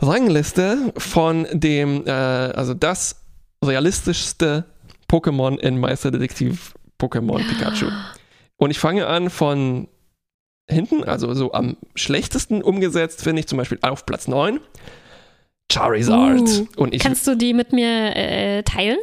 Rangliste 0.00 0.92
von 0.96 1.46
dem, 1.52 2.06
äh, 2.06 2.10
also 2.10 2.74
das 2.74 3.16
realistischste 3.64 4.64
Pokémon 5.10 5.58
in 5.58 5.78
Meisterdetektiv 5.78 6.74
Pokémon 7.00 7.38
Pikachu. 7.46 7.86
Und 8.56 8.70
ich 8.70 8.78
fange 8.78 9.06
an 9.06 9.30
von 9.30 9.88
hinten, 10.68 11.04
also 11.04 11.32
so 11.34 11.52
am 11.52 11.76
schlechtesten 11.94 12.62
umgesetzt, 12.62 13.22
finde 13.22 13.40
ich 13.40 13.46
zum 13.46 13.58
Beispiel 13.58 13.78
auf 13.82 14.06
Platz 14.06 14.28
9. 14.28 14.60
Charizard. 15.70 16.40
Uh, 16.40 16.66
Und 16.76 16.94
ich, 16.94 17.02
Kannst 17.02 17.26
du 17.26 17.36
die 17.36 17.52
mit 17.52 17.72
mir 17.72 18.16
äh, 18.16 18.62
teilen? 18.62 18.98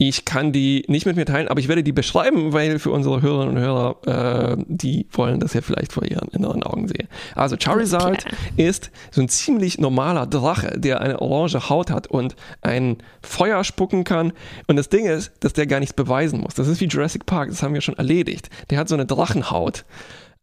Ich 0.00 0.24
kann 0.24 0.52
die 0.52 0.84
nicht 0.86 1.06
mit 1.06 1.16
mir 1.16 1.24
teilen, 1.24 1.48
aber 1.48 1.58
ich 1.58 1.66
werde 1.66 1.82
die 1.82 1.90
beschreiben, 1.90 2.52
weil 2.52 2.78
für 2.78 2.92
unsere 2.92 3.20
Hörerinnen 3.20 3.56
und 3.56 3.60
Hörer, 3.60 4.52
äh, 4.56 4.64
die 4.68 5.08
wollen 5.10 5.40
das 5.40 5.54
ja 5.54 5.60
vielleicht 5.60 5.92
vor 5.92 6.04
ihren 6.04 6.28
inneren 6.28 6.62
Augen 6.62 6.86
sehen. 6.86 7.08
Also 7.34 7.56
Charizard 7.58 8.24
ist 8.56 8.92
so 9.10 9.20
ein 9.20 9.28
ziemlich 9.28 9.78
normaler 9.78 10.26
Drache, 10.28 10.78
der 10.78 11.00
eine 11.00 11.20
orange 11.20 11.68
Haut 11.68 11.90
hat 11.90 12.06
und 12.06 12.36
ein 12.62 12.98
Feuer 13.22 13.64
spucken 13.64 14.04
kann. 14.04 14.32
Und 14.68 14.76
das 14.76 14.88
Ding 14.88 15.04
ist, 15.06 15.32
dass 15.40 15.52
der 15.52 15.66
gar 15.66 15.80
nichts 15.80 15.94
beweisen 15.94 16.40
muss. 16.42 16.54
Das 16.54 16.68
ist 16.68 16.80
wie 16.80 16.86
Jurassic 16.86 17.26
Park, 17.26 17.48
das 17.48 17.64
haben 17.64 17.74
wir 17.74 17.80
schon 17.80 17.96
erledigt. 17.98 18.50
Der 18.70 18.78
hat 18.78 18.88
so 18.88 18.94
eine 18.94 19.04
Drachenhaut. 19.04 19.84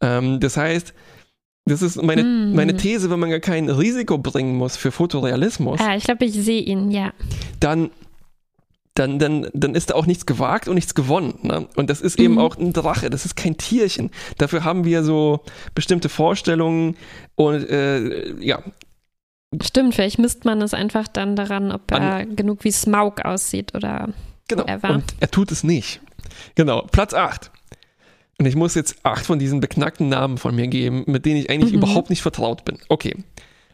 Ähm, 0.02 0.38
das 0.38 0.58
heißt, 0.58 0.92
das 1.64 1.80
ist 1.80 2.00
meine, 2.02 2.22
Mm. 2.22 2.54
meine 2.54 2.76
These, 2.76 3.10
wenn 3.10 3.18
man 3.20 3.30
gar 3.30 3.40
kein 3.40 3.70
Risiko 3.70 4.18
bringen 4.18 4.54
muss 4.56 4.76
für 4.76 4.92
Fotorealismus, 4.92 5.80
Ah, 5.80 5.96
ich 5.96 6.04
glaube, 6.04 6.26
ich 6.26 6.34
sehe 6.34 6.60
ihn, 6.60 6.90
ja. 6.90 7.12
dann, 7.58 7.90
dann, 8.98 9.18
dann, 9.18 9.48
dann 9.54 9.74
ist 9.74 9.90
da 9.90 9.94
auch 9.94 10.06
nichts 10.06 10.26
gewagt 10.26 10.66
und 10.68 10.74
nichts 10.74 10.94
gewonnen. 10.94 11.38
Ne? 11.42 11.68
Und 11.76 11.88
das 11.90 12.00
ist 12.00 12.18
eben 12.18 12.34
Mhm. 12.34 12.38
auch 12.40 12.56
ein 12.56 12.72
Drache, 12.72 13.08
das 13.10 13.24
ist 13.24 13.36
kein 13.36 13.56
Tierchen. 13.56 14.10
Dafür 14.38 14.64
haben 14.64 14.84
wir 14.84 15.04
so 15.04 15.40
bestimmte 15.74 16.08
Vorstellungen 16.08 16.96
und 17.36 17.68
äh, 17.70 18.34
ja, 18.40 18.62
Stimmt, 19.62 19.94
vielleicht 19.94 20.18
misst 20.18 20.44
man 20.44 20.60
es 20.60 20.74
einfach 20.74 21.06
dann 21.08 21.36
daran, 21.36 21.70
ob 21.72 21.90
er 21.92 22.00
An- 22.16 22.36
genug 22.36 22.64
wie 22.64 22.72
Smaug 22.72 23.24
aussieht 23.24 23.74
oder. 23.74 24.12
genau. 24.48 24.64
Whatever. 24.64 24.90
Und 24.90 25.04
er 25.20 25.30
tut 25.30 25.52
es 25.52 25.62
nicht. 25.62 26.00
Genau, 26.56 26.82
Platz 26.90 27.14
8. 27.14 27.50
Und 28.38 28.44
ich 28.46 28.56
muss 28.56 28.74
jetzt 28.74 28.96
acht 29.04 29.24
von 29.24 29.38
diesen 29.38 29.60
beknackten 29.60 30.08
Namen 30.10 30.36
von 30.36 30.54
mir 30.54 30.66
geben, 30.66 31.04
mit 31.06 31.24
denen 31.24 31.36
ich 31.38 31.48
eigentlich 31.48 31.72
Mhm. 31.72 31.78
überhaupt 31.78 32.10
nicht 32.10 32.20
vertraut 32.22 32.64
bin. 32.64 32.78
Okay. 32.88 33.14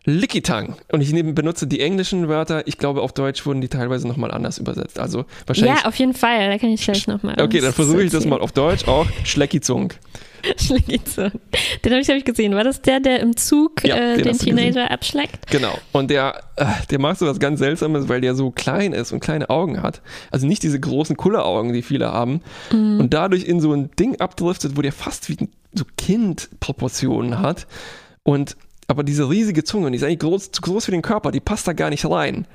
Lickitung. 0.04 0.76
Und 0.90 1.00
ich 1.00 1.12
benutze 1.12 1.66
die 1.66 1.80
englischen 1.80 2.28
Wörter. 2.28 2.66
Ich 2.66 2.78
glaube, 2.78 3.02
auf 3.02 3.12
Deutsch 3.12 3.46
wurden 3.46 3.60
die 3.60 3.68
teilweise 3.68 4.08
nochmal 4.08 4.32
anders 4.32 4.58
übersetzt. 4.58 4.98
Also 4.98 5.24
wahrscheinlich. 5.46 5.80
Ja, 5.82 5.88
auf 5.88 5.94
jeden 5.96 6.14
Fall. 6.14 6.50
Da 6.50 6.58
kann 6.58 6.70
ich 6.70 6.82
gleich 6.82 7.06
nochmal. 7.06 7.40
okay, 7.40 7.60
dann 7.60 7.72
versuche 7.72 8.02
ich 8.02 8.10
das 8.10 8.26
mal 8.26 8.40
auf 8.40 8.52
Deutsch 8.52 8.88
auch. 8.88 9.06
Schleckizung. 9.24 9.92
Schleckizo. 10.56 11.30
Den 11.84 11.92
habe 11.92 12.00
ich, 12.00 12.06
glaube 12.06 12.18
ich, 12.18 12.24
gesehen. 12.24 12.54
War 12.54 12.64
das 12.64 12.82
der, 12.82 13.00
der 13.00 13.20
im 13.20 13.36
Zug 13.36 13.84
Ja, 13.84 13.96
äh, 13.96 14.16
den 14.16 14.24
den 14.24 14.32
gesehen. 14.32 14.56
Teenager 14.56 14.90
abschleckt? 14.90 15.46
Genau. 15.50 15.78
Und 15.92 16.10
der, 16.10 16.42
äh, 16.56 16.66
der 16.90 16.98
macht 16.98 17.18
so 17.18 17.26
was 17.26 17.38
ganz 17.38 17.60
Seltsames, 17.60 18.08
weil 18.08 18.20
der 18.20 18.34
so 18.34 18.50
klein 18.50 18.92
ist 18.92 19.12
und 19.12 19.20
kleine 19.20 19.50
Augen 19.50 19.82
hat. 19.82 20.02
Also 20.30 20.46
nicht 20.46 20.62
diese 20.62 20.80
großen 20.80 21.16
Kulleraugen, 21.16 21.72
die 21.72 21.82
viele 21.82 22.12
haben. 22.12 22.40
Mhm. 22.72 23.00
Und 23.00 23.14
dadurch 23.14 23.44
in 23.44 23.60
so 23.60 23.72
ein 23.72 23.90
Ding 23.98 24.20
abdriftet, 24.20 24.76
wo 24.76 24.82
der 24.82 24.92
fast 24.92 25.28
wie 25.28 25.48
so 25.74 25.84
Kindproportionen 25.96 27.38
hat. 27.38 27.66
Und 28.24 28.56
aber 28.92 29.02
diese 29.04 29.28
riesige 29.28 29.64
Zunge, 29.64 29.86
und 29.86 29.92
die 29.92 29.96
ist 29.96 30.04
eigentlich 30.04 30.18
groß, 30.20 30.52
zu 30.52 30.60
groß 30.60 30.84
für 30.84 30.90
den 30.90 31.02
Körper, 31.02 31.32
die 31.32 31.40
passt 31.40 31.66
da 31.66 31.72
gar 31.72 31.88
nicht 31.90 32.04
rein. 32.08 32.46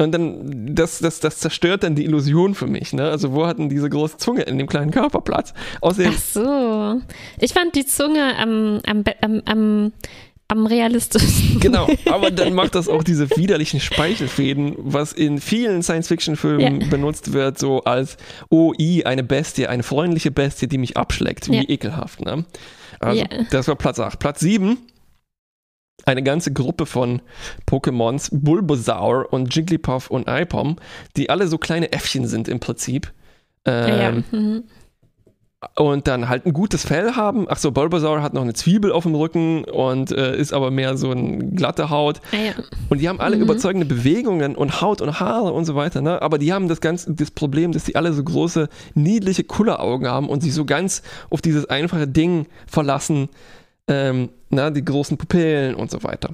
Und 0.00 0.12
dann, 0.12 0.74
das, 0.74 0.98
das, 1.00 1.20
das 1.20 1.38
zerstört 1.38 1.82
dann 1.84 1.94
die 1.94 2.04
Illusion 2.04 2.54
für 2.54 2.66
mich. 2.66 2.92
Ne? 2.92 3.02
Also, 3.10 3.32
wo 3.32 3.46
hat 3.46 3.58
denn 3.58 3.68
diese 3.68 3.88
große 3.90 4.16
Zunge 4.16 4.42
in 4.42 4.58
dem 4.58 4.66
kleinen 4.66 4.90
Körper 4.90 5.20
Platz? 5.20 5.52
Außerdem, 5.80 6.12
Ach 6.14 6.18
so. 6.18 7.00
Ich 7.40 7.52
fand 7.52 7.74
die 7.76 7.86
Zunge 7.86 8.36
am, 8.36 8.80
am, 8.86 9.04
am, 9.20 9.42
am, 9.44 9.92
am 10.48 10.66
realistischsten. 10.66 11.60
Genau, 11.60 11.88
aber 12.10 12.30
dann 12.32 12.54
macht 12.54 12.74
das 12.74 12.88
auch 12.88 13.04
diese 13.04 13.36
widerlichen 13.36 13.78
Speichelfäden, 13.80 14.74
was 14.78 15.12
in 15.12 15.40
vielen 15.40 15.82
Science-Fiction-Filmen 15.82 16.80
Ja. 16.80 16.86
benutzt 16.88 17.32
wird, 17.32 17.58
so 17.58 17.82
als, 17.84 18.16
oh, 18.50 18.72
i, 18.78 19.04
eine 19.04 19.22
Bestie, 19.22 19.66
eine 19.68 19.82
freundliche 19.84 20.30
Bestie, 20.32 20.66
die 20.66 20.78
mich 20.78 20.96
abschleckt. 20.96 21.48
Wie 21.50 21.56
Ja. 21.58 21.68
ekelhaft, 21.68 22.20
ne? 22.24 22.44
Also, 23.00 23.20
Ja. 23.22 23.28
das 23.50 23.68
war 23.68 23.76
Platz 23.76 24.00
8. 24.00 24.18
Platz 24.18 24.40
7, 24.40 24.76
eine 26.06 26.22
ganze 26.22 26.52
Gruppe 26.52 26.86
von 26.86 27.22
Pokémons, 27.68 28.28
Bulbasaur 28.32 29.32
und 29.32 29.54
Jigglypuff 29.54 30.10
und 30.10 30.28
Ipom, 30.28 30.76
die 31.16 31.30
alle 31.30 31.46
so 31.48 31.58
kleine 31.58 31.92
Äffchen 31.92 32.26
sind 32.26 32.48
im 32.48 32.60
Prinzip. 32.60 33.12
Ja, 33.66 33.88
ja. 33.88 34.08
Ähm, 34.10 34.24
Mhm. 34.30 34.64
und 35.76 36.06
dann 36.06 36.28
halt 36.28 36.44
ein 36.44 36.52
gutes 36.52 36.84
Fell 36.84 37.12
haben. 37.12 37.46
Ach 37.48 37.56
so, 37.56 37.70
Bulbasaur 37.72 38.20
hat 38.20 38.34
noch 38.34 38.42
eine 38.42 38.52
Zwiebel 38.52 38.92
auf 38.92 39.04
dem 39.04 39.14
Rücken 39.14 39.64
und 39.64 40.10
äh, 40.12 40.36
ist 40.36 40.52
aber 40.52 40.70
mehr 40.70 40.98
so 40.98 41.10
ein 41.10 41.56
glatte 41.56 41.88
Haut. 41.88 42.20
Ah, 42.32 42.36
ja. 42.36 42.52
Und 42.90 43.00
die 43.00 43.08
haben 43.08 43.18
alle 43.20 43.36
Mhm. 43.36 43.42
überzeugende 43.44 43.86
Bewegungen 43.86 44.56
und 44.56 44.82
Haut 44.82 45.00
und 45.00 45.20
Haare 45.20 45.52
und 45.54 45.64
so 45.64 45.74
weiter, 45.74 46.02
ne? 46.02 46.20
Aber 46.20 46.36
die 46.36 46.52
haben 46.52 46.68
das 46.68 46.82
ganze 46.82 47.14
das 47.14 47.30
Problem, 47.30 47.72
dass 47.72 47.84
die 47.84 47.96
alle 47.96 48.12
so 48.12 48.22
große, 48.22 48.68
niedliche 48.94 49.44
Kulleraugen 49.44 50.06
haben 50.06 50.28
und 50.28 50.42
sich 50.42 50.52
so 50.52 50.66
ganz 50.66 51.00
auf 51.30 51.40
dieses 51.40 51.64
einfache 51.70 52.06
Ding 52.06 52.46
verlassen, 52.66 53.30
ähm, 53.88 54.30
na, 54.50 54.70
die 54.70 54.84
großen 54.84 55.16
Pupillen 55.18 55.74
und 55.74 55.90
so 55.90 56.02
weiter. 56.02 56.30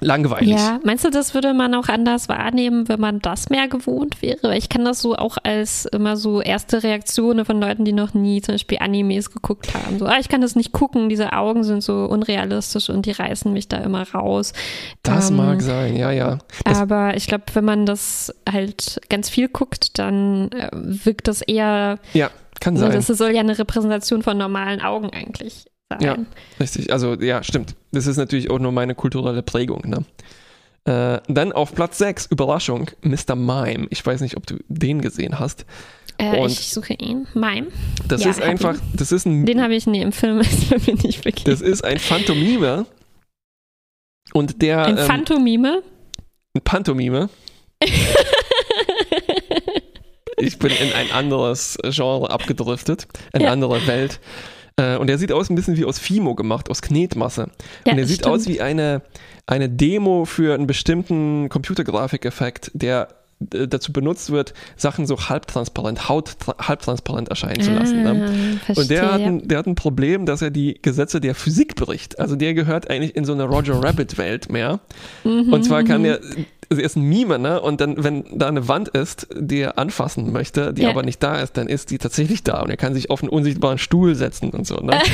langweilig. 0.00 0.48
Ja, 0.48 0.80
meinst 0.82 1.04
du, 1.04 1.10
das 1.10 1.34
würde 1.34 1.52
man 1.54 1.74
auch 1.74 1.88
anders 1.88 2.28
wahrnehmen, 2.28 2.88
wenn 2.88 3.00
man 3.00 3.20
das 3.20 3.48
mehr 3.50 3.68
gewohnt 3.68 4.22
wäre? 4.22 4.38
Weil 4.42 4.58
ich 4.58 4.68
kann 4.68 4.84
das 4.84 5.00
so 5.00 5.14
auch 5.14 5.36
als 5.42 5.84
immer 5.86 6.16
so 6.16 6.40
erste 6.40 6.82
Reaktionen 6.82 7.44
von 7.44 7.60
Leuten, 7.60 7.84
die 7.84 7.92
noch 7.92 8.14
nie 8.14 8.40
zum 8.40 8.54
Beispiel 8.54 8.78
Animes 8.80 9.30
geguckt 9.30 9.72
haben. 9.74 9.98
So, 9.98 10.06
ah, 10.06 10.16
ich 10.18 10.28
kann 10.28 10.40
das 10.40 10.56
nicht 10.56 10.72
gucken, 10.72 11.08
diese 11.08 11.32
Augen 11.32 11.64
sind 11.64 11.82
so 11.82 12.06
unrealistisch 12.06 12.88
und 12.90 13.06
die 13.06 13.12
reißen 13.12 13.52
mich 13.52 13.68
da 13.68 13.78
immer 13.78 14.08
raus. 14.10 14.52
Das 15.02 15.30
Ähm, 15.30 15.36
mag 15.36 15.60
sein, 15.62 15.96
ja, 15.96 16.10
ja. 16.10 16.38
Das, 16.64 16.78
Aber 16.78 17.16
ich 17.16 17.26
glaube, 17.26 17.44
wenn 17.54 17.64
man 17.64 17.86
das 17.86 18.34
halt 18.50 19.00
ganz 19.10 19.28
viel 19.28 19.48
guckt, 19.48 19.98
dann 19.98 20.50
äh, 20.52 20.70
wirkt 20.72 21.28
das 21.28 21.42
eher, 21.42 21.98
ja, 22.14 22.30
kann 22.60 22.76
sein. 22.76 22.92
das 22.92 23.06
soll 23.06 23.30
ja 23.32 23.40
eine 23.40 23.58
Repräsentation 23.58 24.22
von 24.22 24.38
normalen 24.38 24.80
Augen 24.80 25.10
eigentlich 25.10 25.66
sein. 25.92 26.00
Ja. 26.02 26.16
Richtig, 26.60 26.92
also 26.92 27.14
ja, 27.14 27.42
stimmt. 27.42 27.74
Das 27.92 28.06
ist 28.06 28.16
natürlich 28.16 28.50
auch 28.50 28.58
nur 28.58 28.72
meine 28.72 28.94
kulturelle 28.94 29.42
Prägung. 29.42 29.82
Ne? 29.88 30.04
Äh, 30.84 31.20
dann 31.32 31.52
auf 31.52 31.74
Platz 31.74 31.98
6, 31.98 32.26
Überraschung, 32.26 32.90
Mr. 33.02 33.34
Mime. 33.36 33.86
Ich 33.90 34.04
weiß 34.04 34.20
nicht, 34.20 34.36
ob 34.36 34.46
du 34.46 34.56
den 34.68 35.00
gesehen 35.00 35.38
hast. 35.38 35.64
Äh, 36.18 36.46
ich 36.46 36.68
suche 36.68 36.94
ihn. 36.94 37.26
Mime. 37.34 37.68
Das 38.06 38.22
Ja, 38.24 38.30
ist 38.30 38.40
einfach, 38.42 38.76
das 38.94 39.10
ist 39.12 39.26
ein, 39.26 39.46
Den 39.46 39.60
habe 39.62 39.74
ich 39.74 39.86
nie 39.86 40.00
im 40.02 40.12
Film, 40.12 40.40
ist 40.40 40.70
mir 40.86 40.94
nicht 40.94 41.24
wirklich. 41.24 41.44
das 41.44 41.60
ist 41.60 41.84
ein 41.84 41.98
Phantomime. 41.98 42.86
Und 44.32 44.62
der, 44.62 44.84
Ein 44.86 44.98
ähm, 44.98 45.04
Phantomime. 45.06 45.82
ein 46.56 46.62
Pantomime. 46.62 47.28
Ich 50.36 50.58
bin 50.58 50.72
in 50.72 50.92
ein 50.92 51.12
anderes 51.12 51.78
Genre 51.90 52.28
abgedriftet, 52.28 53.06
eine 53.32 53.44
Ja. 53.44 53.52
andere 53.52 53.86
Welt. 53.86 54.18
Äh, 54.76 54.96
und 54.96 55.06
der 55.06 55.18
sieht 55.18 55.30
aus 55.32 55.50
ein 55.50 55.54
bisschen 55.54 55.76
wie 55.76 55.84
aus 55.84 55.98
Fimo 55.98 56.34
gemacht, 56.34 56.70
aus 56.70 56.82
Knetmasse. 56.82 57.48
Ja, 57.86 57.92
und 57.92 57.96
der 57.98 58.06
sieht 58.06 58.20
stimmt. 58.20 58.34
aus 58.34 58.48
wie 58.48 58.60
eine, 58.60 59.02
eine 59.46 59.68
Demo 59.68 60.24
für 60.24 60.54
einen 60.54 60.66
bestimmten 60.66 61.48
Computergrafikeffekt, 61.48 62.70
der 62.74 63.08
äh, 63.52 63.68
dazu 63.68 63.92
benutzt 63.92 64.30
wird, 64.30 64.52
Sachen 64.76 65.06
so 65.06 65.16
halbtransparent, 65.28 66.08
Haut 66.08 66.30
tra- 66.44 66.58
halbtransparent 66.66 67.28
erscheinen 67.28 67.60
zu 67.60 67.72
lassen. 67.72 68.02
Ne? 68.02 68.58
Ah, 68.66 68.72
Und 68.74 68.90
der 68.90 69.12
hat, 69.12 69.20
ein, 69.20 69.46
der 69.46 69.58
hat 69.58 69.66
ein 69.66 69.74
Problem, 69.76 70.26
dass 70.26 70.42
er 70.42 70.50
die 70.50 70.78
Gesetze 70.82 71.20
der 71.20 71.34
Physik 71.34 71.76
bricht. 71.76 72.18
Also 72.18 72.34
der 72.36 72.54
gehört 72.54 72.90
eigentlich 72.90 73.14
in 73.14 73.24
so 73.24 73.32
eine 73.32 73.44
Roger 73.44 73.82
Rabbit-Welt 73.82 74.50
mehr. 74.50 74.80
Mhm, 75.24 75.52
Und 75.52 75.64
zwar 75.64 75.84
kann 75.84 76.02
der, 76.02 76.20
also 76.70 76.80
er 76.80 76.86
ist 76.86 76.96
ein 76.96 77.02
Mime, 77.02 77.38
ne? 77.38 77.60
Und 77.60 77.80
dann, 77.80 78.02
wenn 78.02 78.24
da 78.38 78.48
eine 78.48 78.68
Wand 78.68 78.88
ist, 78.88 79.26
die 79.34 79.60
er 79.60 79.78
anfassen 79.78 80.32
möchte, 80.32 80.72
die 80.74 80.82
Ja. 80.82 80.90
aber 80.90 81.02
nicht 81.02 81.22
da 81.22 81.40
ist, 81.40 81.56
dann 81.56 81.66
ist 81.68 81.90
die 81.90 81.98
tatsächlich 81.98 82.42
da 82.42 82.60
und 82.62 82.70
er 82.70 82.76
kann 82.76 82.94
sich 82.94 83.10
auf 83.10 83.22
einen 83.22 83.30
unsichtbaren 83.30 83.78
Stuhl 83.78 84.14
setzen 84.14 84.50
und 84.50 84.66
so, 84.66 84.76
ne? 84.76 85.00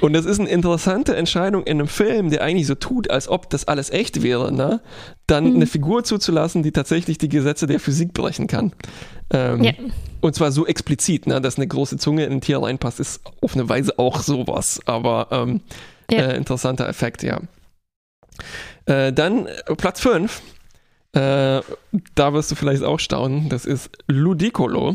Und 0.00 0.14
das 0.14 0.24
ist 0.24 0.40
eine 0.40 0.48
interessante 0.48 1.14
Entscheidung 1.14 1.62
in 1.64 1.78
einem 1.78 1.86
Film, 1.86 2.30
der 2.30 2.40
eigentlich 2.42 2.66
so 2.66 2.74
tut, 2.74 3.10
als 3.10 3.28
ob 3.28 3.50
das 3.50 3.68
alles 3.68 3.90
echt 3.90 4.22
wäre, 4.22 4.50
ne? 4.50 4.80
Dann 5.26 5.50
Mhm. 5.50 5.56
eine 5.56 5.66
Figur 5.66 6.04
zuzulassen, 6.04 6.62
die 6.62 6.72
tatsächlich 6.72 7.18
die 7.18 7.28
Gesetze 7.28 7.66
der 7.66 7.78
Physik 7.80 8.14
brechen 8.14 8.46
kann. 8.46 8.72
Ähm, 9.30 9.62
Ja. 9.62 9.72
Und 10.22 10.34
zwar 10.34 10.52
so 10.52 10.66
explizit, 10.66 11.26
ne? 11.26 11.42
Dass 11.42 11.56
eine 11.56 11.66
große 11.66 11.98
Zunge 11.98 12.24
in 12.24 12.32
ein 12.32 12.40
Tier 12.40 12.62
reinpasst, 12.62 12.98
ist 12.98 13.20
auf 13.42 13.52
eine 13.54 13.68
Weise 13.68 13.98
auch 13.98 14.20
sowas. 14.22 14.80
Aber 14.86 15.28
ähm, 15.32 15.60
Ja. 16.10 16.28
äh, 16.28 16.36
interessanter 16.38 16.88
Effekt, 16.88 17.22
ja. 17.22 17.38
Äh, 18.86 19.12
dann 19.12 19.46
äh, 19.46 19.74
Platz 19.76 20.00
5. 20.00 20.42
Äh, 21.12 21.18
da 22.14 22.32
wirst 22.32 22.50
du 22.50 22.54
vielleicht 22.54 22.82
auch 22.82 23.00
staunen. 23.00 23.48
Das 23.48 23.66
ist 23.66 23.90
Ludicolo. 24.06 24.94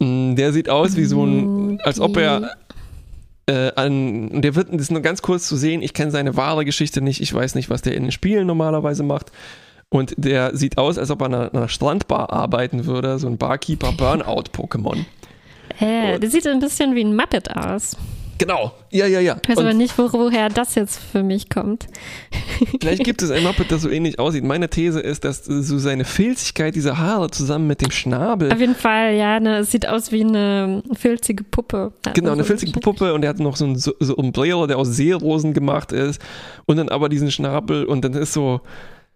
Mm, 0.00 0.34
Der 0.34 0.52
sieht 0.52 0.68
aus 0.68 0.96
wie 0.96 1.04
so 1.04 1.24
ein, 1.24 1.80
als 1.82 2.00
ob 2.00 2.16
er 2.16 2.56
äh, 3.46 3.72
an, 3.74 4.40
der 4.40 4.54
wird, 4.54 4.72
das 4.72 4.82
ist 4.82 4.90
nur 4.92 5.02
ganz 5.02 5.22
kurz 5.22 5.46
zu 5.46 5.56
sehen, 5.56 5.82
ich 5.82 5.92
kenne 5.92 6.10
seine 6.10 6.36
wahre 6.36 6.64
Geschichte 6.64 7.00
nicht, 7.02 7.20
ich 7.20 7.34
weiß 7.34 7.54
nicht, 7.54 7.68
was 7.68 7.82
der 7.82 7.94
in 7.96 8.04
den 8.04 8.12
Spielen 8.12 8.46
normalerweise 8.46 9.02
macht. 9.02 9.32
Und 9.88 10.14
der 10.16 10.56
sieht 10.56 10.78
aus, 10.78 10.98
als 10.98 11.10
ob 11.10 11.20
er 11.22 11.26
an 11.26 11.34
einer, 11.34 11.54
einer 11.54 11.68
Strandbar 11.68 12.32
arbeiten 12.32 12.86
würde, 12.86 13.18
so 13.18 13.26
ein 13.26 13.38
Barkeeper-Burnout-Pokémon. 13.38 15.04
Äh, 15.80 16.18
der 16.20 16.30
sieht 16.30 16.46
ein 16.46 16.60
bisschen 16.60 16.94
wie 16.94 17.04
ein 17.04 17.16
Muppet 17.16 17.50
aus. 17.50 17.96
Genau, 18.40 18.72
ja, 18.90 19.06
ja, 19.06 19.20
ja. 19.20 19.36
Ich 19.42 19.48
weiß 19.50 19.58
aber 19.58 19.68
Und 19.68 19.76
nicht, 19.76 19.98
wo, 19.98 20.10
woher 20.14 20.48
das 20.48 20.74
jetzt 20.74 20.98
für 20.98 21.22
mich 21.22 21.50
kommt. 21.50 21.88
vielleicht 22.80 23.04
gibt 23.04 23.20
es 23.20 23.30
ein 23.30 23.42
Muppet, 23.42 23.70
das 23.70 23.82
so 23.82 23.90
ähnlich 23.90 24.18
aussieht. 24.18 24.44
Meine 24.44 24.70
These 24.70 24.98
ist, 24.98 25.24
dass 25.24 25.44
so 25.44 25.78
seine 25.78 26.06
Filzigkeit 26.06 26.74
dieser 26.74 26.96
Haare 26.96 27.30
zusammen 27.30 27.66
mit 27.66 27.82
dem 27.82 27.90
Schnabel 27.90 28.50
Auf 28.50 28.58
jeden 28.58 28.74
Fall, 28.74 29.12
ja, 29.14 29.38
ne, 29.40 29.58
es 29.58 29.70
sieht 29.70 29.86
aus 29.86 30.10
wie 30.10 30.24
eine 30.24 30.82
filzige 30.94 31.44
Puppe. 31.44 31.92
Genau, 32.14 32.30
eine 32.30 32.40
Also, 32.40 32.44
filzige 32.44 32.80
Puppe 32.80 33.12
und 33.12 33.22
er 33.24 33.28
hat 33.28 33.40
noch 33.40 33.56
so 33.56 33.66
ein 33.66 33.76
so, 33.76 33.92
so 34.00 34.14
Umbrello, 34.16 34.66
der 34.66 34.78
aus 34.78 34.88
Seerosen 34.88 35.52
gemacht 35.52 35.92
ist 35.92 36.18
und 36.64 36.78
dann 36.78 36.88
aber 36.88 37.10
diesen 37.10 37.30
Schnabel 37.30 37.84
und 37.84 38.06
dann 38.06 38.14
ist 38.14 38.32
so, 38.32 38.62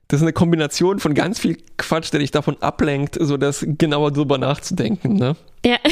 das 0.09 0.19
ist 0.19 0.25
eine 0.25 0.35
Kombination 0.35 0.99
von 0.99 1.15
ganz 1.15 1.39
viel 1.39 1.57
Quatsch, 1.79 2.13
der 2.13 2.21
dich 2.21 2.31
davon 2.31 2.59
ablenkt, 2.61 3.17
so 3.19 3.39
das 3.39 3.65
genauer 3.67 4.13
drüber 4.13 4.37
nachzudenken. 4.37 5.15
Ne? 5.15 5.35
Ja, 5.65 5.79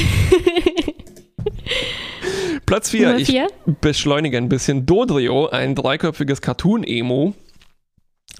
Platz 2.65 2.89
4, 2.89 3.07
Nummer 3.07 3.19
ich 3.19 3.33
beschleunige 3.81 4.37
ein 4.37 4.49
bisschen. 4.49 4.85
Dodrio, 4.85 5.47
ein 5.49 5.75
dreiköpfiges 5.75 6.41
Cartoon-Emo. 6.41 7.33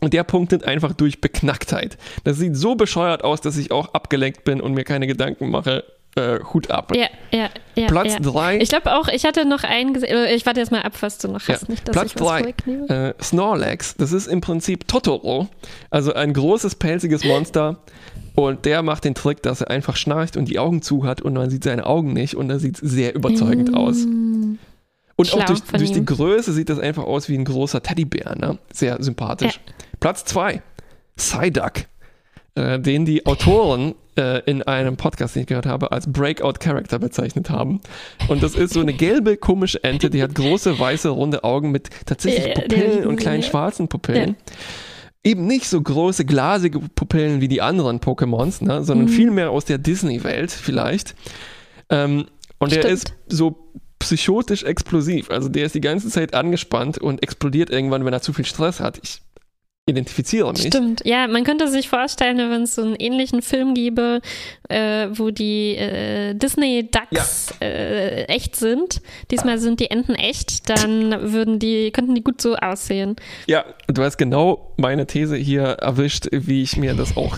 Und 0.02 0.14
der 0.14 0.24
punktet 0.24 0.66
einfach 0.66 0.94
durch 0.94 1.22
Beknacktheit. 1.22 1.98
Das 2.24 2.38
sieht 2.38 2.58
so 2.58 2.76
bescheuert 2.76 3.24
aus, 3.24 3.42
dass 3.42 3.58
ich 3.58 3.72
auch 3.72 3.94
abgelenkt 3.94 4.44
bin 4.44 4.60
und 4.60 4.74
mir 4.74 4.84
keine 4.84 5.08
Gedanken 5.08 5.50
mache. 5.50 5.86
Äh, 6.16 6.40
Hut 6.54 6.70
ab. 6.70 6.96
ja, 6.96 7.08
ja, 7.32 7.50
ja. 7.76 7.88
Platz 7.88 8.14
ja. 8.14 8.20
3. 8.20 8.60
Ich 8.60 8.70
glaube 8.70 8.96
auch, 8.96 9.08
ich 9.08 9.26
hatte 9.26 9.46
noch 9.48 9.64
einen 9.64 9.94
gesehen. 9.94 10.10
äh, 10.16 10.36
Ich 10.36 10.46
warte 10.46 10.60
jetzt 10.60 10.72
mal 10.72 10.82
ab, 10.84 10.94
was 11.02 11.18
du 11.18 11.28
noch 11.28 11.42
Ja. 11.48 11.56
hast. 11.56 11.70
Nicht, 11.70 11.88
dass 11.88 11.94
Platz 11.94 12.12
ich 12.14 12.20
was 12.22 12.28
drei. 12.28 12.40
vorwegnehme. 12.40 13.16
Äh, 13.18 13.24
Snorlax, 13.24 13.96
das 13.96 14.12
ist 14.12 14.28
im 14.28 14.40
Prinzip 14.40 14.88
Totoro, 14.88 15.48
also 15.90 16.14
ein 16.14 16.34
großes 16.34 16.76
pelziges 16.76 17.24
Monster. 17.24 17.78
Und 18.36 18.66
der 18.66 18.82
macht 18.82 19.06
den 19.06 19.14
Trick, 19.16 19.44
dass 19.44 19.62
er 19.62 19.70
einfach 19.70 19.96
schnarcht 19.96 20.38
und 20.38 20.46
die 20.46 20.58
Augen 20.60 20.82
zu 20.82 21.06
hat 21.06 21.22
und 21.22 21.34
man 21.34 21.50
sieht 21.52 21.64
seine 21.64 21.86
Augen 21.86 22.14
nicht 22.14 22.36
und 22.36 22.48
das 22.48 22.62
sieht 22.64 22.78
sehr 22.78 23.14
überzeugend 23.16 23.76
aus. 23.76 24.06
Mm. 24.06 24.56
Und 25.16 25.28
auch 25.30 25.34
schlau 25.38 25.46
durch, 25.46 25.60
von 25.64 25.78
durch 25.80 25.92
die. 25.92 26.04
Größe 26.04 26.52
sieht 26.52 26.70
das 26.70 26.80
einfach 26.80 27.04
aus 27.04 27.30
wie 27.30 27.36
ein 27.38 27.46
großer 27.46 27.84
Teddybär, 27.84 28.36
ne? 28.36 28.58
Sehr 28.74 29.02
sympathisch. 29.04 29.60
Platz 30.00 30.26
zwei, 30.26 30.64
Psyduck, 31.16 31.74
äh, 32.56 32.80
den 32.80 33.06
die 33.06 33.24
Autoren 33.28 33.94
in 34.46 34.62
einem 34.64 34.96
Podcast, 34.98 35.36
den 35.36 35.42
ich 35.42 35.48
gehört 35.48 35.66
habe, 35.66 35.92
als 35.92 36.12
Breakout 36.12 36.60
Character 36.60 37.00
bezeichnet 37.00 37.50
haben. 37.50 37.82
Und 38.28 38.44
das 38.44 38.56
ist 38.56 38.74
so 38.74 38.80
eine 38.82 38.94
gelbe, 38.94 39.38
komische 39.38 39.84
Ente, 39.84 40.10
die 40.10 40.22
hat 40.22 40.36
große, 40.36 40.78
weiße, 40.78 41.10
runde 41.10 41.44
Augen 41.44 41.72
mit 41.72 41.90
tatsächlich 42.06 42.54
Pupillen 42.54 43.08
und 43.08 43.16
kleinen 43.18 43.44
schwarzen 43.44 43.88
Pupillen. 43.88 44.36
Eben 45.24 45.48
nicht 45.48 45.68
so 45.68 45.82
große, 45.82 46.26
glasige 46.26 46.80
Pupillen 46.80 47.40
wie 47.42 47.48
die 47.48 47.62
anderen 47.62 48.00
Pokémons, 48.02 48.64
ne? 48.64 48.84
sondern 48.84 49.08
Mhm. 49.08 49.12
viel 49.12 49.32
mehr 49.32 49.52
aus 49.52 49.66
der 49.66 49.78
Disney-Welt 49.78 50.52
vielleicht. 50.52 51.16
Ähm, 51.90 52.26
und 52.60 52.72
der 52.72 52.82
Stimmt. 52.82 52.94
ist 52.94 53.14
so 53.30 53.70
psychotisch 54.00 54.64
explosiv. 54.64 55.30
Also 55.32 55.48
der 55.50 55.66
ist 55.66 55.76
die 55.76 55.82
ganze 55.82 56.10
Zeit 56.10 56.34
angespannt 56.34 56.98
und 56.98 57.24
explodiert 57.24 57.70
irgendwann, 57.70 58.04
wenn 58.06 58.14
er 58.14 58.22
zu 58.22 58.34
viel 58.34 58.46
Stress 58.46 58.80
hat. 58.82 59.00
Ich 59.02 59.22
identifiziere 59.86 60.52
mich. 60.54 60.68
Stimmt, 60.68 61.02
ja, 61.06 61.28
man 61.28 61.44
könnte 61.44 61.68
sich 61.68 61.90
vorstellen, 61.90 62.38
wenn 62.38 62.64
es 62.64 62.76
so 62.76 62.84
einen 62.84 62.96
ähnlichen 62.96 63.42
Film 63.42 63.74
gäbe, 63.74 64.22
äh, 64.70 65.08
wo 65.12 65.30
die 65.30 65.76
äh, 65.76 66.34
Disney-Ducks 66.36 67.56
äh, 67.62 68.24
echt 68.26 68.56
sind. 68.56 69.02
Diesmal 69.30 69.58
sind 69.60 69.82
die 69.82 69.92
Enten 69.92 70.16
echt, 70.16 70.70
dann 70.70 71.34
würden 71.34 71.60
die, 71.60 71.92
könnten 71.92 72.16
die 72.16 72.24
gut 72.24 72.42
so 72.42 72.56
aussehen. 72.56 73.18
Ja, 73.48 73.66
du 73.88 74.04
hast 74.04 74.18
genau 74.18 74.74
meine 74.78 75.06
These 75.06 75.36
hier 75.36 75.64
erwischt, 75.64 76.28
wie 76.32 76.64
ich 76.64 76.78
mir 76.78 76.94
das 76.94 77.18
auch 77.18 77.38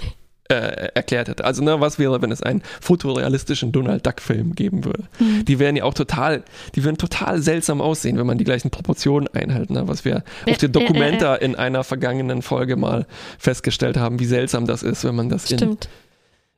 äh, 0.50 0.90
erklärt 0.94 1.28
hätte. 1.28 1.44
Also, 1.44 1.64
ne, 1.64 1.80
was 1.82 1.98
wäre, 1.98 2.22
wenn 2.22 2.32
es 2.32 2.44
einen 2.44 2.62
fotorealistischen 2.82 3.72
Donald 3.72 4.06
Duck-Film 4.06 4.54
geben 4.54 4.86
würde? 4.86 5.04
Mhm. 5.20 5.46
Die 5.46 5.60
wären 5.60 5.76
ja 5.76 5.84
auch 5.84 5.94
total, 5.94 6.44
die 6.76 6.84
würden 6.84 6.98
total 6.98 7.42
seltsam 7.42 7.82
aussehen, 7.82 8.18
wenn 8.18 8.28
man 8.28 8.38
die 8.38 8.44
gleichen 8.44 8.70
Proportionen 8.70 9.28
einhält, 9.34 9.70
ne? 9.70 9.88
was 9.88 10.06
wir 10.06 10.24
Ja, 10.46 10.54
auf 10.54 10.58
der 10.58 10.70
ja, 10.70 10.74
Documenta 10.74 11.36
in 11.36 11.56
einer 11.56 11.84
vergangenen 11.84 12.42
Folge 12.42 12.76
mal 12.76 13.08
festgestellt 13.40 13.98
haben, 13.98 14.20
wie 14.20 14.26
seltsam 14.26 14.68
das 14.68 14.84
ist, 14.84 15.04
wenn 15.04 15.16
man 15.16 15.30
das 15.30 15.50
in, 15.50 15.58
Stimmt. 15.58 15.90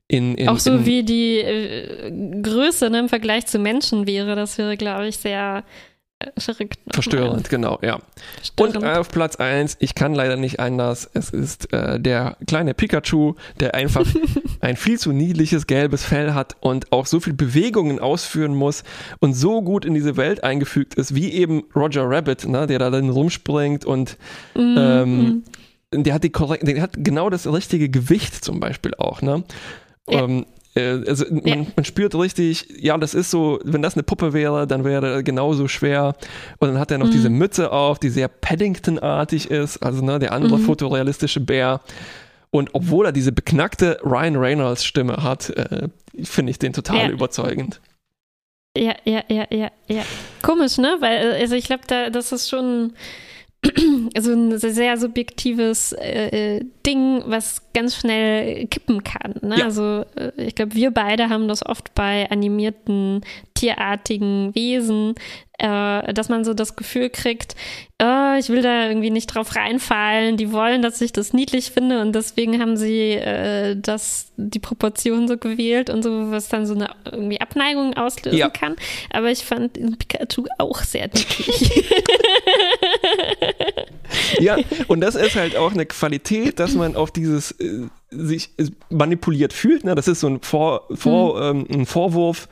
in, 0.07 0.35
in 0.35 0.49
Auch 0.49 0.59
so 0.59 0.71
in, 0.71 0.85
wie 0.85 1.03
die 1.03 1.37
äh, 1.37 2.41
Größe 2.41 2.89
ne, 2.89 2.99
im 2.99 3.09
Vergleich 3.09 3.45
zu 3.45 3.57
Menschen 3.57 4.05
wäre, 4.05 4.35
das 4.35 4.57
wäre, 4.57 4.75
glaube 4.75 5.07
ich, 5.07 5.17
sehr 5.17 5.59
äh, 5.59 5.61
verrückt. 6.37 6.79
verstörend, 6.89 7.49
genau, 7.49 7.79
ja. 7.81 7.95
Und 7.95 8.71
Verstörend. 8.71 8.97
auf 8.97 9.09
Platz 9.09 9.35
1, 9.35 9.77
ich 9.79 9.95
kann 9.95 10.15
leider 10.15 10.35
nicht 10.35 10.59
anders, 10.59 11.09
es 11.13 11.29
ist 11.29 11.71
äh, 11.73 11.99
der 11.99 12.37
kleine 12.47 12.73
Pikachu, 12.73 13.35
der 13.59 13.75
einfach 13.75 14.05
ein 14.61 14.75
viel 14.77 14.97
zu 14.99 15.11
niedliches 15.11 15.67
gelbes 15.67 16.03
Fell 16.03 16.33
hat 16.33 16.55
und 16.59 16.91
auch 16.91 17.05
so 17.05 17.19
viel 17.19 17.33
Bewegungen 17.33 17.99
ausführen 17.99 18.55
muss 18.55 18.83
und 19.19 19.33
so 19.33 19.61
gut 19.61 19.85
in 19.85 19.93
diese 19.93 20.17
Welt 20.17 20.43
eingefügt 20.43 20.95
ist, 20.95 21.13
wie 21.13 21.31
eben 21.33 21.63
Roger 21.75 22.09
Rabbit, 22.09 22.47
ne, 22.47 22.65
der 22.67 22.79
da 22.79 22.89
dann 22.89 23.09
rumspringt 23.09 23.85
und 23.85 24.17
Mm, 24.55 24.75
ähm, 24.77 25.43
der 25.93 26.13
hat 26.15 26.23
die 26.23 26.29
korrekt, 26.31 26.67
der 26.67 26.81
hat 26.81 26.93
genau 26.97 27.29
das 27.29 27.45
richtige 27.51 27.89
Gewicht 27.89 28.33
zum 28.43 28.59
Beispiel 28.59 28.93
auch, 28.95 29.21
ne? 29.21 29.43
Ja. 30.09 30.23
Ähm, 30.23 30.41
Äh, 30.41 30.45
also 30.81 31.25
man, 31.29 31.45
Ja. 31.45 31.55
man 31.75 31.85
spürt 31.85 32.15
richtig, 32.15 32.67
ja, 32.79 32.97
das 32.97 33.13
ist 33.13 33.31
so, 33.31 33.59
wenn 33.63 33.81
das 33.81 33.95
eine 33.95 34.03
Puppe 34.03 34.33
wäre, 34.33 34.67
dann 34.67 34.83
wäre 34.83 35.07
er 35.15 35.23
genauso 35.23 35.67
schwer. 35.67 36.15
Und 36.59 36.69
dann 36.69 36.79
hat 36.79 36.91
er 36.91 36.97
noch 36.97 37.07
Mhm. 37.07 37.11
diese 37.11 37.29
Mütze 37.29 37.71
auf, 37.71 37.99
die 37.99 38.09
sehr 38.09 38.27
Paddington-artig 38.27 39.49
ist, 39.51 39.77
also 39.83 40.03
ne, 40.03 40.19
der 40.19 40.31
andere 40.33 40.57
Mhm. 40.57 40.63
fotorealistische 40.63 41.39
Bär. 41.39 41.81
Und 42.49 42.69
obwohl 42.73 43.05
er 43.07 43.11
diese 43.11 43.31
beknackte 43.31 43.99
Ryan 44.03 44.35
Reynolds 44.37 44.83
Stimme 44.85 45.17
hat, 45.23 45.49
äh, 45.49 45.89
finde 46.23 46.51
ich 46.51 46.59
den 46.59 46.73
total 46.73 47.07
Ja. 47.07 47.09
überzeugend. 47.09 47.81
Ja, 48.77 48.95
ja, 49.05 49.23
ja, 49.27 49.45
ja, 49.49 49.71
ja. 49.87 50.03
Komisch, 50.43 50.77
ne? 50.77 50.97
Weil, 50.99 51.31
äh, 51.33 51.41
also 51.41 51.55
ich 51.55 51.65
glaube, 51.65 51.83
da, 51.87 52.09
das 52.11 52.31
ist 52.31 52.47
schon 52.49 52.93
so 54.19 54.31
ein 54.31 54.57
sehr 54.57 54.97
subjektives 54.97 55.91
äh, 55.93 56.57
äh, 56.57 56.65
Ding, 56.85 57.23
was 57.25 57.61
ganz 57.73 57.95
schnell 57.95 58.67
kippen 58.67 59.03
kann. 59.03 59.35
Ne? 59.41 59.59
Ja. 59.59 59.65
Also 59.65 60.05
äh, 60.15 60.31
ich 60.37 60.55
glaube, 60.55 60.75
wir 60.75 60.91
beide 60.91 61.29
haben 61.29 61.47
das 61.47 61.65
oft 61.65 61.93
bei 61.95 62.29
animierten, 62.29 63.21
tierartigen 63.55 64.53
Wesen, 64.55 65.15
äh, 65.59 66.13
dass 66.13 66.29
man 66.29 66.45
so 66.45 66.53
das 66.53 66.75
Gefühl 66.75 67.09
kriegt, 67.09 67.55
äh, 67.99 68.37
ich 68.39 68.49
will 68.49 68.61
da 68.61 68.87
irgendwie 68.87 69.09
nicht 69.09 69.25
drauf 69.27 69.55
reinfallen, 69.55 70.37
die 70.37 70.51
wollen, 70.51 70.83
dass 70.83 71.01
ich 71.01 71.11
das 71.11 71.33
niedlich 71.33 71.71
finde 71.71 72.01
und 72.01 72.13
deswegen 72.13 72.61
haben 72.61 72.77
sie 72.77 73.13
äh, 73.13 73.75
das, 73.75 74.31
die 74.37 74.59
Proportion 74.59 75.27
so 75.27 75.37
gewählt 75.37 75.89
und 75.89 76.03
so, 76.03 76.29
was 76.29 76.47
dann 76.49 76.67
so 76.67 76.75
eine 76.75 76.89
irgendwie 77.11 77.41
Abneigung 77.41 77.95
auslösen 77.95 78.37
Ja. 78.37 78.49
kann. 78.49 78.75
Aber 79.11 79.31
ich 79.31 79.43
fand 79.43 79.73
Pikachu 79.97 80.45
auch 80.59 80.83
sehr 80.83 81.07
niedlich. 81.07 81.71
Ja, 84.39 84.57
und 84.87 85.01
das 85.01 85.15
ist 85.15 85.35
halt 85.35 85.55
auch 85.55 85.71
eine 85.73 85.85
Qualität, 85.85 86.59
dass 86.59 86.73
man 86.75 86.95
auf 86.95 87.11
dieses 87.11 87.51
äh, 87.59 87.87
sich 88.11 88.49
äh, 88.57 88.65
manipuliert 88.89 89.53
fühlt. 89.53 89.83
Ne? 89.83 89.95
Das 89.95 90.07
ist 90.07 90.19
so 90.21 90.27
ein, 90.27 90.41
Vor, 90.41 90.83
Vor, 90.95 91.41
ähm, 91.41 91.65
ein 91.71 91.85
Vorwurf. 91.85 92.47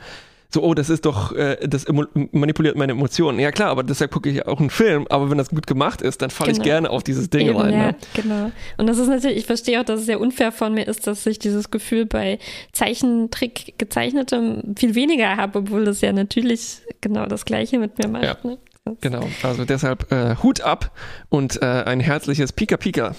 So, 0.54 0.64
oh, 0.64 0.74
das 0.74 0.90
ist 0.90 1.06
doch, 1.06 1.34
äh, 1.34 1.58
das 1.68 1.86
manipuliert 2.32 2.78
meine 2.78 2.94
Emotionen. 2.94 3.40
Ja 3.40 3.52
klar, 3.52 3.70
aber 3.72 3.84
deshalb 3.84 4.12
gucke 4.12 4.30
ich 4.30 4.46
auch 4.48 4.60
einen 4.62 4.70
Film. 4.70 5.06
Aber 5.10 5.30
wenn 5.30 5.38
das 5.38 5.50
gut 5.50 5.68
gemacht 5.68 6.02
ist, 6.02 6.22
dann 6.22 6.30
falle 6.30 6.52
ich 6.52 6.58
Genau. 6.58 6.64
gerne 6.66 6.90
auf 6.92 7.04
dieses 7.04 7.30
Ding 7.30 7.50
Eben, 7.50 7.58
rein. 7.58 7.74
ja, 7.74 7.80
Ne? 7.88 7.96
genau. 8.14 8.52
Und 8.78 8.88
das 8.88 8.98
ist 8.98 9.08
natürlich, 9.10 9.38
ich 9.38 9.46
verstehe 9.48 9.82
auch, 9.82 9.84
dass 9.84 10.00
es 10.02 10.06
sehr 10.06 10.22
unfair 10.22 10.54
von 10.54 10.74
mir 10.74 10.88
ist, 10.88 11.08
dass 11.08 11.26
ich 11.26 11.40
dieses 11.40 11.72
Gefühl 11.72 12.06
bei 12.06 12.40
Zeichentrick 12.72 13.74
gezeichnetem 13.78 14.76
viel 14.78 14.96
weniger 14.96 15.36
habe, 15.36 15.60
obwohl 15.60 15.84
das 15.86 16.00
ja 16.02 16.14
natürlich 16.14 16.78
genau 17.02 17.26
das 17.26 17.44
Gleiche 17.44 17.78
mit 17.80 17.98
mir 17.98 18.08
macht. 18.08 18.24
Ja. 18.24 18.38
Ne? 18.44 18.58
Genau, 19.02 19.28
also 19.44 19.66
deshalb 19.66 20.12
äh, 20.12 20.36
Hut 20.44 20.62
ab 20.62 20.92
und 21.30 21.62
äh, 21.62 21.66
ein 21.66 22.00
herzliches 22.00 22.54
Pika 22.54 22.78
Pika. 22.78 23.16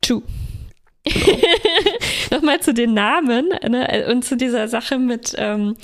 True. 0.00 0.22
Nochmal 2.30 2.60
zu 2.60 2.72
den 2.72 2.94
Namen 2.94 3.50
ne, 3.68 4.06
und 4.10 4.24
zu 4.24 4.36
dieser 4.36 4.68
Sache 4.68 4.98
mit, 4.98 5.34
ähm, 5.36 5.76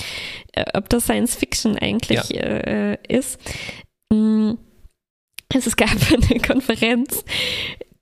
äh, 0.52 0.64
ob 0.72 0.88
das 0.88 1.04
Science 1.04 1.34
Fiction 1.34 1.76
eigentlich 1.76 2.34
äh, 2.34 2.96
ist. 3.06 3.38
Mm, 4.10 4.52
Also 5.52 5.68
es 5.68 5.76
gab 5.76 5.90
eine 6.10 6.40
Konferenz, 6.40 7.24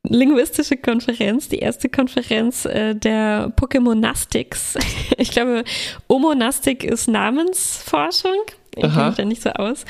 linguistische 0.04 0.76
Konferenz, 0.76 1.48
die 1.48 1.58
erste 1.58 1.88
Konferenz 1.88 2.64
äh, 2.64 2.94
der 2.94 3.52
Pokémonastics. 3.56 4.78
Ich 5.18 5.32
glaube, 5.32 5.64
Omonastik 6.06 6.84
ist 6.84 7.08
Namensforschung. 7.08 8.38
Ich 8.86 8.92
kenne 8.94 9.06
mich 9.08 9.16
da 9.16 9.24
nicht 9.24 9.42
so 9.42 9.50
aus. 9.50 9.84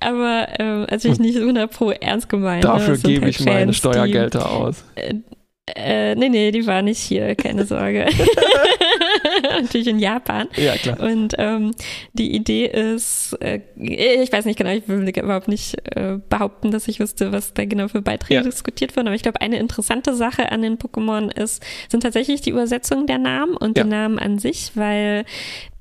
Aber 0.00 0.46
ähm, 0.58 0.86
also 0.90 1.10
ich 1.10 1.18
nicht 1.18 1.36
100 1.38 1.70
pro 1.70 1.90
ernst 1.90 2.28
gemeint. 2.28 2.64
ne? 2.64 2.70
Dafür 2.70 2.96
gebe 2.98 3.26
halt 3.26 3.34
ich 3.38 3.44
meine 3.44 3.58
Fans, 3.58 3.70
die- 3.72 3.78
Steuergelder 3.78 4.50
aus. 4.50 4.84
äh, 5.74 6.14
nee, 6.14 6.28
nee, 6.28 6.50
die 6.52 6.66
war 6.66 6.82
nicht 6.82 6.98
hier, 7.00 7.34
keine 7.34 7.64
Sorge. 7.66 8.06
Natürlich 9.60 9.88
in 9.88 9.98
Japan. 9.98 10.48
Ja, 10.56 10.74
klar. 10.76 11.00
Und 11.00 11.34
ähm, 11.38 11.72
die 12.12 12.34
Idee 12.34 12.66
ist, 12.66 13.36
äh, 13.40 13.60
ich 13.76 14.32
weiß 14.32 14.44
nicht 14.44 14.58
genau, 14.58 14.70
ich 14.70 14.86
will 14.88 15.08
überhaupt 15.08 15.48
nicht 15.48 15.74
äh, 15.96 16.18
behaupten, 16.28 16.70
dass 16.70 16.86
ich 16.88 17.00
wüsste, 17.00 17.32
was 17.32 17.54
da 17.54 17.64
genau 17.64 17.88
für 17.88 18.02
Beiträge 18.02 18.34
Ja. 18.34 18.42
diskutiert 18.42 18.96
wurden, 18.96 19.08
aber 19.08 19.16
ich 19.16 19.22
glaube, 19.22 19.40
eine 19.40 19.58
interessante 19.58 20.14
Sache 20.14 20.52
an 20.52 20.62
den 20.62 20.78
Pokémon 20.78 21.32
ist, 21.36 21.64
sind 21.88 22.02
tatsächlich 22.02 22.40
die 22.40 22.50
Übersetzungen 22.50 23.06
der 23.06 23.18
Namen 23.18 23.56
und 23.56 23.76
Ja. 23.76 23.84
die 23.84 23.90
Namen 23.90 24.18
an 24.18 24.38
sich, 24.38 24.72
weil 24.74 25.24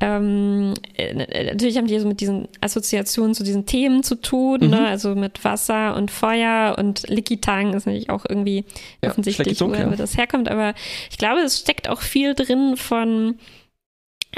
ähm, 0.02 0.74
äh, 0.98 1.14
natürlich 1.46 1.78
haben 1.78 1.88
die 1.88 1.98
so 2.00 2.08
mit 2.08 2.20
diesen 2.20 2.48
Assoziationen 2.62 3.34
zu 3.34 3.44
diesen 3.44 3.66
Themen 3.66 4.04
zu 4.04 4.16
tun, 4.16 4.60
Mhm. 4.62 4.70
ne? 4.70 4.88
also 4.88 5.16
mit 5.16 5.44
Wasser 5.44 5.96
und 5.96 6.12
Feuer 6.12 6.76
und 6.78 7.08
Likitang 7.08 7.74
ist 7.74 7.86
natürlich 7.86 8.10
auch 8.10 8.26
irgendwie 8.28 8.66
Ja, 9.04 9.12
offensichtlich, 9.12 9.60
woher 9.62 9.88
ja. 9.90 9.96
das 9.96 10.18
herkommt, 10.18 10.50
aber 10.50 10.74
ich 11.10 11.18
glaube, 11.18 11.40
es 11.42 11.60
steckt 11.60 11.90
auch 11.90 12.02
viel 12.02 12.34
drin 12.34 12.76
von 12.78 13.36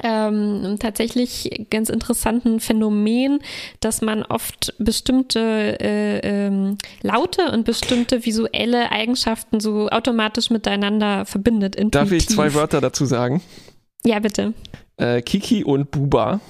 ähm, 0.04 0.78
tatsächlich 0.80 1.66
ganz 1.72 1.90
interessanten 1.90 2.60
Phänomen, 2.60 3.40
dass 3.80 4.02
man 4.04 4.22
oft 4.22 4.76
bestimmte 4.78 5.80
äh, 5.80 6.20
ähm, 6.20 6.78
Laute 7.02 7.52
und 7.52 7.66
bestimmte 7.66 8.24
visuelle 8.24 8.92
Eigenschaften 8.92 9.60
so 9.60 9.90
automatisch 9.90 10.52
miteinander 10.52 11.26
verbindet. 11.26 11.76
Darf 11.78 12.12
ich 12.12 12.24
intuitiv. 12.26 12.28
zwei 12.28 12.54
Wörter 12.54 12.80
dazu 12.80 13.06
sagen? 13.06 13.42
Ja, 14.06 14.20
bitte. 14.20 14.54
Äh, 14.98 15.22
Kiki 15.22 15.64
und 15.64 15.91
Buba. 15.91 16.41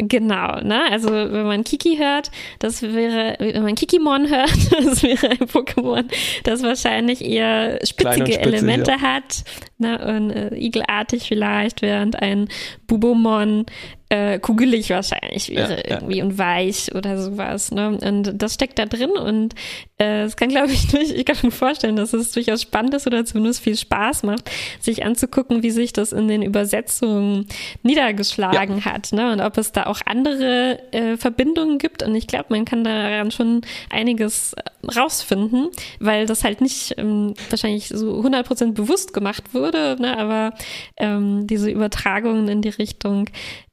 Genau, 0.00 0.60
ne? 0.60 0.84
Also 0.92 1.10
wenn 1.10 1.46
man 1.46 1.64
Kiki 1.64 1.96
hört, 1.96 2.30
das 2.60 2.82
wäre, 2.82 3.34
wenn 3.40 3.64
man 3.64 3.74
Kikimon 3.74 4.28
hört, 4.30 4.72
das 4.84 5.02
wäre 5.02 5.30
ein 5.30 5.48
Pokémon, 5.48 6.04
das 6.44 6.62
wahrscheinlich 6.62 7.24
eher 7.24 7.84
spitzige 7.84 8.26
spitzig, 8.26 8.46
Elemente 8.46 8.92
ja. 8.92 9.00
hat, 9.00 9.42
ne? 9.78 9.98
Und 10.06 10.30
äh, 10.30 10.54
igelartig 10.54 11.26
vielleicht, 11.26 11.82
während 11.82 12.14
ein 12.22 12.48
Bubomon 12.86 13.66
äh, 14.10 14.38
kugelig 14.38 14.88
wahrscheinlich 14.90 15.50
wäre 15.50 15.72
Ja, 15.72 15.76
ja. 15.76 15.84
irgendwie 15.96 16.22
und 16.22 16.38
weich 16.38 16.94
oder 16.94 17.20
sowas, 17.20 17.70
ne? 17.70 17.98
Und 18.00 18.32
das 18.40 18.54
steckt 18.54 18.78
da 18.78 18.86
drin 18.86 19.10
und 19.10 19.54
äh, 19.98 20.22
es 20.22 20.36
kann, 20.36 20.48
glaube 20.48 20.72
ich, 20.72 20.92
nicht, 20.94 21.12
ich 21.12 21.24
kann 21.26 21.36
mir 21.42 21.50
vorstellen, 21.50 21.96
dass 21.96 22.12
es 22.14 22.32
durchaus 22.32 22.62
spannend 22.62 22.94
ist 22.94 23.06
oder 23.06 23.24
zumindest 23.24 23.60
viel 23.60 23.76
Spaß 23.76 24.22
macht, 24.22 24.50
sich 24.80 25.04
anzugucken, 25.04 25.62
wie 25.62 25.70
sich 25.70 25.92
das 25.92 26.12
in 26.12 26.26
den 26.28 26.42
Übersetzungen 26.42 27.46
niedergeschlagen 27.82 28.84
hat, 28.84 29.12
ne? 29.12 29.32
Und 29.32 29.40
ob 29.40 29.58
es 29.58 29.72
da 29.72 29.84
auch 29.86 30.00
andere 30.06 30.78
äh, 30.92 31.16
Verbindungen 31.16 31.78
gibt. 31.78 32.02
Und 32.02 32.14
ich 32.14 32.26
glaube, 32.26 32.46
man 32.48 32.64
kann 32.64 32.84
daran 32.84 33.30
schon 33.30 33.60
einiges 33.90 34.54
äh, 34.54 34.62
rausfinden, 34.96 35.68
weil 36.00 36.24
das 36.26 36.44
halt 36.44 36.60
nicht 36.62 36.94
ähm, 36.96 37.34
wahrscheinlich 37.50 37.88
so 37.88 38.20
100% 38.20 38.72
bewusst 38.72 39.12
gemacht 39.12 39.52
wurde, 39.52 39.96
ne? 40.00 40.16
aber 40.16 40.54
ähm, 40.96 41.46
diese 41.46 41.70
Übertragungen 41.70 42.48
in 42.48 42.62
die 42.62 42.68
Richtung 42.70 43.28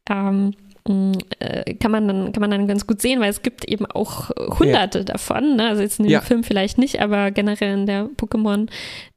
ähm, 0.09 0.53
äh, 1.39 1.73
kann 1.75 1.89
man 1.89 2.07
dann 2.07 2.31
kann 2.31 2.41
man 2.41 2.51
dann 2.51 2.67
ganz 2.67 2.85
gut 2.85 3.01
sehen, 3.01 3.19
weil 3.19 3.31
es 3.31 3.41
gibt 3.41 3.65
eben 3.65 3.87
auch 3.87 4.29
hunderte 4.59 5.03
davon, 5.03 5.55
ne? 5.55 5.69
also 5.69 5.81
jetzt 5.81 5.97
in 5.97 6.05
dem 6.05 6.11
Ja. 6.11 6.21
Film 6.21 6.43
vielleicht 6.43 6.77
nicht, 6.77 7.01
aber 7.01 7.31
generell 7.31 7.73
in 7.73 7.85
der 7.87 8.05
Pokémon 8.05 8.67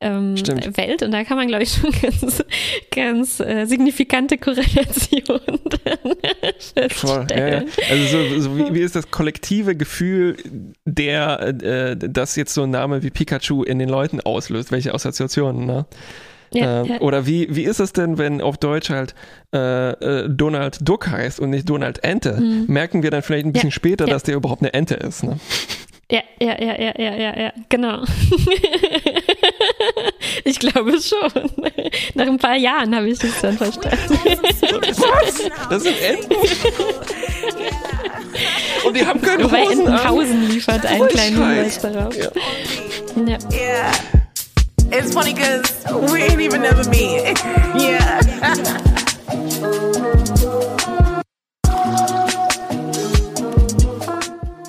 ähm, 0.01 0.35
und 0.35 1.13
da 1.13 1.25
kann 1.25 1.37
man 1.37 1.47
glaube 1.47 1.65
ich 1.65 1.73
schon 1.75 1.91
ganz 2.03 2.43
ganz 2.91 3.41
äh, 3.41 3.67
signifikante 3.67 4.39
Korrelationen 4.39 5.41
Voll, 6.89 7.27
ja, 7.31 7.49
ja. 7.49 7.61
feststellen. 7.61 7.69
Also 7.91 8.05
so, 8.07 8.41
so 8.41 8.57
wie, 8.57 8.75
wie 8.75 8.81
ist 8.81 8.97
das 8.97 9.11
kollektive 9.11 9.77
Gefühl, 9.77 10.39
der 10.87 11.49
äh, 11.63 11.97
das 11.99 12.35
jetzt 12.37 12.55
so 12.55 12.63
ein 12.63 12.71
Name 12.71 13.03
wie 13.03 13.11
Pikachu 13.11 13.63
in 13.63 13.79
den 13.79 13.91
Leuten 13.91 14.23
auslöst? 14.23 14.73
Welche 14.73 14.95
Assoziationen, 14.95 15.67
ne? 15.67 15.85
Ja, 16.53 16.83
ähm, 16.83 16.87
ja. 16.87 17.01
Oder 17.01 17.27
wie, 17.27 17.55
wie 17.55 17.65
ist 17.65 17.81
es 17.81 17.93
denn, 17.93 18.19
wenn 18.19 18.41
auf 18.41 18.57
Deutsch 18.59 18.91
halt 18.91 19.15
äh, 19.55 19.91
äh, 19.91 20.29
Donald 20.29 20.79
Duck 20.81 21.09
heißt 21.09 21.41
und 21.41 21.51
nicht 21.51 21.69
Donald 21.69 22.03
Ente? 22.05 22.41
Merken 22.67 23.03
wir 23.03 23.11
dann 23.11 23.23
vielleicht 23.23 23.47
ein 23.47 23.53
bisschen 23.53 23.69
Mhm. 23.69 23.71
Ja, 23.71 23.75
später, 23.75 24.07
ja. 24.07 24.13
dass 24.13 24.23
der 24.23 24.37
überhaupt 24.37 24.63
eine 24.63 24.73
Ente 24.73 24.95
ist, 24.95 25.25
ne? 25.25 25.39
Ja, 26.11 26.23
ja, 26.41 26.57
ja, 26.59 26.81
ja, 26.81 26.93
ja, 26.97 27.15
ja, 27.17 27.39
ja, 27.39 27.53
genau. 27.69 28.03
ich 30.45 30.59
glaube 30.59 30.93
schon. 31.03 31.51
Nach 32.15 32.27
ein 32.27 32.39
paar 32.39 32.57
Jahren 32.57 32.95
habe 32.97 33.11
ich 33.11 33.19
das 33.19 33.39
dann 33.43 33.59
verstanden. 33.59 34.19
Das 35.69 35.83
sind 35.83 35.97
Enten? 36.01 36.35
Und 38.87 38.97
die 38.97 39.05
haben 39.05 39.21
keine 39.21 39.45
Wobei 39.45 39.65
Hosen 39.65 39.87
an. 39.87 39.93
Entenhausen 39.93 40.49
liefert 40.49 40.87
einen 40.87 41.09
kleinen. 41.09 41.37
Hinweis 41.37 41.79
darauf. 41.81 42.17
Ja. 42.17 42.31
Ja. 43.27 43.39
It's 44.91 45.13
funny 45.13 45.35
because 45.35 45.85
we 46.13 46.23
ain't 46.23 46.41
even 46.41 46.63
never 46.63 46.89
meet. 46.89 47.39
Yeah. 47.79 48.21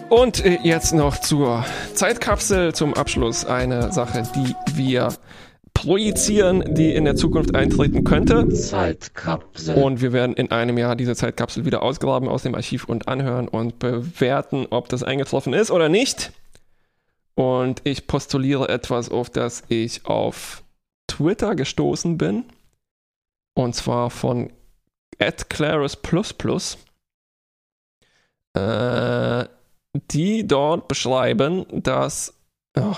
Und 0.10 0.44
äh, 0.44 0.60
jetzt 0.64 0.94
noch 0.94 1.18
zur 1.22 1.64
Zeitkapsel 1.94 2.74
zum 2.74 2.94
Abschluss 2.94 3.46
eine 3.46 3.92
Sache, 3.94 4.24
die 4.36 4.54
wir 4.76 5.14
projizieren, 5.74 6.76
die 6.76 6.94
in 6.94 7.06
der 7.06 7.16
Zukunft 7.16 7.56
eintreten 7.56 8.04
könnte. 8.04 8.50
Zeitkapsel. 8.50 9.76
Und 9.76 10.02
wir 10.02 10.12
werden 10.12 10.36
in 10.36 10.52
einem 10.52 10.78
Jahr 10.78 10.96
diese 10.96 11.16
Zeitkapsel 11.16 11.66
wieder 11.66 11.82
ausgraben 11.82 12.28
aus 12.28 12.44
dem 12.44 12.54
Archiv 12.54 12.86
und 12.86 13.08
anhören 13.08 13.48
und 13.48 13.80
bewerten, 13.80 14.68
ob 14.70 14.90
das 14.90 15.04
eingetroffen 15.04 15.54
ist 15.54 15.72
oder 15.72 15.88
nicht. 15.88 16.34
Und 17.40 17.80
ich 17.86 18.06
postuliere 18.06 18.68
etwas, 18.68 19.08
auf 19.08 19.30
das 19.30 19.64
ich 19.70 20.06
auf 20.06 20.62
Twitter 21.08 21.56
gestoßen 21.56 22.18
bin. 22.18 22.44
und 23.54 23.76
zwar 23.76 24.10
von 24.10 24.52
Clarus 25.48 25.96
äh, 28.56 29.46
die 30.12 30.46
dort 30.46 30.90
beschreiben, 30.90 31.66
dass. 31.72 32.34
Oh. 32.78 32.98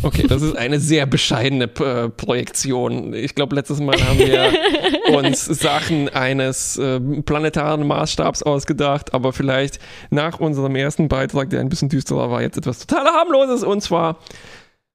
Okay, 0.00 0.28
das 0.28 0.42
ist 0.42 0.56
eine 0.56 0.78
sehr 0.78 1.06
bescheidene 1.06 1.64
äh, 1.64 2.08
Projektion. 2.08 3.14
Ich 3.14 3.34
glaube, 3.34 3.56
letztes 3.56 3.80
Mal 3.80 4.00
haben 4.00 4.18
wir 4.18 4.52
uns 5.16 5.44
Sachen 5.44 6.08
eines 6.08 6.76
äh, 6.78 7.00
planetaren 7.00 7.84
Maßstabs 7.84 8.44
ausgedacht, 8.44 9.12
aber 9.12 9.32
vielleicht 9.32 9.80
nach 10.10 10.38
unserem 10.38 10.76
ersten 10.76 11.08
Beitrag, 11.08 11.50
der 11.50 11.60
ein 11.60 11.68
bisschen 11.68 11.88
düsterer 11.88 12.30
war, 12.30 12.42
jetzt 12.42 12.56
etwas 12.56 12.86
total 12.86 13.06
harmloses. 13.06 13.64
Und 13.64 13.80
zwar 13.80 14.18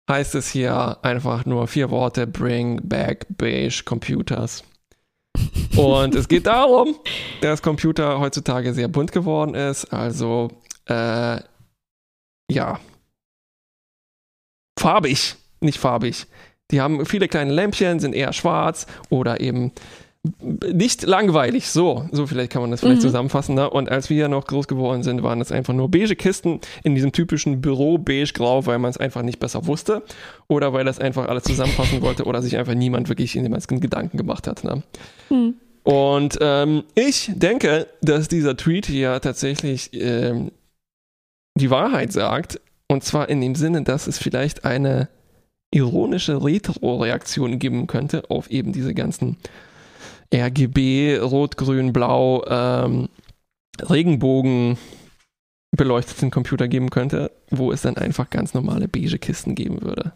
heißt 0.10 0.36
es 0.36 0.50
hier 0.50 0.98
einfach 1.04 1.46
nur 1.46 1.68
vier 1.68 1.90
Worte: 1.90 2.26
Bring 2.26 2.80
back 2.88 3.26
beige 3.30 3.84
computers. 3.84 4.64
Und 5.76 6.16
es 6.16 6.30
geht 6.30 6.48
darum, 6.48 6.96
dass 7.42 7.62
Computer 7.62 8.22
heutzutage 8.22 8.74
sehr 8.74 8.88
bunt 8.88 9.12
geworden 9.12 9.54
ist. 9.54 9.92
Also, 9.92 10.50
äh, 10.88 11.40
ja, 12.50 12.80
farbig, 14.84 15.36
nicht 15.62 15.80
farbig. 15.80 16.26
Die 16.72 16.82
haben 16.82 17.06
viele 17.06 17.30
kleine 17.30 17.54
Lämpchen, 17.54 18.00
sind 18.00 18.14
eher 18.14 18.34
schwarz 18.34 18.86
oder 19.10 19.40
eben 19.40 19.72
nicht 20.42 21.04
langweilig. 21.04 21.70
So, 21.70 22.06
so 22.12 22.28
vielleicht 22.28 22.52
kann 22.52 22.62
man 22.62 22.72
das 22.72 22.82
vielleicht 22.82 23.00
mhm. 23.02 23.08
zusammenfassen. 23.08 23.56
Ne? 23.56 23.70
Und 23.70 23.90
als 23.90 24.10
wir 24.10 24.28
noch 24.28 24.46
groß 24.46 24.68
geworden 24.68 25.04
sind, 25.04 25.24
waren 25.24 25.40
das 25.40 25.54
einfach 25.54 25.74
nur 25.74 25.90
beige 25.90 26.18
Kisten 26.18 26.60
in 26.84 26.96
diesem 26.96 27.14
typischen 27.14 27.62
Büro 27.62 27.98
beige-grau, 27.98 28.66
weil 28.66 28.78
man 28.80 28.90
es 28.90 28.98
einfach 28.98 29.22
nicht 29.22 29.40
besser 29.40 29.68
wusste 29.68 30.04
oder 30.48 30.74
weil 30.74 30.84
das 30.84 31.00
einfach 31.00 31.30
alles 31.30 31.44
zusammenfassen 31.44 32.02
wollte 32.02 32.26
oder 32.26 32.42
sich 32.42 32.58
einfach 32.58 32.74
niemand 32.74 33.08
wirklich 33.08 33.38
in 33.38 33.44
den 33.44 33.52
meisten 33.54 33.80
Gedanken 33.80 34.18
gemacht 34.18 34.48
hat. 34.48 34.66
Ne? 34.66 34.84
Mhm. 35.30 35.56
Und 35.84 36.38
ähm, 36.42 36.84
ich 36.96 37.32
denke, 37.34 37.88
dass 38.02 38.28
dieser 38.28 38.58
Tweet 38.58 38.86
hier 38.86 39.20
tatsächlich 39.22 39.92
ähm, 39.94 40.52
die 41.56 41.70
Wahrheit 41.70 42.12
sagt. 42.12 42.60
Und 42.88 43.04
zwar 43.04 43.30
in 43.30 43.42
dem 43.42 43.56
Sinne, 43.56 43.84
dass 43.84 44.08
es 44.08 44.18
vielleicht 44.18 44.66
eine 44.66 45.10
ironische 45.72 46.44
Retro-Reaktion 46.44 47.60
geben 47.60 47.88
könnte 47.88 48.30
auf 48.30 48.50
eben 48.52 48.74
diese 48.74 48.94
ganzen 48.94 49.38
RGB, 50.34 51.18
Rot, 51.20 51.58
Grün, 51.58 51.94
Blau, 51.94 52.46
ähm, 52.48 53.10
Regenbogen 53.82 54.78
beleuchteten 55.76 56.30
Computer 56.30 56.68
geben 56.68 56.90
könnte, 56.90 57.32
wo 57.50 57.72
es 57.72 57.82
dann 57.82 57.98
einfach 57.98 58.30
ganz 58.30 58.54
normale 58.54 58.88
beige 58.88 59.18
Kisten 59.18 59.56
geben 59.56 59.82
würde. 59.82 60.14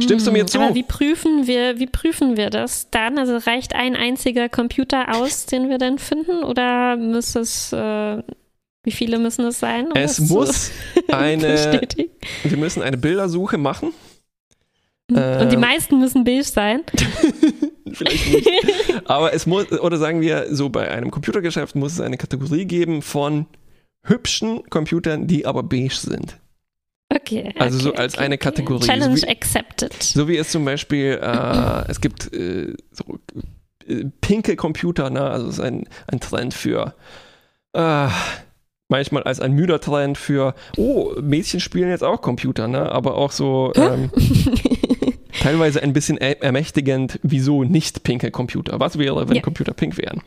Stimmst 0.00 0.26
du 0.26 0.32
mir 0.32 0.46
zu? 0.46 0.60
Aber 0.60 0.74
wie 0.74 0.84
prüfen 0.84 1.46
wir, 1.48 1.78
wie 1.80 1.88
prüfen 1.88 2.36
wir 2.36 2.50
das 2.50 2.88
dann? 2.90 3.18
Also 3.18 3.36
reicht 3.36 3.74
ein 3.74 3.96
einziger 3.96 4.48
Computer 4.48 5.16
aus, 5.16 5.46
den 5.46 5.68
wir 5.68 5.78
dann 5.78 5.98
finden, 5.98 6.44
oder 6.44 6.96
muss 6.96 7.34
es, 7.34 7.72
äh, 7.72 8.22
wie 8.84 8.92
viele 8.92 9.18
müssen 9.18 9.44
es 9.46 9.60
sein? 9.60 9.86
Um 9.86 9.92
es 9.94 10.18
muss 10.18 10.70
eine, 11.08 11.80
wir 12.42 12.56
müssen 12.56 12.82
eine 12.82 12.96
Bildersuche 12.96 13.58
machen. 13.58 13.92
Und 15.08 15.50
die 15.50 15.54
ähm. 15.54 15.60
meisten 15.60 15.98
müssen 15.98 16.24
beige 16.24 16.44
sein. 16.44 16.82
vielleicht 17.92 18.32
nicht. 18.32 18.50
Aber 19.04 19.32
es 19.34 19.46
muss, 19.46 19.70
oder 19.72 19.98
sagen 19.98 20.20
wir, 20.20 20.54
so 20.54 20.68
bei 20.68 20.90
einem 20.90 21.10
Computergeschäft 21.10 21.74
muss 21.74 21.92
es 21.92 22.00
eine 22.00 22.16
Kategorie 22.16 22.64
geben 22.64 23.02
von 23.02 23.46
hübschen 24.04 24.68
Computern, 24.70 25.26
die 25.26 25.44
aber 25.46 25.62
beige 25.62 25.94
sind. 25.94 26.38
Okay. 27.14 27.52
Also 27.58 27.76
okay, 27.76 27.84
so 27.84 27.94
als 27.94 28.14
okay, 28.14 28.24
eine 28.24 28.38
Kategorie. 28.38 28.86
Challenge 28.86 29.16
so 29.16 29.26
wie, 29.26 29.30
accepted. 29.30 30.02
So 30.02 30.28
wie 30.28 30.36
es 30.36 30.50
zum 30.50 30.64
Beispiel, 30.64 31.20
äh, 31.22 31.90
es 31.90 32.00
gibt 32.00 32.32
äh, 32.32 32.74
so, 32.90 33.18
äh, 33.86 34.04
pinke 34.20 34.56
Computer, 34.56 35.10
ne? 35.10 35.22
also 35.22 35.48
es 35.48 35.58
ist 35.58 35.60
ein, 35.60 35.88
ein 36.06 36.20
Trend 36.20 36.54
für 36.54 36.94
äh, 37.74 38.08
manchmal 38.92 39.24
als 39.24 39.40
ein 39.40 39.52
müder 39.52 39.80
Trend 39.80 40.16
für, 40.16 40.54
oh, 40.76 41.12
Mädchen 41.20 41.58
spielen 41.58 41.88
jetzt 41.88 42.04
auch 42.04 42.20
Computer, 42.20 42.68
ne? 42.68 42.92
aber 42.92 43.16
auch 43.16 43.32
so 43.32 43.72
ähm, 43.74 44.10
teilweise 45.40 45.82
ein 45.82 45.92
bisschen 45.92 46.18
ermächtigend, 46.18 47.18
wieso 47.22 47.64
nicht 47.64 48.04
pinke 48.04 48.30
Computer? 48.30 48.78
Was 48.78 48.98
wäre, 48.98 49.28
wenn 49.28 49.36
ja. 49.36 49.42
Computer 49.42 49.72
pink 49.72 49.98
wären? 49.98 50.20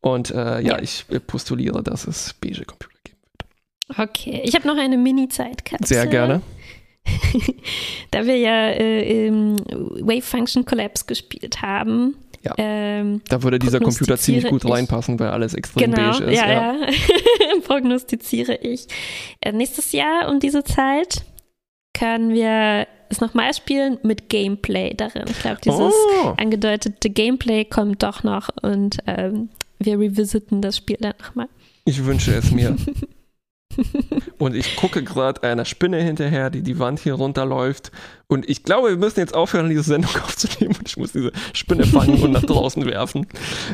Und 0.00 0.30
äh, 0.30 0.60
ja, 0.60 0.60
ja, 0.60 0.78
ich 0.80 1.06
postuliere, 1.26 1.82
dass 1.82 2.06
es 2.06 2.34
beige 2.34 2.64
Computer 2.64 2.94
geben 3.04 3.18
wird. 3.32 4.08
Okay, 4.08 4.40
ich 4.44 4.54
habe 4.54 4.66
noch 4.66 4.78
eine 4.78 4.96
Mini-Zeitkapsel. 4.96 5.86
Sehr 5.86 6.06
gerne. 6.06 6.40
da 8.12 8.24
wir 8.24 8.38
ja 8.38 8.70
äh, 8.70 9.30
Wave 9.30 10.22
Function 10.22 10.64
Collapse 10.64 11.04
gespielt 11.06 11.60
haben. 11.62 12.16
Ja. 12.44 12.54
Ähm, 12.58 13.22
da 13.28 13.42
würde 13.42 13.58
dieser 13.58 13.80
Computer 13.80 14.18
ziemlich 14.18 14.46
gut 14.46 14.68
reinpassen, 14.68 15.18
weil 15.18 15.30
alles 15.30 15.54
extrem 15.54 15.90
genau, 15.90 16.12
beige 16.12 16.24
ist. 16.24 16.38
Ja, 16.38 16.50
ja. 16.50 16.74
ja. 16.74 16.86
prognostiziere 17.66 18.56
ich. 18.56 18.86
Äh, 19.40 19.52
nächstes 19.52 19.92
Jahr 19.92 20.28
um 20.28 20.40
diese 20.40 20.62
Zeit 20.62 21.24
können 21.94 22.30
wir 22.30 22.86
es 23.08 23.20
nochmal 23.20 23.54
spielen 23.54 23.98
mit 24.02 24.28
Gameplay 24.28 24.94
darin. 24.94 25.24
Ich 25.28 25.40
glaube, 25.40 25.58
dieses 25.64 25.94
oh. 26.24 26.34
angedeutete 26.36 27.10
Gameplay 27.10 27.64
kommt 27.64 28.02
doch 28.02 28.24
noch 28.24 28.50
und 28.62 28.98
ähm, 29.06 29.48
wir 29.78 29.98
revisiten 29.98 30.60
das 30.60 30.76
Spiel 30.76 30.96
dann 31.00 31.14
nochmal. 31.20 31.48
Ich 31.84 32.04
wünsche 32.04 32.34
es 32.34 32.50
mir. 32.50 32.76
und 34.38 34.54
ich 34.54 34.76
gucke 34.76 35.02
gerade 35.02 35.42
einer 35.42 35.64
Spinne 35.64 36.00
hinterher, 36.02 36.50
die 36.50 36.62
die 36.62 36.78
Wand 36.78 37.00
hier 37.00 37.14
runterläuft. 37.14 37.90
Und 38.26 38.48
ich 38.48 38.62
glaube, 38.62 38.90
wir 38.90 38.96
müssen 38.96 39.20
jetzt 39.20 39.34
aufhören, 39.34 39.68
diese 39.68 39.82
Sendung 39.82 40.10
aufzunehmen. 40.24 40.76
Und 40.78 40.88
ich 40.88 40.96
muss 40.96 41.12
diese 41.12 41.32
Spinne 41.52 41.84
fangen 41.84 42.22
und 42.22 42.32
nach 42.32 42.44
draußen 42.44 42.84
werfen. 42.86 43.26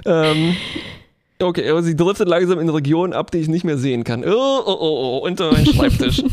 Ähm, 0.04 0.56
okay, 1.40 1.68
aber 1.68 1.82
sie 1.82 1.96
driftet 1.96 2.28
langsam 2.28 2.58
in 2.60 2.68
Regionen 2.68 3.12
ab, 3.12 3.30
die 3.30 3.38
ich 3.38 3.48
nicht 3.48 3.64
mehr 3.64 3.78
sehen 3.78 4.04
kann. 4.04 4.24
Oh, 4.24 4.28
oh, 4.30 4.64
oh, 4.66 5.18
oh 5.20 5.26
unter 5.26 5.52
meinen 5.52 5.66
Schreibtisch. 5.66 6.22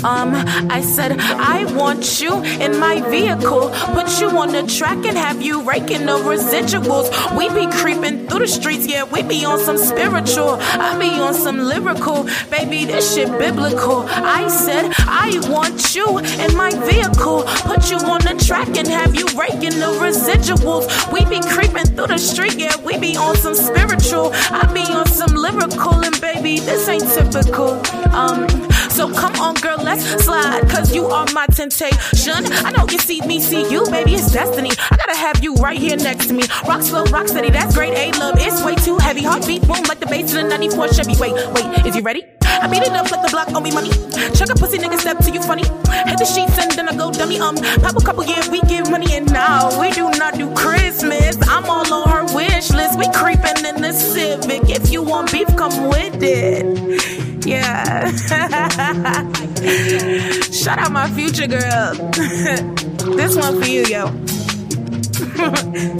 um, 0.03 0.33
I 0.69 0.81
said, 0.81 1.19
I 1.19 1.65
want 1.75 2.21
you 2.21 2.41
in 2.43 2.79
my 2.79 3.01
vehicle. 3.09 3.69
Put 3.93 4.19
you 4.19 4.29
on 4.29 4.51
the 4.51 4.63
track 4.63 5.05
and 5.05 5.17
have 5.17 5.41
you 5.41 5.61
raking 5.61 6.05
the 6.05 6.17
residuals. 6.17 7.07
We 7.37 7.49
be 7.49 7.71
creeping 7.71 8.27
through 8.27 8.39
the 8.39 8.47
streets, 8.47 8.87
yeah, 8.87 9.03
we 9.03 9.23
be 9.23 9.45
on 9.45 9.59
some 9.59 9.77
spiritual. 9.77 10.57
I 10.59 10.97
be 10.99 11.09
on 11.19 11.33
some 11.33 11.59
lyrical. 11.59 12.27
Baby, 12.49 12.85
this 12.85 13.15
shit 13.15 13.29
biblical. 13.37 14.05
I 14.09 14.47
said, 14.47 14.93
I 15.07 15.39
want 15.49 15.95
you 15.95 16.19
in 16.19 16.55
my 16.55 16.71
vehicle. 16.85 17.43
Put 17.63 17.91
you 17.91 17.97
on 17.97 18.21
the 18.21 18.41
track 18.45 18.67
and 18.77 18.87
have 18.87 19.15
you 19.15 19.25
raking 19.37 19.79
the 19.79 19.91
residuals. 20.01 20.85
We 21.11 21.25
be 21.25 21.41
creeping 21.47 21.95
through 21.95 22.07
the 22.07 22.17
street, 22.17 22.55
yeah, 22.57 22.75
we 22.83 22.97
be 22.97 23.15
on 23.17 23.35
some 23.37 23.55
spiritual. 23.55 24.31
I 24.33 24.69
be 24.73 24.83
on 24.91 25.05
some 25.07 25.35
lyrical, 25.35 26.03
and 26.03 26.19
baby, 26.19 26.59
this 26.59 26.87
ain't 26.89 27.07
typical. 27.09 27.81
Um, 28.13 28.47
So 28.93 29.11
come 29.11 29.33
on, 29.41 29.55
girl, 29.55 29.77
let's 29.77 30.05
slide, 30.23 30.69
cause 30.69 30.93
you 30.93 31.07
are 31.07 31.25
my 31.33 31.47
temptation. 31.47 32.45
I 32.63 32.71
know 32.71 32.85
you 32.87 32.99
see 32.99 33.21
me, 33.21 33.39
see 33.39 33.67
you, 33.67 33.83
baby, 33.89 34.13
it's 34.13 34.31
destiny. 34.31 34.69
I 34.91 34.95
gotta 34.95 35.17
have 35.17 35.43
you 35.43 35.55
right 35.55 35.79
here 35.79 35.97
next 35.97 36.27
to 36.27 36.33
me. 36.33 36.43
Rock 36.67 36.83
slow, 36.83 37.03
rock 37.05 37.27
steady, 37.27 37.49
that's 37.49 37.73
great 37.73 37.97
A 37.97 38.11
love. 38.19 38.35
It's 38.37 38.63
way 38.63 38.75
too 38.75 38.99
heavy. 38.99 39.23
Heartbeat 39.23 39.63
boom 39.63 39.81
like 39.89 39.99
the 39.99 40.05
bass 40.05 40.35
in 40.35 40.47
the 40.47 40.57
94 40.57 40.93
Chevy. 40.93 41.15
Wait, 41.19 41.33
wait, 41.33 41.85
is 41.87 41.95
you 41.95 42.03
ready? 42.03 42.23
I 42.45 42.67
beat 42.67 42.83
it 42.83 42.91
up 42.91 43.09
like 43.09 43.23
the 43.23 43.31
block 43.31 43.49
owe 43.49 43.61
me 43.61 43.71
money. 43.71 43.89
Chuck 44.37 44.49
a 44.49 44.55
pussy 44.55 44.77
nigga 44.77 44.99
step 44.99 45.17
to 45.17 45.31
you 45.31 45.41
funny. 45.41 45.63
Hit 46.07 46.19
the 46.19 46.25
sheets 46.25 46.55
and 46.59 46.71
then 46.73 46.87
I 46.87 46.95
go 46.95 47.11
dummy. 47.11 47.39
Um, 47.39 47.55
pop 47.55 47.97
a 47.97 47.99
couple, 47.99 48.23
yeah, 48.25 48.47
we 48.51 48.61
give 48.61 48.91
money 48.91 49.11
and 49.15 49.25
now 49.33 49.73
we 49.81 49.89
do 49.91 50.07
not 50.11 50.35
do 50.35 50.53
Christmas. 50.53 51.35
I'm 51.49 51.65
all 51.65 51.91
on 51.91 52.09
her 52.09 52.35
wish 52.35 52.69
list. 52.69 52.99
We 52.99 53.11
creeping 53.11 53.65
in 53.65 53.81
the 53.81 53.91
Civic. 53.91 54.69
If 54.69 54.91
you 54.91 55.01
want 55.01 55.31
beef, 55.31 55.47
come 55.57 55.89
with 55.89 56.21
it. 56.21 57.32
Yeah. 57.45 58.11
Shout 60.51 60.79
out 60.79 60.91
my 60.91 61.09
future 61.11 61.47
girl. 61.47 61.93
this 63.17 63.35
one 63.35 63.61
for 63.61 63.67
you, 63.67 63.83
yo. 63.85 64.07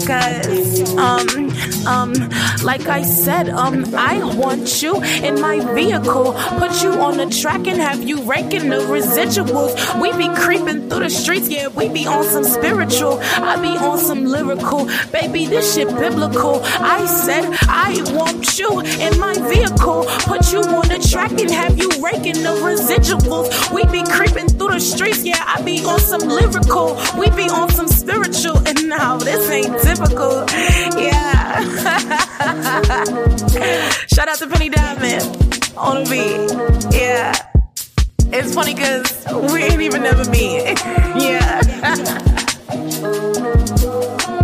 Cause, 0.06 0.96
um, 0.96 1.86
um, 1.86 2.12
like 2.62 2.86
I 2.86 3.02
said, 3.02 3.48
um, 3.48 3.94
I 3.94 4.22
want 4.36 4.82
you 4.82 5.02
in 5.02 5.40
my 5.40 5.60
vehicle. 5.74 6.32
Put 6.58 6.82
you 6.82 6.92
on 7.00 7.16
the 7.16 7.26
track 7.26 7.66
and 7.66 7.80
have 7.80 8.02
you 8.02 8.22
raking 8.22 8.68
the 8.70 8.76
residuals. 8.76 9.74
We 10.00 10.12
be 10.16 10.28
creeping 10.34 10.88
through 10.88 11.00
the 11.00 11.10
streets, 11.10 11.48
yeah, 11.48 11.68
we 11.68 11.88
be 11.88 12.06
on 12.06 12.24
some 12.24 12.44
spiritual. 12.44 13.18
I 13.20 13.60
be 13.60 13.76
on 13.76 13.98
some 13.98 14.24
lyrical. 14.24 14.86
Baby, 15.12 15.46
this 15.46 15.74
shit 15.74 15.88
biblical. 15.88 16.60
I 16.64 17.04
said, 17.06 17.44
I 17.68 18.02
want 18.12 18.58
you 18.58 18.80
in 18.80 19.18
my 19.18 19.34
vehicle. 19.48 20.04
Put 20.26 20.52
you 20.52 20.60
on 20.60 20.88
the 20.88 21.06
track 21.10 21.32
and 21.32 21.50
have 21.50 21.78
you 21.78 21.88
raking 22.02 22.42
the 22.42 22.54
residuals. 22.62 23.72
We 23.74 23.84
be 23.86 24.04
creeping 24.10 24.48
through 24.48 24.72
the 24.72 24.80
streets, 24.80 25.24
yeah, 25.24 25.42
I 25.46 25.62
be 25.62 25.84
on 25.84 25.98
some 26.00 26.20
lyrical. 26.20 26.96
We 27.18 27.30
be 27.30 27.48
on 27.48 27.70
some 27.70 27.88
spiritual. 27.88 28.58
And 28.66 28.88
now 28.88 29.13
Oh, 29.16 29.18
this 29.18 29.48
ain't 29.48 29.80
typical. 29.80 30.44
Yeah. 31.00 31.60
Shout 34.12 34.28
out 34.28 34.38
to 34.38 34.48
Penny 34.48 34.70
Diamond 34.70 35.22
on 35.76 36.02
the 36.02 36.10
beat. 36.10 36.50
Yeah. 36.92 37.32
It's 38.32 38.52
funny 38.52 38.74
because 38.74 39.24
we 39.52 39.62
ain't 39.62 39.80
even 39.82 40.02
never 40.02 40.28
met. 40.28 40.84
yeah. 41.16 41.60